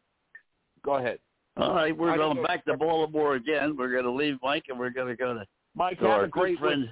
Go 0.83 0.95
ahead, 0.95 1.19
All 1.55 1.75
right, 1.75 1.97
we're 1.97 2.11
I 2.11 2.17
going 2.17 2.43
back 2.43 2.65
to 2.65 2.75
Baltimore 2.75 3.35
again. 3.35 3.75
We're 3.77 3.91
going 3.91 4.03
to 4.03 4.11
leave 4.11 4.35
Mike 4.43 4.65
and 4.67 4.77
we're 4.77 4.89
going 4.89 5.07
to 5.07 5.15
go 5.15 5.33
to 5.33 5.45
Mike. 5.75 5.97
so 6.01 6.07
Have 6.07 6.13
our 6.19 6.23
a 6.25 6.29
great 6.29 6.59
good 6.59 6.65
friend 6.67 6.81
week. 6.81 6.89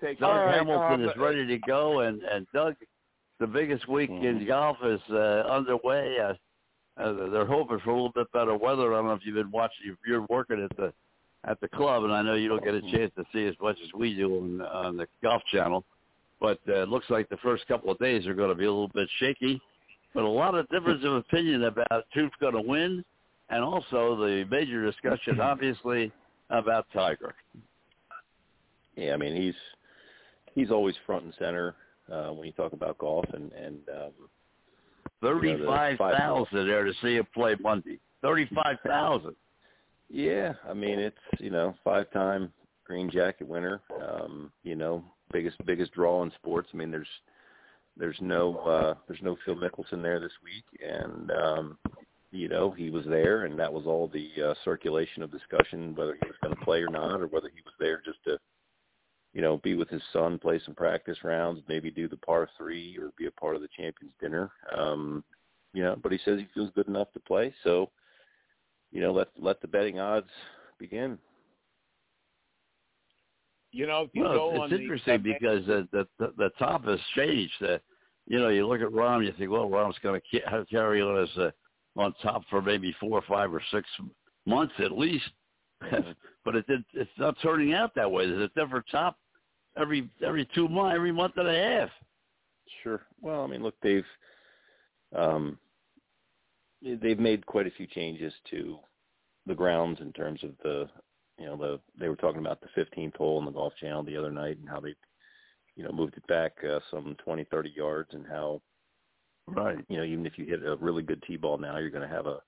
Take 0.00 0.18
Doug 0.18 0.32
care. 0.32 0.46
right, 0.46 0.54
Hamilton 0.56 1.04
is 1.04 1.16
ready 1.16 1.46
to 1.46 1.58
go. 1.58 2.00
And, 2.00 2.22
and 2.22 2.46
Doug, 2.54 2.74
the 3.38 3.46
biggest 3.46 3.88
week 3.88 4.10
in 4.10 4.46
golf 4.46 4.76
is 4.84 5.00
uh, 5.10 5.44
underway. 5.48 6.16
Uh, 6.18 6.34
uh, 7.00 7.30
they're 7.30 7.46
hoping 7.46 7.78
for 7.80 7.90
a 7.90 7.94
little 7.94 8.12
bit 8.12 8.30
better 8.32 8.56
weather. 8.56 8.92
I 8.92 8.98
don't 8.98 9.06
know 9.06 9.12
if 9.14 9.20
you've 9.24 9.34
been 9.34 9.50
watching. 9.50 9.86
If 9.86 9.96
you're 10.06 10.26
working 10.28 10.62
at 10.62 10.76
the 10.76 10.92
at 11.44 11.58
the 11.60 11.68
club, 11.68 12.04
and 12.04 12.12
I 12.12 12.20
know 12.20 12.34
you 12.34 12.48
don't 12.48 12.62
get 12.62 12.74
a 12.74 12.82
chance 12.82 13.12
to 13.16 13.24
see 13.32 13.46
as 13.46 13.54
much 13.62 13.78
as 13.82 13.90
we 13.94 14.14
do 14.14 14.36
on, 14.36 14.60
on 14.60 14.96
the 14.98 15.06
Golf 15.22 15.42
Channel. 15.50 15.84
But 16.38 16.58
uh, 16.68 16.82
it 16.82 16.88
looks 16.88 17.06
like 17.08 17.28
the 17.30 17.38
first 17.38 17.66
couple 17.66 17.90
of 17.90 17.98
days 17.98 18.26
are 18.26 18.34
going 18.34 18.50
to 18.50 18.54
be 18.54 18.64
a 18.64 18.70
little 18.70 18.88
bit 18.88 19.08
shaky. 19.18 19.60
But 20.12 20.24
a 20.24 20.28
lot 20.28 20.54
of 20.54 20.68
difference 20.68 21.02
of 21.04 21.14
opinion 21.14 21.64
about 21.64 22.04
who's 22.12 22.30
going 22.40 22.54
to 22.54 22.60
win, 22.60 23.04
and 23.48 23.64
also 23.64 24.16
the 24.16 24.44
major 24.50 24.84
discussion, 24.84 25.40
obviously, 25.40 26.12
about 26.50 26.86
Tiger. 26.92 27.34
Yeah, 28.96 29.14
I 29.14 29.16
mean 29.16 29.40
he's 29.40 29.54
he's 30.54 30.70
always 30.70 30.94
front 31.06 31.24
and 31.24 31.34
center 31.38 31.76
uh, 32.10 32.28
when 32.28 32.46
you 32.46 32.52
talk 32.52 32.72
about 32.72 32.98
golf, 32.98 33.26
and 33.32 33.52
and 33.52 33.78
um, 33.88 34.12
Thirty-five 35.22 35.98
thousand 35.98 36.66
there 36.66 36.84
to 36.84 36.92
see 37.02 37.16
him 37.16 37.26
play 37.34 37.54
Monday. 37.60 37.98
Thirty-five 38.22 38.78
thousand. 38.86 39.36
yeah, 40.08 40.54
I 40.68 40.72
mean 40.72 40.98
it's 40.98 41.16
you 41.38 41.50
know 41.50 41.74
five 41.84 42.10
time 42.12 42.52
green 42.84 43.10
jacket 43.10 43.46
winner, 43.46 43.82
um, 44.02 44.50
you 44.62 44.76
know 44.76 45.04
biggest 45.32 45.56
biggest 45.66 45.92
draw 45.92 46.22
in 46.22 46.32
sports. 46.32 46.68
I 46.72 46.78
mean 46.78 46.90
there's 46.90 47.08
there's 47.98 48.16
no 48.20 48.56
uh, 48.58 48.94
there's 49.08 49.22
no 49.22 49.36
Phil 49.44 49.56
Mickelson 49.56 50.02
there 50.02 50.20
this 50.20 50.32
week, 50.42 50.64
and 50.82 51.30
um, 51.32 51.78
you 52.30 52.48
know 52.48 52.70
he 52.70 52.88
was 52.88 53.04
there, 53.04 53.44
and 53.44 53.58
that 53.58 53.72
was 53.72 53.84
all 53.84 54.08
the 54.08 54.30
uh, 54.42 54.54
circulation 54.64 55.22
of 55.22 55.30
discussion 55.30 55.94
whether 55.94 56.14
he 56.14 56.26
was 56.26 56.36
going 56.42 56.56
to 56.56 56.64
play 56.64 56.80
or 56.80 56.88
not, 56.90 57.20
or 57.20 57.26
whether 57.26 57.50
he 57.54 57.60
was 57.62 57.74
there 57.78 58.00
just 58.06 58.24
to 58.24 58.38
you 59.32 59.40
know, 59.42 59.58
be 59.58 59.74
with 59.74 59.88
his 59.88 60.02
son, 60.12 60.38
play 60.38 60.60
some 60.64 60.74
practice 60.74 61.18
rounds, 61.22 61.62
maybe 61.68 61.90
do 61.90 62.08
the 62.08 62.16
par 62.16 62.48
three 62.56 62.98
or 63.00 63.10
be 63.16 63.26
a 63.26 63.30
part 63.30 63.54
of 63.56 63.62
the 63.62 63.68
champions 63.76 64.12
dinner. 64.20 64.50
Um, 64.76 65.22
you 65.72 65.82
know, 65.82 65.96
but 66.02 66.12
he 66.12 66.18
says 66.24 66.38
he 66.38 66.48
feels 66.52 66.70
good 66.74 66.88
enough 66.88 67.12
to 67.12 67.20
play, 67.20 67.54
so 67.62 67.90
you 68.90 69.00
know, 69.00 69.12
let 69.12 69.28
let 69.38 69.60
the 69.60 69.68
betting 69.68 70.00
odds 70.00 70.30
begin. 70.78 71.18
You 73.72 73.86
know, 73.86 74.02
if 74.02 74.10
you 74.14 74.22
Well, 74.22 74.32
go 74.32 74.50
it's, 74.50 74.62
on 74.62 74.70
it's 74.70 74.72
the 74.72 74.82
interesting 74.82 75.22
because 75.22 75.66
the, 75.66 75.88
the 75.92 76.08
the 76.18 76.32
the 76.36 76.50
top 76.58 76.84
has 76.86 76.98
changed. 77.14 77.62
Uh, 77.62 77.78
you 78.26 78.38
know, 78.38 78.48
you 78.48 78.66
look 78.66 78.80
at 78.80 78.88
Rahm, 78.88 79.24
you 79.24 79.32
think, 79.38 79.50
well, 79.50 79.68
Rahm's 79.68 79.96
going 80.02 80.20
to 80.20 80.40
ca- 80.40 80.64
carry 80.70 81.02
on 81.02 81.22
as 81.22 81.38
uh, 81.38 81.50
on 81.96 82.14
top 82.22 82.42
for 82.50 82.60
maybe 82.60 82.94
four 82.98 83.18
or 83.18 83.24
five 83.28 83.52
or 83.52 83.62
six 83.72 83.88
months 84.46 84.74
at 84.78 84.92
least. 84.92 85.30
But 86.44 86.56
it 86.56 86.66
did, 86.66 86.84
it's 86.94 87.10
not 87.18 87.36
turning 87.42 87.74
out 87.74 87.94
that 87.94 88.10
way. 88.10 88.26
There's 88.26 88.50
a 88.54 88.60
different 88.60 88.86
top 88.90 89.18
every 89.76 90.08
every 90.24 90.48
two 90.54 90.68
months, 90.68 90.94
every 90.94 91.12
month 91.12 91.34
and 91.36 91.48
a 91.48 91.54
half. 91.54 91.90
Sure. 92.82 93.02
Well, 93.20 93.42
I 93.42 93.46
mean, 93.46 93.62
look, 93.62 93.74
they've 93.82 94.04
um, 95.14 95.58
they've 96.82 97.18
made 97.18 97.46
quite 97.46 97.66
a 97.66 97.72
few 97.72 97.86
changes 97.86 98.32
to 98.50 98.78
the 99.46 99.54
grounds 99.54 100.00
in 100.00 100.12
terms 100.12 100.42
of 100.44 100.50
the 100.62 100.88
you 101.38 101.46
know 101.46 101.56
the 101.56 101.80
they 101.98 102.08
were 102.08 102.16
talking 102.16 102.40
about 102.40 102.60
the 102.60 102.80
15th 102.80 103.16
hole 103.16 103.38
in 103.38 103.44
the 103.44 103.50
golf 103.50 103.72
channel 103.80 104.02
the 104.02 104.16
other 104.16 104.30
night 104.30 104.58
and 104.58 104.68
how 104.68 104.80
they 104.80 104.94
you 105.76 105.82
know 105.84 105.92
moved 105.92 106.16
it 106.16 106.26
back 106.26 106.52
uh, 106.68 106.78
some 106.90 107.16
20 107.24 107.44
30 107.44 107.72
yards 107.74 108.14
and 108.14 108.26
how 108.26 108.60
Right. 109.46 109.78
you 109.88 109.96
know 109.96 110.04
even 110.04 110.26
if 110.26 110.38
you 110.38 110.44
hit 110.44 110.64
a 110.64 110.76
really 110.76 111.02
good 111.02 111.22
tee 111.26 111.36
ball 111.36 111.58
now 111.58 111.78
you're 111.78 111.90
going 111.90 112.08
to 112.08 112.14
have 112.14 112.26
a 112.26 112.40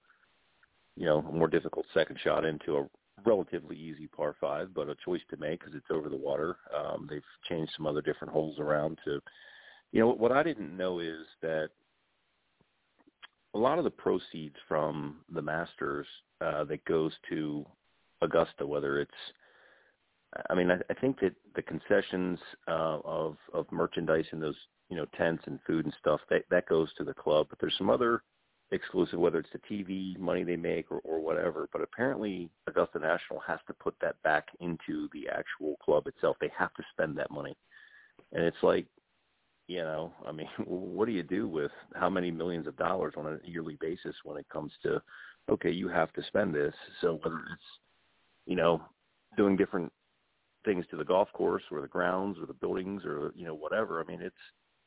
you 0.97 1.06
know 1.06 1.19
a 1.19 1.32
more 1.32 1.48
difficult 1.48 1.86
second 1.94 2.19
shot 2.23 2.44
into 2.44 2.77
a 2.77 2.89
relatively 3.24 3.77
easy 3.77 4.07
par 4.07 4.35
five 4.40 4.74
but 4.74 4.89
a 4.89 4.97
choice 5.05 5.20
to 5.31 5.36
make 5.36 5.61
because 5.61 5.74
it's 5.74 5.90
over 5.90 6.09
the 6.09 6.16
water. 6.16 6.57
Um 6.77 7.07
they've 7.09 7.23
changed 7.49 7.73
some 7.77 7.86
other 7.86 8.03
different 8.03 8.32
holes 8.32 8.59
around 8.59 8.99
to 9.05 9.20
you 9.93 10.01
know 10.01 10.09
what 10.09 10.32
i 10.32 10.43
didn't 10.43 10.77
know 10.77 10.99
is 10.99 11.27
that 11.40 11.69
a 13.55 13.59
lot 13.59 13.78
of 13.78 13.85
the 13.85 13.90
proceeds 13.90 14.57
from 14.66 15.19
the 15.32 15.43
masters 15.43 16.07
uh 16.40 16.65
that 16.65 16.85
goes 16.86 17.12
to 17.28 17.65
augusta 18.23 18.66
whether 18.66 19.01
it's 19.01 19.11
i 20.51 20.55
mean 20.55 20.70
i, 20.70 20.78
I 20.90 20.94
think 20.94 21.20
that 21.20 21.35
the 21.55 21.62
concessions 21.62 22.39
uh 22.69 22.99
of 23.05 23.36
of 23.53 23.70
merchandise 23.70 24.27
and 24.32 24.43
those 24.43 24.57
you 24.89 24.97
know 24.97 25.07
tents 25.16 25.44
and 25.47 25.61
food 25.66 25.85
and 25.85 25.94
stuff 26.01 26.20
that 26.31 26.44
that 26.51 26.69
goes 26.69 26.93
to 26.94 27.05
the 27.05 27.15
club 27.15 27.47
but 27.51 27.59
there's 27.61 27.77
some 27.78 27.90
other 27.90 28.23
exclusive 28.73 29.19
whether 29.19 29.39
it's 29.39 29.53
the 29.53 29.74
tv 29.74 30.19
money 30.19 30.43
they 30.43 30.57
make 30.57 30.90
or, 30.90 30.99
or 31.05 31.20
whatever 31.20 31.69
but 31.73 31.82
apparently 31.82 32.49
augusta 32.66 32.99
national 32.99 33.40
has 33.40 33.59
to 33.66 33.74
put 33.74 33.94
that 34.01 34.20
back 34.23 34.49
into 34.61 35.09
the 35.12 35.28
actual 35.28 35.77
club 35.85 36.07
itself. 36.07 36.36
They 36.40 36.51
have 36.57 36.73
to 36.74 36.82
spend 36.93 37.16
that 37.19 37.31
money. 37.31 37.57
And 38.32 38.44
it's 38.44 38.62
like 38.62 38.86
you 39.69 39.78
know 39.78 40.12
i 40.27 40.32
mean 40.32 40.49
what 40.66 41.07
do 41.07 41.12
you 41.12 41.23
do 41.23 41.47
with 41.49 41.70
how 41.94 42.11
many 42.11 42.31
millions 42.31 42.66
of 42.66 42.77
dollars 42.77 43.15
on 43.16 43.27
a 43.27 43.39
yearly 43.49 43.78
basis 43.81 44.16
when 44.24 44.36
it 44.36 44.49
comes 44.49 44.73
to 44.82 45.01
okay 45.49 45.70
you 45.70 45.89
have 45.89 46.12
to 46.15 46.23
spend 46.24 46.55
this? 46.55 46.74
So 47.01 47.19
whether 47.23 47.36
it's 47.53 47.62
you 48.47 48.57
know 48.57 48.82
doing 49.36 49.57
different 49.57 49.93
things 50.65 50.85
to 50.90 50.97
the 50.97 51.05
golf 51.05 51.28
course 51.32 51.62
or 51.70 51.81
the 51.81 51.89
grounds 51.89 52.39
or 52.40 52.47
the 52.47 52.53
buildings 52.53 53.03
or 53.05 53.32
you 53.35 53.44
know 53.44 53.55
whatever 53.55 54.01
i 54.01 54.05
mean 54.05 54.20
it's 54.20 54.35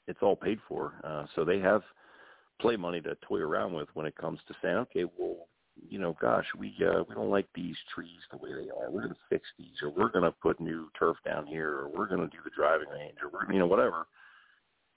it's 0.08 0.20
all 0.22 0.36
paid 0.36 0.60
for. 0.68 0.94
Uh 1.04 1.26
so 1.36 1.44
they 1.44 1.60
have 1.60 1.82
play 2.60 2.76
money 2.76 3.02
to 3.02 3.16
toy 3.28 3.40
around 3.40 3.74
with 3.74 3.90
when 3.94 4.06
it 4.06 4.16
comes 4.16 4.40
to 4.48 4.54
saying 4.62 4.78
okay 4.78 5.06
well 5.18 5.48
you 5.90 6.00
know 6.00 6.16
gosh 6.22 6.46
we 6.58 6.74
uh 6.82 7.04
we 7.08 7.16
don't 7.16 7.30
like 7.30 7.48
these 7.54 7.76
trees 7.94 8.22
the 8.32 8.38
way 8.38 8.54
they 8.54 8.70
are 8.70 8.90
we're 8.90 9.02
going 9.02 9.14
to 9.14 9.20
fix 9.30 9.44
these 9.58 9.76
or 9.84 9.90
we're 9.90 10.12
going 10.12 10.24
to 10.24 10.32
put 10.42 10.60
new 10.60 10.90
turf 10.98 11.18
down 11.26 11.46
here 11.46 11.72
or 11.72 11.90
we're 11.90 12.08
going 12.08 12.22
to 12.22 12.28
do 12.28 12.42
the 12.44 12.52
driving 12.56 12.88
range 12.90 13.18
or 13.22 13.30
we're 13.30 13.52
you 13.52 13.60
know 13.60 13.68
whatever 13.68 14.08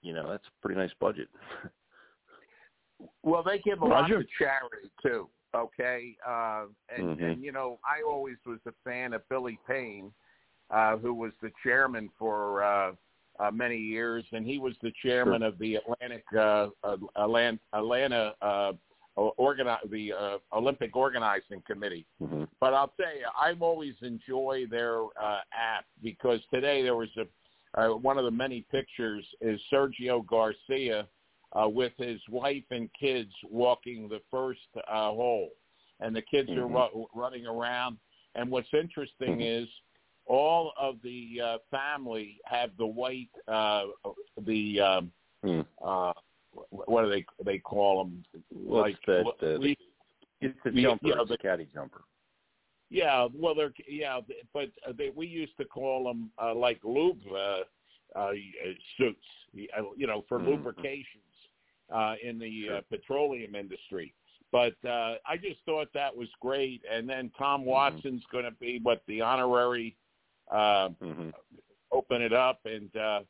you 0.02 0.14
know 0.14 0.30
that's 0.30 0.46
a 0.46 0.66
pretty 0.66 0.78
nice 0.80 0.92
budget 1.00 1.28
Well, 3.22 3.42
they 3.42 3.58
give 3.58 3.80
a 3.82 3.86
lot 3.86 4.08
to 4.08 4.24
charity 4.38 4.90
too. 5.02 5.28
Okay, 5.54 6.16
uh, 6.26 6.66
and 6.94 7.18
Mhm. 7.18 7.32
and 7.32 7.42
you 7.42 7.52
know, 7.52 7.78
I 7.84 8.02
always 8.02 8.36
was 8.44 8.60
a 8.66 8.72
fan 8.84 9.14
of 9.14 9.26
Billy 9.28 9.58
Payne, 9.66 10.12
uh, 10.70 10.96
who 10.98 11.14
was 11.14 11.32
the 11.40 11.50
chairman 11.62 12.10
for 12.18 12.62
uh, 12.62 12.94
uh, 13.38 13.50
many 13.50 13.76
years, 13.76 14.24
and 14.32 14.46
he 14.46 14.58
was 14.58 14.74
the 14.82 14.92
chairman 15.02 15.42
of 15.42 15.58
the 15.58 15.76
Atlantic 15.76 16.24
uh, 16.36 16.68
uh, 16.82 16.96
Atlanta, 17.16 17.58
Atlanta 17.72 18.34
uh, 18.42 18.72
organi- 19.16 19.90
the 19.90 20.12
uh, 20.12 20.38
Olympic 20.52 20.94
organizing 20.96 21.62
committee. 21.66 22.06
hmm 22.18 22.44
But 22.60 22.74
I'll 22.74 22.92
tell 23.00 23.14
you, 23.14 23.26
I've 23.40 23.62
always 23.62 23.94
enjoyed 24.02 24.70
their 24.70 25.02
uh, 25.02 25.40
app 25.52 25.84
because 26.02 26.40
today 26.52 26.82
there 26.82 26.96
was 26.96 27.08
a 27.16 27.26
uh, 27.78 27.90
one 27.90 28.16
of 28.16 28.24
the 28.24 28.30
many 28.30 28.64
pictures 28.72 29.24
is 29.42 29.60
Sergio 29.70 30.26
Garcia 30.26 31.06
uh, 31.52 31.68
with 31.68 31.92
his 31.98 32.18
wife 32.30 32.64
and 32.70 32.88
kids 32.98 33.30
walking 33.50 34.08
the 34.08 34.20
first 34.30 34.60
uh, 34.76 35.10
hole, 35.10 35.50
and 36.00 36.16
the 36.16 36.22
kids 36.22 36.48
are 36.50 36.62
Mhm. 36.66 36.90
ru- 36.94 37.06
running 37.14 37.46
around. 37.46 37.98
And 38.34 38.50
what's 38.50 38.72
interesting 38.72 39.42
is 39.42 39.68
all 40.28 40.72
of 40.78 40.96
the 41.02 41.40
uh, 41.42 41.58
family 41.70 42.38
have 42.44 42.70
the 42.78 42.86
white, 42.86 43.30
uh, 43.48 43.84
the 44.46 44.80
um, 44.80 45.12
Mm. 45.44 45.64
uh, 45.84 46.12
what 46.70 47.02
do 47.04 47.08
they 47.10 47.24
they 47.44 47.58
call 47.58 48.02
them? 48.02 48.24
Well, 48.52 48.82
like 48.82 48.96
the, 49.06 49.22
what- 49.22 49.38
the, 49.38 49.56
we- 49.60 49.76
it's 50.40 50.58
the 50.64 50.70
jumper, 50.82 51.06
know, 51.08 51.20
it's 51.22 51.28
the- 51.30 51.36
the 51.36 51.38
caddy 51.42 51.68
jumper. 51.72 52.02
Yeah, 52.90 53.28
well, 53.34 53.54
they're 53.54 53.72
yeah, 53.86 54.18
but 54.52 54.70
they, 54.96 55.10
we 55.10 55.26
used 55.28 55.56
to 55.58 55.64
call 55.64 56.04
them 56.04 56.30
uh, 56.42 56.54
like 56.54 56.80
lube 56.82 57.20
uh, 57.30 57.60
uh, 58.18 58.32
suits, 58.96 59.26
you 59.54 60.06
know, 60.06 60.24
for 60.28 60.38
Mhm. 60.40 60.46
lubrications 60.46 61.34
uh, 61.92 62.14
in 62.22 62.38
the 62.38 62.68
uh, 62.78 62.80
petroleum 62.90 63.54
industry. 63.54 64.12
But 64.50 64.74
uh, 64.84 65.16
I 65.26 65.36
just 65.36 65.60
thought 65.66 65.92
that 65.92 66.16
was 66.16 66.28
great. 66.40 66.82
And 66.90 67.06
then 67.08 67.30
Tom 67.38 67.64
Watson's 67.64 68.24
going 68.32 68.44
to 68.46 68.50
be 68.52 68.80
what 68.82 69.02
the 69.06 69.20
honorary 69.20 69.94
uh, 70.50 70.88
hmm 71.00 71.30
open 71.90 72.22
it 72.22 72.32
up, 72.32 72.60
and 72.64 72.94
uh, 72.96 73.20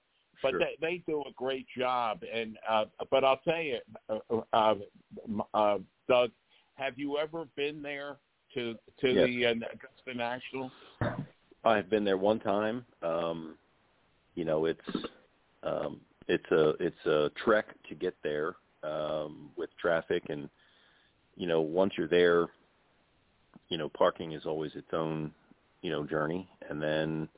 but 0.42 0.50
Sure. 0.52 0.60
they, 0.60 0.76
they 0.80 1.02
do 1.06 1.20
a 1.22 1.32
great 1.34 1.66
job. 1.76 2.22
And 2.32 2.58
uh, 2.68 2.86
but 3.10 3.24
I'll 3.24 3.38
tell 3.38 3.60
you, 3.60 3.78
uh, 4.08 4.40
uh, 4.52 4.74
uh, 5.54 5.78
Doug, 6.08 6.30
have 6.74 6.98
you 6.98 7.18
ever 7.18 7.46
been 7.56 7.82
there 7.82 8.16
to 8.54 8.74
to 9.00 9.12
Yes. 9.12 9.26
the 9.26 9.46
uh, 9.46 9.50
Augusta 9.50 10.14
National? 10.14 10.72
I've 11.64 11.90
been 11.90 12.04
there 12.04 12.16
one 12.18 12.40
time. 12.40 12.84
Um, 13.02 13.56
you 14.34 14.44
know, 14.44 14.66
it's 14.66 14.80
um, 15.62 16.00
it's 16.28 16.50
a 16.50 16.70
it's 16.80 17.06
a 17.06 17.30
trek 17.44 17.66
to 17.88 17.94
get 17.94 18.14
there 18.22 18.54
um, 18.82 19.50
with 19.56 19.70
traffic, 19.80 20.24
and 20.28 20.48
you 21.36 21.46
know, 21.46 21.60
once 21.60 21.94
you're 21.96 22.08
there, 22.08 22.46
you 23.68 23.76
know, 23.76 23.88
parking 23.88 24.32
is 24.32 24.46
always 24.46 24.74
its 24.74 24.92
own 24.92 25.32
you 25.82 25.90
know 25.90 26.04
journey, 26.04 26.48
and 26.68 26.82
then 26.82 27.28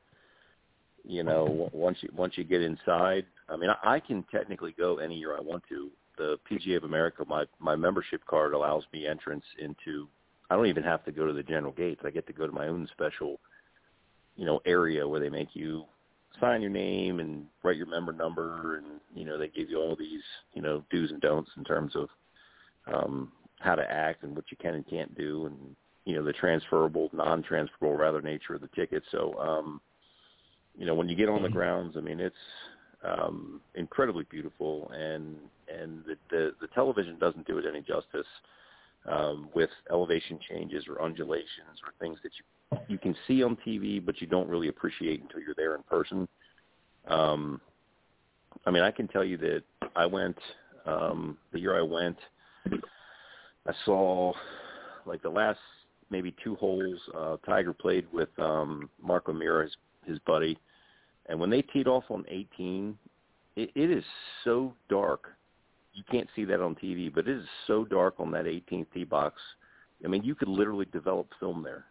you 1.03 1.23
know 1.23 1.69
once 1.73 1.97
you 2.01 2.09
once 2.15 2.37
you 2.37 2.43
get 2.43 2.61
inside, 2.61 3.25
I 3.49 3.55
mean, 3.57 3.69
I, 3.69 3.95
I 3.95 3.99
can 3.99 4.23
technically 4.31 4.73
go 4.77 4.97
any 4.97 5.17
year 5.17 5.35
I 5.35 5.41
want 5.41 5.63
to. 5.69 5.89
The 6.17 6.37
PGA 6.49 6.77
of 6.77 6.83
America, 6.83 7.23
my 7.27 7.45
my 7.59 7.75
membership 7.75 8.25
card 8.25 8.53
allows 8.53 8.83
me 8.93 9.07
entrance 9.07 9.45
into. 9.59 10.07
I 10.49 10.55
don't 10.55 10.67
even 10.67 10.83
have 10.83 11.05
to 11.05 11.13
go 11.13 11.25
to 11.25 11.31
the 11.31 11.43
general 11.43 11.71
gates. 11.71 12.01
I 12.03 12.09
get 12.09 12.27
to 12.27 12.33
go 12.33 12.45
to 12.45 12.51
my 12.51 12.67
own 12.67 12.87
special 12.91 13.39
you 14.35 14.45
know 14.45 14.61
area 14.65 15.07
where 15.07 15.19
they 15.19 15.29
make 15.29 15.49
you 15.53 15.83
sign 16.39 16.61
your 16.61 16.71
name 16.71 17.19
and 17.19 17.45
write 17.63 17.77
your 17.77 17.87
member 17.87 18.13
number 18.13 18.77
and 18.77 18.85
you 19.13 19.25
know 19.25 19.37
they 19.37 19.47
give 19.49 19.69
you 19.69 19.77
all 19.77 19.95
these 19.95 20.21
you 20.53 20.61
know 20.61 20.83
do's 20.89 21.11
and 21.11 21.21
don'ts 21.21 21.51
in 21.57 21.63
terms 21.63 21.93
of 21.95 22.09
um 22.93 23.31
how 23.59 23.75
to 23.75 23.91
act 23.91 24.23
and 24.23 24.35
what 24.35 24.45
you 24.49 24.57
can 24.57 24.75
and 24.75 24.87
can't 24.87 25.15
do 25.17 25.45
and 25.45 25.75
you 26.05 26.15
know 26.15 26.23
the 26.23 26.33
transferable 26.33 27.09
non-transferable 27.13 27.97
rather 27.97 28.21
nature 28.21 28.55
of 28.55 28.61
the 28.61 28.69
ticket 28.75 29.03
so 29.11 29.37
um 29.39 29.81
you 30.77 30.85
know 30.85 30.95
when 30.95 31.09
you 31.09 31.15
get 31.15 31.29
on 31.29 31.43
the 31.43 31.49
grounds 31.49 31.95
i 31.97 32.01
mean 32.01 32.19
it's 32.19 32.35
um 33.03 33.61
incredibly 33.75 34.25
beautiful 34.29 34.89
and 34.93 35.35
and 35.73 36.03
the 36.05 36.15
the, 36.29 36.51
the 36.61 36.67
television 36.73 37.17
doesn't 37.19 37.45
do 37.47 37.57
it 37.57 37.65
any 37.67 37.81
justice 37.81 38.27
um 39.09 39.49
with 39.53 39.69
elevation 39.91 40.39
changes 40.49 40.85
or 40.87 41.01
undulations 41.01 41.79
or 41.85 41.93
things 41.99 42.17
that 42.23 42.31
you 42.37 42.43
you 42.87 42.97
can 42.97 43.15
see 43.27 43.43
on 43.43 43.57
TV, 43.65 44.03
but 44.03 44.21
you 44.21 44.27
don't 44.27 44.49
really 44.49 44.67
appreciate 44.67 45.21
until 45.21 45.41
you're 45.41 45.55
there 45.55 45.75
in 45.75 45.83
person. 45.83 46.27
Um, 47.07 47.61
I 48.65 48.71
mean, 48.71 48.83
I 48.83 48.91
can 48.91 49.07
tell 49.07 49.23
you 49.23 49.37
that 49.37 49.63
I 49.95 50.05
went 50.05 50.37
um, 50.85 51.37
the 51.51 51.59
year 51.59 51.77
I 51.77 51.81
went. 51.81 52.17
I 53.67 53.73
saw 53.85 54.33
like 55.05 55.21
the 55.21 55.29
last 55.29 55.59
maybe 56.11 56.35
two 56.43 56.55
holes. 56.55 56.99
Uh, 57.17 57.37
Tiger 57.45 57.73
played 57.73 58.05
with 58.11 58.29
um, 58.37 58.89
Mark 59.01 59.29
O'Meara, 59.29 59.63
his, 59.63 59.75
his 60.05 60.19
buddy, 60.19 60.57
and 61.27 61.39
when 61.39 61.49
they 61.49 61.61
teed 61.61 61.87
off 61.87 62.03
on 62.09 62.25
18, 62.27 62.97
it, 63.55 63.71
it 63.73 63.89
is 63.89 64.03
so 64.43 64.73
dark. 64.89 65.29
You 65.93 66.03
can't 66.09 66.27
see 66.35 66.45
that 66.45 66.61
on 66.61 66.75
TV, 66.75 67.13
but 67.13 67.27
it 67.27 67.37
is 67.37 67.45
so 67.67 67.85
dark 67.85 68.15
on 68.19 68.31
that 68.31 68.45
18th 68.45 68.87
tee 68.93 69.03
box. 69.03 69.41
I 70.03 70.07
mean, 70.07 70.23
you 70.23 70.35
could 70.35 70.47
literally 70.47 70.87
develop 70.91 71.27
film 71.39 71.63
there. 71.63 71.85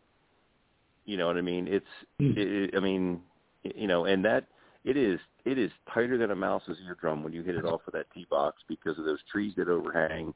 You 1.05 1.17
know 1.17 1.27
what 1.27 1.37
I 1.37 1.43
mean? 1.43 1.69
It's, 1.69 1.87
it, 2.19 2.75
I 2.77 2.81
mean, 2.81 3.21
you 3.63 3.87
know, 3.87 4.05
and 4.05 4.25
that 4.25 4.47
it 4.85 4.97
is 4.97 5.21
it 5.45 5.59
is 5.59 5.71
tighter 5.93 6.17
than 6.19 6.31
a 6.31 6.37
mouse's 6.37 6.79
eardrum 6.87 7.23
when 7.23 7.33
you 7.33 7.43
hit 7.43 7.55
it 7.55 7.65
off 7.65 7.81
of 7.87 7.93
that 7.93 8.07
tee 8.13 8.27
box 8.31 8.63
because 8.69 8.99
of 8.99 9.05
those 9.05 9.21
trees 9.31 9.53
that 9.57 9.69
overhang, 9.69 10.35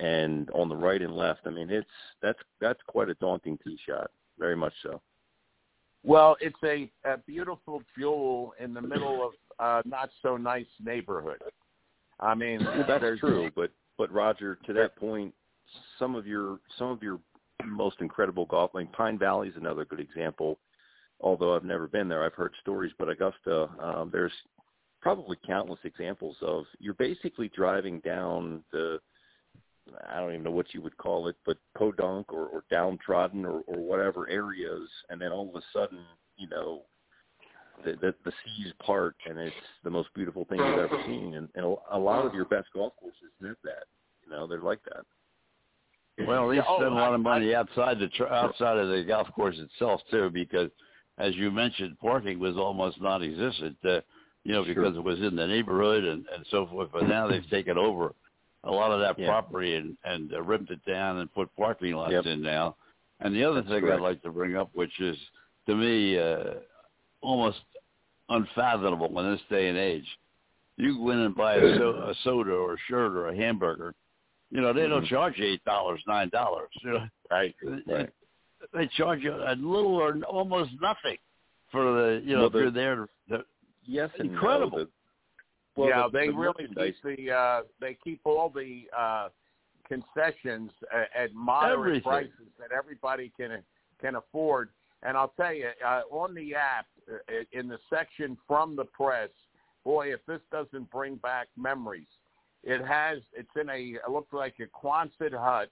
and 0.00 0.50
on 0.50 0.68
the 0.68 0.76
right 0.76 1.02
and 1.02 1.16
left. 1.16 1.40
I 1.46 1.50
mean, 1.50 1.70
it's 1.70 1.86
that's 2.22 2.38
that's 2.60 2.80
quite 2.86 3.08
a 3.08 3.14
daunting 3.14 3.58
tee 3.64 3.78
shot, 3.86 4.10
very 4.38 4.56
much 4.56 4.72
so. 4.82 5.00
Well, 6.04 6.36
it's 6.40 6.56
a, 6.64 6.90
a 7.04 7.18
beautiful 7.18 7.82
jewel 7.98 8.54
in 8.60 8.72
the 8.72 8.82
middle 8.82 9.26
of 9.26 9.32
uh, 9.58 9.82
not 9.84 10.10
so 10.22 10.36
nice 10.36 10.66
neighborhood. 10.84 11.42
I 12.20 12.34
mean, 12.34 12.64
Well, 12.64 12.84
that's 12.86 13.20
true, 13.20 13.50
but 13.54 13.70
but 13.98 14.12
Roger, 14.12 14.58
to 14.66 14.72
that 14.74 14.96
point, 14.96 15.34
some 15.98 16.14
of 16.14 16.26
your 16.26 16.60
some 16.78 16.88
of 16.88 17.02
your 17.02 17.18
most 17.64 18.00
incredible 18.00 18.46
golf, 18.46 18.70
like 18.74 18.92
Pine 18.92 19.18
Valley 19.18 19.48
is 19.48 19.56
another 19.56 19.84
good 19.84 20.00
example. 20.00 20.58
Although 21.20 21.54
I've 21.56 21.64
never 21.64 21.86
been 21.88 22.08
there, 22.08 22.22
I've 22.24 22.34
heard 22.34 22.52
stories. 22.60 22.92
But 22.98 23.08
Augusta, 23.08 23.68
um, 23.80 24.10
there's 24.12 24.32
probably 25.00 25.36
countless 25.46 25.78
examples 25.84 26.36
of 26.42 26.64
you're 26.78 26.94
basically 26.94 27.48
driving 27.54 28.00
down 28.00 28.62
the 28.72 28.98
I 30.10 30.18
don't 30.18 30.32
even 30.32 30.42
know 30.42 30.50
what 30.50 30.74
you 30.74 30.82
would 30.82 30.96
call 30.96 31.28
it, 31.28 31.36
but 31.46 31.58
podunk 31.78 32.32
or, 32.32 32.46
or 32.46 32.64
downtrodden 32.70 33.44
or, 33.46 33.60
or 33.68 33.78
whatever 33.78 34.28
areas, 34.28 34.88
and 35.10 35.20
then 35.20 35.30
all 35.30 35.48
of 35.48 35.54
a 35.54 35.62
sudden, 35.72 36.00
you 36.36 36.48
know, 36.48 36.82
the, 37.84 37.92
the 37.92 38.12
the 38.24 38.32
seas 38.44 38.72
part, 38.84 39.14
and 39.28 39.38
it's 39.38 39.54
the 39.84 39.90
most 39.90 40.08
beautiful 40.14 40.44
thing 40.46 40.58
you've 40.58 40.78
ever 40.78 41.00
seen. 41.06 41.34
And, 41.34 41.48
and 41.54 41.76
a 41.92 41.98
lot 41.98 42.26
of 42.26 42.34
your 42.34 42.46
best 42.46 42.66
golf 42.74 42.94
courses 42.98 43.30
have 43.42 43.56
that. 43.62 43.84
You 44.24 44.30
know, 44.32 44.46
they're 44.46 44.60
like 44.60 44.80
that. 44.92 46.26
Well, 46.26 46.48
they 46.48 46.56
Yeah, 46.56 46.62
oh, 46.66 46.78
spend 46.78 46.92
a 46.92 46.94
lot 46.96 47.12
I- 47.12 47.14
of 47.14 47.20
money 47.20 47.54
outside 47.54 47.98
the 48.00 48.08
tr 48.08 48.24
outside 48.24 48.78
of 48.78 48.88
the 48.88 49.04
golf 49.04 49.28
course 49.34 49.56
itself 49.58 50.00
too, 50.10 50.30
because 50.30 50.70
as 51.18 51.34
you 51.36 51.50
mentioned, 51.50 51.98
parking 52.00 52.38
was 52.38 52.56
almost 52.56 53.00
non-existent. 53.00 53.76
Uh, 53.84 54.00
you 54.44 54.52
know, 54.52 54.64
Sure. 54.64 54.74
because 54.74 54.96
it 54.96 55.02
was 55.02 55.20
in 55.20 55.34
the 55.34 55.46
neighborhood 55.46 56.04
and 56.04 56.24
and 56.34 56.46
so 56.50 56.66
forth. 56.66 56.90
But 56.92 57.08
now 57.08 57.26
they've 57.26 57.48
taken 57.50 57.76
over 57.76 58.14
a 58.64 58.70
lot 58.70 58.92
of 58.92 59.00
that 59.00 59.18
Yeah. 59.18 59.26
property 59.28 59.74
and 59.74 59.96
and 60.04 60.32
uh, 60.32 60.42
ripped 60.42 60.70
it 60.70 60.84
down 60.84 61.18
and 61.18 61.32
put 61.32 61.54
parking 61.56 61.94
lots 61.94 62.12
Yep. 62.12 62.26
in 62.26 62.42
now. 62.42 62.76
And 63.20 63.34
the 63.34 63.42
other 63.44 63.60
That's 63.62 63.68
thing 63.72 63.80
correct. 63.82 63.96
I'd 64.00 64.02
like 64.02 64.22
to 64.22 64.30
bring 64.30 64.56
up, 64.56 64.70
which 64.74 65.00
is 65.00 65.16
to 65.66 65.74
me 65.74 66.18
uh, 66.18 66.54
almost 67.22 67.58
unfathomable 68.28 69.18
in 69.20 69.32
this 69.32 69.40
day 69.48 69.68
and 69.68 69.78
age, 69.78 70.06
you 70.76 70.96
go 70.98 71.10
in 71.10 71.18
and 71.20 71.34
buy 71.34 71.54
a, 71.54 71.78
so- 71.78 71.90
a 72.10 72.14
soda 72.24 72.52
or 72.52 72.74
a 72.74 72.78
shirt 72.88 73.12
or 73.12 73.28
a 73.28 73.36
hamburger. 73.36 73.94
You 74.50 74.60
know, 74.60 74.72
they 74.72 74.86
don't 74.86 75.04
Mhm. 75.04 75.08
charge 75.08 75.38
you 75.38 75.46
eight 75.46 75.64
dollars, 75.64 76.00
nine 76.06 76.28
dollars. 76.28 76.68
You 76.82 76.92
know, 76.92 77.06
right. 77.30 77.54
Right. 77.86 78.10
They 78.76 78.88
charge 78.96 79.22
you 79.22 79.32
a 79.34 79.54
little 79.56 79.94
or 79.96 80.16
almost 80.28 80.70
nothing 80.80 81.16
for 81.72 81.84
the 81.92 82.22
you 82.24 82.34
know 82.34 82.40
Well, 82.42 82.48
if 82.48 82.54
you're 82.54 82.70
there. 82.70 83.08
The, 83.28 83.44
Yes, 83.88 84.10
and 84.18 84.28
no. 84.28 84.34
Incredible. 84.34 84.78
The- 84.78 84.88
well, 85.76 85.88
yeah, 85.88 86.02
the- 86.10 86.18
they 86.18 86.26
the 86.28 86.32
really 86.32 86.66
keep 86.68 87.02
the 87.02 87.32
uh, 87.32 87.62
they 87.80 87.96
keep 88.02 88.20
all 88.24 88.48
the 88.48 88.84
uh, 88.96 89.28
concessions 89.88 90.70
at, 90.92 91.08
at 91.24 91.34
moderate 91.34 91.78
Everything. 91.78 92.02
prices 92.02 92.48
that 92.58 92.72
everybody 92.76 93.32
can 93.36 93.62
can 94.00 94.16
afford. 94.16 94.70
And 95.02 95.16
I'll 95.16 95.32
tell 95.36 95.52
you, 95.52 95.68
uh, 95.86 96.02
on 96.10 96.34
the 96.34 96.54
app, 96.54 96.86
uh, 97.10 97.32
in 97.52 97.68
the 97.68 97.78
section 97.90 98.36
from 98.48 98.74
the 98.74 98.84
press, 98.86 99.28
boy, 99.84 100.12
if 100.12 100.20
this 100.26 100.40
doesn't 100.50 100.90
bring 100.90 101.16
back 101.16 101.48
memories, 101.56 102.08
it 102.64 102.84
has. 102.84 103.18
It's 103.34 103.48
in 103.60 103.68
a 103.68 103.98
it 104.04 104.10
looks 104.10 104.32
like 104.32 104.54
a 104.60 104.66
Quonset 104.86 105.32
hut, 105.32 105.70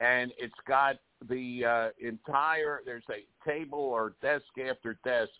and 0.00 0.32
it's 0.38 0.54
got 0.66 0.96
the 1.28 1.64
uh, 1.64 1.88
entire. 2.06 2.80
There's 2.84 3.04
a 3.10 3.24
table 3.48 3.78
or 3.78 4.14
desk 4.22 4.44
after 4.68 4.98
desk, 5.04 5.30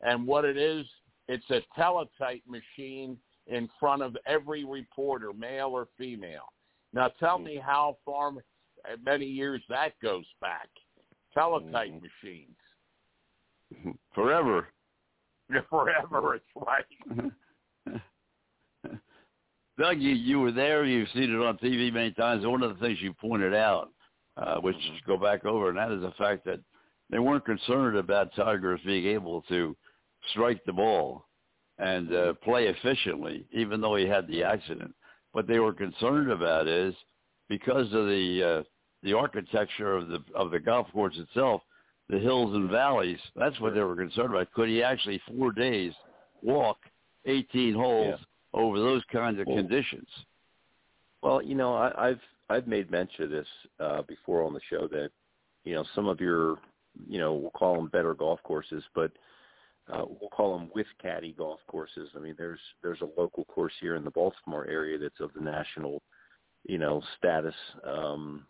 and 0.00 0.26
what 0.26 0.44
it 0.44 0.56
is, 0.56 0.86
it's 1.28 1.48
a 1.50 1.60
teletype 1.76 2.42
machine 2.46 3.16
in 3.46 3.68
front 3.80 4.02
of 4.02 4.16
every 4.26 4.64
reporter, 4.64 5.32
male 5.32 5.68
or 5.68 5.88
female. 5.98 6.52
Now 6.92 7.08
tell 7.18 7.38
me 7.38 7.56
how 7.64 7.96
far 8.04 8.32
many 9.04 9.26
years 9.26 9.62
that 9.68 9.98
goes 10.02 10.26
back. 10.40 10.68
Teletype 11.34 11.92
Mhm. 11.92 12.02
machines. 12.02 12.56
forever. 14.14 14.68
Forever, 15.70 16.34
it's 16.36 16.44
right. 16.56 16.86
Doug, 19.78 19.98
you, 20.00 20.10
you 20.12 20.38
were 20.40 20.52
there. 20.52 20.84
You've 20.84 21.08
seen 21.10 21.34
it 21.34 21.40
on 21.40 21.56
TV 21.58 21.92
many 21.92 22.12
times. 22.12 22.46
One 22.46 22.62
of 22.62 22.74
the 22.78 22.80
things 22.86 23.00
you 23.00 23.12
pointed 23.14 23.54
out, 23.54 23.90
uh, 24.36 24.56
which 24.60 24.76
is 24.76 25.00
go 25.06 25.16
back 25.16 25.44
over, 25.44 25.68
and 25.68 25.78
that 25.78 25.92
is 25.92 26.02
the 26.02 26.12
fact 26.18 26.44
that 26.44 26.60
they 27.10 27.18
weren't 27.18 27.44
concerned 27.44 27.96
about 27.96 28.34
Tigers 28.34 28.80
being 28.84 29.06
able 29.06 29.42
to 29.42 29.76
strike 30.30 30.64
the 30.64 30.72
ball 30.72 31.26
and 31.78 32.14
uh, 32.14 32.32
play 32.44 32.66
efficiently, 32.66 33.44
even 33.52 33.80
though 33.80 33.96
he 33.96 34.06
had 34.06 34.26
the 34.28 34.42
accident. 34.42 34.94
What 35.32 35.46
they 35.46 35.58
were 35.58 35.72
concerned 35.72 36.30
about 36.30 36.68
is 36.68 36.94
because 37.48 37.86
of 37.86 38.06
the 38.06 38.60
uh, 38.60 38.62
the 39.02 39.14
architecture 39.14 39.96
of 39.96 40.08
the 40.08 40.22
of 40.34 40.50
the 40.50 40.60
golf 40.60 40.86
course 40.92 41.16
itself, 41.18 41.62
the 42.08 42.18
hills 42.18 42.54
and 42.54 42.70
valleys. 42.70 43.18
That's 43.34 43.58
what 43.60 43.74
they 43.74 43.80
were 43.80 43.96
concerned 43.96 44.30
about. 44.30 44.52
Could 44.52 44.68
he 44.68 44.82
actually 44.82 45.20
four 45.26 45.52
days 45.52 45.92
walk 46.42 46.78
18 47.26 47.74
holes 47.74 48.20
over 48.54 48.78
those 48.78 49.02
kinds 49.12 49.40
of 49.40 49.46
Well- 49.46 49.56
conditions? 49.56 50.08
Well, 51.22 51.40
you 51.42 51.54
know, 51.54 51.74
I, 51.74 52.08
I've 52.08 52.20
I've 52.48 52.66
made 52.66 52.90
mention 52.90 53.24
of 53.24 53.30
this 53.30 53.46
uh, 53.80 54.02
before 54.02 54.42
on 54.42 54.52
the 54.52 54.60
show 54.68 54.86
that 54.88 55.10
you 55.64 55.74
know 55.74 55.84
some 55.94 56.08
of 56.08 56.20
your 56.20 56.58
you 57.08 57.18
know 57.18 57.34
we'll 57.34 57.50
call 57.50 57.76
them 57.76 57.88
better 57.88 58.14
golf 58.14 58.42
courses, 58.42 58.82
but 58.94 59.12
uh, 59.92 60.04
we'll 60.06 60.30
call 60.30 60.56
them 60.56 60.70
with 60.74 60.86
caddy 61.00 61.34
golf 61.36 61.60
courses. 61.66 62.08
I 62.16 62.20
mean, 62.20 62.34
there's 62.38 62.60
there's 62.82 63.00
a 63.00 63.20
local 63.20 63.44
course 63.46 63.72
here 63.80 63.96
in 63.96 64.04
the 64.04 64.10
Baltimore 64.10 64.66
area 64.68 64.98
that's 64.98 65.20
of 65.20 65.32
the 65.34 65.40
national 65.40 66.02
you 66.64 66.78
know 66.78 67.02
status. 67.18 67.54
Um, 67.84 68.46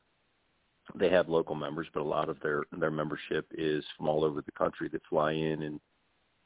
they 0.97 1.11
have 1.11 1.29
local 1.29 1.55
members, 1.55 1.87
but 1.95 2.03
a 2.03 2.05
lot 2.05 2.29
of 2.29 2.39
their 2.41 2.65
their 2.79 2.91
membership 2.91 3.47
is 3.53 3.85
from 3.97 4.09
all 4.09 4.25
over 4.25 4.43
the 4.43 4.53
country 4.53 4.89
that 4.91 5.03
fly 5.09 5.33
in 5.33 5.63
and 5.63 5.81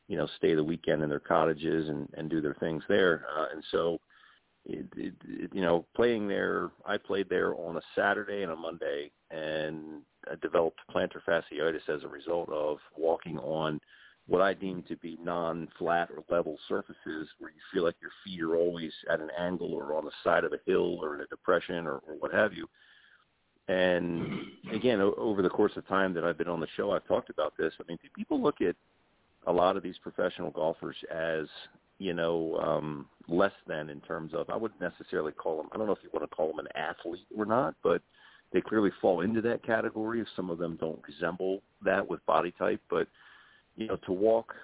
you 0.08 0.16
know 0.16 0.28
stay 0.36 0.54
the 0.54 0.62
weekend 0.62 1.02
in 1.02 1.08
their 1.08 1.20
cottages 1.20 1.88
and 1.88 2.08
and 2.16 2.30
do 2.30 2.40
their 2.40 2.54
things 2.54 2.82
there. 2.88 3.26
Uh, 3.36 3.46
and 3.52 3.64
so, 3.70 3.98
it, 4.68 4.86
it, 4.96 5.14
it, 5.28 5.50
you 5.54 5.62
know, 5.62 5.86
playing 5.94 6.28
there, 6.28 6.70
I 6.84 6.98
played 6.98 7.28
there 7.28 7.54
on 7.54 7.76
a 7.76 7.82
Saturday 7.94 8.42
and 8.42 8.52
a 8.52 8.56
Monday, 8.56 9.10
and 9.30 10.02
I 10.30 10.34
developed 10.42 10.80
plantar 10.94 11.20
fasciitis 11.26 11.88
as 11.88 12.02
a 12.02 12.08
result 12.08 12.48
of 12.50 12.78
walking 12.96 13.38
on 13.38 13.80
what 14.26 14.42
I 14.42 14.54
deem 14.54 14.82
to 14.88 14.96
be 14.96 15.16
non-flat 15.22 16.10
or 16.10 16.24
level 16.34 16.58
surfaces 16.68 17.28
where 17.38 17.50
you 17.50 17.60
feel 17.72 17.84
like 17.84 17.94
your 18.00 18.10
feet 18.24 18.42
are 18.42 18.56
always 18.56 18.92
at 19.08 19.20
an 19.20 19.30
angle 19.38 19.72
or 19.72 19.96
on 19.96 20.04
the 20.04 20.10
side 20.24 20.42
of 20.42 20.52
a 20.52 20.58
hill 20.66 20.98
or 21.00 21.14
in 21.14 21.20
a 21.20 21.26
depression 21.26 21.86
or, 21.86 21.98
or 21.98 22.14
what 22.18 22.34
have 22.34 22.52
you. 22.52 22.66
And 23.68 24.46
again, 24.72 25.00
o- 25.00 25.14
over 25.16 25.42
the 25.42 25.48
course 25.48 25.72
of 25.76 25.86
time 25.86 26.12
that 26.14 26.24
I've 26.24 26.38
been 26.38 26.48
on 26.48 26.60
the 26.60 26.66
show, 26.76 26.90
I've 26.90 27.06
talked 27.06 27.30
about 27.30 27.54
this. 27.56 27.72
I 27.80 27.84
mean, 27.86 27.98
do 28.02 28.08
people 28.16 28.42
look 28.42 28.60
at 28.60 28.74
a 29.46 29.52
lot 29.52 29.76
of 29.76 29.84
these 29.84 29.98
professional 29.98 30.50
golfers 30.50 30.96
as 31.12 31.46
you 31.98 32.14
know 32.14 32.56
um, 32.58 33.06
less 33.28 33.52
than 33.66 33.88
in 33.90 34.00
terms 34.00 34.32
of 34.34 34.50
I 34.50 34.56
wouldn't 34.56 34.80
necessarily 34.80 35.32
call 35.32 35.56
them. 35.58 35.68
I 35.72 35.78
don't 35.78 35.86
know 35.86 35.92
if 35.92 36.02
you 36.02 36.10
want 36.12 36.28
to 36.28 36.34
call 36.34 36.48
them 36.48 36.58
an 36.58 36.68
athlete 36.74 37.26
or 37.36 37.46
not, 37.46 37.74
but 37.82 38.02
they 38.52 38.60
clearly 38.60 38.90
fall 39.00 39.20
into 39.22 39.40
that 39.42 39.64
category. 39.64 40.20
If 40.20 40.28
some 40.36 40.50
of 40.50 40.58
them 40.58 40.76
don't 40.80 41.00
resemble 41.06 41.62
that 41.84 42.08
with 42.08 42.24
body 42.26 42.52
type, 42.58 42.80
but 42.88 43.08
you 43.76 43.86
know, 43.86 43.96
to 44.06 44.12
walk. 44.12 44.54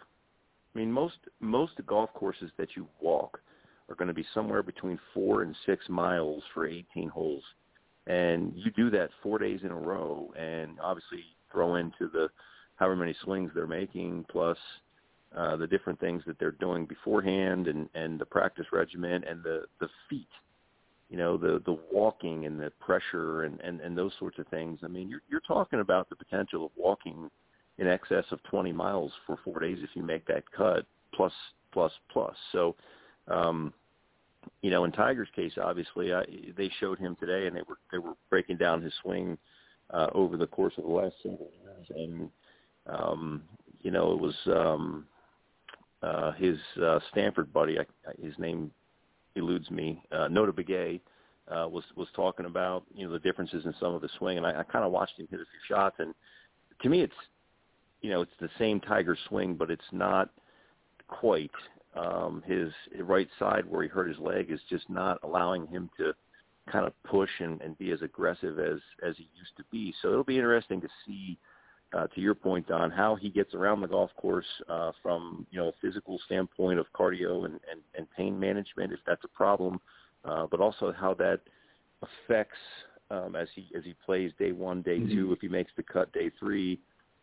I 0.74 0.78
mean, 0.78 0.90
most 0.90 1.16
most 1.40 1.72
golf 1.86 2.12
courses 2.14 2.50
that 2.58 2.76
you 2.76 2.86
walk 3.00 3.40
are 3.88 3.94
going 3.94 4.08
to 4.08 4.14
be 4.14 4.24
somewhere 4.32 4.62
between 4.62 4.98
four 5.12 5.42
and 5.42 5.54
six 5.66 5.88
miles 5.88 6.42
for 6.54 6.66
18 6.66 7.08
holes, 7.08 7.42
and 8.06 8.52
you 8.56 8.70
do 8.70 8.88
that 8.90 9.10
four 9.22 9.38
days 9.38 9.60
in 9.64 9.70
a 9.70 9.76
row, 9.76 10.32
and 10.38 10.78
obviously 10.80 11.24
throw 11.50 11.74
into 11.74 12.08
the 12.12 12.28
however 12.76 12.96
many 12.96 13.14
swings 13.22 13.50
they're 13.54 13.66
making 13.66 14.24
plus 14.30 14.56
uh, 15.36 15.56
the 15.56 15.66
different 15.66 15.98
things 16.00 16.22
that 16.26 16.38
they're 16.38 16.52
doing 16.52 16.86
beforehand, 16.86 17.68
and 17.68 17.88
and 17.94 18.18
the 18.18 18.26
practice 18.26 18.66
regimen 18.72 19.24
and 19.24 19.42
the 19.42 19.64
the 19.80 19.88
feet. 20.08 20.28
You 21.08 21.18
know 21.18 21.36
the 21.36 21.62
the 21.64 21.78
walking 21.92 22.46
and 22.46 22.58
the 22.58 22.70
pressure 22.80 23.42
and, 23.44 23.60
and, 23.60 23.80
and 23.80 23.96
those 23.96 24.12
sorts 24.18 24.38
of 24.38 24.46
things. 24.48 24.80
I 24.82 24.88
mean, 24.88 25.08
you're 25.08 25.22
you're 25.30 25.40
talking 25.40 25.80
about 25.80 26.08
the 26.08 26.16
potential 26.16 26.66
of 26.66 26.72
walking 26.76 27.30
in 27.78 27.88
excess 27.88 28.24
of 28.30 28.42
20 28.44 28.72
miles 28.72 29.12
for 29.26 29.38
four 29.44 29.60
days 29.60 29.78
if 29.82 29.90
you 29.94 30.02
make 30.02 30.26
that 30.26 30.44
cut, 30.52 30.84
plus, 31.14 31.32
plus, 31.72 31.92
plus. 32.10 32.34
So, 32.52 32.76
um, 33.28 33.72
you 34.60 34.70
know, 34.70 34.84
in 34.84 34.92
Tiger's 34.92 35.28
case, 35.34 35.52
obviously, 35.62 36.12
I, 36.12 36.24
they 36.56 36.70
showed 36.80 36.98
him 36.98 37.16
today, 37.20 37.46
and 37.46 37.56
they 37.56 37.62
were 37.68 37.78
they 37.90 37.98
were 37.98 38.14
breaking 38.28 38.56
down 38.56 38.82
his 38.82 38.92
swing 39.02 39.38
uh, 39.90 40.08
over 40.12 40.36
the 40.36 40.46
course 40.46 40.74
of 40.78 40.84
the 40.84 40.90
last 40.90 41.14
several 41.22 41.50
years, 41.62 41.86
and 41.96 42.30
um, 42.86 43.42
you 43.82 43.90
know, 43.90 44.12
it 44.12 44.20
was 44.20 44.34
um, 44.46 45.06
uh, 46.02 46.32
his 46.32 46.58
uh, 46.82 46.98
Stanford 47.10 47.52
buddy. 47.52 47.78
I, 47.78 47.84
his 48.20 48.38
name 48.38 48.70
eludes 49.36 49.70
me. 49.70 50.02
Uh, 50.10 50.28
Notah 50.28 50.52
Begay 50.52 51.00
uh, 51.48 51.68
was 51.68 51.84
was 51.96 52.08
talking 52.14 52.46
about 52.46 52.84
you 52.94 53.06
know 53.06 53.12
the 53.12 53.18
differences 53.18 53.64
in 53.64 53.74
some 53.80 53.94
of 53.94 54.02
the 54.02 54.08
swing, 54.18 54.38
and 54.38 54.46
I, 54.46 54.60
I 54.60 54.62
kind 54.64 54.84
of 54.84 54.92
watched 54.92 55.18
him 55.18 55.28
hit 55.30 55.40
a 55.40 55.44
few 55.44 55.76
shots, 55.76 55.96
and 55.98 56.14
to 56.82 56.88
me, 56.88 57.02
it's 57.02 57.14
you 58.02 58.10
know, 58.10 58.20
it's 58.20 58.32
the 58.40 58.50
same 58.58 58.80
Tiger 58.80 59.16
swing, 59.28 59.54
but 59.54 59.70
it's 59.70 59.82
not 59.92 60.28
quite. 61.08 61.50
Um, 61.94 62.42
his 62.46 62.72
right 63.00 63.28
side 63.38 63.66
where 63.66 63.82
he 63.82 63.88
hurt 63.88 64.08
his 64.08 64.18
leg 64.18 64.50
is 64.50 64.60
just 64.70 64.88
not 64.88 65.18
allowing 65.22 65.66
him 65.66 65.90
to 65.98 66.14
kind 66.70 66.86
of 66.86 66.94
push 67.02 67.28
and, 67.38 67.60
and 67.60 67.76
be 67.76 67.90
as 67.90 68.00
aggressive 68.00 68.58
as 68.58 68.78
as 69.06 69.14
he 69.18 69.28
used 69.36 69.56
to 69.58 69.64
be. 69.70 69.94
So 70.00 70.08
it'll 70.08 70.24
be 70.24 70.38
interesting 70.38 70.80
to 70.80 70.88
see, 71.06 71.38
uh, 71.94 72.06
to 72.08 72.20
your 72.20 72.34
point, 72.34 72.66
Don, 72.68 72.90
how 72.90 73.14
he 73.14 73.28
gets 73.28 73.54
around 73.54 73.80
the 73.80 73.86
golf 73.86 74.10
course 74.16 74.46
uh, 74.68 74.92
from 75.02 75.46
you 75.50 75.58
know 75.58 75.68
a 75.68 75.72
physical 75.80 76.18
standpoint 76.26 76.78
of 76.78 76.86
cardio 76.92 77.44
and, 77.44 77.60
and, 77.70 77.80
and 77.96 78.06
pain 78.16 78.38
management, 78.38 78.92
if 78.92 79.00
that's 79.06 79.24
a 79.24 79.28
problem, 79.28 79.80
uh, 80.24 80.46
but 80.50 80.60
also 80.60 80.92
how 80.92 81.14
that 81.14 81.40
affects 82.02 82.58
um, 83.10 83.36
as 83.36 83.48
he 83.54 83.68
as 83.76 83.84
he 83.84 83.94
plays 84.04 84.32
day 84.38 84.52
one, 84.52 84.82
day 84.82 84.98
Mm-hmm. 84.98 85.14
two, 85.14 85.32
if 85.32 85.40
he 85.40 85.48
makes 85.48 85.70
the 85.76 85.82
cut 85.82 86.12
day 86.12 86.30
three 86.38 86.80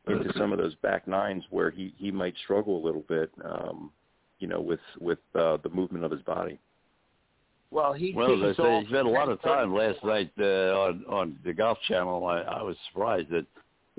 into 0.07 0.31
some 0.37 0.51
of 0.51 0.57
those 0.57 0.75
back 0.75 1.07
nines 1.07 1.43
where 1.49 1.69
he 1.69 1.93
he 1.97 2.11
might 2.11 2.33
struggle 2.43 2.81
a 2.81 2.83
little 2.85 3.03
bit, 3.07 3.31
um, 3.43 3.91
you 4.39 4.47
know, 4.47 4.61
with 4.61 4.79
with 4.99 5.19
uh, 5.35 5.57
the 5.63 5.69
movement 5.69 6.03
of 6.03 6.11
his 6.11 6.21
body. 6.21 6.59
Well, 7.71 7.93
he 7.93 8.13
Well, 8.13 8.43
as 8.43 8.57
I 8.57 8.63
say, 8.63 8.79
he 8.81 8.87
spent 8.87 9.07
a 9.07 9.11
lot 9.11 9.29
of 9.29 9.41
time 9.41 9.73
last 9.73 10.03
night 10.03 10.31
uh, 10.39 10.43
on 10.43 11.05
on 11.07 11.39
the 11.43 11.53
Golf 11.53 11.77
Channel. 11.87 12.25
I, 12.25 12.39
I 12.41 12.63
was 12.63 12.75
surprised 12.87 13.29
that 13.29 13.45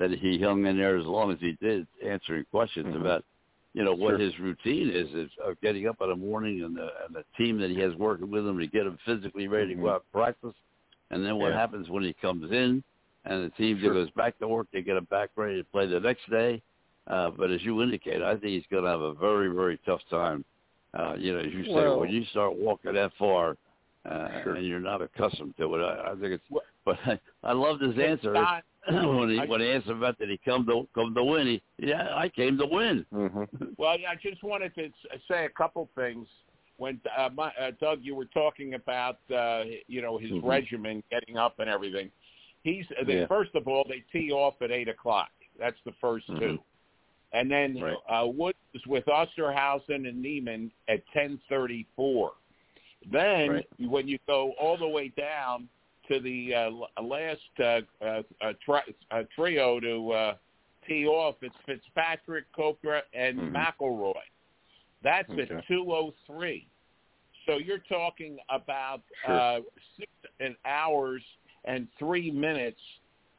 that 0.00 0.10
he 0.10 0.38
hung 0.40 0.64
in 0.66 0.76
there 0.78 0.96
as 0.96 1.04
long 1.06 1.30
as 1.30 1.38
he 1.40 1.52
did, 1.60 1.86
answering 2.02 2.44
questions 2.50 2.94
Mhm. 2.94 3.00
about 3.02 3.24
you 3.74 3.84
know 3.84 3.94
what 3.94 4.12
Sure. 4.12 4.18
his 4.18 4.36
routine 4.40 4.90
is, 4.90 5.14
is 5.14 5.30
of 5.38 5.60
getting 5.60 5.86
up 5.86 6.00
in 6.00 6.08
the 6.08 6.16
morning 6.16 6.62
and 6.64 6.74
the 6.76 6.90
and 7.06 7.14
the 7.14 7.24
team 7.36 7.58
that 7.60 7.70
he 7.70 7.78
has 7.78 7.94
working 7.94 8.28
with 8.28 8.44
him 8.48 8.58
to 8.58 8.66
get 8.66 8.84
him 8.86 8.98
physically 9.04 9.46
ready 9.46 9.68
to 9.68 9.80
go 9.80 9.82
Mhm. 9.86 9.90
out 9.94 10.02
and 10.02 10.12
practice, 10.12 10.54
and 11.10 11.24
then 11.24 11.36
what 11.36 11.50
Yeah. 11.52 11.58
happens 11.60 11.88
when 11.88 12.02
he 12.02 12.12
comes 12.14 12.50
in 12.50 12.82
and 13.26 13.44
the 13.44 13.50
team 13.50 13.78
Sure. 13.78 13.92
goes 13.92 14.10
back 14.10 14.36
to 14.38 14.48
work, 14.48 14.66
they 14.72 14.82
get 14.82 14.96
him 14.96 15.04
back 15.04 15.30
ready 15.36 15.58
to 15.58 15.64
play 15.64 15.86
the 15.86 16.00
next 16.00 16.28
day. 16.30 16.60
Uh, 17.06 17.30
but 17.30 17.50
as 17.50 17.64
you 17.64 17.80
indicate, 17.82 18.22
I 18.22 18.32
think 18.32 18.44
he's 18.54 18.66
going 18.66 18.84
to 18.84 18.90
have 18.90 19.02
a 19.02 19.12
very 19.12 19.48
very 19.48 19.76
tough 19.84 20.02
time. 20.08 20.44
Uh, 20.94 21.14
you 21.16 21.32
know, 21.32 21.38
as 21.38 21.52
you 21.52 21.64
say, 21.66 21.74
Well- 21.74 22.00
when 22.00 22.10
you 22.10 22.24
start 22.24 22.54
walking 22.54 22.94
that 22.94 23.12
far, 23.14 23.56
uh, 24.04 24.42
Sure. 24.42 24.54
and 24.54 24.66
you're 24.66 24.80
not 24.80 25.00
accustomed 25.02 25.56
to 25.58 25.74
it. 25.76 25.82
I, 25.84 26.10
I 26.10 26.14
think 26.16 26.32
it's. 26.32 26.50
Well- 26.50 26.64
But 26.82 26.98
I, 27.06 27.20
I 27.44 27.52
loved 27.52 27.82
his 27.82 27.96
answer 27.98 28.32
Don, 28.32 28.62
when 29.18 29.30
he 29.30 29.38
I- 29.38 29.44
when 29.46 29.60
he 29.60 29.68
asked 29.70 29.88
about 29.88 30.18
did 30.18 30.30
he 30.30 30.38
come 30.44 30.66
to 30.66 30.86
come 30.94 31.14
to 31.14 31.24
win. 31.24 31.46
He 31.46 31.62
yeah, 31.78 32.08
I 32.14 32.28
came 32.28 32.56
to 32.58 32.66
win. 32.66 33.04
Mm-hmm. 33.12 33.64
Well, 33.78 33.90
I 34.08 34.14
just 34.22 34.42
wanted 34.42 34.74
to 34.74 34.84
s- 34.86 35.20
say 35.28 35.44
a 35.44 35.48
couple 35.50 35.88
things. 35.94 36.26
When 36.76 36.98
uh, 37.16 37.28
my, 37.34 37.48
uh, 37.60 37.72
Doug, 37.80 37.98
you 38.02 38.14
were 38.14 38.24
talking 38.26 38.74
about 38.74 39.18
uh, 39.34 39.64
you 39.86 40.00
know 40.02 40.16
his 40.18 40.30
Mhm. 40.30 40.44
regimen, 40.44 41.02
getting 41.10 41.36
up 41.36 41.58
and 41.60 41.68
everything. 41.68 42.10
He's 42.62 42.84
uh, 42.98 43.04
they, 43.04 43.20
Yeah. 43.20 43.26
first 43.26 43.54
of 43.54 43.68
all 43.68 43.84
they 43.88 44.02
tee 44.12 44.30
off 44.32 44.54
at 44.62 44.70
eight 44.70 44.88
o'clock. 44.88 45.28
That's 45.58 45.76
the 45.84 45.92
1st 46.02 46.28
Mhm. 46.30 46.38
two, 46.40 46.58
and 47.32 47.50
then 47.50 47.78
Right. 47.80 47.96
uh, 48.08 48.26
Woods 48.26 48.56
is 48.74 48.86
with 48.86 49.04
Oosthuizen 49.06 50.08
and 50.08 50.22
Niemann 50.22 50.70
at 50.88 51.02
ten 51.12 51.38
thirty 51.50 51.86
four. 51.96 52.32
Then 53.10 53.50
Right. 53.50 53.66
when 53.78 54.08
you 54.08 54.18
go 54.26 54.52
all 54.60 54.76
the 54.78 54.88
way 54.88 55.08
down 55.08 55.68
to 56.10 56.20
the 56.20 56.54
uh, 56.54 57.02
last 57.02 57.40
uh, 57.60 57.80
uh, 58.04 58.22
uh, 58.40 58.52
tri- 58.64 58.82
uh, 59.10 59.22
trio 59.34 59.78
to 59.80 60.10
uh, 60.12 60.34
tee 60.86 61.06
off, 61.06 61.36
it's 61.42 61.54
Fitzpatrick, 61.66 62.46
Koepka, 62.56 63.02
and 63.14 63.38
Mhm. 63.38 63.52
McIlroy. 63.52 64.14
That's 65.02 65.30
Okay. 65.30 65.42
at 65.54 65.66
two 65.66 65.92
oh 65.92 66.12
three. 66.26 66.66
So 67.46 67.56
you're 67.58 67.78
talking 67.78 68.38
about 68.48 69.02
Sure. 69.24 69.34
uh, 69.40 69.60
six 69.96 70.10
an 70.40 70.56
hours 70.64 71.22
and 71.64 71.88
three 71.98 72.30
minutes 72.30 72.80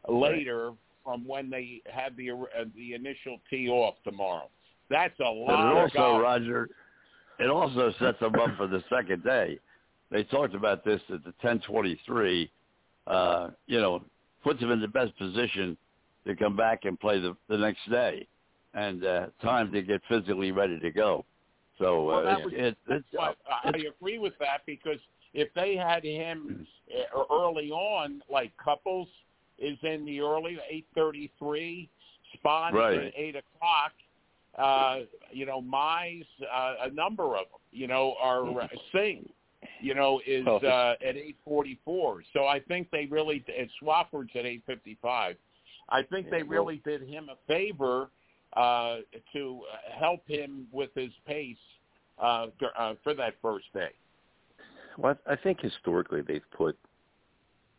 later 0.08 0.74
from 1.04 1.26
when 1.26 1.50
they 1.50 1.82
had 1.88 2.16
the 2.16 2.32
uh, 2.32 2.66
the 2.76 2.94
initial 2.94 3.40
tee 3.50 3.70
off 3.70 4.02
tomorrow. 4.04 4.50
That's 4.90 5.20
a 5.20 5.24
But 5.24 5.30
it 5.30 5.36
lot 5.36 5.72
of 5.72 5.78
also, 5.78 5.98
golf. 5.98 6.22
Roger, 6.22 6.70
it 7.40 7.50
also 7.50 7.92
sets 7.94 8.20
them 8.20 8.36
up 8.36 8.56
for 8.58 8.68
the 8.68 8.84
second 8.90 9.24
day. 9.24 9.60
They 10.10 10.24
talked 10.26 10.54
about 10.56 10.84
this 10.84 11.02
at 11.10 11.24
the 11.24 11.32
10:23. 11.42 12.50
Uh, 13.08 13.50
you 13.68 13.80
know, 13.82 14.04
puts 14.44 14.60
them 14.60 14.72
in 14.72 14.80
the 14.80 14.88
best 14.88 15.18
position 15.18 15.76
to 16.26 16.36
come 16.36 16.56
back 16.56 16.86
and 16.86 17.00
play 17.00 17.20
the 17.20 17.36
the 17.48 17.58
next 17.58 17.90
day, 17.90 18.28
and 18.74 19.04
uh, 19.06 19.28
time 19.42 19.72
to 19.72 19.82
get 19.82 20.02
physically 20.08 20.52
ready 20.52 20.80
to 20.80 20.92
go. 20.92 21.26
So 21.80 22.10
uh, 22.10 22.38
it, 22.38 22.46
was- 22.46 22.54
it, 22.56 22.78
it's, 22.90 23.06
Well, 23.12 23.36
I 23.50 23.70
agree 23.70 24.20
with 24.20 24.34
that 24.40 24.62
because 24.66 25.00
if 25.34 25.52
they 25.56 25.76
had 25.76 26.04
him 26.04 26.68
uh, 27.16 27.24
early 27.34 27.72
on, 27.72 28.22
like 28.32 28.52
Couples 28.64 29.08
is 29.58 29.78
in 29.84 30.06
the 30.06 30.20
early 30.22 30.60
eight 30.70 30.86
thirty 30.94 31.32
three, 31.40 31.90
Spahn 32.38 32.74
Right. 32.74 33.00
at 33.08 33.14
eight 33.16 33.36
o'clock. 33.36 33.94
Uh, 34.58 35.06
you 35.32 35.46
know, 35.46 35.62
Mize, 35.62 36.26
uh, 36.54 36.76
a 36.84 36.90
number 36.92 37.24
of 37.38 37.46
them, 37.50 37.60
you 37.72 37.88
know, 37.88 38.16
are 38.22 38.62
uh, 38.62 38.68
Singh, 38.92 39.28
you 39.82 39.96
know, 39.96 40.22
is 40.26 40.46
Well, 40.46 40.60
uh, 40.64 40.94
at 41.06 41.18
eight 41.18 41.38
forty 41.44 41.80
four. 41.84 42.24
So 42.34 42.46
I 42.46 42.60
think 42.60 42.90
they 42.92 43.08
really, 43.10 43.44
and 43.58 43.70
Swafford's 43.82 44.32
at 44.36 44.46
eight 44.46 44.64
fifty 44.66 44.98
five. 45.02 45.36
I 45.90 46.04
think 46.04 46.30
they 46.30 46.44
really 46.44 46.82
did 46.86 47.02
him 47.02 47.30
a 47.30 47.36
favor 47.48 48.10
uh, 48.56 48.98
to 49.34 49.62
help 49.98 50.28
him 50.28 50.68
with 50.72 50.90
his 50.96 51.12
pace 51.26 51.58
uh, 52.22 52.48
uh, 52.78 52.94
for 53.04 53.14
that 53.14 53.34
first 53.42 53.66
day. 53.74 53.90
Well, 54.98 55.18
I 55.28 55.34
I 55.34 55.36
think 55.36 55.60
historically 55.62 56.22
they've 56.22 56.42
put 56.56 56.78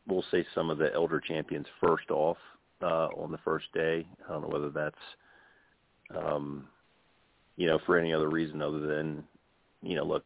we'll 0.07 0.25
say 0.31 0.45
some 0.55 0.71
of 0.71 0.79
the 0.79 0.93
elder 0.95 1.21
champions 1.21 1.67
first 1.81 2.11
off 2.11 2.37
uh, 2.83 3.09
on 3.17 3.31
the 3.31 3.39
first 3.39 3.67
day. 3.73 4.07
I 4.29 4.33
don't 4.33 4.43
know 4.43 4.49
whether 4.49 4.71
that's 4.71 4.97
um, 6.27 6.67
you 7.57 7.67
know 7.67 7.79
for 7.87 7.99
any 7.99 8.13
other 8.13 8.29
reason 8.29 8.63
other 8.63 8.81
than 8.81 9.25
you 9.83 9.97
know 9.97 10.05
look 10.05 10.25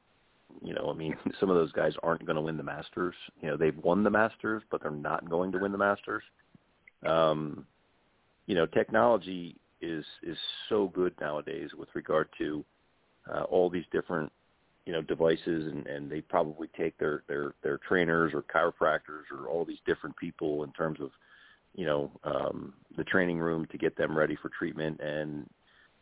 you 0.62 0.74
know, 0.74 0.90
I 0.90 0.94
mean, 0.94 1.16
some 1.40 1.51
of 1.51 1.56
those 1.56 1.73
guys 1.73 1.93
aren't 2.02 2.24
going 2.24 2.36
to 2.36 2.43
win 2.43 2.56
the 2.56 2.62
Masters. 2.62 3.14
You 3.40 3.48
know, 3.48 3.56
they've 3.56 3.77
won 3.78 4.05
the 4.05 4.10
Masters, 4.10 4.62
but 4.70 4.82
they're 4.82 4.90
not 4.90 5.28
going 5.28 5.52
to 5.52 5.59
win 5.59 5.73
the 5.73 5.78
Masters. 5.78 6.23
Um, 7.06 7.66
you 8.47 8.55
know, 8.55 8.66
technology 8.66 9.56
is 9.81 10.05
is 10.23 10.39
so 10.68 10.89
good 10.94 11.14
nowadays 11.20 11.70
with 11.77 11.89
regard 11.94 12.28
to 12.39 12.64
uh, 13.32 13.43
all 13.43 13.68
these 13.68 13.85
different 13.93 14.32
you 14.86 14.93
know 14.93 15.02
devices, 15.02 15.66
and 15.73 15.86
and 15.86 16.10
they 16.10 16.20
probably 16.20 16.68
take 16.77 16.97
their 16.98 17.23
their 17.28 17.55
their 17.62 17.78
trainers 17.78 18.32
or 18.32 18.43
chiropractors 18.43 19.24
or 19.32 19.48
all 19.48 19.64
these 19.64 19.78
different 19.86 20.16
people 20.16 20.64
in 20.64 20.73
terms 20.73 21.01
of 21.01 21.10
you 21.74 21.85
know 21.85 22.10
um, 22.24 22.73
the 22.97 23.05
training 23.05 23.39
room 23.39 23.66
to 23.70 23.78
get 23.78 23.97
them 23.97 24.16
ready 24.16 24.36
for 24.40 24.48
treatment 24.48 25.01
and 25.01 25.47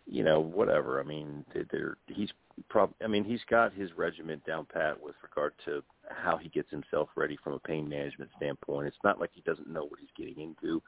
you 0.07 0.23
know 0.23 0.41
whatever. 0.41 1.01
I 1.01 1.05
mean, 1.05 1.45
they're, 1.71 1.97
he's 2.07 2.31
prob 2.69 2.93
I 3.03 3.09
mean, 3.09 3.25
he's 3.25 3.41
got 3.49 3.73
his 3.73 3.91
regiment 3.97 4.45
down 4.47 4.67
pat 4.73 5.01
with 5.03 5.15
regard 5.23 5.55
to 5.65 5.83
how 6.09 6.37
he 6.37 6.49
gets 6.49 6.71
himself 6.71 7.09
ready 7.17 7.39
from 7.43 7.55
a 7.55 7.59
pain 7.59 7.89
management 7.89 8.31
standpoint. 8.37 8.87
It's 8.87 8.97
not 9.05 9.21
like 9.21 9.31
he 9.33 9.43
doesn't 9.43 9.69
know 9.69 9.85
what 9.85 10.01
he's 10.01 10.09
getting 10.17 10.43
into. 10.43 10.83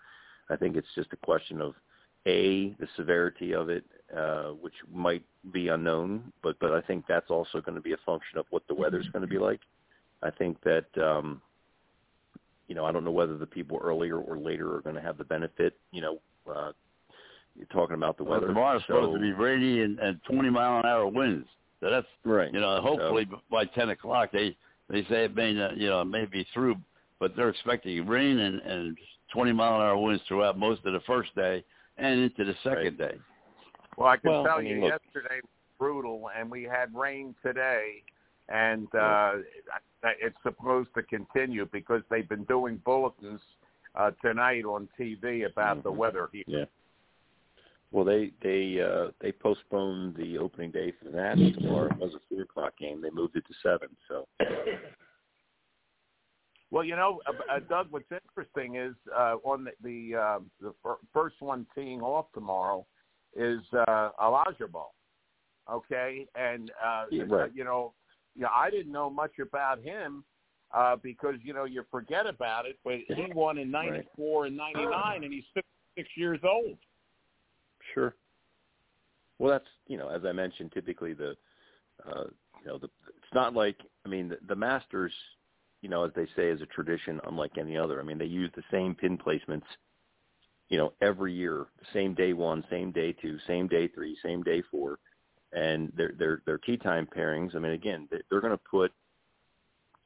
I 0.51 0.57
think 0.57 0.77
it's 0.77 0.87
just 0.95 1.13
a 1.13 1.17
question 1.17 1.61
of 1.61 1.75
a 2.27 2.75
the 2.79 2.89
severity 2.97 3.55
of 3.55 3.69
it, 3.69 3.85
uh, 4.17 4.51
which 4.51 4.75
might 4.93 5.23
be 5.53 5.69
unknown, 5.69 6.33
but 6.43 6.59
but 6.61 6.73
I 6.73 6.81
think 6.81 7.05
that's 7.09 7.31
also 7.31 7.61
going 7.61 7.77
to 7.77 7.81
be 7.81 7.93
a 7.93 7.99
function 8.05 8.39
of 8.39 8.47
what 8.51 8.67
the 8.69 8.75
weather's 8.75 9.09
going 9.09 9.23
to 9.23 9.29
be 9.29 9.39
like. 9.39 9.61
I 10.23 10.31
think 10.31 10.59
that 10.63 10.87
um, 11.01 11.41
you 12.69 12.75
know 12.75 12.85
I 12.85 12.93
don't 12.93 13.05
know 13.05 13.13
whether 13.13 13.37
the 13.37 13.47
people 13.47 13.81
earlier 13.83 14.19
or 14.19 14.39
later 14.39 14.75
are 14.75 14.83
going 14.83 14.97
to 14.97 15.03
have 15.03 15.19
the 15.19 15.25
benefit. 15.25 15.75
You 15.93 16.01
know, 16.03 16.19
uh, 16.53 16.73
you're 17.57 17.67
talking 17.67 17.95
about 17.97 18.17
the 18.17 18.25
Well, 18.25 18.35
weather. 18.35 18.49
tomorrow's 18.49 18.83
so, 18.87 18.95
supposed 18.95 19.15
to 19.15 19.21
be 19.21 19.33
rainy 19.33 19.83
and, 19.83 19.99
and 19.99 20.21
20 20.31 20.51
mile 20.51 20.81
an 20.81 20.87
hour 20.87 21.07
winds. 21.07 21.49
So 21.81 21.91
that's 21.91 22.07
right. 22.25 22.53
you 22.53 22.61
know 22.61 22.81
hopefully 22.81 23.27
by 23.51 23.65
10 23.67 23.91
o'clock 23.91 24.31
they 24.33 24.57
they 24.89 25.03
say 25.05 25.25
it 25.25 25.35
may 25.37 25.53
not, 25.53 25.77
you 25.77 25.89
know 25.89 26.01
it 26.03 26.07
may 26.07 26.25
be 26.25 26.47
through, 26.55 26.77
but 27.21 27.37
they're 27.37 27.49
expecting 27.51 28.07
rain 28.07 28.39
and 28.39 28.61
and 28.63 28.97
20 29.33 29.53
mile 29.53 29.77
an 29.77 29.83
hour 29.83 29.99
winds 29.99 30.23
throughout 30.29 30.59
most 30.59 30.85
of 30.87 30.93
the 30.93 31.01
first 31.07 31.35
day 31.35 31.63
and 31.99 32.21
into 32.21 32.45
the 32.45 32.55
second 32.63 32.97
day. 32.97 33.15
Well, 33.99 34.09
I 34.09 34.17
can 34.17 34.31
Well, 34.31 34.45
tell 34.45 34.59
I 34.59 34.63
mean, 34.63 34.77
you, 34.77 34.81
look- 34.83 34.93
yesterday 35.05 35.41
was 35.43 35.51
brutal, 35.79 36.31
and 36.39 36.51
we 36.51 36.63
had 36.63 36.95
rain 36.95 37.35
today, 37.43 38.03
and 38.49 38.87
uh, 38.95 39.33
it's 40.21 40.37
supposed 40.43 40.91
to 40.95 41.03
continue 41.03 41.67
because 41.73 42.03
they've 42.11 42.29
been 42.29 42.45
doing 42.45 42.81
bulletins 42.85 43.41
uh, 43.95 44.11
tonight 44.23 44.65
on 44.65 44.89
TV 44.99 45.47
about 45.51 45.83
the 45.83 45.91
Mhm. 45.91 45.97
weather 45.97 46.29
here. 46.33 46.45
Yeah. 46.47 46.65
Well, 47.93 48.05
they 48.05 48.33
they 48.43 48.81
uh, 48.81 49.13
they 49.21 49.33
postponed 49.33 50.17
the 50.17 50.39
opening 50.39 50.71
day 50.71 50.93
for 50.93 51.11
the 51.11 51.17
Nats 51.17 51.41
tomorrow. 51.55 51.91
It 51.93 51.99
was 51.99 52.15
a 52.15 52.21
three 52.29 52.43
o'clock 52.43 52.77
game. 52.79 53.01
They 53.01 53.11
moved 53.11 53.37
it 53.37 53.45
to 53.47 53.55
seven. 53.63 53.89
So 54.09 54.27
Well, 56.71 56.85
you 56.85 56.97
know, 56.97 57.21
uh, 57.27 57.33
uh, 57.55 57.61
Doug, 57.69 57.87
what's 57.91 58.11
interesting 58.11 58.77
is 58.77 58.95
uh, 59.15 59.37
on 59.45 59.65
the 59.65 59.73
the, 59.83 60.19
uh, 60.19 60.39
the 60.61 60.75
fir- 60.83 60.99
first 61.13 61.37
one 61.41 61.67
teeing 61.75 62.01
off 62.01 62.27
tomorrow 62.35 62.85
is 63.37 63.61
uh, 63.73 64.11
Olazabal. 64.21 64.89
Okay, 65.71 66.27
and 66.35 66.71
uh, 66.85 67.07
Yeah, 67.11 67.25
uh, 67.25 67.27
right. 67.27 67.51
you 67.55 67.65
know, 67.65 67.93
you 68.35 68.43
know, 68.43 68.51
I 68.55 68.71
didn't 68.71 68.93
know 68.93 69.11
much 69.11 69.39
about 69.41 69.81
him 69.81 70.25
uh, 70.75 70.97
because 70.97 71.37
you 71.43 71.55
know 71.55 71.65
you 71.65 71.85
forget 71.91 72.27
about 72.27 72.67
it, 72.67 72.79
but 72.85 72.99
he 73.09 73.33
won 73.35 73.59
in 73.59 73.71
Right. 73.71 74.05
'94 74.17 74.47
and 74.47 74.57
'99, 74.57 75.25
and 75.25 75.33
he's 75.33 75.45
six, 75.55 75.67
six 75.97 76.09
years 76.17 76.41
old. 76.45 76.79
Sure. 77.95 78.15
Well, 79.39 79.51
that's 79.53 79.69
you 79.87 79.99
know, 79.99 80.09
as 80.09 80.25
I 80.25 80.33
mentioned, 80.33 80.73
typically 80.73 81.13
the 81.13 81.37
uh, 82.07 82.25
you 82.61 82.67
know 82.67 82.79
the 82.79 82.89
it's 83.09 83.35
not 83.35 83.55
like 83.55 83.77
I 84.05 84.09
mean 84.09 84.29
the, 84.29 84.39
the 84.49 84.57
Masters, 84.57 85.13
you 85.83 85.89
know, 85.89 86.05
as 86.05 86.13
they 86.15 86.27
say, 86.37 86.49
is 86.49 86.61
a 86.63 86.67
tradition 86.67 87.21
unlike 87.27 87.59
any 87.59 87.77
other. 87.77 88.01
I 88.01 88.05
mean, 88.05 88.19
they 88.19 88.25
use 88.25 88.51
the 88.57 88.63
same 88.71 88.95
pin 88.95 89.19
placements. 89.19 89.67
You 90.69 90.79
know, 90.79 90.93
every 91.01 91.33
year, 91.33 91.67
same 91.93 92.15
day 92.15 92.33
one, 92.33 92.65
same 92.71 92.91
day 92.91 93.13
two, 93.13 93.39
same 93.47 93.69
day 93.69 93.87
three, 93.89 94.17
same 94.25 94.43
day 94.43 94.63
four, 94.71 94.99
and 95.53 95.93
their 95.97 96.13
their 96.19 96.43
their 96.47 96.59
tea 96.59 96.77
time 96.77 97.07
pairings. 97.07 97.55
I 97.55 97.59
mean, 97.61 97.73
again, 97.73 98.09
they- 98.11 98.23
they're 98.31 98.41
going 98.41 98.53
to 98.57 98.65
put, 98.71 98.93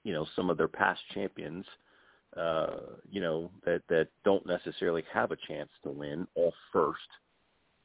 you 0.05 0.12
know, 0.12 0.27
some 0.36 0.51
of 0.51 0.59
their 0.59 0.69
past 0.69 1.01
champions, 1.15 1.65
uh, 2.36 2.81
you 3.11 3.20
know, 3.20 3.51
that 3.65 3.82
that 3.89 4.09
don't 4.24 4.44
necessarily 4.44 5.02
have 5.12 5.31
a 5.31 5.36
chance 5.48 5.70
to 5.85 5.90
win 5.90 6.27
all 6.35 6.52
first, 6.73 7.09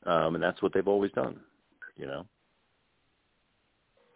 um, 0.06 0.36
and 0.36 0.44
that's 0.44 0.62
what 0.62 0.74
they've 0.74 0.88
always 0.88 1.12
done. 1.12 1.40
You 1.98 2.08
know, 2.08 2.26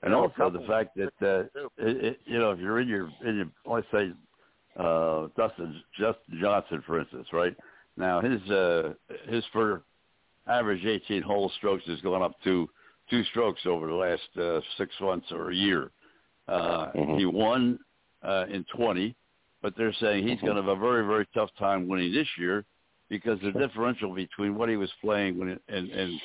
And 0.04 0.14
also 0.14 0.50
the 0.50 0.66
fact 0.68 0.98
that 0.98 1.14
uh, 1.22 1.44
it, 1.78 2.04
it, 2.06 2.20
you 2.26 2.40
know 2.40 2.52
if 2.52 2.60
you're 2.60 2.80
in 2.80 2.88
your 2.88 3.10
in 3.26 3.38
your 3.38 3.48
let's 3.66 3.88
say 3.92 4.12
uh, 4.78 5.28
Dustin 5.38 5.82
Justin 5.98 6.40
Johnson 6.42 6.84
for 6.86 7.00
instance, 7.00 7.28
right 7.34 7.56
now 7.98 8.22
his 8.22 8.42
uh, 8.50 8.94
his 9.28 9.44
for 9.52 9.84
average 10.48 10.86
18 10.86 11.22
hole 11.22 11.52
strokes 11.58 11.84
has 11.88 12.02
gone 12.02 12.22
up 12.22 12.34
to 12.44 12.70
two 13.10 13.24
strokes 13.26 13.62
over 13.66 13.88
the 13.88 13.94
last 13.94 14.38
uh, 14.38 14.60
six 14.78 14.94
months 15.02 15.28
or 15.32 15.52
a 15.52 15.56
year. 15.56 15.92
Uh, 16.48 16.92
Mhm. 16.96 17.18
He 17.20 17.26
won 17.26 17.80
uh, 18.24 18.46
in 18.50 18.64
20, 18.76 19.16
but 19.62 19.76
they're 19.78 19.94
saying 19.94 20.28
he's 20.28 20.40
Mhm. 20.40 20.46
going 20.46 20.56
to 20.56 20.62
have 20.64 20.78
a 20.78 20.80
very 20.80 21.06
very 21.06 21.26
tough 21.34 21.54
time 21.56 21.88
winning 21.88 22.12
this 22.12 22.28
year 22.38 22.66
because 23.10 23.40
the 23.42 23.52
differential 23.52 24.14
between 24.14 24.56
what 24.56 24.70
he 24.70 24.78
was 24.78 24.92
playing 25.02 25.38
when 25.38 25.60
in, 25.68 25.90
in 25.90 26.20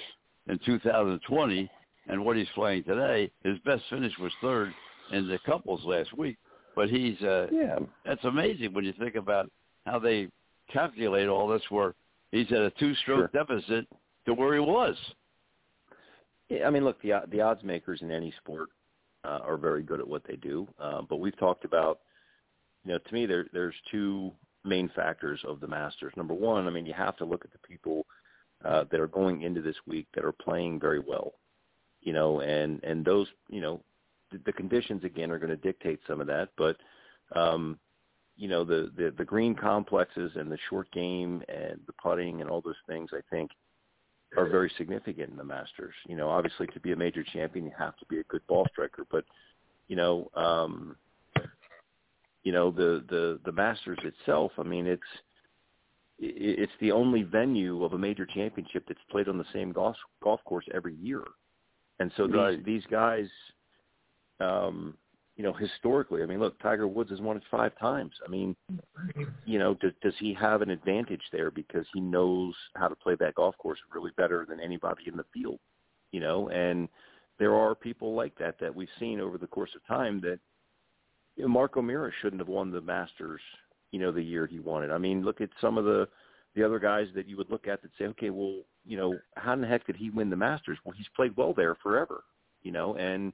in 0.46 0.58
2020 0.64 1.70
and 2.08 2.24
what 2.24 2.36
he's 2.36 2.46
playing 2.54 2.84
today, 2.84 3.30
his 3.42 3.58
best 3.60 3.82
finish 3.88 4.12
was 4.18 4.32
third 4.42 4.72
in 5.12 5.26
the 5.26 5.38
couples 5.46 5.80
last 5.84 6.16
week. 6.16 6.36
But 6.76 6.90
he's 6.90 7.20
uh, 7.22 7.46
yeah, 7.50 7.78
that's 8.04 8.24
amazing 8.24 8.72
when 8.74 8.84
you 8.84 8.92
think 8.98 9.14
about 9.14 9.50
how 9.86 9.98
they 9.98 10.28
calculate 10.72 11.28
all 11.28 11.48
this. 11.48 11.62
Where 11.70 11.94
he's 12.30 12.50
at 12.52 12.58
a 12.58 12.70
two-stroke 12.78 13.32
deficit 13.32 13.86
to 14.26 14.34
where 14.34 14.54
he 14.54 14.60
was. 14.60 14.96
Yeah, 16.48 16.66
I 16.66 16.70
mean, 16.70 16.84
look, 16.84 17.00
the 17.00 17.22
the 17.30 17.40
odds 17.40 17.62
makers 17.62 18.02
in 18.02 18.10
any 18.10 18.32
sport 18.42 18.70
uh, 19.24 19.40
are 19.42 19.56
very 19.56 19.82
good 19.82 20.00
at 20.00 20.06
what 20.06 20.22
they 20.26 20.36
do. 20.36 20.66
Uh, 20.78 21.02
but 21.02 21.16
we've 21.16 21.38
talked 21.38 21.64
about, 21.64 22.00
you 22.84 22.92
know, 22.92 22.98
to 22.98 23.14
me, 23.14 23.24
there 23.24 23.46
there's 23.52 23.74
two 23.90 24.32
main 24.64 24.88
factors 24.94 25.40
of 25.46 25.60
the 25.60 25.68
Masters. 25.68 26.12
Number 26.16 26.34
one, 26.34 26.66
I 26.66 26.70
mean, 26.70 26.86
you 26.86 26.94
have 26.94 27.16
to 27.18 27.24
look 27.24 27.44
at 27.44 27.52
the 27.52 27.58
people 27.58 28.06
uh, 28.64 28.84
that 28.90 29.00
are 29.00 29.06
going 29.06 29.42
into 29.42 29.62
this 29.62 29.76
week 29.86 30.06
that 30.14 30.24
are 30.24 30.32
playing 30.32 30.80
very 30.80 31.00
well, 31.00 31.34
you 32.00 32.12
know, 32.12 32.40
and 32.40 32.82
and 32.82 33.04
those, 33.04 33.28
you 33.48 33.60
know, 33.60 33.82
the, 34.30 34.40
the 34.46 34.52
conditions 34.52 35.04
again 35.04 35.30
are 35.30 35.38
going 35.38 35.50
to 35.50 35.56
dictate 35.56 36.00
some 36.06 36.20
of 36.20 36.26
that, 36.26 36.50
but. 36.56 36.76
um 37.36 37.78
you 38.36 38.48
know 38.48 38.64
the, 38.64 38.90
the 38.96 39.14
the 39.16 39.24
green 39.24 39.54
complexes 39.54 40.32
and 40.34 40.50
the 40.50 40.58
short 40.68 40.90
game 40.90 41.40
and 41.48 41.78
the 41.86 41.92
putting 42.02 42.40
and 42.40 42.50
all 42.50 42.60
those 42.60 42.74
things 42.88 43.10
I 43.12 43.20
think 43.30 43.50
are 44.36 44.48
very 44.48 44.72
significant 44.76 45.30
in 45.30 45.36
the 45.36 45.44
Masters. 45.44 45.94
You 46.08 46.16
know, 46.16 46.28
obviously 46.28 46.66
to 46.68 46.80
be 46.80 46.90
a 46.90 46.96
major 46.96 47.22
champion, 47.22 47.64
you 47.64 47.72
have 47.78 47.96
to 47.98 48.06
be 48.06 48.18
a 48.18 48.24
good 48.24 48.44
ball 48.48 48.66
striker, 48.72 49.06
but 49.08 49.24
you 49.86 49.94
know, 49.94 50.28
um, 50.34 50.96
you 52.44 52.52
know 52.52 52.70
the 52.70 53.04
the 53.08 53.40
the 53.44 53.52
Masters 53.52 53.98
itself. 54.04 54.52
I 54.58 54.62
mean, 54.62 54.86
it's 54.86 55.02
it's 56.18 56.72
the 56.80 56.92
only 56.92 57.22
venue 57.22 57.82
of 57.84 57.94
a 57.94 57.98
major 57.98 58.24
championship 58.24 58.84
that's 58.86 59.00
played 59.10 59.28
on 59.28 59.36
the 59.36 59.44
same 59.52 59.72
golf 59.72 59.96
golf 60.22 60.40
course 60.44 60.66
every 60.72 60.94
year, 60.94 61.24
and 61.98 62.12
so 62.16 62.26
these 62.26 62.36
Right. 62.36 62.64
these 62.64 62.84
guys, 62.90 63.26
um, 64.40 64.96
you 65.36 65.42
know, 65.42 65.52
historically, 65.52 66.22
I 66.22 66.26
mean, 66.26 66.38
look, 66.38 66.60
Tiger 66.60 66.86
Woods 66.86 67.10
has 67.10 67.20
won 67.20 67.36
it 67.38 67.42
five 67.50 67.76
times. 67.78 68.12
I 68.24 68.30
mean, 68.30 68.54
you 69.44 69.58
know, 69.58 69.74
does, 69.74 69.92
does 70.02 70.14
he 70.18 70.34
have 70.34 70.62
an 70.62 70.70
advantage 70.70 71.22
there 71.32 71.50
because 71.50 71.86
he 71.92 72.00
knows 72.00 72.54
how 72.76 72.88
to 72.88 72.94
play 72.94 73.16
that 73.20 73.34
golf 73.34 73.56
course 73.58 73.78
really 73.92 74.12
better 74.16 74.46
than 74.48 74.60
anybody 74.60 75.02
in 75.06 75.16
the 75.16 75.24
field? 75.32 75.58
You 76.12 76.20
know, 76.20 76.48
and 76.50 76.88
there 77.38 77.54
are 77.54 77.74
people 77.74 78.14
like 78.14 78.38
that 78.38 78.60
that 78.60 78.74
we've 78.74 78.88
seen 79.00 79.20
over 79.20 79.38
the 79.38 79.48
course 79.48 79.70
of 79.74 79.84
time 79.86 80.20
that 80.20 80.38
you 81.36 81.42
know, 81.42 81.48
Mark 81.48 81.76
O'Meara 81.76 82.10
shouldn't 82.20 82.40
have 82.40 82.48
won 82.48 82.70
the 82.70 82.80
Masters, 82.80 83.40
you 83.90 83.98
know, 83.98 84.12
the 84.12 84.22
year 84.22 84.46
he 84.46 84.58
won 84.58 84.84
it. 84.84 84.90
I 84.90 84.98
mean, 84.98 85.24
look 85.24 85.40
at 85.40 85.50
some 85.60 85.78
of 85.78 85.84
the 85.84 86.08
the 86.54 86.62
other 86.62 86.78
guys 86.78 87.08
that 87.16 87.28
you 87.28 87.36
would 87.36 87.50
look 87.50 87.66
at 87.66 87.82
that 87.82 87.90
say, 87.98 88.04
okay, 88.04 88.30
well, 88.30 88.60
you 88.86 88.96
know, 88.96 89.18
how 89.36 89.54
in 89.54 89.60
the 89.60 89.66
heck 89.66 89.84
did 89.86 89.96
he 89.96 90.10
win 90.10 90.30
the 90.30 90.36
Masters? 90.36 90.78
Well, 90.84 90.94
he's 90.96 91.08
played 91.16 91.36
well 91.36 91.52
there 91.52 91.74
forever, 91.76 92.22
you 92.62 92.70
know, 92.70 92.94
and 92.96 93.32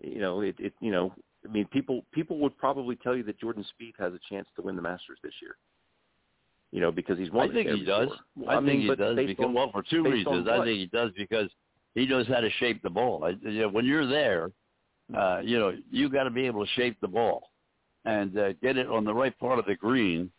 you 0.00 0.20
know, 0.20 0.40
it, 0.40 0.56
it 0.58 0.72
you 0.80 0.90
know, 0.90 1.12
I 1.44 1.52
mean, 1.52 1.66
people 1.66 2.04
people 2.12 2.38
would 2.38 2.56
probably 2.56 2.96
tell 2.96 3.16
you 3.16 3.22
that 3.24 3.38
Jordan 3.38 3.64
Spieth 3.64 3.98
has 3.98 4.12
a 4.12 4.20
chance 4.28 4.48
to 4.56 4.62
win 4.62 4.76
the 4.76 4.82
Masters 4.82 5.18
this 5.22 5.34
year. 5.42 5.56
You 6.72 6.80
know, 6.80 6.90
because 6.90 7.16
he's 7.18 7.30
won. 7.30 7.50
I 7.50 7.54
think 7.54 7.70
he 7.70 7.84
does. 7.84 8.08
tour. 8.08 8.48
I, 8.48 8.54
I 8.54 8.56
think 8.56 8.66
mean, 8.66 8.80
he 8.80 8.96
does 8.96 9.16
because 9.16 9.44
on- 9.44 9.54
well 9.54 9.70
for 9.70 9.82
two 9.82 10.02
reasons. 10.02 10.48
I 10.48 10.64
think 10.64 10.78
he 10.78 10.86
does 10.86 11.12
because 11.16 11.48
he 11.94 12.06
knows 12.06 12.26
how 12.26 12.40
to 12.40 12.50
shape 12.58 12.82
the 12.82 12.90
ball. 12.90 13.24
I, 13.24 13.30
you 13.48 13.62
know, 13.62 13.68
when 13.68 13.86
you're 13.86 14.06
there, 14.06 14.50
uh, 15.14 15.40
you 15.42 15.58
know, 15.58 15.72
you 15.90 16.08
got 16.08 16.24
to 16.24 16.30
be 16.30 16.46
able 16.46 16.64
to 16.64 16.72
shape 16.72 16.96
the 17.00 17.08
ball 17.08 17.50
and 18.04 18.36
uh, 18.38 18.52
get 18.54 18.76
it 18.76 18.88
on 18.88 19.04
the 19.04 19.14
right 19.14 19.38
part 19.38 19.58
of 19.58 19.66
the 19.66 19.74
green 19.74 20.30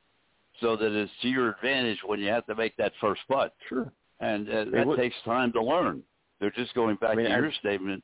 so 0.59 0.75
that 0.75 0.91
it's 0.91 1.11
to 1.21 1.27
your 1.27 1.49
advantage 1.49 1.99
when 2.05 2.19
you 2.19 2.27
have 2.29 2.45
to 2.47 2.55
make 2.55 2.75
that 2.77 2.91
first 2.99 3.21
putt. 3.29 3.53
Sure. 3.69 3.91
And 4.19 4.49
uh, 4.49 4.65
that 4.73 4.87
what- 4.87 4.97
takes 4.97 5.15
time 5.23 5.51
to 5.53 5.63
learn. 5.63 6.03
They're 6.39 6.51
just 6.51 6.73
going 6.75 6.97
back 6.97 7.11
I 7.11 7.15
mean, 7.15 7.25
to 7.25 7.31
your 7.31 7.47
as- 7.47 7.55
statement. 7.55 8.03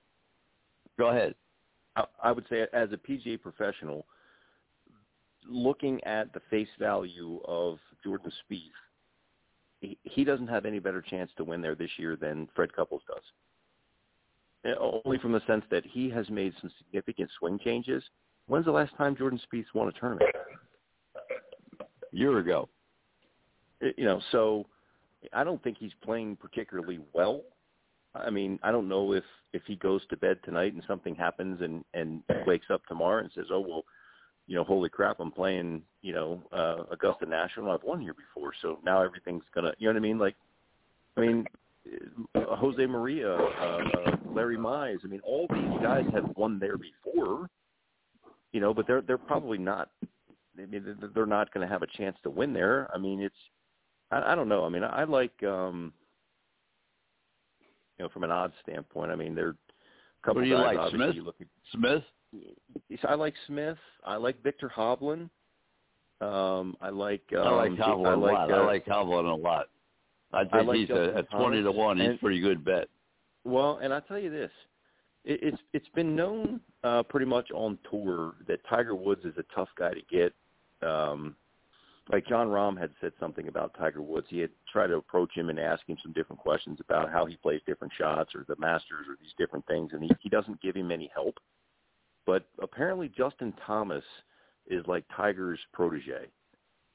Go 0.98 1.10
ahead. 1.10 1.36
I, 1.96 2.06
I 2.24 2.32
would 2.32 2.46
say 2.50 2.66
as 2.74 2.90
a 2.92 2.98
PGA 2.98 3.40
professional, 3.42 4.06
looking 5.48 6.04
at 6.04 6.34
the 6.34 6.42
face 6.50 6.70
value 6.80 7.40
of 7.46 7.78
Jordan 8.04 8.32
Spieth, 8.50 8.60
he, 9.82 9.98
he 10.04 10.24
doesn't 10.24 10.48
have 10.48 10.66
any 10.66 10.80
better 10.80 11.02
chance 11.02 11.30
to 11.38 11.44
win 11.44 11.62
there 11.62 11.76
this 11.76 11.90
year 11.98 12.16
than 12.16 12.48
Fred 12.56 12.74
Couples 12.74 13.02
does. 13.08 13.24
Uh, 14.66 15.02
Only 15.06 15.18
from 15.20 15.32
the 15.32 15.42
sense 15.46 15.64
that 15.72 15.84
he 15.86 16.10
has 16.10 16.30
made 16.30 16.54
some 16.62 16.72
significant 16.78 17.30
swing 17.38 17.60
changes. 17.64 18.04
When's 18.48 18.66
the 18.66 18.72
last 18.72 18.96
time 18.98 19.16
Jordan 19.16 19.40
Spieth 19.52 19.66
won 19.74 19.88
a 19.88 19.92
tournament? 19.94 20.30
year 22.12 22.38
ago. 22.38 22.70
You 23.98 24.06
know, 24.06 24.22
so 24.32 24.66
I 25.34 25.44
don't 25.44 25.62
think 25.64 25.78
he's 25.80 25.92
playing 26.04 26.38
particularly 26.38 27.00
well. 27.14 27.42
I 28.16 28.30
mean, 28.30 28.60
I 28.64 28.72
don't 28.72 28.88
know 28.88 29.14
if 29.14 29.24
if 29.52 29.64
he 29.66 29.76
goes 29.76 30.02
to 30.10 30.18
bed 30.18 30.38
tonight 30.46 30.74
and 30.74 30.84
something 30.88 31.16
happens 31.16 31.62
and 31.62 31.84
and 31.94 32.22
wakes 32.46 32.68
up 32.70 32.86
tomorrow 32.86 33.24
and 33.24 33.32
says, 33.34 33.48
"Oh 33.52 33.60
well, 33.60 33.84
you 34.48 34.56
know, 34.56 34.64
holy 34.64 34.90
crap, 34.90 35.20
I'm 35.20 35.32
playing, 35.32 35.82
you 36.02 36.14
know, 36.14 36.42
uh, 36.52 36.84
Augusta 36.92 37.26
National. 37.26 37.72
I've 37.72 37.84
won 37.84 38.02
here 38.02 38.14
before, 38.14 38.52
so 38.62 38.80
now 38.86 39.02
everything's 39.02 39.44
gonna, 39.56 39.74
you 39.80 39.88
know 39.88 39.94
what 39.94 40.00
I 40.00 40.02
mean? 40.02 40.20
Like, 40.20 40.36
I 41.18 41.22
mean, 41.22 41.46
uh, 42.36 42.56
Jose 42.56 42.86
Maria, 42.86 43.34
uh, 43.36 43.80
uh, 44.06 44.16
Larry 44.34 44.58
Mize. 44.58 45.00
I 45.04 45.08
mean, 45.08 45.22
all 45.24 45.48
these 45.50 45.82
guys 45.82 46.06
have 46.14 46.30
won 46.36 46.60
there 46.60 46.78
before, 46.78 47.50
you 48.52 48.60
know, 48.60 48.74
but 48.74 48.88
they're 48.88 49.02
they're 49.02 49.18
probably 49.18 49.58
not. 49.58 49.90
I 50.58 50.66
mean, 50.66 50.84
they're- 51.14 51.26
not 51.26 51.52
going 51.54 51.66
to 51.68 51.72
have 51.72 51.82
a 51.82 51.88
chance 51.88 52.16
to 52.24 52.30
win 52.30 52.54
there. 52.54 52.90
I 52.94 52.98
mean, 52.98 53.22
it's 53.22 53.36
I, 54.12 54.34
I 54.34 54.36
don't 54.36 54.48
know. 54.50 54.66
I 54.66 54.70
mean, 54.70 54.84
I 54.84 55.04
like 55.04 55.42
um 55.44 55.94
you 57.98 58.06
know 58.06 58.10
from 58.10 58.24
an 58.24 58.32
odds 58.32 58.54
standpoint. 58.62 59.12
I 59.12 59.16
mean, 59.16 59.36
there 59.36 59.48
are 59.48 59.50
a 59.52 59.56
couple 60.26 60.42
What 60.42 60.44
do 60.44 60.50
you 60.50 60.56
guys. 60.58 60.78
like, 60.78 60.92
Smith? 60.92 61.16
You 61.16 61.24
look 61.24 61.36
at, 61.42 61.48
Smith? 61.72 62.04
I 63.08 63.14
like 63.16 63.34
Smith. 63.48 63.78
I 64.06 64.16
like 64.16 64.42
Viktor 64.44 64.72
Hovland. 64.76 65.30
Um, 66.22 66.76
I 66.82 66.90
like. 66.90 67.24
Um, 67.38 67.48
I 67.48 67.52
like 67.52 67.72
Hovland 67.74 68.08
I 68.08 68.14
a 68.14 68.18
like, 68.18 68.34
lot. 68.34 68.52
uh, 68.52 68.56
I 68.56 68.66
like 68.66 68.86
Hovland 68.86 69.32
a 69.32 69.36
lot. 69.36 69.68
I 70.32 70.40
I 70.42 70.44
think 70.46 70.68
like 70.68 70.78
he's 70.78 70.90
a, 70.90 71.16
at 71.18 71.30
twenty 71.32 71.62
to 71.62 71.72
one. 71.72 71.98
He's 71.98 72.10
and- 72.10 72.20
pretty 72.20 72.40
good 72.40 72.64
bet. 72.64 72.88
Well, 73.44 73.80
and 73.82 73.94
I 73.94 74.00
tell 74.02 74.20
you 74.20 74.30
this, 74.30 74.52
it, 75.26 75.40
it's 75.42 75.62
it's 75.74 75.90
been 75.96 76.16
known 76.16 76.62
uh, 76.84 77.04
pretty 77.04 77.26
much 77.26 77.52
on 77.52 77.78
tour 77.90 78.34
that 78.48 78.60
Tiger 78.70 78.96
Woods 78.96 79.26
is 79.26 79.34
a 79.38 79.56
tough 79.56 79.70
guy 79.78 79.94
to 79.94 80.02
get. 80.10 80.34
Um, 80.88 81.36
like 82.12 82.28
Jon 82.28 82.48
Rahm 82.48 82.78
had 82.78 82.92
said 83.00 83.14
something 83.20 83.48
about 83.48 83.74
Tiger 83.78 84.02
Woods. 84.02 84.28
He 84.30 84.40
had 84.40 84.50
tried 84.72 84.88
to 84.88 84.98
approach 84.98 85.34
him 85.36 85.50
and 85.50 85.58
ask 85.58 85.88
him 85.88 85.98
some 86.04 86.12
different 86.12 86.42
questions 86.42 86.80
about 86.82 87.10
how 87.10 87.26
he 87.26 87.38
plays 87.38 87.62
different 87.66 87.94
shots 87.98 88.36
or 88.36 88.44
the 88.48 88.58
Masters 88.60 89.08
or 89.08 89.16
these 89.22 89.34
different 89.38 89.66
things, 89.68 89.92
and 89.94 90.04
he, 90.04 90.12
he 90.20 90.30
doesn't 90.30 90.62
give 90.62 90.76
him 90.76 90.92
any 90.92 91.10
help. 91.14 91.36
But 92.26 92.46
apparently, 92.62 93.10
Justin 93.16 93.54
Thomas 93.66 94.04
is 94.68 94.86
like 94.88 95.06
Tiger's 95.16 95.60
protege. 95.72 96.28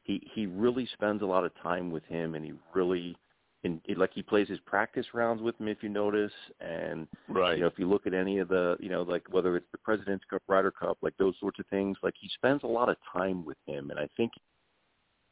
He 0.03 0.27
he 0.35 0.47
really 0.47 0.89
spends 0.93 1.23
a 1.23 1.27
lot 1.27 1.45
of 1.45 1.53
time 1.63 1.91
with 1.91 2.05
him, 2.05 2.35
and 2.35 2.45
he 2.45 2.53
really 2.75 3.17
in 3.65 3.81
like 3.97 4.13
he 4.15 4.23
plays 4.23 4.49
his 4.49 4.61
practice 4.61 5.07
rounds 5.15 5.43
with 5.43 5.59
him 5.61 5.69
if 5.69 5.83
you 5.83 5.89
notice. 5.89 6.33
And 6.61 7.09
Right. 7.29 7.57
you 7.57 7.63
know 7.63 7.67
if 7.67 7.79
you 7.79 7.89
look 7.89 8.07
at 8.07 8.15
any 8.15 8.39
of 8.39 8.49
the 8.49 8.77
you 8.81 8.89
know 8.89 9.03
like 9.03 9.25
whether 9.31 9.57
it's 9.57 9.71
the 9.73 9.79
president's 9.79 10.25
cup 10.31 10.43
ryder 10.49 10.71
cup 10.71 10.99
like 11.03 11.17
those 11.19 11.35
sorts 11.41 11.59
of 11.59 11.67
things 11.67 11.97
like 12.03 12.15
he 12.21 12.29
spends 12.35 12.63
a 12.63 12.67
lot 12.69 12.89
of 12.89 12.97
time 13.13 13.45
with 13.45 13.59
him. 13.67 13.91
And 13.91 13.99
i 13.99 14.09
think 14.17 14.33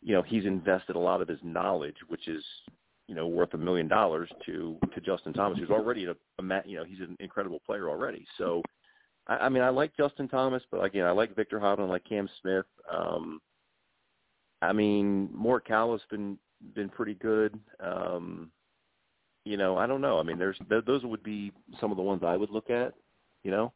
you 0.03 0.15
know 0.15 0.23
he's 0.23 0.45
invested 0.45 0.97
a 0.97 1.01
lot 1.01 1.21
of 1.21 1.29
his 1.29 1.39
knowledge 1.43 1.97
which 2.09 2.29
is 2.29 2.45
you 3.07 3.15
know 3.15 3.29
worth 3.29 3.55
a 3.55 3.59
million 3.59 3.87
dollars 3.89 4.29
to 4.45 4.77
to 4.95 5.01
justin 5.01 5.33
thomas 5.33 5.59
who's 5.59 5.71
already 5.71 6.05
a, 6.07 6.11
a 6.11 6.63
you 6.67 6.77
know 6.77 6.85
he's 6.85 7.01
an 7.01 7.17
incredible 7.21 7.61
player 7.65 7.89
already. 7.89 8.27
So 8.39 8.63
i 9.29 9.37
i 9.37 9.49
mean 9.49 9.63
i 9.63 9.69
like 9.69 9.97
justin 9.97 10.29
thomas 10.29 10.63
but 10.71 10.83
again 10.83 11.07
i 11.07 11.13
like 11.13 11.37
Viktor 11.37 11.61
Hovland, 11.61 11.81
I 11.87 11.91
like 11.91 12.05
cam 12.05 12.29
smith. 12.41 12.67
Um 12.93 13.41
I 14.63 14.73
mean, 14.73 15.29
Morikawa's 15.37 16.01
been 16.11 16.39
been 16.75 16.89
pretty 16.89 17.15
good. 17.15 17.59
Um, 17.81 18.51
you 19.45 19.57
know, 19.57 19.77
I 19.77 19.87
don't 19.87 20.01
know. 20.01 20.19
I 20.19 20.23
mean, 20.23 20.39
there's 20.39 20.59
th- 20.69 20.85
those 20.87 21.05
would 21.05 21.23
be 21.23 21.53
some 21.81 21.91
of 21.91 21.97
the 21.97 22.03
ones 22.03 22.23
I 22.25 22.37
would 22.37 22.51
look 22.51 22.71
at. 22.71 22.95
You 23.45 23.51
know, 23.53 23.73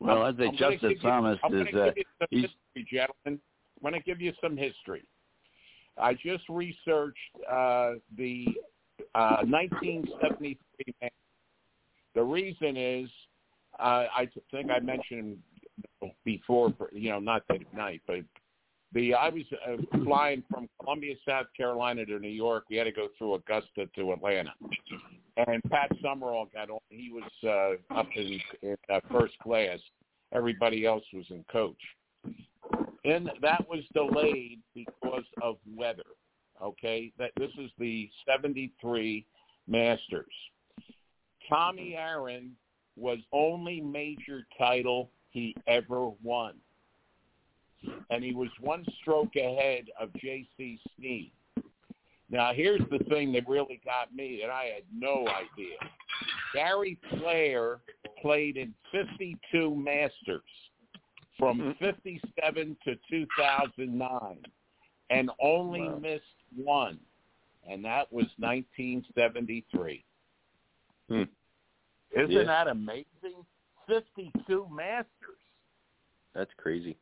Well, 0.00 0.22
I 0.22 0.28
I'm 0.28 0.36
think 0.36 0.58
gonna 0.58 0.72
Justin 0.72 0.90
give 0.90 1.02
you- 1.02 1.08
Thomas 1.08 1.38
is. 1.50 1.74
Uh, 1.74 1.90
give 1.94 2.04
he's 2.30 2.42
history, 2.42 2.86
gentlemen. 2.90 3.40
I'm 3.84 3.90
going 3.90 3.94
to 3.94 4.00
give 4.00 4.20
you 4.20 4.32
some 4.42 4.56
history. 4.56 5.04
I 5.96 6.14
just 6.14 6.48
researched 6.48 7.18
uh, 7.48 7.92
the 8.16 8.46
uh, 9.14 9.44
1973 9.46 10.56
man. 11.00 11.10
The 12.14 12.22
reason 12.22 12.76
is, 12.76 13.08
uh, 13.78 14.06
I 14.16 14.28
think 14.50 14.70
I 14.70 14.80
mentioned 14.80 15.38
before, 16.24 16.72
you 16.92 17.10
know, 17.10 17.20
not 17.20 17.42
that 17.48 17.60
night, 17.74 18.02
but 18.06 18.20
the 18.94 19.12
I 19.12 19.28
was 19.28 19.42
uh, 19.68 19.76
flying 20.04 20.42
from 20.50 20.68
Columbia, 20.80 21.14
South 21.28 21.46
Carolina 21.56 22.06
to 22.06 22.18
New 22.18 22.28
York. 22.28 22.64
We 22.70 22.76
had 22.76 22.84
to 22.84 22.92
go 22.92 23.08
through 23.18 23.34
Augusta 23.34 23.86
to 23.96 24.12
Atlanta, 24.12 24.54
and 25.36 25.62
Pat 25.70 25.90
Summerall 26.00 26.48
got 26.54 26.70
on. 26.70 26.78
He 26.88 27.10
was 27.10 27.30
uh, 27.44 27.98
up 27.98 28.06
in, 28.14 28.40
in 28.62 28.76
uh, 28.88 29.00
first 29.10 29.38
class. 29.40 29.78
Everybody 30.32 30.86
else 30.86 31.04
was 31.12 31.26
in 31.30 31.44
coach, 31.50 31.80
and 33.04 33.30
that 33.42 33.68
was 33.68 33.80
delayed 33.92 34.60
because 34.74 35.24
of 35.42 35.56
weather. 35.76 36.02
Okay, 36.62 37.12
that 37.18 37.32
this 37.36 37.50
is 37.58 37.70
the 37.78 38.08
'73 38.26 39.26
Masters. 39.66 40.26
Tommy 41.48 41.96
Aaron 41.96 42.52
was 42.96 43.18
only 43.32 43.80
major 43.80 44.46
title 44.56 45.10
he 45.30 45.54
ever 45.66 46.10
won 46.22 46.54
and 48.10 48.22
he 48.24 48.34
was 48.34 48.48
one 48.60 48.84
stroke 49.00 49.36
ahead 49.36 49.84
of 50.00 50.12
J.C. 50.14 50.78
Snead. 50.96 51.32
Now, 52.30 52.52
here's 52.54 52.80
the 52.90 52.98
thing 53.10 53.32
that 53.32 53.48
really 53.48 53.80
got 53.84 54.14
me 54.14 54.40
that 54.42 54.50
I 54.50 54.64
had 54.64 54.84
no 54.96 55.26
idea. 55.28 55.76
Gary 56.54 56.98
Player 57.18 57.80
played 58.20 58.56
in 58.56 58.72
52 58.92 59.74
Masters 59.74 60.40
from 61.38 61.74
57 61.80 62.76
to 62.84 62.94
2009 63.10 64.38
and 65.10 65.30
only 65.40 65.80
Wow. 65.82 65.98
missed 65.98 66.24
one, 66.56 66.98
and 67.68 67.84
that 67.84 68.10
was 68.12 68.26
1973. 68.38 70.04
Hmm. 71.08 71.24
Isn't 72.12 72.30
Yeah. 72.30 72.44
that 72.44 72.68
amazing? 72.68 73.44
52 73.86 74.66
Masters. 74.70 75.38
that's 76.32 76.52
crazy. 76.54 76.96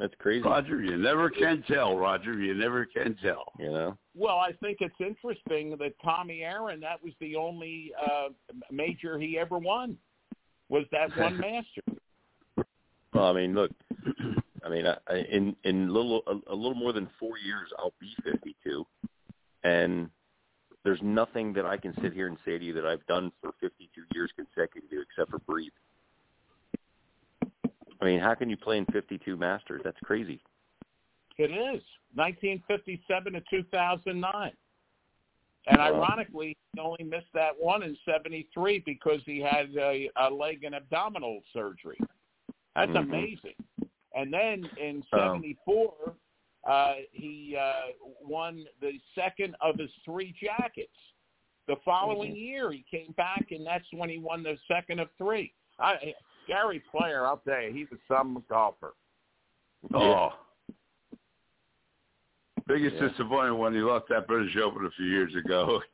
That's 0.00 0.14
crazy. 0.18 0.42
Roger. 0.42 0.82
You 0.82 0.96
never 0.96 1.28
can 1.28 1.62
tell, 1.68 1.98
Roger. 1.98 2.32
You 2.32 2.54
never 2.54 2.86
can 2.86 3.14
tell. 3.22 3.52
You 3.58 3.70
know. 3.70 3.98
Well, 4.16 4.36
I 4.38 4.52
think 4.52 4.78
it's 4.80 4.94
interesting 4.98 5.76
that 5.78 5.92
Tommy 6.02 6.40
Aaron, 6.42 6.80
that 6.80 7.04
was 7.04 7.12
the 7.20 7.36
only 7.36 7.92
uh, 8.02 8.30
major 8.72 9.18
he 9.18 9.38
ever 9.38 9.58
won, 9.58 9.98
was 10.70 10.84
that 10.90 11.14
one 11.18 11.36
master. 11.38 11.82
Well, 13.12 13.26
I 13.26 13.32
mean, 13.34 13.54
look. 13.54 13.70
I 14.64 14.70
mean, 14.70 14.86
I, 14.86 14.96
I- 15.06 15.26
in 15.30 15.54
in 15.64 15.92
little 15.92 16.22
a, 16.26 16.52
a 16.52 16.56
little 16.56 16.74
more 16.74 16.94
than 16.94 17.06
four 17.18 17.36
years, 17.36 17.68
I'll 17.78 17.92
be 18.00 18.14
52, 18.24 18.86
and 19.64 20.08
there's 20.82 21.00
nothing 21.02 21.52
that 21.52 21.66
I 21.66 21.76
can 21.76 21.92
sit 22.00 22.14
here 22.14 22.26
and 22.26 22.38
say 22.46 22.56
to 22.56 22.64
you 22.64 22.72
that 22.72 22.86
I've 22.86 23.04
done 23.06 23.30
for 23.42 23.50
52 23.60 24.00
years 24.14 24.30
consecutively 24.34 24.96
except 25.02 25.30
for 25.30 25.40
breathe. 25.40 25.72
I 28.00 28.04
mean, 28.04 28.20
how 28.20 28.34
can 28.34 28.48
you 28.48 28.56
play 28.56 28.78
in 28.78 28.86
52 28.86 29.36
Masters? 29.36 29.82
That's 29.84 30.00
crazy. 30.02 30.40
It 31.36 31.50
is 31.50 31.82
1957 32.14 33.32
to 33.34 33.40
2009. 33.50 34.52
And 35.66 35.78
Wow. 35.78 35.94
ironically, 35.94 36.56
he 36.72 36.80
only 36.80 37.04
missed 37.04 37.32
that 37.34 37.58
one 37.58 37.82
in 37.82 37.96
73 38.04 38.80
because 38.80 39.22
he 39.24 39.40
had 39.40 39.74
a, 39.76 40.10
a 40.16 40.30
leg 40.30 40.64
and 40.64 40.74
abdominal 40.74 41.42
surgery. 41.52 42.02
That's 42.74 42.90
Mhm. 42.92 43.00
amazing. 43.00 43.56
And 44.14 44.32
then 44.32 44.70
in 44.76 45.04
Um, 45.12 45.32
74, 45.32 46.16
uh, 46.64 46.96
he 47.12 47.56
uh, 47.56 47.92
won 48.20 48.66
the 48.80 49.00
second 49.14 49.54
of 49.60 49.78
his 49.78 49.94
three 50.04 50.32
jackets. 50.32 50.96
The 51.66 51.76
following 51.84 52.34
year, 52.34 52.72
he 52.72 52.82
came 52.82 53.12
back, 53.12 53.52
and 53.52 53.64
that's 53.64 53.90
when 53.92 54.08
he 54.08 54.18
won 54.18 54.42
the 54.42 54.58
second 54.66 54.98
of 54.98 55.10
three. 55.12 55.54
I, 55.78 56.14
Gary 56.50 56.82
Player, 56.90 57.26
I'll 57.26 57.36
tell 57.46 57.62
you, 57.62 57.72
he 57.72 57.86
was 57.90 58.00
some 58.08 58.42
golfer. 58.48 58.94
Oh. 59.94 60.30
Biggest 62.66 62.96
Yeah. 62.96 63.08
disappointment 63.08 63.58
when 63.58 63.72
he 63.74 63.80
lost 63.80 64.06
that 64.08 64.26
British 64.26 64.56
Open 64.56 64.84
a 64.84 64.90
few 64.90 65.06
years 65.06 65.34
ago. 65.34 65.80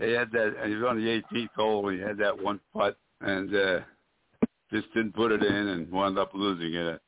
He 0.00 0.12
had 0.12 0.30
that, 0.30 0.54
and 0.62 0.70
he 0.70 0.76
was 0.76 0.84
on 0.88 0.96
the 0.96 1.08
18th 1.34 1.48
hole, 1.56 1.88
and 1.88 1.98
he 1.98 2.04
had 2.06 2.18
that 2.18 2.40
one 2.40 2.60
putt, 2.72 2.96
and 3.20 3.52
uh, 3.52 3.80
just 4.72 4.86
didn't 4.94 5.12
put 5.16 5.32
it 5.32 5.42
in, 5.42 5.52
and 5.52 5.90
wound 5.90 6.16
up 6.20 6.30
losing 6.34 6.72
it. 6.74 7.00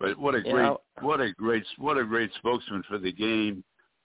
But 0.00 0.16
what 0.18 0.34
a 0.34 0.40
great, 0.40 0.64
I'll- 0.64 0.82
what 1.02 1.20
a 1.20 1.30
great, 1.34 1.64
what 1.76 1.98
a 1.98 2.04
great 2.06 2.32
spokesman 2.38 2.84
for 2.84 2.96
the 2.96 3.12
game. 3.12 3.62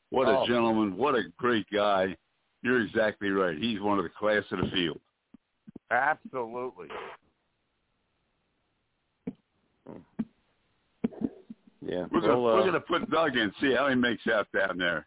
What 0.09 0.27
Oh. 0.27 0.43
a 0.43 0.45
gentleman. 0.47 0.97
What 0.97 1.15
a 1.15 1.23
great 1.37 1.65
guy. 1.71 2.17
You're 2.63 2.81
exactly 2.81 3.29
right. 3.29 3.57
He's 3.57 3.79
one 3.79 3.97
of 3.97 4.03
the 4.03 4.09
class 4.09 4.43
of 4.51 4.59
the 4.59 4.69
field. 4.71 4.99
Absolutely. 5.89 6.89
Yeah. 11.85 12.05
We're 12.11 12.21
gonna, 12.21 12.39
well, 12.39 12.53
uh, 12.53 12.55
we're 12.57 12.65
gonna 12.65 12.79
put 12.79 13.09
Doug 13.09 13.35
in, 13.35 13.51
see 13.61 13.73
how 13.75 13.87
he 13.89 13.95
makes 13.95 14.25
out 14.27 14.47
down 14.55 14.77
there. 14.77 15.05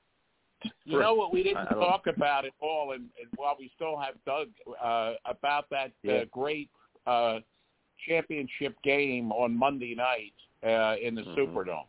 You 0.84 0.98
know 0.98 1.14
what? 1.14 1.32
We 1.32 1.42
didn't 1.42 1.66
talk 1.66 2.06
about 2.06 2.44
it 2.44 2.54
all, 2.60 2.92
and, 2.92 3.02
and 3.20 3.28
while 3.36 3.54
we 3.58 3.70
still 3.76 3.96
have 3.98 4.14
Doug 4.24 4.48
uh, 4.82 5.12
about 5.26 5.68
that 5.70 5.92
Yeah. 6.02 6.14
uh, 6.14 6.24
great 6.32 6.70
uh, 7.06 7.40
championship 8.08 8.74
game 8.82 9.32
on 9.32 9.56
Monday 9.56 9.94
night 9.94 10.32
uh, 10.64 10.96
in 11.00 11.14
the 11.14 11.22
Mhm. 11.22 11.36
Superdome. 11.36 11.86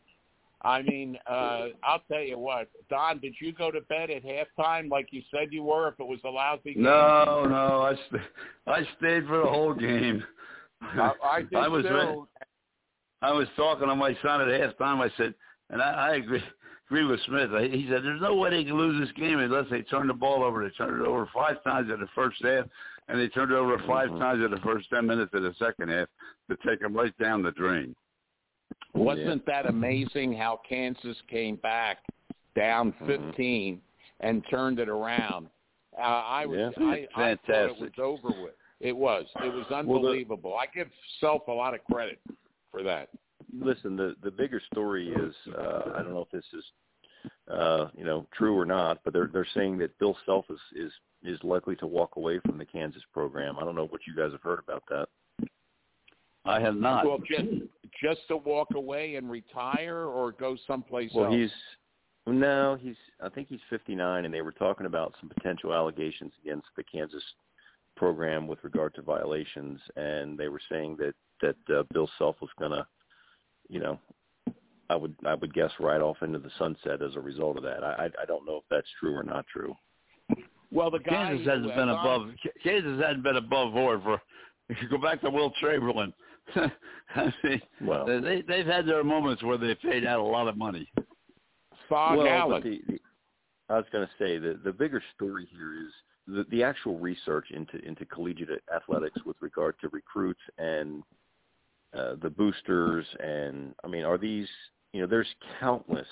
I 0.64 0.82
mean, 0.82 1.18
uh, 1.28 1.68
I'll 1.84 2.02
tell 2.12 2.22
you 2.22 2.38
what, 2.40 2.68
Don. 2.90 3.20
Did 3.20 3.36
you 3.40 3.52
go 3.54 3.70
to 3.72 3.80
bed 3.82 4.10
at 4.10 4.24
halftime 4.24 4.90
like 4.90 5.08
you 5.14 5.22
said 5.32 5.54
you 5.54 5.64
were? 5.64 5.88
If 5.90 6.00
it 6.00 6.08
was 6.08 6.20
a 6.26 6.30
lousy 6.30 6.74
game, 6.74 6.84
No, 6.84 7.46
no, 7.48 7.82
I 7.84 7.96
st- 8.10 8.22
I 8.66 8.82
stayed 8.98 9.28
for 9.28 9.38
the 9.38 9.46
whole 9.46 9.74
game. 9.74 10.24
I, 10.82 11.12
I 11.24 11.42
did 11.44 11.56
I 11.56 11.68
was 11.68 11.84
too. 11.86 12.28
I 13.22 13.32
was 13.32 13.48
talking 13.56 13.88
to 13.88 13.96
my 13.96 14.16
son 14.22 14.42
at 14.42 14.48
halftime. 14.48 15.00
I 15.00 15.12
said, 15.18 15.34
and 15.70 15.82
I, 15.82 16.10
I 16.10 16.16
agree 16.16 16.44
agree 16.90 17.06
with 17.06 17.20
Smith. 17.26 17.50
I, 17.54 17.64
he 17.64 17.88
said, 17.90 18.04
"There's 18.04 18.22
no 18.22 18.36
way 18.36 18.50
they 18.50 18.64
can 18.64 18.78
lose 18.78 19.00
this 19.02 19.16
game 19.18 19.40
unless 19.40 19.66
they 19.70 19.82
turn 19.82 20.08
the 20.08 20.14
ball 20.14 20.44
over. 20.44 20.64
They 20.64 20.74
turned 20.76 21.02
it 21.02 21.08
over 21.08 21.28
five 21.34 21.64
times 21.64 21.90
in 21.92 22.00
the 22.00 22.08
first 22.16 22.38
half, 22.44 22.66
and 23.08 23.20
they 23.20 23.28
turned 23.28 23.52
it 23.52 23.56
over 23.56 23.78
5 23.80 24.10
Mhm. 24.10 24.20
times 24.20 24.44
in 24.44 24.52
the 24.52 24.60
first 24.62 24.90
ten 24.90 25.06
minutes 25.06 25.34
of 25.34 25.44
the 25.44 25.54
second 25.56 25.90
half 25.90 26.08
to 26.50 26.58
take 26.66 26.80
them 26.80 26.96
right 26.96 27.18
down 27.18 27.42
the 27.42 27.52
drain." 27.52 27.96
Wasn't 28.94 29.46
that 29.46 29.66
amazing 29.68 30.34
how 30.34 30.58
Kansas 30.68 31.18
came 31.30 31.58
back 31.58 32.00
down 32.56 32.94
Mhm. 32.94 33.06
15 33.06 33.82
and 34.22 34.44
turned 34.50 34.80
it 34.80 34.90
around? 34.90 35.50
Uh, 35.98 36.02
I 36.02 36.46
was 36.46 36.74
Yeah. 36.78 36.86
I, 36.86 37.08
I 37.16 37.36
thought 37.36 37.70
it 37.72 37.80
was 37.80 38.00
over 38.00 38.30
with. 38.30 38.54
It 38.80 38.96
was. 38.96 39.26
It 39.44 39.52
was 39.52 39.66
unbelievable. 39.72 40.56
I 40.56 40.68
give 40.68 40.90
Self 41.20 41.48
a 41.48 41.52
lot 41.52 41.74
of 41.74 41.84
credit 41.86 42.20
for 42.78 42.84
that. 42.84 43.10
listen, 43.58 43.96
the 43.96 44.16
the 44.24 44.32
bigger 44.32 44.62
story 44.72 45.10
is 45.10 45.34
uh, 45.58 45.92
I 45.96 46.02
don't 46.04 46.14
know 46.14 46.22
if 46.22 46.32
this 46.32 46.46
is 46.54 46.64
uh, 47.52 47.88
you 47.98 48.06
know 48.06 48.28
true 48.38 48.58
or 48.58 48.66
not, 48.66 49.00
but 49.04 49.14
they're 49.14 49.30
they're 49.32 49.48
saying 49.54 49.78
that 49.80 49.98
Bill 50.00 50.18
Self 50.26 50.46
is 50.50 50.60
is 50.76 50.92
is 51.24 51.40
likely 51.44 51.76
to 51.78 51.88
walk 51.88 52.16
away 52.16 52.40
from 52.46 52.58
the 52.58 52.66
Kansas 52.66 53.02
program. 53.14 53.58
I 53.60 53.64
don't 53.64 53.76
know 53.76 53.88
what 53.88 54.02
you 54.08 54.16
guys 54.16 54.32
have 54.32 54.42
heard 54.44 54.60
about 54.60 54.84
that. 54.90 55.08
I 56.46 56.60
have 56.62 56.76
not. 56.76 57.06
Well, 57.06 57.20
just 57.20 57.50
just 58.02 58.22
to 58.30 58.38
walk 58.38 58.70
away 58.76 59.16
and 59.16 59.30
retire, 59.30 60.06
or 60.06 60.32
go 60.32 60.56
someplace 60.68 61.12
Well, 61.14 61.26
else. 61.26 61.36
he's 61.36 61.52
no, 62.28 62.78
he's 62.80 62.96
I 63.24 63.30
think 63.30 63.48
he's 63.48 63.60
59, 63.70 64.26
and 64.26 64.34
they 64.34 64.42
were 64.42 64.52
talking 64.52 64.86
about 64.86 65.14
some 65.20 65.30
potential 65.30 65.74
allegations 65.74 66.34
against 66.44 66.68
the 66.76 66.84
Kansas 66.84 67.24
program 67.96 68.48
with 68.48 68.60
regard 68.64 68.94
to 68.96 69.02
violations, 69.02 69.80
and 69.96 70.38
they 70.38 70.48
were 70.50 70.62
saying 70.70 70.98
that 71.00 71.14
that 71.42 71.56
uh, 71.76 71.84
Bill 71.94 72.10
Self 72.18 72.36
was 72.42 72.50
going 72.60 72.72
to, 72.72 72.86
you 73.70 73.80
know, 73.80 74.00
I 74.90 74.96
would 74.96 75.16
I 75.26 75.36
would 75.36 75.54
guess 75.54 75.72
right 75.80 76.02
off 76.02 76.18
into 76.22 76.40
the 76.40 76.52
sunset 76.58 77.02
as 77.02 77.16
a 77.16 77.20
result 77.20 77.58
of 77.58 77.64
that. 77.64 77.84
I 77.84 78.06
I, 78.06 78.24
I 78.24 78.26
don't 78.26 78.46
know 78.46 78.58
if 78.58 78.64
that's 78.70 78.88
true 79.00 79.14
or 79.16 79.24
not 79.24 79.46
true. 79.52 79.76
well, 80.72 80.90
the 80.90 81.00
guy 81.00 81.30
Kansas 81.30 81.48
hasn't 81.48 81.76
been 81.76 81.88
Don- 81.88 82.00
above. 82.00 82.30
Kansas 82.64 83.02
hasn't 83.02 83.24
been 83.24 83.38
above 83.38 83.74
board 83.74 84.02
for. 84.04 84.22
If 84.70 84.82
you 84.82 84.90
go 84.90 84.98
back 84.98 85.22
to 85.22 85.30
Wilt 85.30 85.54
Chamberlain, 85.62 86.14
I 87.16 87.34
mean, 87.42 87.62
Well, 87.82 88.06
they 88.06 88.44
they've 88.46 88.66
had 88.66 88.86
their 88.86 89.02
moments 89.02 89.42
where 89.42 89.58
they 89.58 89.74
paid 89.76 90.06
out 90.06 90.20
a 90.20 90.24
lot 90.24 90.50
of 90.50 90.58
money. 90.58 90.92
Phog 91.88 92.18
well, 92.18 92.28
Allen. 92.28 92.62
the, 92.62 92.82
the, 92.86 93.00
I 93.70 93.78
was 93.78 93.86
going 93.94 94.06
to 94.06 94.12
say 94.20 94.38
the 94.38 94.60
the 94.66 94.74
bigger 94.74 95.02
story 95.16 95.48
here 95.52 95.74
is 95.74 95.94
the 96.28 96.46
the 96.52 96.64
actual 96.64 97.00
research 97.00 97.46
into 97.52 97.80
into 97.88 98.04
collegiate 98.08 98.62
athletics 98.76 99.18
with 99.26 99.38
regard 99.40 99.76
to 99.80 99.88
recruits 99.90 100.42
and 100.58 101.02
uh, 101.98 102.16
the 102.22 102.30
boosters 102.30 103.06
and 103.20 103.74
I 103.84 103.88
mean 103.88 104.04
are 104.04 104.18
these 104.18 104.48
you 104.94 105.02
know 105.02 105.08
there's 105.08 105.28
countless 105.60 106.08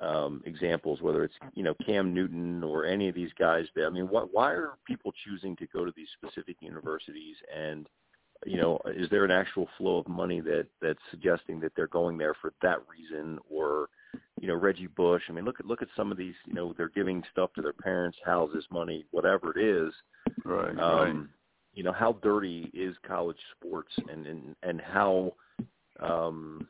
um, 0.00 0.42
examples 0.46 1.00
whether 1.02 1.24
it's 1.24 1.34
you 1.54 1.62
know 1.62 1.74
Cam 1.84 2.14
Newton 2.14 2.62
or 2.62 2.84
any 2.84 3.08
of 3.08 3.14
these 3.14 3.32
guys 3.38 3.66
that 3.74 3.86
I 3.86 3.90
mean 3.90 4.08
what 4.08 4.32
why 4.32 4.52
are 4.52 4.78
people 4.86 5.12
choosing 5.24 5.56
to 5.56 5.66
go 5.66 5.84
to 5.84 5.92
these 5.96 6.08
specific 6.20 6.56
universities 6.60 7.36
and 7.54 7.88
you 8.46 8.56
know 8.56 8.78
is 8.86 9.10
there 9.10 9.24
an 9.24 9.30
actual 9.30 9.68
flow 9.76 9.98
of 9.98 10.08
money 10.08 10.40
that 10.40 10.66
that's 10.80 11.00
suggesting 11.10 11.60
that 11.60 11.72
they're 11.74 11.88
going 11.88 12.16
there 12.16 12.34
for 12.40 12.52
that 12.62 12.78
reason 12.88 13.38
or 13.50 13.88
you 14.40 14.48
know 14.48 14.54
Reggie 14.54 14.86
Bush. 14.86 15.22
I 15.28 15.32
mean, 15.32 15.44
look 15.44 15.60
at 15.60 15.66
look 15.66 15.82
at 15.82 15.88
some 15.96 16.10
of 16.10 16.18
these. 16.18 16.34
You 16.46 16.54
know, 16.54 16.74
they're 16.76 16.90
giving 16.90 17.22
stuff 17.32 17.52
to 17.54 17.62
their 17.62 17.72
parents, 17.72 18.18
houses, 18.24 18.64
money, 18.70 19.04
whatever 19.10 19.56
it 19.56 19.62
is. 19.62 19.92
Right. 20.44 20.78
Um, 20.78 21.28
You 21.78 21.84
know, 21.84 21.92
how 21.92 22.14
dirty 22.24 22.68
is 22.74 22.96
college 23.06 23.36
sports, 23.56 23.92
and 24.10 24.26
and 24.26 24.56
and 24.64 24.80
how 24.80 25.32
um, 26.00 26.66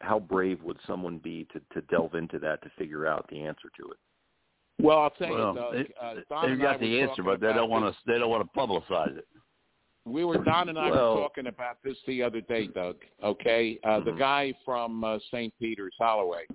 how 0.00 0.18
brave 0.18 0.60
would 0.64 0.78
someone 0.84 1.18
be 1.18 1.46
to 1.52 1.60
to 1.72 1.86
delve 1.86 2.16
into 2.16 2.40
that 2.40 2.60
to 2.64 2.70
figure 2.76 3.06
out 3.06 3.24
the 3.30 3.42
answer 3.42 3.70
to 3.80 3.92
it? 3.92 3.98
well, 4.82 4.98
I'll 4.98 5.10
tell 5.10 5.30
Well, 5.30 5.54
you, 5.54 5.60
Doug, 5.60 5.72
they, 5.74 5.94
uh, 6.02 6.14
Don 6.28 6.42
they've 6.42 6.52
and 6.54 6.60
got 6.60 6.80
the 6.80 7.00
answer, 7.02 7.22
but 7.22 7.38
they 7.40 7.52
don't 7.52 7.70
want 7.70 7.84
to. 7.84 7.96
They 8.04 8.18
don't 8.18 8.30
want 8.30 8.52
to 8.52 8.58
publicize 8.58 9.16
it. 9.16 9.28
We 10.04 10.24
were 10.24 10.38
Don 10.38 10.68
and 10.70 10.76
I 10.76 10.90
Well- 10.90 11.14
were 11.14 11.20
talking 11.22 11.46
about 11.46 11.76
this 11.84 11.96
the 12.08 12.20
other 12.20 12.40
day, 12.40 12.66
Doug. 12.66 12.96
Okay, 13.22 13.78
uh, 13.84 14.00
the 14.00 14.10
Mhm. 14.10 14.18
guy 14.18 14.54
from 14.64 15.04
uh, 15.04 15.20
St. 15.30 15.54
Peter's, 15.60 15.94
Holloway, 16.00 16.46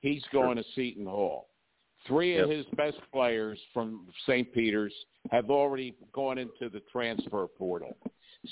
he's 0.00 0.22
going 0.30 0.58
to 0.58 0.64
Seton 0.74 1.06
Hall. 1.06 1.48
Three 2.06 2.36
of 2.36 2.48
Yep. 2.48 2.56
his 2.56 2.66
best 2.76 2.98
players 3.12 3.60
from 3.72 4.06
St. 4.26 4.52
Peter's 4.52 4.94
have 5.30 5.50
already 5.50 5.94
gone 6.12 6.38
into 6.38 6.68
the 6.68 6.80
transfer 6.92 7.46
portal, 7.48 7.96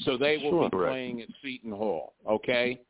so 0.05 0.17
they 0.17 0.39
will 0.39 0.51
Sure. 0.51 0.65
be 0.65 0.71
Correct. 0.77 0.91
playing 0.93 1.21
at 1.23 1.29
Seton 1.43 1.73
Hall. 1.73 2.15
Okay, 2.27 2.81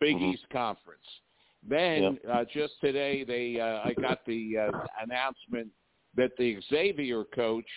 Big 0.00 0.16
Mhm. 0.16 0.34
East 0.34 0.48
Conference. 0.50 1.20
Then 1.62 2.18
uh, 2.28 2.44
just 2.44 2.78
today, 2.80 3.24
they 3.24 3.58
uh, 3.58 3.80
I 3.84 3.94
got 3.94 4.24
the 4.26 4.58
uh, 4.58 4.86
announcement 5.00 5.70
that 6.14 6.36
the 6.36 6.60
Xavier 6.60 7.24
coach 7.24 7.68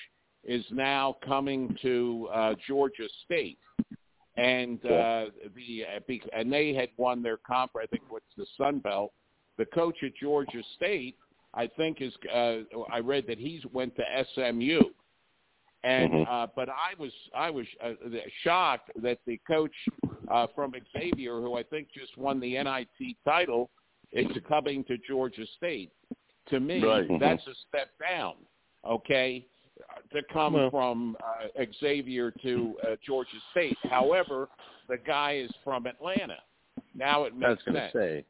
is 0.43 0.69
now 0.71 1.13
coming 1.21 1.73
to 1.81 2.27
uh, 2.33 2.55
Georgia 2.67 3.07
State, 3.23 3.59
and 4.35 4.83
uh, 4.85 5.29
the 5.55 5.85
uh, 5.85 5.99
be- 6.05 6.21
and 6.33 6.51
they 6.51 6.73
had 6.73 6.89
won 6.97 7.21
their 7.23 7.37
conference. 7.37 7.87
I 7.89 7.95
think 7.95 8.11
what's 8.11 8.33
the 8.35 8.45
Sun 8.57 8.79
Belt. 8.79 9.13
The 9.57 9.65
coach 9.65 10.03
at 10.03 10.13
Georgia 10.15 10.61
State, 10.75 11.17
I 11.57 11.67
think, 11.67 12.01
is. 12.01 12.13
Uh, 12.33 12.57
I 12.91 12.99
read 12.99 13.25
that 13.27 13.37
he's 13.39 13.65
went 13.73 13.95
to 13.95 14.03
SMU, 14.33 14.81
and 15.83 16.11
Mhm. 16.11 16.27
uh, 16.29 16.47
but 16.55 16.69
I 16.69 16.93
was 16.99 17.11
I 17.35 17.49
was 17.49 17.65
uh, 17.83 17.93
shocked 18.43 18.91
that 19.01 19.19
the 19.25 19.37
coach 19.47 19.75
uh, 20.29 20.47
from 20.55 20.73
Xavier, 20.93 21.41
who 21.41 21.55
I 21.55 21.63
think 21.63 21.89
just 21.91 22.15
won 22.17 22.39
the 22.39 22.53
NIT 22.57 23.17
title, 23.25 23.69
is 24.11 24.27
coming 24.47 24.83
to 24.85 24.97
Georgia 24.99 25.45
State. 25.57 25.91
To 26.49 26.59
me, 26.59 26.81
Right. 26.83 27.07
Mhm. 27.07 27.19
that's 27.19 27.45
a 27.47 27.55
step 27.67 27.89
down. 27.99 28.35
Okay, 28.85 29.45
to 30.11 30.21
come 30.31 30.53
Well- 30.53 30.69
from 30.69 31.17
uh, 31.23 31.63
Xavier 31.79 32.31
to 32.31 32.77
uh, 32.83 32.95
Georgia 33.03 33.39
State. 33.51 33.77
However, 33.83 34.47
the 34.87 34.97
guy 34.97 35.33
is 35.37 35.51
from 35.63 35.85
Atlanta. 35.87 36.41
Now 36.93 37.23
it 37.25 37.33
I 37.33 37.49
was 37.49 37.57
makes 37.65 37.65
sense. 37.65 37.93
say, 37.93 38.25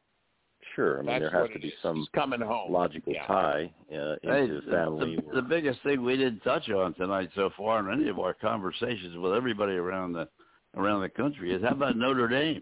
sure. 0.77 0.99
I 0.99 1.01
mean, 1.01 1.05
That's 1.19 1.31
there 1.33 1.41
has 1.41 1.49
to 1.53 1.59
be 1.59 1.67
is. 1.67 1.73
some 1.81 1.97
He's 1.97 2.07
coming 2.15 2.39
home. 2.39 2.71
logical 2.71 3.11
Yeah. 3.11 3.25
tie 3.27 3.71
uh, 3.93 4.15
Hey, 4.23 4.43
into 4.43 4.61
family. 4.71 5.15
the, 5.17 5.23
or- 5.23 5.35
the 5.35 5.41
biggest 5.41 5.81
thing 5.83 6.01
we 6.03 6.15
didn't 6.15 6.39
touch 6.41 6.69
on 6.69 6.93
tonight 6.93 7.29
so 7.35 7.49
far 7.57 7.79
in 7.91 7.99
any 7.99 8.09
of 8.09 8.19
our 8.19 8.33
conversations 8.33 9.17
with 9.17 9.33
everybody 9.33 9.73
around 9.73 10.13
the 10.13 10.29
around 10.75 11.01
the 11.01 11.09
country 11.09 11.51
is 11.53 11.61
how 11.63 11.71
about 11.71 11.97
Notre 11.97 12.27
Dame, 12.29 12.61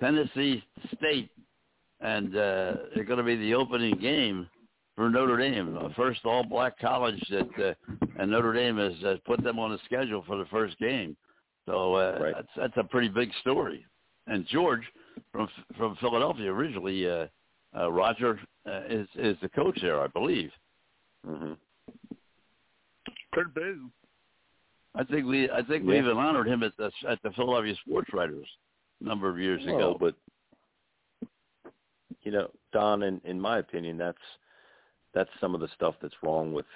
Tennessee 0.00 0.62
State, 0.96 1.30
and 2.00 2.34
uh, 2.36 2.74
it's 2.94 3.06
going 3.06 3.18
to 3.18 3.22
be 3.24 3.36
the 3.36 3.54
opening 3.54 3.96
game 3.98 4.48
for 4.96 5.10
Notre 5.10 5.36
Dame, 5.36 5.74
the 5.74 5.90
first 5.96 6.20
all-black 6.24 6.78
college 6.78 7.20
that, 7.30 7.48
uh, 7.62 7.96
and 8.18 8.30
Notre 8.30 8.52
Dame 8.52 8.78
has 8.78 8.92
uh, 9.04 9.16
put 9.26 9.42
them 9.42 9.58
on 9.58 9.70
the 9.70 9.78
schedule 9.84 10.24
for 10.26 10.36
the 10.38 10.46
first 10.46 10.78
game. 10.78 11.16
So 11.66 11.94
uh, 11.94 12.18
Right. 12.20 12.34
that's 12.34 12.48
that's 12.56 12.76
a 12.76 12.84
pretty 12.84 13.08
big 13.08 13.30
story. 13.40 13.84
And 14.26 14.46
George 14.46 14.82
from 15.32 15.48
from 15.76 15.96
Philadelphia 15.96 16.52
originally, 16.52 17.08
uh, 17.08 17.26
uh, 17.76 17.90
Roger 17.90 18.38
uh, 18.66 18.82
is 18.88 19.06
is 19.16 19.36
the 19.42 19.48
coach 19.50 19.78
there, 19.80 20.00
I 20.00 20.06
believe. 20.08 20.50
Mhm. 21.26 21.56
Could 23.32 23.54
be. 23.54 23.76
I 24.94 25.04
think 25.04 25.26
we 25.26 25.48
I 25.50 25.62
think 25.62 25.84
we 25.86 25.98
even 25.98 26.16
honored 26.16 26.48
him 26.48 26.62
at 26.62 26.76
the 26.76 26.90
at 27.08 27.22
the 27.22 27.30
Philadelphia 27.32 27.74
Sports 27.86 28.12
Writers 28.12 28.46
a 29.00 29.04
number 29.04 29.28
of 29.28 29.38
years 29.38 29.62
Well, 29.66 29.76
ago. 29.76 29.96
but 29.98 30.14
you 32.22 32.32
know, 32.32 32.50
Don, 32.72 33.02
in 33.02 33.20
in 33.24 33.40
my 33.40 33.58
opinion, 33.58 33.96
that's 33.96 34.18
that's 35.14 35.30
some 35.40 35.54
of 35.54 35.60
the 35.60 35.68
stuff 35.74 35.94
that's 36.02 36.14
wrong 36.22 36.52
with 36.52 36.66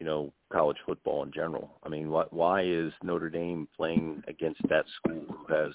you 0.00 0.06
know 0.06 0.32
college 0.52 0.78
football 0.86 1.22
in 1.22 1.32
general. 1.32 1.78
I 1.82 1.88
mean, 1.90 2.10
why 2.10 2.24
why 2.30 2.62
is 2.62 2.92
Notre 3.02 3.28
Dame 3.30 3.68
playing 3.76 4.22
against 4.26 4.60
that 4.68 4.86
school 4.96 5.24
who 5.28 5.54
has 5.54 5.72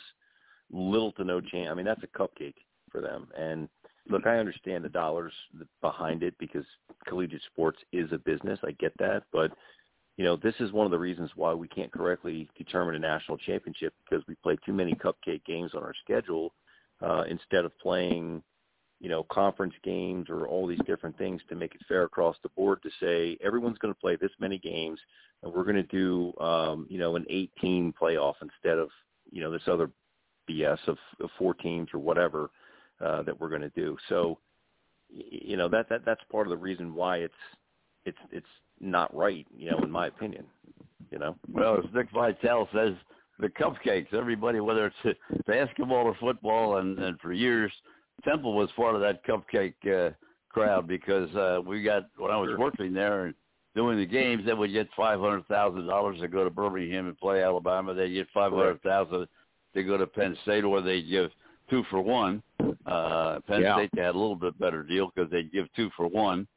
little 0.72 1.12
to 1.14 1.24
no 1.24 1.42
chance. 1.42 1.70
I 1.72 1.74
mean, 1.74 1.86
that's 1.86 2.04
a 2.04 2.18
cupcake 2.18 2.56
for 2.92 3.02
them. 3.02 3.28
And 3.38 3.70
look, 4.10 4.26
I 4.26 4.38
understand 4.38 4.84
the 4.84 4.90
dollars 4.90 5.34
behind 5.82 6.24
it 6.24 6.36
because 6.40 6.66
collegiate 7.08 7.42
sports 7.52 7.80
is 7.92 8.12
a 8.12 8.18
business. 8.18 8.60
I 8.64 8.72
get 8.72 8.94
that, 9.00 9.24
but 9.32 9.52
you 10.20 10.26
know, 10.26 10.36
this 10.36 10.56
is 10.60 10.74
one 10.74 10.86
of 10.86 10.92
the 10.92 11.00
reasons 11.00 11.32
why 11.36 11.54
we 11.54 11.70
can't 11.70 11.94
correctly 11.94 12.50
determine 12.58 12.96
a 12.96 13.00
national 13.00 13.38
championship 13.38 13.94
because 14.04 14.26
we 14.28 14.36
play 14.36 14.58
too 14.66 14.74
many 14.74 14.94
cupcake 14.94 15.46
games 15.46 15.72
on 15.74 15.82
our 15.82 15.94
schedule 16.04 16.54
uh, 17.02 17.24
instead 17.30 17.64
of 17.64 17.72
playing, 17.80 18.44
you 19.00 19.08
know, 19.08 19.24
conference 19.32 19.76
games 19.82 20.30
or 20.30 20.46
all 20.46 20.68
these 20.68 20.82
different 20.86 21.18
things 21.18 21.42
to 21.48 21.56
make 21.56 21.74
it 21.74 21.80
fair 21.88 22.04
across 22.04 22.36
the 22.44 22.50
board 22.50 22.84
to 22.84 22.90
say 23.00 23.38
everyone's 23.42 23.78
going 23.78 23.94
to 23.94 24.00
play 24.00 24.18
this 24.18 24.32
many 24.42 24.58
games 24.58 25.00
and 25.42 25.54
we're 25.54 25.64
going 25.64 25.76
to 25.78 25.84
do, 25.84 26.38
um, 26.42 26.86
you 26.90 26.98
know, 26.98 27.16
an 27.16 27.26
18 27.30 27.94
playoff 27.94 28.36
instead 28.42 28.78
of, 28.78 28.90
you 29.32 29.42
know, 29.42 29.52
this 29.52 29.68
other 29.68 29.90
BS 30.50 30.80
of, 30.88 30.98
of 31.22 31.30
four 31.38 31.54
teams 31.54 31.90
or 31.94 32.00
whatever 32.00 32.50
uh, 33.04 33.24
that 33.24 33.40
we're 33.40 33.50
going 33.50 33.62
to 33.62 33.70
do. 33.70 33.98
So, 34.08 34.38
you 35.10 35.58
know, 35.58 35.70
that, 35.70 35.90
that 35.90 36.06
that's 36.06 36.22
part 36.32 36.48
of 36.48 36.52
the 36.52 36.58
reason 36.58 36.94
why 36.94 37.18
it's 37.18 37.34
it's 38.06 38.18
it's 38.32 38.46
not 38.80 39.16
right, 39.16 39.46
you 39.56 39.72
know, 39.72 39.80
in 39.80 39.92
my 39.92 40.08
opinion. 40.08 40.46
You 41.12 41.20
know. 41.20 41.36
Well, 41.52 41.78
as 41.78 41.86
Dick 41.94 42.08
Vitale 42.14 42.70
says, 42.74 42.94
the 43.40 43.48
cupcakes. 43.48 44.14
Everybody, 44.14 44.60
whether 44.60 44.92
it's 45.04 45.20
basketball 45.48 46.06
or 46.06 46.16
football, 46.20 46.78
and, 46.78 47.00
and 47.00 47.20
for 47.20 47.34
years, 47.34 47.72
Temple 48.24 48.54
was 48.54 48.70
part 48.76 48.96
of 48.96 49.02
that 49.02 49.26
cupcake 49.26 49.74
uh, 49.88 50.14
crowd 50.50 50.88
because 50.88 51.34
uh, 51.36 51.62
we 51.66 51.82
got 51.82 52.10
when 52.18 52.32
I 52.32 52.38
was 52.38 52.50
working 52.58 52.94
there 52.94 53.26
and 53.26 53.36
doing 53.76 53.98
the 53.98 54.06
games, 54.06 54.44
they 54.46 54.54
would 54.54 54.74
get 54.74 54.88
five 54.96 55.20
hundred 55.20 55.48
thousand 55.48 55.88
dollars 55.88 56.20
to 56.20 56.28
go 56.28 56.44
to 56.44 56.50
Birmingham 56.50 57.08
and 57.08 57.18
play 57.18 57.44
Alabama. 57.44 57.94
They 57.94 58.10
get 58.12 58.28
five 58.34 58.52
hundred 58.52 58.82
thousand 58.82 59.28
to 59.74 59.84
go 59.84 59.98
to 59.98 60.08
Penn 60.08 60.38
State, 60.44 60.64
or 60.64 60.82
they 60.82 61.02
give 61.02 61.32
two 61.70 61.84
for 61.90 62.02
one. 62.02 62.42
Uh, 62.86 63.40
Penn 63.42 63.62
Yeah. 63.62 63.76
State 63.76 63.90
they 63.94 64.02
had 64.02 64.16
a 64.16 64.20
little 64.20 64.36
bit 64.36 64.58
better 64.60 64.84
deal 64.84 65.12
because 65.14 65.30
they 65.32 65.44
give 65.44 65.72
two 65.76 65.90
for 65.96 66.08
one, 66.08 66.48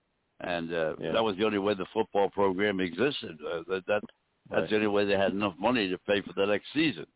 and 0.41 0.73
uh, 0.73 0.97
Yeah. 0.99 1.13
that 1.13 1.23
was 1.23 1.37
the 1.37 1.45
only 1.45 1.59
way 1.59 1.75
the 1.75 1.87
football 1.93 2.31
program 2.31 2.81
existed. 2.81 3.39
Uh, 3.45 3.63
that 3.69 3.85
that 3.87 4.03
that's 4.51 4.63
Right. 4.63 4.71
the 4.71 4.77
only 4.77 4.89
way 4.89 5.05
they 5.05 5.17
had 5.17 5.33
enough 5.33 5.55
money 5.59 5.89
to 5.89 5.99
pay 5.99 6.21
for 6.21 6.33
the 6.33 6.47
next 6.47 6.73
season. 6.73 7.07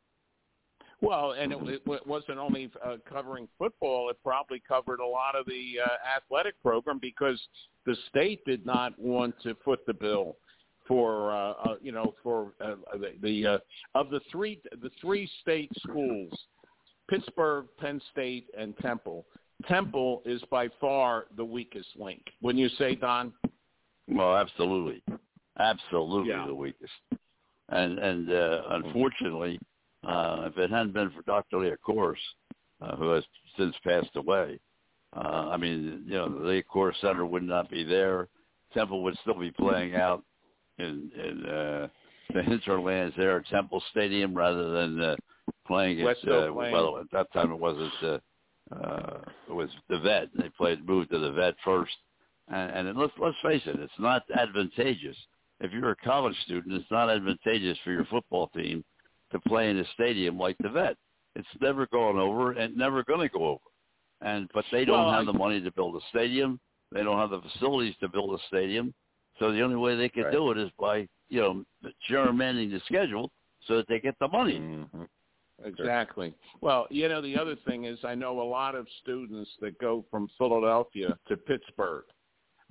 Well, 1.03 1.33
and 1.33 1.53
it, 1.53 1.83
it 1.87 2.07
wasn't 2.07 2.39
only 2.39 2.71
uh, 2.83 2.97
covering 3.09 3.49
football; 3.59 4.09
it 4.11 4.17
probably 4.23 4.61
covered 4.67 5.01
a 5.01 5.07
lot 5.07 5.35
of 5.35 5.45
the 5.47 5.81
uh, 5.85 5.89
athletic 6.17 6.61
program 6.63 6.99
because 6.99 7.39
the 7.85 7.95
state 8.09 8.43
did 8.47 8.65
not 8.65 8.99
want 8.99 9.35
to 9.43 9.55
foot 9.57 9.81
the 9.87 9.93
bill 9.93 10.37
for 10.87 11.33
uh, 11.33 11.53
uh, 11.53 11.75
you 11.81 11.93
know 11.93 12.15
for 12.23 12.53
uh, 12.61 12.75
the, 12.95 13.13
the 13.23 13.47
uh, 13.47 13.59
of 13.95 14.11
the 14.11 14.21
three 14.31 14.61
the 14.83 14.91
three 15.01 15.29
state 15.43 15.71
schools, 15.79 16.33
Pittsburgh, 17.09 17.67
Penn 17.79 18.01
State, 18.13 18.49
and 18.59 18.77
Temple. 18.79 19.27
Temple 19.67 20.23
is 20.27 20.43
by 20.51 20.69
far 20.81 21.27
the 21.37 21.45
weakest 21.45 21.89
link. 21.99 22.23
Wouldn't 22.43 22.61
you 22.61 22.69
say, 22.77 22.95
Don? 22.95 23.33
Well, 24.09 24.37
absolutely, 24.37 25.03
absolutely 25.59 26.31
Yeah. 26.31 26.47
the 26.47 26.55
weakest. 26.55 26.93
And 27.71 27.99
and 27.99 28.31
uh, 28.31 28.63
unfortunately, 28.71 29.59
uh, 30.07 30.49
if 30.51 30.59
it 30.59 30.71
hadn't 30.71 30.93
been 30.93 31.11
for 31.11 31.23
Dr. 31.23 31.57
Liacouras, 31.57 32.17
uh, 32.81 32.97
who 32.97 33.09
has 33.11 33.25
since 33.59 33.75
passed 33.83 34.15
away, 34.15 34.61
uh, 35.17 35.49
I 35.51 35.57
mean, 35.57 36.05
you 36.07 36.15
know, 36.15 36.29
the 36.29 36.45
Liacouras 36.45 37.01
Center 37.01 37.25
would 37.25 37.43
not 37.43 37.71
be 37.71 37.83
there. 37.83 38.29
Temple 38.75 39.03
would 39.03 39.17
still 39.23 39.39
be 39.39 39.51
playing 39.51 39.95
out 39.97 40.23
in 40.79 41.11
in 41.17 41.47
uh, 41.47 41.89
the 42.35 42.43
hinterlands 42.43 43.15
there 43.17 43.39
at 43.39 43.47
Temple 43.47 43.83
Stadium 43.91 44.35
rather 44.35 44.71
than 44.71 45.01
uh, 45.01 45.17
playing 45.67 46.01
at 46.01 46.07
uh, 46.29 46.53
well 46.73 46.99
at 46.99 47.11
that 47.13 47.33
time 47.33 47.53
it 47.53 47.59
wasn't 47.59 47.93
uh, 48.03 48.19
uh, 48.75 49.21
it 49.49 49.53
was 49.53 49.71
the 49.89 49.99
vet. 50.01 50.29
They 50.37 50.49
played 50.51 50.87
moved 50.87 51.11
to 51.11 51.19
the 51.19 51.33
vet 51.33 51.55
first, 51.65 51.95
and, 52.49 52.89
and 52.89 52.99
let's 52.99 53.13
let's 53.21 53.37
face 53.43 53.63
it, 53.67 53.79
it's 53.81 53.93
not 53.99 54.23
advantageous. 54.37 55.17
If 55.61 55.73
you're 55.73 55.91
a 55.93 55.97
college 55.97 56.37
student, 56.45 56.75
it's 56.75 56.91
not 56.91 57.09
advantageous 57.09 57.79
for 57.85 57.91
your 57.93 58.05
football 58.07 58.49
team 58.49 58.85
to 59.33 59.41
play 59.41 59.71
in 59.71 59.79
a 59.79 59.85
stadium 59.95 60.39
like 60.39 60.57
the 60.59 60.69
vet. 60.69 60.97
It's 61.35 61.47
never 61.61 61.87
gone 61.87 62.19
over 62.19 62.53
and 62.53 62.77
never 62.77 63.03
going 63.05 63.21
to 63.21 63.29
go 63.29 63.45
over. 63.47 63.61
And 64.21 64.49
but 64.53 64.65
they 64.73 64.85
don't 64.85 65.05
Well, 65.07 65.13
have 65.13 65.29
I- 65.29 65.33
the 65.33 65.39
money 65.39 65.61
to 65.61 65.71
build 65.73 65.97
a 65.97 66.01
stadium. 66.11 66.59
They 66.93 67.03
don't 67.03 67.19
have 67.19 67.31
the 67.31 67.41
facilities 67.41 67.95
to 68.01 68.09
build 68.09 68.39
a 68.39 68.43
stadium. 68.49 68.95
So 69.39 69.53
the 69.53 69.61
only 69.63 69.77
way 69.77 69.97
they 69.97 70.09
can 70.09 70.25
Right. 70.25 70.33
do 70.33 70.51
it 70.51 70.59
is 70.59 70.71
by 70.79 71.09
you 71.29 71.41
know 71.41 71.65
gerrymandering 72.09 72.71
the 72.71 72.81
schedule 72.87 73.31
so 73.67 73.77
that 73.77 73.89
they 73.89 74.01
get 74.01 74.19
the 74.19 74.29
money. 74.29 74.59
Mm-hmm. 74.59 75.05
Exactly. 75.65 76.35
Well, 76.61 76.87
you 76.91 77.09
know, 77.09 77.23
the 77.23 77.37
other 77.37 77.57
thing 77.67 77.85
is 77.85 77.99
I 78.05 78.15
know 78.15 78.41
a 78.41 78.45
lot 78.45 78.75
of 78.75 78.87
students 79.01 79.51
that 79.61 79.79
go 79.79 80.05
from 80.11 80.29
Philadelphia 80.37 81.19
to 81.29 81.37
Pittsburgh, 81.37 82.05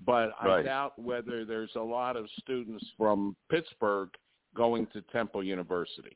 but 0.05 0.33
I 0.39 0.47
Right. 0.47 0.65
doubt 0.65 0.97
whether 0.99 1.45
there's 1.45 1.75
a 1.75 1.81
lot 1.81 2.15
of 2.15 2.29
students 2.41 2.85
from 2.95 3.35
Pittsburgh 3.49 4.09
going 4.53 4.85
to 4.87 5.01
Temple 5.11 5.43
University. 5.43 6.15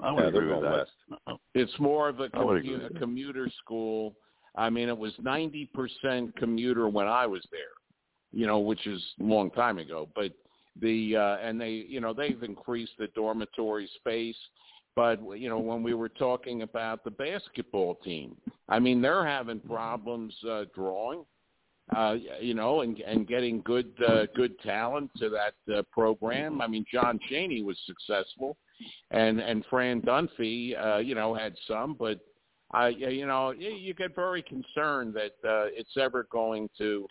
I 0.00 0.12
would 0.12 0.22
yeah, 0.22 0.28
agree 0.28 0.46
with 0.52 0.62
that. 0.62 0.88
west. 1.28 1.40
It's 1.54 1.78
more 1.78 2.08
of 2.08 2.20
a, 2.20 2.30
I 2.32 2.42
would 2.42 2.64
commu- 2.64 2.96
a 2.96 2.98
commuter 2.98 3.48
school. 3.62 4.16
I 4.56 4.70
mean, 4.70 4.88
it 4.88 4.96
was 4.96 5.12
90% 5.16 6.34
commuter 6.36 6.88
when 6.88 7.06
I 7.06 7.26
was 7.26 7.42
there, 7.50 7.74
you 8.34 8.46
know, 8.46 8.58
which 8.58 8.86
is 8.86 9.02
a 9.20 9.24
long 9.24 9.50
time 9.50 9.78
ago. 9.78 10.08
But 10.14 10.32
the 10.80 11.16
uh, 11.16 11.36
and 11.46 11.60
they, 11.60 11.84
you 11.88 12.00
know, 12.00 12.12
they've 12.12 12.42
increased 12.42 12.92
the 12.98 13.06
dormitory 13.08 13.88
space. 13.96 14.36
But 14.96 15.20
you 15.38 15.48
know, 15.48 15.58
when 15.58 15.82
we 15.82 15.94
were 15.94 16.08
talking 16.08 16.62
about 16.62 17.04
the 17.04 17.10
basketball 17.10 17.96
team, 17.96 18.36
I 18.68 18.78
mean, 18.78 19.00
they're 19.00 19.26
having 19.26 19.60
problems 19.60 20.34
uh, 20.48 20.64
drawing, 20.74 21.24
uh, 21.96 22.16
you 22.40 22.54
know, 22.54 22.80
and 22.82 22.98
and 23.00 23.26
getting 23.26 23.60
good 23.62 23.92
uh, 24.06 24.26
good 24.34 24.58
talent 24.60 25.10
to 25.18 25.30
that 25.30 25.76
uh, 25.76 25.82
program. 25.92 26.60
I 26.60 26.66
mean, 26.66 26.84
John 26.92 27.18
Chaney 27.28 27.62
was 27.62 27.78
successful, 27.86 28.56
and 29.10 29.40
and 29.40 29.64
Fran 29.70 30.00
Dunphy, 30.02 30.74
uh, 30.80 30.98
you 30.98 31.14
know, 31.14 31.34
had 31.34 31.54
some, 31.66 31.94
but 31.98 32.20
I, 32.72 32.88
you 32.88 33.26
know, 33.26 33.52
you, 33.52 33.70
you 33.70 33.94
get 33.94 34.16
very 34.16 34.42
concerned 34.42 35.14
that 35.14 35.48
uh, 35.48 35.70
it's 35.72 35.96
ever 35.96 36.26
going 36.30 36.68
to 36.78 37.06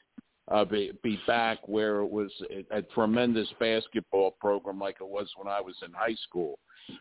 uh, 0.49 0.65
be 0.65 0.91
be 1.03 1.19
back 1.25 1.59
where 1.67 2.01
it 2.01 2.09
was 2.09 2.31
a, 2.51 2.77
a 2.77 2.81
tremendous 2.81 3.47
basketball 3.59 4.31
program 4.39 4.79
like 4.79 4.97
it 4.99 5.07
was 5.07 5.27
when 5.37 5.47
I 5.47 5.61
was 5.61 5.75
in 5.85 5.91
high 5.93 6.15
school. 6.27 6.59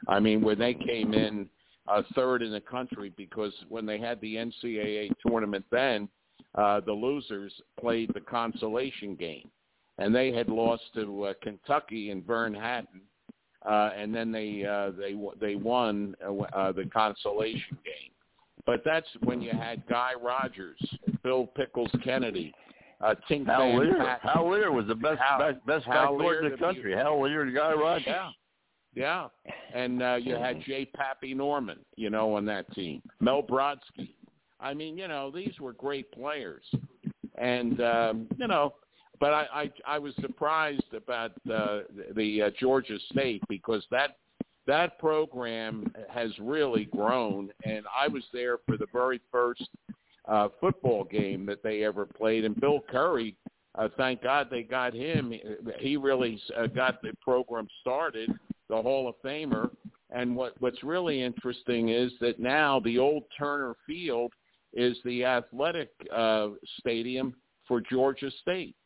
I 0.09 0.21
mean, 0.21 0.43
when 0.43 0.59
they 0.59 0.75
came 0.75 1.13
in 1.13 1.49
uh, 1.89 2.03
third 2.15 2.43
in 2.43 2.53
the 2.53 2.61
country 2.61 3.13
because 3.17 3.53
when 3.69 3.85
they 3.87 3.99
had 3.99 4.21
the 4.21 4.37
NCAA 4.37 5.11
tournament 5.27 5.65
then, 5.71 6.09
uh, 6.55 6.81
the 6.81 6.93
losers 6.93 7.53
played 7.81 8.13
the 8.15 8.21
consolation 8.21 9.15
game, 9.17 9.49
and 9.99 10.15
they 10.15 10.33
had 10.33 10.49
lost 10.49 10.83
to 10.95 11.25
uh, 11.25 11.33
Kentucky 11.43 12.11
and 12.11 12.25
Vern 12.25 12.55
Hatton, 12.55 13.01
uh, 13.69 13.91
and 13.97 14.15
then 14.15 14.31
they 14.31 14.65
uh, 14.65 14.91
they 14.99 15.17
they 15.41 15.57
won 15.57 16.15
uh, 16.25 16.33
uh, 16.33 16.73
the 16.73 16.85
consolation 16.93 17.79
game. 17.85 18.11
But 18.65 18.83
that's 18.85 19.09
when 19.25 19.43
you 19.43 19.51
had 19.51 19.83
Guy 19.89 20.13
Rodgers, 20.23 20.79
Bill 21.25 21.47
Pickles 21.47 21.91
Kennedy, 22.05 22.55
uh, 23.03 23.15
Tink 23.29 23.47
Hal 23.47 23.79
Lear. 23.79 23.97
Patten. 23.97 24.31
Hal 24.31 24.51
Lear 24.51 24.73
was 24.73 24.87
the 24.87 24.95
best 24.95 25.21
Hal- 25.21 25.39
best, 25.39 25.67
best 25.67 25.87
Hal 25.87 26.15
backcourt 26.15 26.19
Lear, 26.21 26.45
in 26.45 26.51
the 26.53 26.57
country. 26.59 26.95
Hal 26.95 27.23
Lear 27.23 27.43
and 27.43 27.55
Guy 27.55 27.73
Rodgers. 27.73 28.05
Yeah. 28.07 28.31
Yeah. 28.95 29.29
And 29.75 30.03
uh, 30.03 30.17
you 30.21 30.35
had 30.35 30.63
Jay 30.63 30.85
Pappy 30.85 31.35
Norman, 31.35 31.79
you 31.97 32.11
know, 32.11 32.35
on 32.35 32.45
that 32.47 32.73
team. 32.75 33.03
Mel 33.21 33.43
Brodsky. 33.43 34.15
I 34.61 34.75
mean, 34.75 34.97
you 34.99 35.09
know, 35.09 35.31
these 35.31 35.59
were 35.59 35.73
great 35.73 36.13
players. 36.13 36.65
And, 37.37 37.81
um, 37.81 38.27
you 38.37 38.47
know, 38.47 38.75
but 39.19 39.33
I, 39.33 39.47
I, 39.55 39.73
I 39.87 39.99
was 39.99 40.15
surprised 40.21 40.95
about 40.95 41.33
uh, 41.51 41.81
the 42.15 42.43
uh, 42.43 42.51
Georgia 42.59 42.99
State 43.11 43.43
because 43.49 43.85
that 43.91 44.17
that 44.67 44.99
program 44.99 45.93
has 46.09 46.31
really 46.39 46.85
grown. 46.85 47.51
And 47.65 47.85
I 47.99 48.09
was 48.09 48.23
there 48.33 48.59
for 48.67 48.77
the 48.77 48.87
very 48.93 49.21
first 49.31 49.69
uh, 50.27 50.49
football 50.61 51.05
game 51.05 51.47
that 51.47 51.63
they 51.63 51.85
ever 51.85 52.07
played. 52.07 52.45
And 52.45 52.59
Bill 52.61 52.81
Curry, 52.89 53.37
uh, 53.75 53.89
thank 53.97 54.23
God 54.23 54.49
they 54.51 54.63
got 54.63 54.95
him. 54.95 55.33
He 55.79 55.97
really 55.97 56.41
uh, 56.57 56.67
got 56.67 57.03
the 57.03 57.13
program 57.21 57.69
started, 57.81 58.31
the 58.69 58.81
Hall 58.81 59.09
of 59.09 59.15
Famer. 59.25 59.71
And 60.11 60.37
what 60.37 60.55
what's 60.61 60.83
really 60.83 61.23
interesting 61.23 61.89
is 61.89 62.13
that 62.21 62.39
now 62.39 62.81
the 62.81 62.99
old 62.99 63.25
Turner 63.39 63.75
Field 63.87 64.33
is 64.75 64.97
the 65.05 65.25
athletic 65.25 65.91
uh, 66.15 66.49
stadium 66.79 67.35
for 67.67 67.81
Georgia 67.81 68.31
State. 68.43 68.77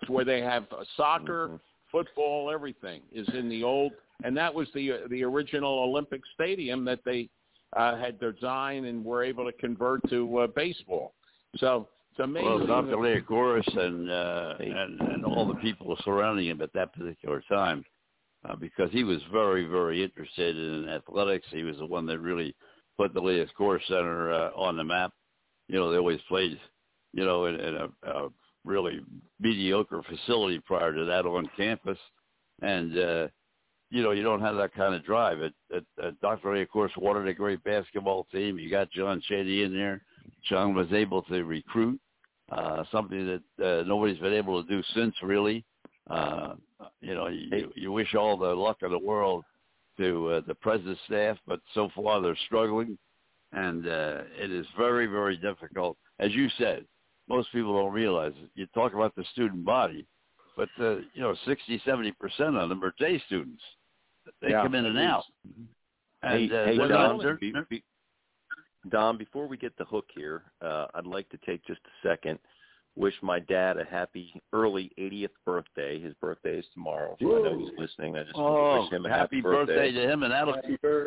It's 0.00 0.08
where 0.08 0.24
they 0.24 0.40
have 0.40 0.64
uh, 0.70 0.84
soccer, 0.96 1.60
football, 1.90 2.50
everything 2.52 3.02
is 3.12 3.28
in 3.34 3.48
the 3.48 3.64
old, 3.64 3.92
and 4.22 4.36
that 4.36 4.54
was 4.54 4.68
the 4.72 5.00
the 5.10 5.24
original 5.24 5.80
Olympic 5.80 6.22
stadium 6.34 6.84
that 6.84 7.00
they 7.04 7.28
uh, 7.76 7.96
had 7.96 8.18
designed 8.18 8.86
and 8.86 9.04
were 9.04 9.22
able 9.22 9.44
to 9.44 9.52
convert 9.52 10.00
to 10.10 10.38
uh, 10.38 10.46
baseball. 10.48 11.14
So 11.56 11.88
it's 12.10 12.20
amazing. 12.20 12.48
Well, 12.48 12.66
Dr. 12.66 12.90
that- 12.90 12.96
Liacouras 12.96 13.76
and, 13.76 14.10
uh, 14.10 14.54
and 14.58 15.00
and 15.00 15.24
all 15.24 15.46
the 15.46 15.54
people 15.54 15.96
surrounding 16.04 16.46
him 16.46 16.62
at 16.62 16.72
that 16.72 16.92
particular 16.92 17.42
time, 17.48 17.84
uh, 18.48 18.56
because 18.56 18.90
he 18.92 19.04
was 19.04 19.20
very, 19.32 19.66
very 19.66 20.02
interested 20.02 20.56
in 20.56 20.88
athletics. 20.88 21.46
He 21.50 21.62
was 21.62 21.76
the 21.78 21.86
one 21.86 22.06
that 22.06 22.18
really 22.20 22.54
put 22.96 23.14
the 23.14 23.20
Leah 23.20 23.46
Core 23.56 23.80
Center 23.86 24.32
uh, 24.32 24.50
on 24.56 24.76
the 24.76 24.84
map. 24.84 25.12
You 25.68 25.76
know, 25.78 25.90
they 25.90 25.98
always 25.98 26.20
played, 26.28 26.58
you 27.12 27.24
know, 27.24 27.46
in, 27.46 27.56
in 27.56 27.74
a, 27.76 27.88
a 28.10 28.28
really 28.64 29.00
mediocre 29.38 30.02
facility 30.02 30.60
prior 30.60 30.92
to 30.94 31.04
that 31.04 31.26
on 31.26 31.48
campus, 31.56 31.98
and 32.62 32.98
uh, 32.98 33.28
you 33.90 34.02
know, 34.02 34.10
you 34.10 34.22
don't 34.22 34.40
have 34.40 34.56
that 34.56 34.74
kind 34.74 34.94
of 34.94 35.04
drive. 35.04 35.38
At, 35.40 36.20
Dr. 36.20 36.50
Ray, 36.50 36.62
of 36.62 36.70
course, 36.70 36.92
wanted 36.96 37.26
a 37.26 37.34
great 37.34 37.62
basketball 37.64 38.26
team. 38.32 38.58
You 38.58 38.70
got 38.70 38.90
John 38.90 39.22
Chaney 39.28 39.62
in 39.62 39.72
there. 39.72 40.02
John 40.48 40.74
was 40.74 40.92
able 40.92 41.22
to 41.22 41.44
recruit, 41.44 41.98
uh, 42.52 42.84
something 42.92 43.26
that 43.58 43.64
uh, 43.64 43.84
nobody's 43.86 44.18
been 44.18 44.34
able 44.34 44.62
to 44.62 44.68
do 44.68 44.82
since, 44.94 45.14
really. 45.22 45.64
Uh, 46.08 46.54
you 47.00 47.14
know, 47.14 47.28
you, 47.28 47.72
you 47.74 47.92
wish 47.92 48.14
all 48.14 48.36
the 48.36 48.54
luck 48.54 48.78
in 48.82 48.90
the 48.90 48.98
world 48.98 49.44
to 49.98 50.28
uh, 50.28 50.40
the 50.46 50.54
present 50.54 50.96
staff, 51.06 51.36
but 51.46 51.60
so 51.74 51.88
far 51.94 52.20
they're 52.20 52.38
struggling, 52.46 52.96
and 53.52 53.86
uh, 53.86 54.20
it 54.38 54.50
is 54.50 54.66
very, 54.76 55.06
very 55.06 55.36
difficult. 55.36 55.96
As 56.18 56.32
you 56.32 56.48
said, 56.58 56.84
most 57.28 57.50
people 57.52 57.74
don't 57.74 57.92
realize 57.92 58.32
it. 58.42 58.50
You 58.54 58.66
talk 58.74 58.94
about 58.94 59.14
the 59.16 59.24
student 59.32 59.64
body, 59.64 60.06
but 60.56 60.68
uh, 60.80 60.96
you 61.14 61.20
know, 61.20 61.34
60, 61.46 61.82
70 61.84 62.12
percent 62.12 62.56
of 62.56 62.68
them 62.68 62.82
are 62.82 62.94
day 62.98 63.20
students. 63.26 63.62
They 64.40 64.50
Yeah. 64.50 64.62
come 64.62 64.74
in 64.74 64.86
and 64.86 64.98
out. 64.98 65.24
And, 66.22 66.32
hey, 66.32 66.44
uh, 66.46 66.64
hey 66.66 66.76
they're 66.78 66.88
Don, 66.88 67.16
not- 67.16 67.22
they're- 67.22 67.34
be, 67.36 67.52
be, 67.68 67.82
Don, 68.88 69.16
before 69.18 69.46
we 69.46 69.56
get 69.56 69.76
the 69.76 69.84
hook 69.84 70.06
here, 70.14 70.44
uh, 70.60 70.86
I'd 70.94 71.06
like 71.06 71.28
to 71.30 71.38
take 71.38 71.64
just 71.66 71.80
a 71.84 72.08
second, 72.08 72.38
wish 72.96 73.14
my 73.22 73.38
dad 73.38 73.76
a 73.76 73.84
happy 73.84 74.40
early 74.52 74.90
80th 74.98 75.30
birthday. 75.44 76.00
His 76.00 76.14
birthday 76.14 76.58
is 76.58 76.66
tomorrow, 76.74 77.16
so 77.20 77.38
I 77.46 77.50
know 77.50 77.58
he's 77.58 77.78
listening. 77.78 78.16
I 78.16 78.24
just 78.24 78.36
want 78.36 78.56
Oh, 78.56 78.74
to 78.76 78.80
wish 78.82 78.92
him 78.92 79.06
a 79.06 79.08
happy 79.08 79.36
happy, 79.36 79.40
birthday 79.42 79.92
to 79.92 80.00
him, 80.10 80.22
and 80.22 80.32
that'll 80.32 80.54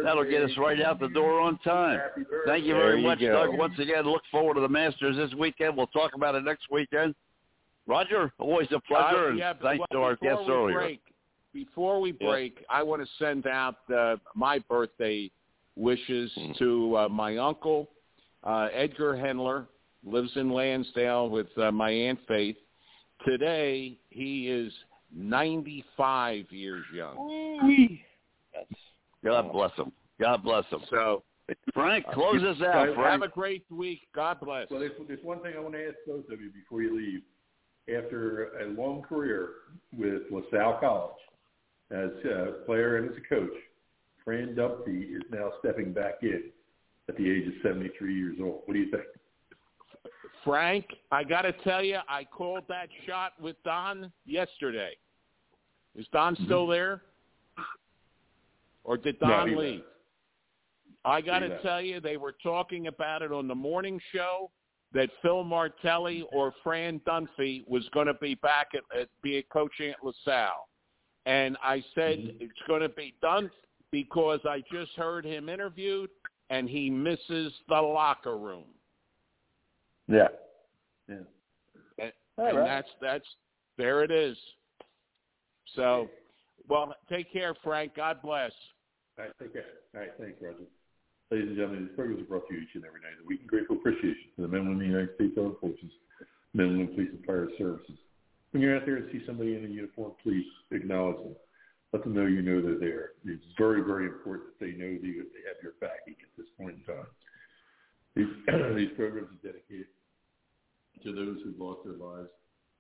that'll 0.04 0.24
get 0.24 0.44
us 0.44 0.56
right 0.58 0.80
out 0.82 1.00
the 1.00 1.10
door 1.10 1.40
on 1.40 1.58
time. 1.60 2.00
Thank 2.46 2.66
you 2.66 2.74
very 2.76 2.92
There 2.92 2.98
you 2.98 3.08
much, 3.08 3.20
go. 3.20 3.48
Doug. 3.48 3.58
Once 3.58 3.80
again, 3.80 4.06
look 4.06 4.24
forward 4.32 4.56
to 4.56 4.62
the 4.62 4.70
Masters 4.70 5.16
this 5.18 5.34
weekend. 5.36 5.76
We'll 5.76 5.88
talk 5.88 6.14
about 6.16 6.36
it 6.36 6.44
next 6.44 6.70
weekend. 6.70 7.16
Roger, 7.88 8.32
always 8.38 8.72
a 8.72 8.80
pleasure, 8.80 9.26
Uh, 9.26 9.30
and 9.30 9.40
yeah, 9.40 9.54
but 9.54 9.64
thanks 9.64 9.86
to 9.92 10.02
our 10.02 10.16
guests 10.18 10.48
earlier. 10.48 10.76
Break, 10.78 11.02
before 11.54 12.00
we 12.00 12.12
Yeah. 12.20 12.28
break, 12.30 12.66
I 12.70 12.84
want 12.84 13.02
to 13.02 13.08
send 13.18 13.48
out 13.48 13.78
uh, 13.94 14.18
my 14.36 14.60
birthday 14.60 15.30
wishes 15.76 16.32
Hmm. 16.36 16.52
to 16.60 16.98
uh, 16.98 17.10
my 17.10 17.38
uncle 17.38 17.90
uh, 18.44 18.70
Edgar 18.74 19.14
Henler. 19.14 19.68
Lives 20.04 20.36
in 20.36 20.50
Lansdale 20.52 21.30
with 21.30 21.56
uh, 21.60 21.72
my 21.72 21.92
aunt 21.92 22.20
Faith. 22.28 22.58
Today 23.24 24.00
he 24.10 24.48
is 24.50 24.74
95 25.14 26.52
years 26.52 26.84
young. 26.92 28.00
God 29.24 29.52
bless 29.52 29.72
him. 29.76 29.92
God 30.20 30.44
bless 30.44 30.66
him. 30.66 30.82
So 30.90 31.24
Frank, 31.74 32.06
close 32.14 32.42
us 32.44 32.58
out, 32.62 32.88
Guys, 32.88 32.96
Frank. 32.96 33.22
have 33.22 33.22
a 33.22 33.28
great 33.28 33.64
week. 33.70 34.02
God 34.16 34.40
bless. 34.42 34.70
Well, 34.72 34.80
there's, 34.80 34.94
there's 35.08 35.24
one 35.24 35.42
thing 35.42 35.54
I 35.56 35.60
want 35.60 35.74
to 35.76 35.86
ask 35.88 35.96
both 36.08 36.26
of 36.32 36.42
you 36.42 36.50
before 36.50 36.82
you 36.82 36.96
leave. 36.98 37.22
After 37.96 38.58
a 38.60 38.68
long 38.70 39.02
career 39.02 39.50
with 39.96 40.24
LaSalle 40.32 40.78
College 40.80 41.16
as 41.94 42.10
a 42.26 42.66
player 42.66 42.98
and 42.98 43.10
as 43.10 43.18
a 43.18 43.34
coach, 43.34 43.52
Fran 44.24 44.56
Dunphy 44.56 45.16
is 45.16 45.24
now 45.32 45.52
stepping 45.60 45.94
back 45.94 46.16
in 46.22 46.44
at 47.10 47.18
the 47.18 47.30
age 47.30 47.48
of 47.48 47.54
73 47.64 48.16
years 48.16 48.38
old. 48.42 48.62
What 48.66 48.74
do 48.74 48.80
you 48.80 48.92
think? 48.92 49.04
Frank, 50.44 50.86
I 51.12 51.24
got 51.24 51.44
to 51.44 51.54
tell 51.64 51.84
you, 51.84 52.00
I 52.08 52.24
called 52.24 52.64
that 52.68 52.90
shot 53.06 53.34
with 53.40 53.56
Don 53.64 54.12
yesterday. 54.26 54.92
Is 55.96 56.06
Don 56.12 56.36
still 56.46 56.68
there? 56.68 57.02
Or 58.84 58.98
did 58.98 59.20
Mm-hmm. 59.20 59.30
No, 59.30 59.38
Don 59.38 59.58
leave? 59.58 59.80
left. 59.80 59.88
I 61.04 61.22
got 61.22 61.40
to 61.40 61.62
tell 61.62 61.82
you, 61.82 62.00
they 62.00 62.18
were 62.18 62.36
talking 62.44 62.88
about 62.88 63.22
it 63.22 63.32
on 63.32 63.48
the 63.48 63.56
morning 63.56 64.00
show 64.14 64.52
that 64.94 65.10
Phil 65.22 65.44
Martelli 65.44 66.26
or 66.32 66.54
Fran 66.64 67.00
Dunphy 67.08 67.68
was 67.68 67.88
going 67.94 68.08
to 68.08 68.14
be 68.16 68.36
back 68.36 68.70
at, 68.76 69.00
at 69.00 69.08
be 69.24 69.44
coaching 69.52 69.90
at 69.90 70.04
LaSalle. 70.04 70.68
And 71.26 71.58
I 71.64 71.84
said 71.96 72.20
Mm-hmm. 72.20 72.44
it's 72.44 72.62
going 72.68 72.82
to 72.82 72.90
be 72.90 73.14
done 73.22 73.52
because 73.92 74.40
I 74.46 74.64
just 74.72 74.92
heard 74.94 75.26
him 75.26 75.50
interviewed 75.50 76.10
and 76.50 76.70
he 76.70 76.90
misses 76.90 77.54
the 77.70 77.82
locker 77.82 78.38
room. 78.38 78.66
Yeah. 80.08 80.28
Yeah. 81.08 81.16
And, 82.00 82.12
and 82.38 82.58
right. 82.58 82.66
that's 82.66 82.90
that's 83.02 83.26
there 83.78 84.04
it 84.04 84.12
is. 84.12 84.38
So, 85.76 86.10
well, 86.68 86.94
take 87.10 87.32
care, 87.32 87.54
Frank. 87.64 87.96
God 87.96 88.22
bless. 88.22 88.52
All 89.18 89.26
right, 89.26 89.34
take 89.40 89.54
care. 89.54 89.66
All 89.96 90.02
right, 90.02 90.12
thanks, 90.20 90.38
Roger. 90.42 90.58
Ladies 91.32 91.48
and 91.48 91.56
gentlemen, 91.56 91.86
this 91.88 91.96
program 91.96 92.20
is 92.20 92.28
brought 92.28 92.48
to 92.50 92.54
you 92.54 92.62
each 92.62 92.76
and 92.76 92.84
every 92.84 93.00
night 93.00 93.14
of 93.14 93.24
the 93.24 93.28
week 93.28 93.42
in 93.42 93.48
grateful 93.48 93.78
appreciation 93.78 94.36
to 94.36 94.42
the 94.42 94.48
men 94.48 94.62
and 94.62 94.70
women 94.70 94.84
of 94.84 94.92
the 94.92 94.98
United 95.00 95.16
States 95.16 95.34
Armed 95.38 95.56
Forces, 95.62 95.92
men 96.54 96.68
and 96.68 96.78
women 96.80 96.94
police 96.94 97.10
and 97.16 97.26
fire 97.26 97.48
services. 97.58 97.98
When 98.52 98.62
you're 98.62 98.76
out 98.76 98.86
there 98.86 98.98
and 98.98 99.10
see 99.12 99.24
somebody 99.26 99.56
in 99.56 99.66
a 99.66 99.68
uniform, 99.68 100.12
please 100.22 100.46
acknowledge 100.72 101.18
them. 101.18 101.36
Let 101.94 102.04
them 102.04 102.14
know 102.14 102.26
you 102.26 102.42
know 102.42 102.62
they're 102.62 102.80
there. 102.80 103.12
It's 103.26 103.44
very, 103.58 103.82
very 103.82 104.06
important 104.06 104.50
that 104.50 104.66
they 104.66 104.72
know 104.72 104.92
that 104.94 105.02
they 105.02 105.44
have 105.48 105.60
your 105.64 105.74
backing 105.80 106.16
at 106.22 106.32
this 106.38 106.48
point 106.58 106.78
in 106.80 106.94
time. 106.94 107.08
These, 108.16 108.28
these 108.78 108.96
programs 108.96 109.30
are 109.32 109.48
dedicated 109.48 109.88
to 111.04 111.14
those 111.14 111.38
who 111.44 111.54
lost 111.64 111.82
their 111.84 111.96
lives 111.96 112.30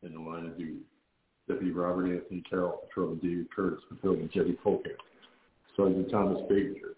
in 0.03 0.13
the 0.13 0.19
line 0.19 0.45
of 0.45 0.57
duty. 0.57 0.81
Deputy 1.47 1.71
Robert 1.71 2.05
Anthony 2.05 2.43
Carroll, 2.49 2.81
Patrolman 2.87 3.19
David 3.19 3.47
Curtis, 3.53 3.79
Patrolman 3.89 4.29
Jeffy 4.33 4.57
Polk, 4.63 4.85
Sergeant 5.75 6.09
Thomas 6.11 6.41
Baker, 6.47 6.95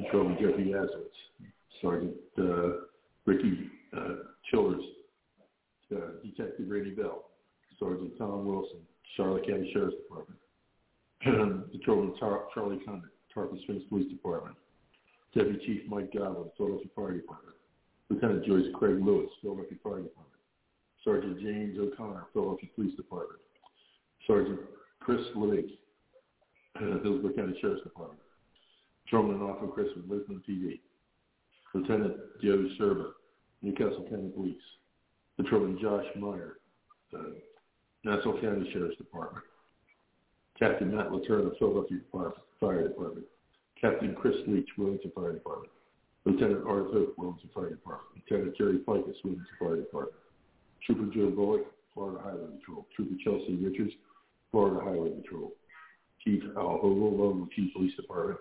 Patrolman 0.00 0.36
Jeffrey 0.40 0.72
Aswitz, 0.72 1.50
Sergeant 1.80 2.14
uh, 2.38 2.86
Ricky 3.26 3.70
uh, 3.96 4.14
Childers, 4.50 4.84
uh, 5.94 5.98
Detective 6.24 6.66
Randy 6.68 6.90
Bell, 6.90 7.24
Sergeant 7.82 8.16
Tom 8.16 8.46
Wilson, 8.46 8.78
Charlotte 9.16 9.46
County 9.46 9.68
Sheriff's 9.72 9.96
Department, 9.96 10.38
Patrolman 11.72 12.14
Tar- 12.18 12.46
Charlie 12.54 12.78
Condon, 12.84 13.10
Tarpon 13.34 13.58
Springs 13.62 13.82
Police 13.88 14.08
Department, 14.08 14.54
Deputy 15.34 15.58
Chief 15.66 15.82
Mike 15.88 16.12
Godwin, 16.14 16.48
Philadelphia 16.56 16.88
Fire 16.94 17.12
Department, 17.12 17.56
Lieutenant 18.08 18.44
Joyce 18.46 18.66
Craig 18.74 19.04
Lewis, 19.04 19.28
Philadelphia 19.40 19.78
Fire 19.82 20.00
Department, 20.00 20.42
Sergeant 21.02 21.40
James 21.40 21.76
O'Connor, 21.76 22.26
Philadelphia 22.32 22.68
Police 22.76 22.94
Department, 22.96 23.40
Sergeant 24.28 24.60
Chris 25.00 25.20
Lake, 25.34 25.80
Hillsborough 26.78 27.34
County 27.34 27.58
Sheriff's 27.60 27.82
Department, 27.82 28.20
Patrolman 29.04 29.42
Officer 29.42 29.72
Chris 29.72 29.88
with 29.96 30.08
Lisbon 30.08 30.40
PD, 30.48 30.78
Lieutenant 31.74 32.14
Joe 32.40 32.68
Serba, 32.78 33.10
New 33.60 33.72
Castle 33.72 34.06
County 34.08 34.30
Police, 34.32 34.54
Patrolman 35.36 35.78
Josh 35.80 36.06
Meyer, 36.16 36.58
uh, 37.14 37.18
Nassau 38.04 38.40
County 38.40 38.68
Sheriff's 38.72 38.96
Department, 38.96 39.44
Captain 40.58 40.94
Matt 40.94 41.10
Laterna, 41.10 41.56
Philadelphia 41.58 41.98
Fire, 42.60 42.88
Department, 42.88 43.26
Captain 43.80 44.14
Chris 44.14 44.36
Leach, 44.46 44.68
Wellington 44.76 45.12
Fire 45.14 45.32
Department, 45.32 45.72
Lieutenant 46.24 46.64
Art 46.66 46.86
Hope, 46.92 47.14
Wellington 47.16 47.50
Fire 47.54 47.70
Department, 47.70 48.08
Lieutenant 48.16 48.56
Jerry 48.56 48.78
Ficus, 48.86 49.16
Wellington 49.24 49.46
Fire 49.58 49.76
Department, 49.76 50.16
Trooper 50.84 51.14
Joe 51.14 51.30
Bullock, 51.30 51.66
Florida 51.94 52.20
Highway 52.22 52.58
Patrol, 52.58 52.86
Trooper 52.94 53.16
Chelsea 53.22 53.56
Richards, 53.56 53.92
Florida 54.50 54.80
Highway 54.84 55.10
Patrol, 55.10 55.52
Chief 56.24 56.42
Al 56.56 56.78
Hogle, 56.78 57.18
Logan 57.18 57.48
Chief 57.54 57.72
Police 57.72 57.94
Department, 57.96 58.38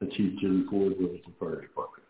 and 0.00 0.10
Chief 0.12 0.38
Jerry 0.40 0.64
Ford, 0.70 0.94
Wilmington 0.98 1.32
Fire 1.38 1.60
Department. 1.60 2.04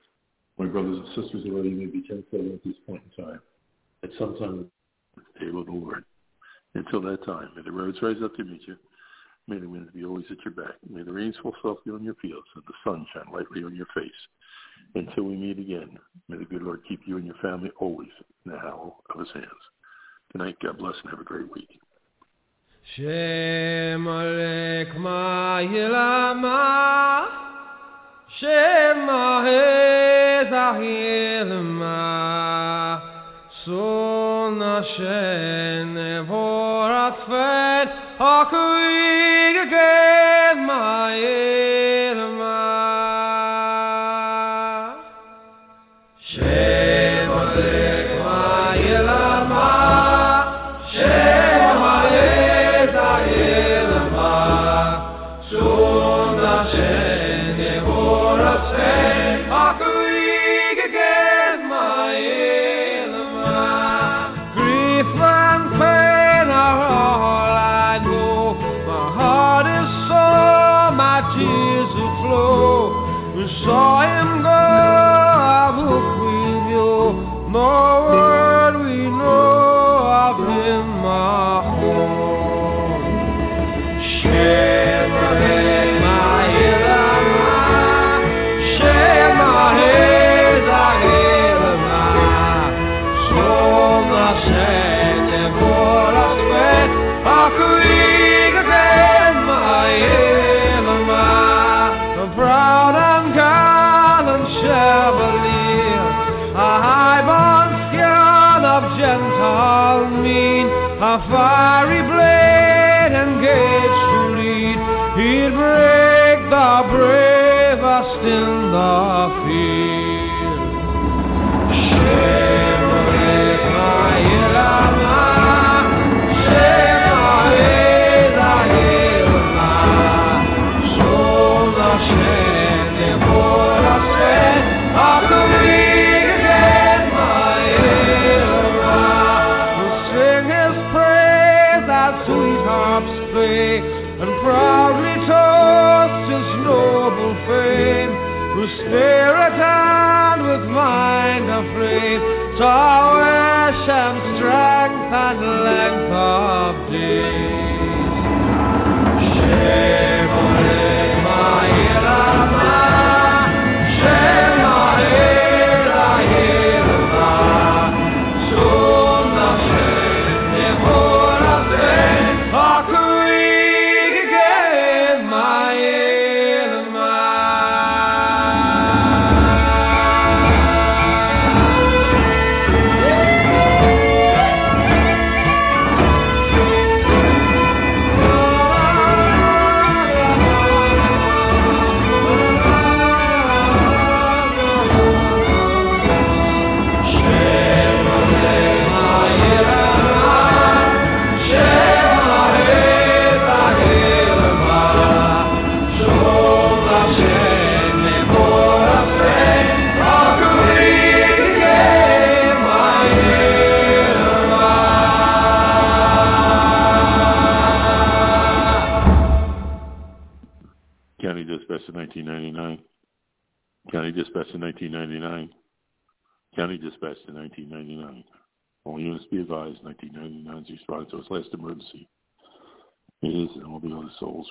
My 0.59 0.66
brothers 0.66 0.99
and 0.99 1.24
sisters, 1.24 1.45
although 1.47 1.62
you 1.62 1.77
may 1.77 1.87
be 1.87 2.07
10 2.07 2.24
7 2.31 2.53
at 2.53 2.65
this 2.65 2.77
point 2.87 3.03
in 3.16 3.24
time, 3.24 3.41
at 4.03 4.11
some 4.19 4.37
time, 4.39 4.70
day 5.41 5.51
with 5.51 5.66
the 5.66 5.73
Lord. 5.73 6.05
Until 6.74 7.03
that 7.03 7.24
time, 7.24 7.51
may 7.55 7.62
the 7.62 7.73
roads 7.73 7.99
rise 8.03 8.16
up 8.23 8.35
to 8.36 8.44
meet 8.44 8.62
you. 8.66 8.77
May 9.49 9.59
the 9.59 9.69
winds 9.69 9.90
be 9.93 10.05
always 10.05 10.24
at 10.31 10.44
your 10.44 10.55
back. 10.55 10.77
May 10.89 11.03
the 11.03 11.12
rains 11.12 11.35
fall 11.43 11.55
softly 11.61 11.93
on 11.93 12.05
your 12.05 12.15
fields 12.15 12.47
and 12.55 12.65
the 12.66 12.74
sun 12.85 13.07
shine 13.12 13.32
lightly 13.32 13.65
on 13.65 13.74
your 13.74 13.86
face. 13.94 14.11
Until 14.94 15.24
we 15.24 15.35
meet 15.35 15.59
again, 15.59 15.99
may 16.28 16.39
the 16.39 16.44
good 16.44 16.62
Lord 16.62 16.81
keep 16.89 17.01
you 17.07 17.16
and 17.16 17.27
your 17.27 17.35
family 17.43 17.70
always 17.78 18.11
in 18.47 18.53
the 18.53 18.59
hollow 18.59 18.97
of 19.12 19.20
his 19.20 19.31
hands. 19.35 19.47
Good 20.32 20.39
night. 20.39 20.57
God 20.62 20.78
bless 20.78 20.94
and 21.03 21.11
have 21.11 21.20
a 21.20 21.24
great 21.24 21.53
week. 21.53 21.81
Shem 22.97 24.05
alek 24.05 24.97
ma 24.99 25.59
yilama 33.67 34.53
Shem 34.57 34.57
ma 34.57 34.83
Sona 34.83 34.83
shen 34.83 36.27
vorat 36.27 37.19
fen 37.29 37.89
Akuig 38.19 39.71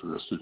the 0.02 0.41